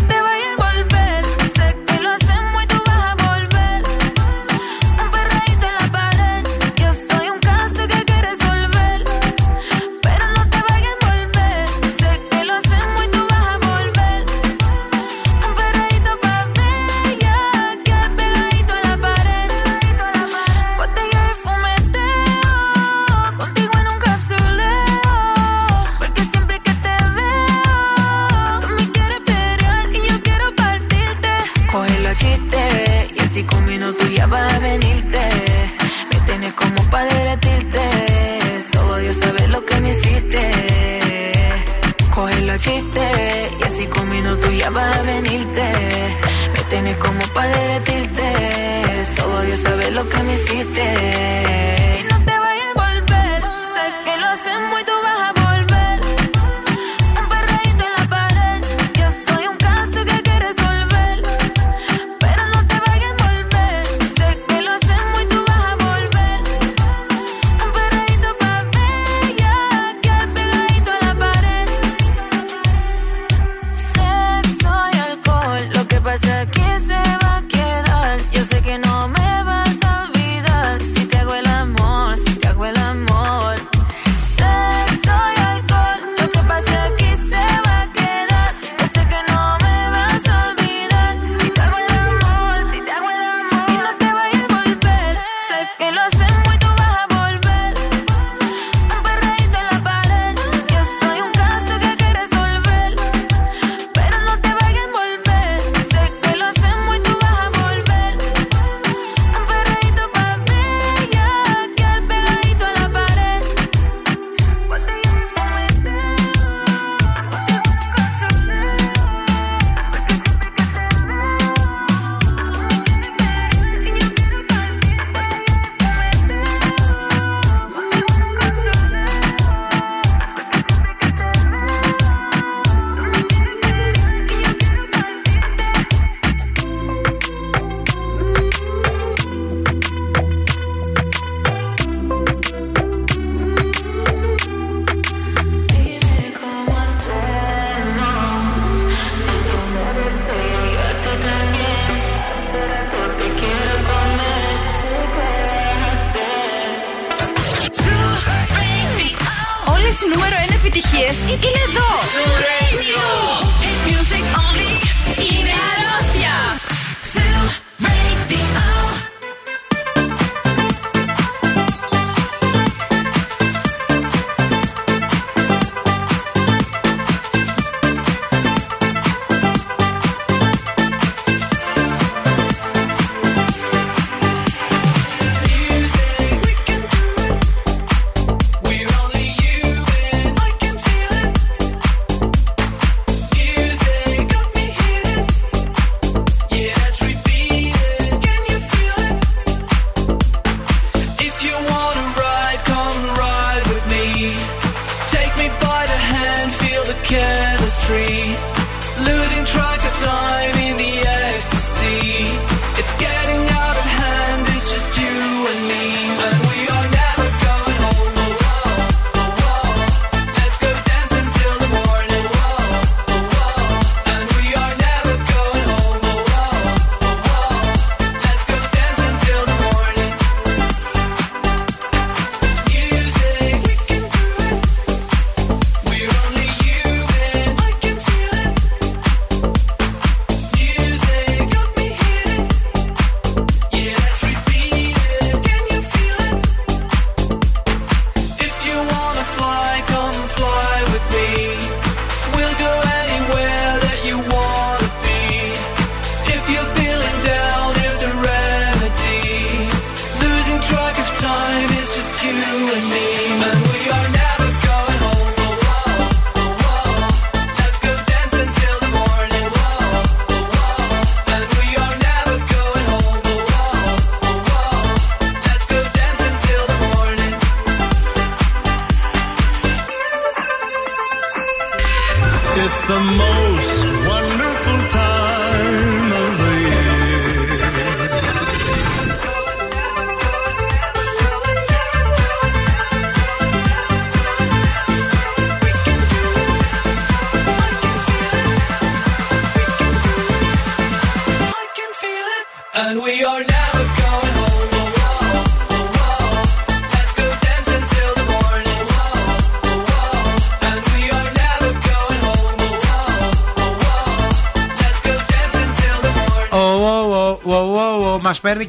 Ya 44.59 44.69
vas 44.69 44.97
a 44.97 45.01
venirte. 45.03 45.71
Me 46.53 46.63
tienes 46.69 46.97
como 46.97 47.21
para 47.33 47.47
derretirte. 47.47 48.27
Solo 49.15 49.41
Dios 49.41 49.59
sabe 49.59 49.91
lo 49.91 50.07
que 50.07 50.23
me 50.23 50.33
hiciste. 50.33 51.58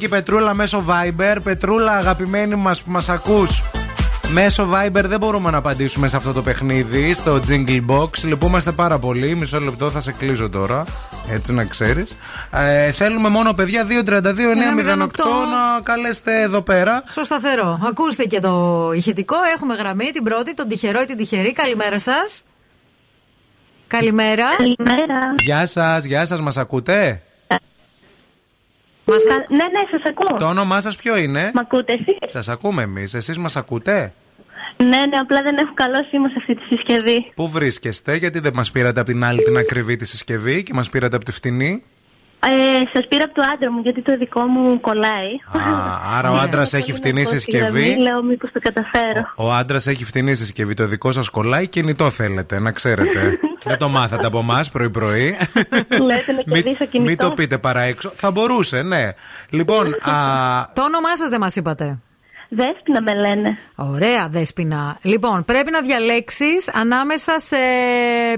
Και 0.01 0.07
η 0.07 0.09
Πετρούλα 0.09 0.53
μέσω 0.53 0.83
Viber. 0.87 1.37
Πετρούλα, 1.43 1.91
αγαπημένη 1.91 2.55
μας 2.55 2.81
που 2.81 2.91
μας 2.91 3.09
ακούς. 3.09 3.63
Μέσω 4.33 4.69
Viber 4.73 5.03
δεν 5.03 5.19
μπορούμε 5.19 5.51
να 5.51 5.57
απαντήσουμε 5.57 6.07
σε 6.07 6.17
αυτό 6.17 6.33
το 6.33 6.41
παιχνίδι, 6.41 7.13
στο 7.13 7.39
Jingle 7.47 7.85
Box. 7.87 8.09
Λυπούμαστε 8.23 8.71
πάρα 8.71 8.99
πολύ. 8.99 9.35
Μισό 9.35 9.59
λεπτό 9.59 9.89
θα 9.89 10.01
σε 10.01 10.11
κλείσω 10.11 10.49
τώρα. 10.49 10.83
Έτσι 11.31 11.53
να 11.53 11.65
ξέρεις. 11.65 12.15
Ε, 12.51 12.91
θέλουμε 12.91 13.29
μόνο 13.29 13.53
παιδιά 13.53 13.85
232-908 13.85 13.87
να 15.51 15.81
καλέσετε 15.83 16.41
εδώ 16.41 16.61
πέρα. 16.61 17.03
Στο 17.05 17.23
σταθερό. 17.23 17.79
Ακούστε 17.87 18.23
και 18.23 18.39
το 18.39 18.91
ηχητικό. 18.95 19.35
Έχουμε 19.55 19.75
γραμμή 19.75 20.05
την 20.05 20.23
πρώτη, 20.23 20.53
τον 20.53 20.67
τυχερό 20.67 21.01
ή 21.01 21.05
την 21.05 21.17
τυχερή. 21.17 21.53
Καλημέρα 21.53 21.99
σας. 21.99 22.43
Καλημέρα. 23.87 24.45
Καλημέρα. 24.57 25.19
Γεια 25.43 25.65
σας, 25.65 26.05
γεια 26.05 26.25
σας, 26.25 26.41
μας 26.41 26.57
ακούτε; 26.57 27.21
Μας... 29.05 29.23
Ναι, 29.57 29.65
ναι, 29.75 29.81
σα 29.91 30.09
ακούω. 30.09 30.30
Το 30.41 30.47
όνομά 30.47 30.79
σας 30.81 30.95
ποιο 30.95 31.17
είναι; 31.17 31.51
Μ' 31.53 31.57
ακούτε 31.57 31.93
εσείς; 31.93 32.31
Σας 32.31 32.49
ακούμε 32.49 32.81
εμείς. 32.81 33.13
Εσείς 33.13 33.37
μας 33.37 33.55
ακούτε; 33.55 34.13
Ναι, 34.77 35.05
ναι, 35.05 35.17
απλά 35.17 35.41
δεν 35.41 35.57
έχω 35.57 35.73
καλό 35.73 36.03
σήμα 36.09 36.27
σε 36.27 36.35
αυτή 36.37 36.55
τη 36.55 36.61
συσκευή. 36.69 37.31
Πού 37.35 37.49
βρίσκεστε, 37.49 38.15
γιατί 38.15 38.39
δεν 38.39 38.51
μας 38.55 38.71
πήρατε 38.71 38.99
από 38.99 39.09
την 39.09 39.23
άλλη 39.23 39.43
την 39.43 39.57
ακριβή 39.57 39.95
τη 39.95 40.05
συσκευή 40.05 40.63
και 40.63 40.73
μας 40.73 40.89
πήρατε 40.89 41.15
από 41.15 41.25
τη 41.25 41.31
φτηνή; 41.31 41.83
Ε, 42.45 42.83
Σας 42.93 43.07
πήρα 43.07 43.23
από 43.23 43.33
το 43.33 43.41
άντρα 43.53 43.71
μου, 43.71 43.79
γιατί 43.81 44.01
το 44.01 44.17
δικό 44.17 44.41
μου 44.41 44.79
κολλάει. 44.79 45.31
Α, 45.51 46.17
άρα 46.17 46.31
ο 46.31 46.35
άντρας 46.35 46.73
έχει 46.73 46.93
φτηνή 46.93 47.25
συσκευή. 47.25 47.95
Λέω, 47.97 48.23
μήπως 48.23 48.51
το 48.51 48.59
καταφέρω. 48.59 49.33
Ο 49.35 49.53
άντρας 49.53 49.87
έχει 49.87 50.05
φτηνή 50.05 50.35
συσκευή. 50.35 50.73
Το 50.73 50.85
δικό 50.85 51.11
σας 51.11 51.29
κολλάει 51.29 51.67
κινητό 51.67 52.09
θέλετε, 52.09 52.59
να 52.59 52.71
ξέρετε. 52.71 53.39
Δεν 53.63 53.77
το 53.77 53.89
μάθατε 53.89 54.25
από 54.25 54.39
εμάς 54.39 54.69
πρωί-πρωί. 54.69 55.37
Λέτε 56.07 56.31
να 56.31 56.53
κερδίσω 56.53 56.85
κινητό. 56.85 57.09
Μην 57.09 57.17
το 57.17 57.31
πείτε 57.31 57.57
παρά 57.57 57.81
έξω. 57.81 58.11
Θα 58.15 58.31
μπορούσε, 58.31 58.81
ναι. 58.81 59.09
Λοιπόν. 59.49 59.87
Α... 60.11 60.15
Το 60.73 60.83
όνομά 60.83 61.15
σας 61.15 61.29
δεν 61.29 61.39
μας 61.39 61.55
είπατε. 61.55 61.99
Δέσποινα 62.53 63.01
με 63.01 63.13
λένε. 63.15 63.57
Ωραία, 63.75 64.27
Δέσποινα. 64.29 64.97
Λοιπόν, 65.01 65.45
πρέπει 65.45 65.71
να 65.71 65.81
διαλέξεις 65.81 66.69
ανάμεσα 66.73 67.39
σε 67.39 67.55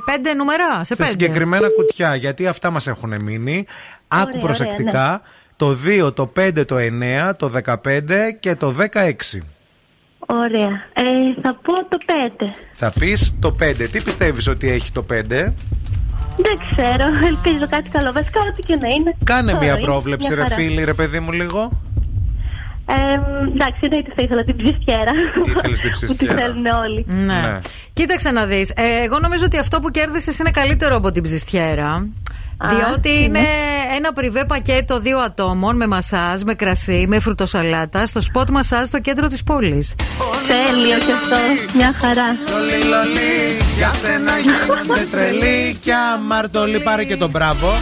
πέντε 0.06 0.34
νούμερα. 0.34 0.74
Σε, 0.78 0.84
σε 0.84 0.96
πέντε. 0.96 1.10
συγκεκριμένα 1.10 1.68
κουτιά, 1.78 2.16
γιατί 2.16 2.48
αυτά 2.48 2.70
μας 2.72 2.88
έχουν 2.88 3.14
μείνει. 3.24 3.66
Άκου 4.08 4.28
Ωραία, 4.30 4.42
προσεκτικά. 4.42 4.90
ωραία, 5.06 5.22
Το 5.56 5.78
2, 6.08 6.14
το 6.16 6.32
5, 6.40 6.66
το 6.66 6.76
9, 6.78 7.36
το 7.38 7.52
15 7.66 8.32
και 8.40 8.56
το 8.56 8.76
16. 8.80 9.38
Ωραία. 10.28 10.70
Ε, 10.94 11.42
θα 11.42 11.54
πω 11.64 11.74
το 11.88 11.98
5. 12.06 12.46
Θα 12.74 12.92
πεις 13.00 13.34
το 13.40 13.56
5. 13.60 13.88
Τι 13.92 14.04
πιστεύεις 14.04 14.48
ότι 14.48 14.70
έχει 14.70 14.92
το 14.92 15.06
5? 15.14 15.54
Δεν 16.38 16.56
ξέρω. 16.76 17.06
Ελπίζω 17.28 17.68
κάτι 17.70 17.90
καλό. 17.90 18.12
Βασικά, 18.12 18.40
ό,τι 18.42 18.62
και 18.62 18.76
να 18.76 18.88
είναι. 18.88 19.16
Κάνε 19.24 19.52
Τώρα 19.52 19.64
μια 19.64 19.74
είναι 19.74 19.82
πρόβλεψη, 19.86 20.28
μια 20.28 20.36
ρε 20.36 20.42
χαρά. 20.44 20.56
φίλη, 20.56 20.84
ρε 20.84 20.94
παιδί 20.94 21.20
μου, 21.20 21.32
λίγο. 21.32 21.82
Ε, 22.86 22.94
εντάξει, 23.54 23.80
εννοείται 23.82 24.12
θα 24.16 24.22
ήθελα 24.22 24.44
την 24.44 24.56
ψιστιέρα. 24.56 25.12
Ήθελες 25.46 25.80
την 25.80 25.90
Που 25.92 25.98
τη 25.98 26.06
ψιστιέρα. 26.06 26.36
θέλουν 26.36 26.66
όλοι. 26.66 27.06
Ναι. 27.08 27.24
Ναι. 27.24 27.60
Κοίταξε 27.94 28.32
να 28.32 28.46
δεις. 28.46 28.74
εγώ 29.04 29.20
νομίζω 29.20 29.46
ότι 29.46 29.58
αυτό 29.58 29.80
που 29.80 29.90
κέρδισες 29.90 30.40
είναι 30.40 30.52
καλύτερο 30.52 30.96
από 30.96 31.12
την 31.12 31.24
ψιστιέρα. 31.24 32.08
Α, 32.58 32.70
διότι 32.70 33.10
είναι. 33.10 33.24
είναι; 33.24 33.40
ένα 33.98 34.14
πριβέ 34.14 34.46
πακέτο 34.46 35.00
δύο 35.00 35.20
ατόμων 35.20 35.76
με 35.76 35.88
μασάζ, 35.88 36.42
με 36.42 36.54
κρασί, 36.54 37.06
με 37.08 37.20
φρουτοσαλάτα 37.20 38.06
στο 38.06 38.22
σποτ 38.22 38.50
μασάζ 38.50 38.88
στο 38.88 39.00
κέντρο 39.00 39.28
της 39.28 39.44
πόλης. 39.44 39.96
Τέλειο 40.48 40.98
και 40.98 41.12
αυτό. 41.12 41.36
Μια 41.76 41.94
χαρά. 41.94 42.26
Λολί, 42.52 42.84
λολί, 42.84 43.58
για 43.78 43.94
σένα 43.94 44.32
γίνονται 44.38 45.08
τρελή 45.12 45.78
και 45.80 45.94
αμαρτωλή. 45.94 46.80
Πάρε 46.80 47.04
και 47.04 47.18
τον 47.18 47.30
μπράβο. 47.30 47.68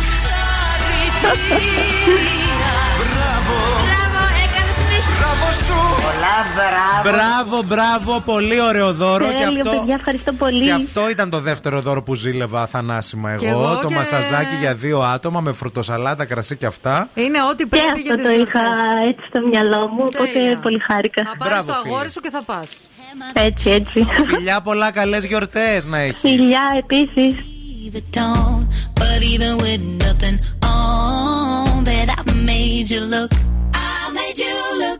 Μπράβο, 7.04 7.64
μπράβο, 7.66 8.20
πολύ 8.26 8.62
ωραίο 8.62 8.94
δώρο. 8.94 9.26
και 9.26 9.32
Τέλειο, 9.32 9.62
αυτό, 9.62 9.78
παιδιά, 9.78 9.96
ευχαριστώ 9.96 10.34
πολύ. 10.34 10.64
και 10.64 10.72
αυτό 10.72 11.10
ήταν 11.10 11.30
το 11.30 11.40
δεύτερο 11.40 11.82
δώρο 11.82 12.04
που 12.04 12.16
ζήλευα 12.16 12.68
θανάσιμα 12.68 13.36
Και 13.36 13.48
εγώ. 13.48 13.60
εγώ 13.62 13.78
το 13.82 13.88
και- 13.88 13.96
μασαζάκι 13.96 14.56
για 14.60 14.74
δύο 14.74 15.02
άτομα 15.02 15.40
με 15.42 15.52
φρουτοσαλάτα, 15.52 16.26
κρασί 16.26 16.56
και 16.58 16.66
αυτά. 16.66 17.10
Είναι 17.14 17.38
ό,τι 17.52 17.64
Και 17.64 17.70
πρέπει 17.70 18.00
για 18.02 18.14
αυτό 18.14 18.16
τις 18.16 18.24
το 18.24 18.32
γιορτέ. 18.32 18.60
είχα 18.60 19.08
έτσι 19.08 19.22
στο 19.30 19.40
μυαλό 19.50 19.88
μου, 19.88 19.96
οπότε 20.08 20.30
Τέλεια. 20.34 20.58
πολύ 20.60 20.80
χάρηκα. 20.88 21.24
Θα 21.26 21.38
πάρεις 21.38 21.54
Μπράβο, 21.54 21.72
το 21.72 21.80
φίλε. 21.84 21.94
αγόρι 21.94 22.10
σου 22.12 22.20
και 22.20 22.30
θα 22.30 22.42
πας. 22.44 22.70
Έτσι, 23.34 23.70
έτσι. 23.70 24.08
Φιλιά 24.36 24.62
πολλά, 24.62 24.92
καλές 24.92 25.26
γιορτές 25.26 25.86
να 25.86 25.98
έχεις. 25.98 26.18
Φιλιά 26.20 26.62
επίσης. 26.78 27.36
the 27.94 28.04
tone. 28.20 28.64
But 29.02 29.20
even 29.34 29.54
with 29.66 29.82
nothing 30.06 30.38
on, 30.76 31.84
bet 31.88 32.08
I 32.18 32.22
made 32.52 32.88
you 32.94 33.02
look. 33.14 33.32
I 33.74 33.94
made 34.18 34.38
you 34.46 34.56
look. 34.84 35.00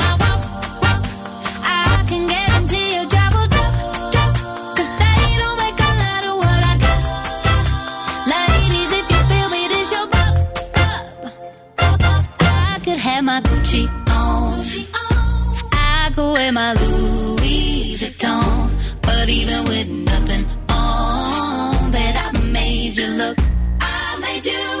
wear 16.41 16.51
my 16.51 16.73
Louis 16.73 17.97
Vuitton. 17.99 18.69
But 19.01 19.29
even 19.29 19.63
with 19.65 19.87
nothing 20.11 20.45
on, 20.69 21.91
bet 21.91 22.15
I 22.25 22.29
made 22.51 22.97
you 22.97 23.07
look. 23.21 23.37
I 23.79 24.17
made 24.19 24.45
you 24.45 24.80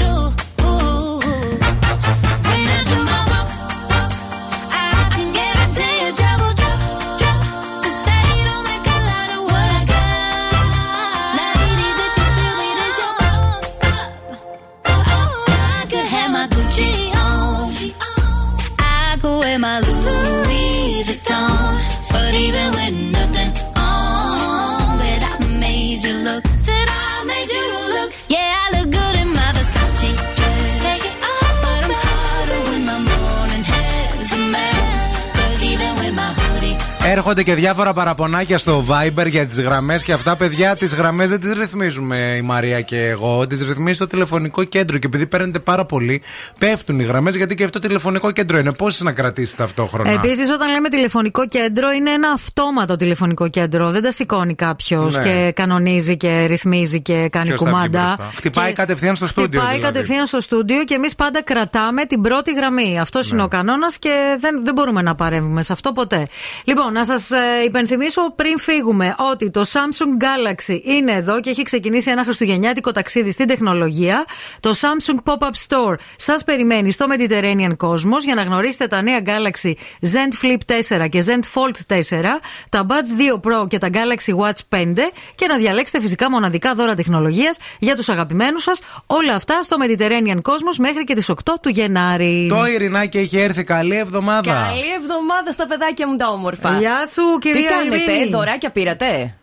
Έρχονται 37.13 37.43
και 37.43 37.55
διάφορα 37.55 37.93
παραπονάκια 37.93 38.57
στο 38.57 38.85
Viber 38.89 39.27
για 39.27 39.45
τις 39.45 39.59
γραμμές 39.61 40.03
και 40.03 40.13
αυτά, 40.13 40.35
παιδιά. 40.35 40.75
Τις 40.75 40.93
γραμμές 40.95 41.29
δεν 41.29 41.39
τις 41.39 41.51
ρυθμίζουμε 41.53 42.35
η 42.37 42.41
Μαρία 42.41 42.81
και 42.81 43.07
εγώ. 43.07 43.47
Τις 43.47 43.61
ρυθμίζει 43.61 43.97
το 43.97 44.07
τηλεφωνικό 44.07 44.63
κέντρο. 44.63 44.97
Και 44.97 45.07
επειδή 45.07 45.25
παίρνετε 45.27 45.59
πάρα 45.59 45.85
πολύ, 45.85 46.21
πέφτουν 46.57 46.99
οι 46.99 47.03
γραμμές 47.03 47.35
γιατί 47.35 47.55
και 47.55 47.63
αυτό 47.63 47.79
το 47.79 47.87
τηλεφωνικό 47.87 48.31
κέντρο 48.31 48.57
είναι. 48.57 48.71
Πόσε 48.73 49.03
να 49.03 49.11
κρατήσει 49.11 49.55
ταυτόχρονα; 49.57 50.11
Επίσης, 50.11 50.49
όταν 50.49 50.71
λέμε 50.71 50.89
τηλεφωνικό 50.89 51.47
κέντρο, 51.47 51.91
είναι 51.91 52.09
ένα 52.09 52.29
αυτόματο 52.33 52.95
τηλεφωνικό 52.95 53.47
κέντρο. 53.49 53.89
Δεν 53.91 54.01
τα 54.01 54.11
σηκώνει 54.11 54.55
κάποιος 54.55 55.17
Ναι. 55.17 55.23
και 55.23 55.51
κανονίζει 55.55 56.17
και 56.17 56.45
ρυθμίζει 56.45 57.01
και 57.01 57.27
κάνει 57.31 57.47
Ποιος 57.47 57.59
θα 57.61 57.65
βγει 57.65 57.75
κουμάντα. 57.75 58.03
μπροστά; 58.03 58.31
Χτυπάει 58.35 58.73
κατευθείαν 58.73 59.15
στο 59.15 59.27
στούντιο. 59.27 59.59
Χτυπάει 59.59 59.75
δηλαδή. 59.77 59.93
κατευθείαν 59.93 60.25
στο 60.25 60.39
στούντιο 60.39 60.83
και 60.83 60.93
εμείς 60.93 61.15
πάντα 61.15 61.43
κρατάμε 61.43 62.05
την 62.05 62.21
πρώτη 62.21 62.53
γραμμή. 62.53 62.99
Αυτός 62.99 63.25
Ναι. 63.31 63.35
είναι 63.35 63.43
ο 63.43 63.47
κανόνας 63.47 63.97
και 63.99 64.37
δεν, 64.39 64.61
δεν 64.65 64.73
μπορούμε 64.73 65.01
να 65.01 65.15
παρέμβουμε 65.15 65.61
σε 65.61 65.73
αυτό 65.73 65.91
ποτέ. 65.91 66.27
Λοιπόν, 66.63 66.97
να 67.07 67.17
σας 67.17 67.39
υπενθυμίσω 67.65 68.33
πριν 68.35 68.59
φύγουμε 68.59 69.15
ότι 69.31 69.49
το 69.49 69.61
Samsung 69.61 70.23
Galaxy 70.23 70.79
είναι 70.83 71.11
εδώ 71.11 71.39
και 71.39 71.49
έχει 71.49 71.63
ξεκινήσει 71.63 72.11
ένα 72.11 72.23
χριστουγεννιάτικο 72.23 72.91
ταξίδι 72.91 73.31
στην 73.31 73.47
τεχνολογία. 73.47 74.25
Το 74.59 74.73
Samsung 74.81 75.31
Pop-Up 75.31 75.67
Store 75.67 75.95
σας 76.15 76.43
περιμένει 76.43 76.91
στο 76.91 77.05
Mediterranean 77.09 77.75
Cosmos 77.77 78.21
για 78.23 78.35
να 78.35 78.41
γνωρίσετε 78.41 78.87
τα 78.87 79.01
νέα 79.01 79.19
Galaxy 79.25 79.73
Zen 80.01 80.45
Flip 80.45 80.57
4 80.99 81.09
και 81.09 81.23
Zen 81.27 81.39
Fold 81.53 81.95
4, 81.95 82.23
τα 82.69 82.85
Buds 82.87 83.41
2 83.45 83.51
Pro 83.51 83.67
και 83.67 83.77
τα 83.77 83.89
Galaxy 83.93 84.35
Watch 84.35 84.77
5 84.79 84.93
και 85.35 85.47
να 85.47 85.57
διαλέξετε 85.57 86.01
φυσικά 86.01 86.29
μοναδικά 86.29 86.73
δώρα 86.73 86.95
τεχνολογίας 86.95 87.57
για 87.79 87.95
τους 87.95 88.09
αγαπημένους 88.09 88.61
σας. 88.61 88.79
Όλα 89.05 89.35
αυτά 89.35 89.63
στο 89.63 89.77
Mediterranean 89.85 90.35
Cosmos 90.35 90.75
μέχρι 90.79 91.03
και 91.03 91.13
τις 91.13 91.29
8 91.29 91.33
του 91.61 91.69
Γενάρη. 91.69 92.47
Το 92.49 92.65
Ειρηνάκι 92.65 93.17
έχει 93.17 93.37
έρθει. 93.37 93.63
Καλή 93.63 93.97
εβδομάδα. 93.97 94.53
Καλή 94.53 94.93
εβδομάδα 95.01 95.51
στα 95.51 95.65
παιδάκια 95.65 96.07
μου 96.07 96.15
τα 96.15 96.27
όμορφα. 96.27 96.79
Γεια 96.91 97.07
σου, 97.13 97.37
κυρία 97.39 97.61
Τι 97.61 97.67
κάνετε, 97.67 98.11
Ειρήνη. 98.11 98.29
δωράκια 98.29 98.69
πήρατε; 98.69 99.35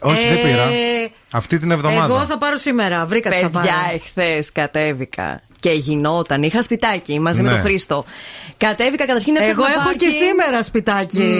Όχι, 0.00 0.26
δεν 0.28 0.36
Ε, 0.36 0.40
πήρα. 0.50 0.64
Αυτή 1.32 1.58
την 1.58 1.70
εβδομάδα. 1.70 2.04
Εγώ 2.14 2.24
θα 2.24 2.38
πάρω 2.38 2.56
σήμερα. 2.56 3.04
Βρήκα 3.06 3.30
τι 3.30 3.36
θα 3.36 3.48
πάρω. 3.50 3.66
Παιδιά, 3.66 3.90
εχθές 3.94 4.52
κατέβηκα. 4.52 5.40
Και 5.60 5.70
γινόταν. 5.70 6.42
Είχα 6.42 6.62
σπιτάκι 6.62 7.20
μαζί 7.20 7.42
με 7.42 7.48
Ναι. 7.48 7.54
τον 7.54 7.64
Χρήστο. 7.64 8.04
Κατέβηκα 8.56 9.04
καταρχήν 9.06 9.32
να 9.32 9.44
Εγώ 9.44 9.62
ψάχνω 9.62 9.74
έχω 9.74 9.84
πάρκινγκ. 9.88 10.10
και 10.10 10.16
σήμερα 10.16 10.62
σπιτάκι. 10.62 11.34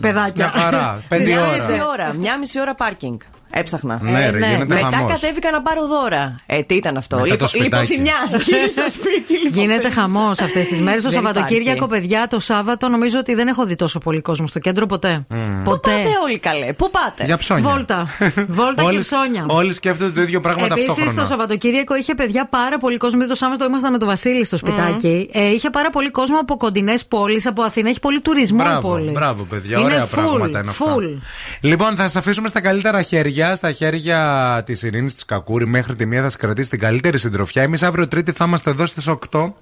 παιδάκια. 0.00 0.50
Μια 0.54 0.62
χαρά. 0.62 1.02
Πέντε 1.08 1.24
Μια 1.24 1.40
ώρα. 1.40 1.52
μισή 1.52 1.82
ώρα. 1.92 2.12
Μια 2.14 2.38
μισή 2.38 2.60
ώρα 2.60 2.74
πάρκινγκ. 2.74 3.18
Έψαχνα. 3.50 3.98
Ναι, 4.02 4.30
ρε, 4.30 4.38
γίνεται 4.38 4.64
Μετά 4.74 4.88
χαμός. 4.96 5.12
κατέβηκα 5.12 5.50
να 5.50 5.62
πάρω 5.62 5.86
δώρα. 5.86 6.34
Ε, 6.46 6.62
τι 6.62 6.74
ήταν 6.74 6.96
αυτό; 6.96 7.16
Μετά 7.16 7.26
το 7.28 7.32
Λιπο- 7.34 7.46
σπιτάκι. 7.46 7.92
Λιποθυμιά. 7.92 8.14
Γύρισα 8.46 8.88
σπίτι. 8.88 9.34
Γίνεται 9.34 9.60
λιποθύμησα. 9.60 10.00
χαμός 10.00 10.40
αυτές 10.40 10.66
τις 10.66 10.80
μέρες. 10.80 11.02
Το 11.02 11.10
Δεν 11.10 11.22
Σαββατοκύριακο, 11.22 11.84
υπάρχει. 11.84 12.00
παιδιά, 12.08 12.26
το 12.28 12.38
Σάββατο 12.38 12.88
νομίζω 12.88 13.18
ότι 13.18 13.34
δεν 13.34 13.48
έχω 13.48 13.64
δει 13.64 13.74
τόσο 13.76 13.98
πολύ 13.98 14.20
κόσμο 14.20 14.46
στο 14.46 14.58
κέντρο 14.58 14.86
ποτέ. 14.86 15.26
Ποτέ. 15.64 15.90
Πάτε 15.90 16.08
όλοι 16.24 16.38
καλέ; 16.38 16.72
Πού 16.72 16.90
πάτε; 16.90 17.24
Για 17.24 17.36
ψώνια. 17.36 17.70
Βόλτα. 17.70 18.06
Βόλτα 18.58 18.82
και 18.82 18.88
Όλοι- 18.88 18.98
ψώνια. 18.98 19.44
Όλοι 19.48 19.72
σκέφτονται 19.72 20.10
το 20.10 20.20
ίδιο 20.22 20.40
πράγμα 20.40 20.64
Επίσης, 20.70 20.86
ταυτόχρονα. 20.86 21.20
το 21.20 21.26
Σαββατοκύριακο 21.26 21.96
είχε 21.96 22.14
παιδιά 22.14 22.46
πάρα 22.46 22.78
πολύ 22.78 22.96
κόσμο. 22.96 23.14
Δηλαδή, 23.18 23.30
το 23.30 23.36
Σάββατο 23.44 23.64
ήμασταν 23.64 23.92
με 23.92 23.98
τον 23.98 24.08
Βασίλη 24.08 24.44
στο 24.44 24.56
σπιτάκι. 24.56 25.28
Ε, 25.32 25.46
είχε 25.48 25.70
πάρα 25.70 25.90
πολύ 25.90 26.10
κόσμο 26.10 26.38
από 26.40 26.56
κοντινές 26.56 27.04
πόλεις, 27.06 27.46
από 27.46 27.62
Αθήνα. 27.62 27.88
Έχει 27.88 28.00
πολύ 28.00 28.20
τουρισμό 28.20 28.58
η 28.60 28.66
Μπράβο, 28.68 28.88
πόλη. 28.88 29.10
μπράβο, 29.10 29.42
παιδιά. 29.42 29.78
Είναι 29.78 29.86
Ωραία 29.86 30.04
full, 30.06 30.10
πράγματα 30.10 30.58
είναι 30.58 30.70
αυτά. 30.70 30.94
full. 30.94 31.18
Λοιπόν, 31.60 31.96
θα 31.96 32.02
σας 32.02 32.16
αφήσουμε 32.16 32.48
στα 32.48 32.60
καλύτερα 32.60 33.02
χέρια, 33.02 33.39
στα 33.54 33.72
χέρια 33.72 34.62
της 34.66 34.82
Ειρήνης 34.82 35.14
της 35.14 35.24
Κακούρη. 35.24 35.66
Μέχρι 35.66 35.96
τη 35.96 36.06
μία 36.06 36.22
θα 36.22 36.28
σα 36.28 36.36
κρατήσει 36.36 36.70
την 36.70 36.78
καλύτερη 36.78 37.18
συντροφιά. 37.18 37.62
Εμείς 37.62 37.82
αύριο 37.82 38.08
Τρίτη 38.08 38.32
θα 38.32 38.44
είμαστε 38.44 38.70
εδώ 38.70 38.86
στις 38.86 39.08
8 39.30 39.52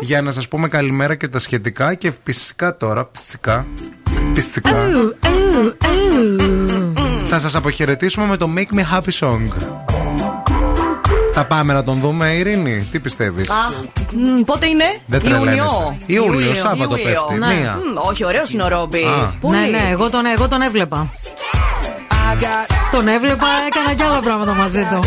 για 0.00 0.22
να 0.22 0.30
σας 0.30 0.48
πούμε 0.48 0.68
καλημέρα 0.68 1.14
και 1.14 1.28
τα 1.28 1.38
σχετικά. 1.38 1.94
Και 1.94 2.12
φυσικά 2.24 2.76
τώρα, 2.76 3.08
φυσικά. 3.12 3.66
Φυσικά. 4.34 4.74
Θα 7.28 7.38
σας 7.38 7.54
αποχαιρετήσουμε 7.54 8.26
με 8.26 8.36
το 8.36 8.48
Make 8.56 8.74
Me 8.78 8.96
Happy 8.98 9.26
Song. 9.28 9.48
Θα 11.32 11.46
πάμε 11.46 11.72
να 11.72 11.84
τον 11.84 12.00
δούμε, 12.00 12.28
Ειρήνη. 12.32 12.88
Τι 12.90 12.98
πιστεύεις; 13.00 13.50
Αχ, 13.50 13.72
μ, 14.14 14.42
πότε 14.44 14.66
είναι; 14.66 14.84
Δεν 15.06 15.20
Ιούνιο. 15.24 15.44
τρελαίνεσαι. 15.44 15.96
Ιούλιο, 16.06 16.54
Σάββατο 16.54 16.96
Ιούλιο. 16.96 17.04
πέφτει. 17.28 17.34
Ναι. 17.54 17.60
Μία. 17.60 17.74
Μ, 17.94 18.08
Όχι, 18.08 18.24
ωραίος 18.24 18.52
είναι 18.52 18.62
ο 18.62 18.68
Ρόμπι. 18.68 19.04
Α. 19.04 19.34
Πολύ. 19.40 19.56
Ναι, 19.58 19.66
ναι, 19.66 19.88
εγώ 19.90 20.10
τον, 20.10 20.26
εγώ 20.36 20.48
τον 20.48 20.60
έβλεπα. 20.62 21.12
Τον 22.90 23.08
έβλεπα, 23.08 23.46
έκανα 23.66 23.94
κι 23.94 24.02
άλλα 24.02 24.20
πράγματα 24.20 24.52
μαζί 24.52 24.86
του. 24.90 25.00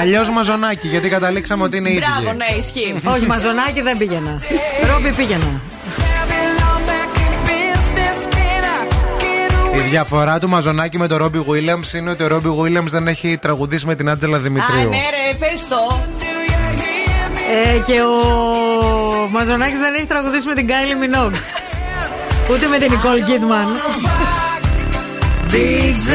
Αλλιώς 0.00 0.30
μαζονάκι, 0.30 0.88
γιατί 0.88 1.08
καταλήξαμε 1.08 1.62
ότι 1.64 1.76
είναι 1.76 1.90
ίδιοι. 1.90 2.02
Μπράβο, 2.20 2.36
ναι, 2.36 2.46
ισχύει. 2.58 2.94
Όχι, 3.04 3.26
μαζονάκι 3.26 3.80
δεν 3.82 3.98
πήγαινα. 3.98 4.40
Ρόμπι 4.92 5.12
πήγαινα. 5.12 5.60
Η 9.74 9.80
διαφορά 9.90 10.38
του 10.38 10.48
Μαζονάκη 10.48 10.98
με 10.98 11.06
τον 11.06 11.16
Ρόμπι 11.18 11.44
Williams 11.48 11.92
είναι 11.94 12.10
ότι 12.10 12.22
ο 12.22 12.26
Ρόμπι 12.26 12.48
Williams 12.62 12.86
δεν 12.86 13.06
έχει 13.06 13.38
τραγουδήσει 13.40 13.86
με 13.86 13.94
την 13.94 14.08
Άντζελα 14.10 14.36
Α, 14.36 14.40
Δημητρίου. 14.40 14.88
ναι, 14.88 14.96
ρε, 14.96 15.34
πες 15.38 15.66
το. 15.68 16.00
Ε, 17.74 17.78
και 17.78 18.00
ο 18.00 19.28
Μαζονάκης 19.30 19.78
δεν 19.78 19.94
έχει 19.94 20.06
τραγουδήσει 20.06 20.46
με 20.46 20.54
την 20.54 20.66
Κάιλι 20.66 20.94
Μινόγκ. 20.94 21.32
Ούτε 22.50 22.66
με 22.66 22.78
την 22.78 22.90
Νικόλ 22.90 23.22
Κίτμαν. 23.24 23.66
DJ. 25.58 26.10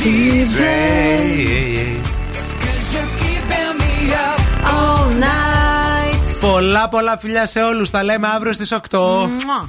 DJ. 0.00 0.60
All 4.64 5.08
night. 5.24 6.24
Πολλά 6.40 6.88
πολλά 6.88 7.18
φιλιά 7.18 7.46
σε 7.46 7.62
όλους. 7.62 7.90
Τα 7.90 8.04
λέμε 8.04 8.28
αύριο 8.28 8.52
στις 8.52 8.72
8. 8.72 8.78
Μουα. 8.90 9.68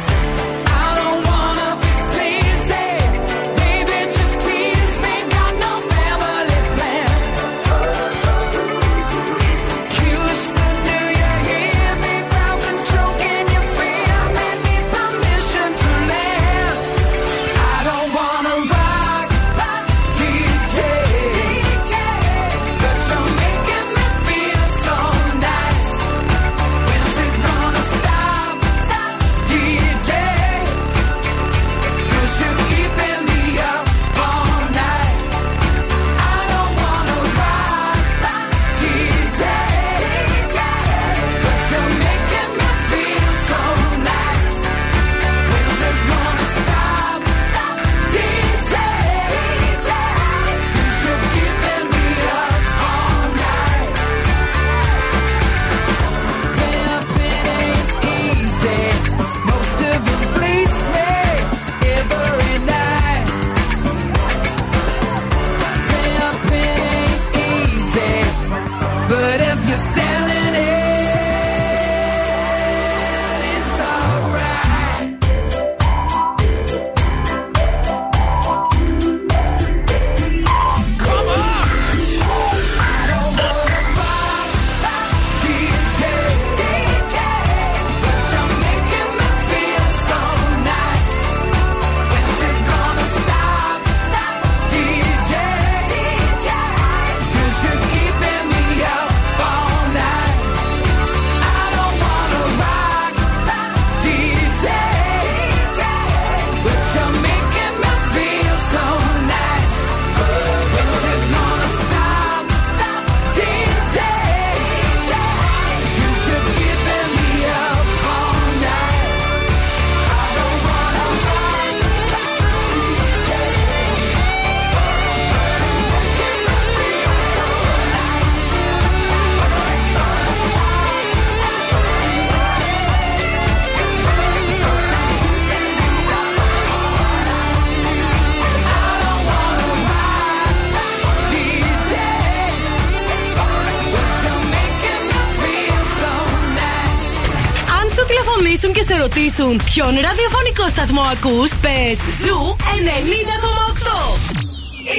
Τηλεφωνήσουν 148.61 148.73
και 148.73 148.83
σε 148.83 148.97
ρωτήσουν 149.01 149.61
ποιον 149.65 149.93
ραδιοφωνικό 150.07 150.67
σταθμό 150.69 151.01
ακούς, 151.01 151.51
πες 151.61 151.97
Zoo 152.21 152.55
90,8. 152.57 152.91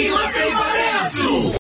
Είμαστε 0.05 0.41
η 0.49 0.53
παρέα 0.59 0.71
σου. 0.71 0.72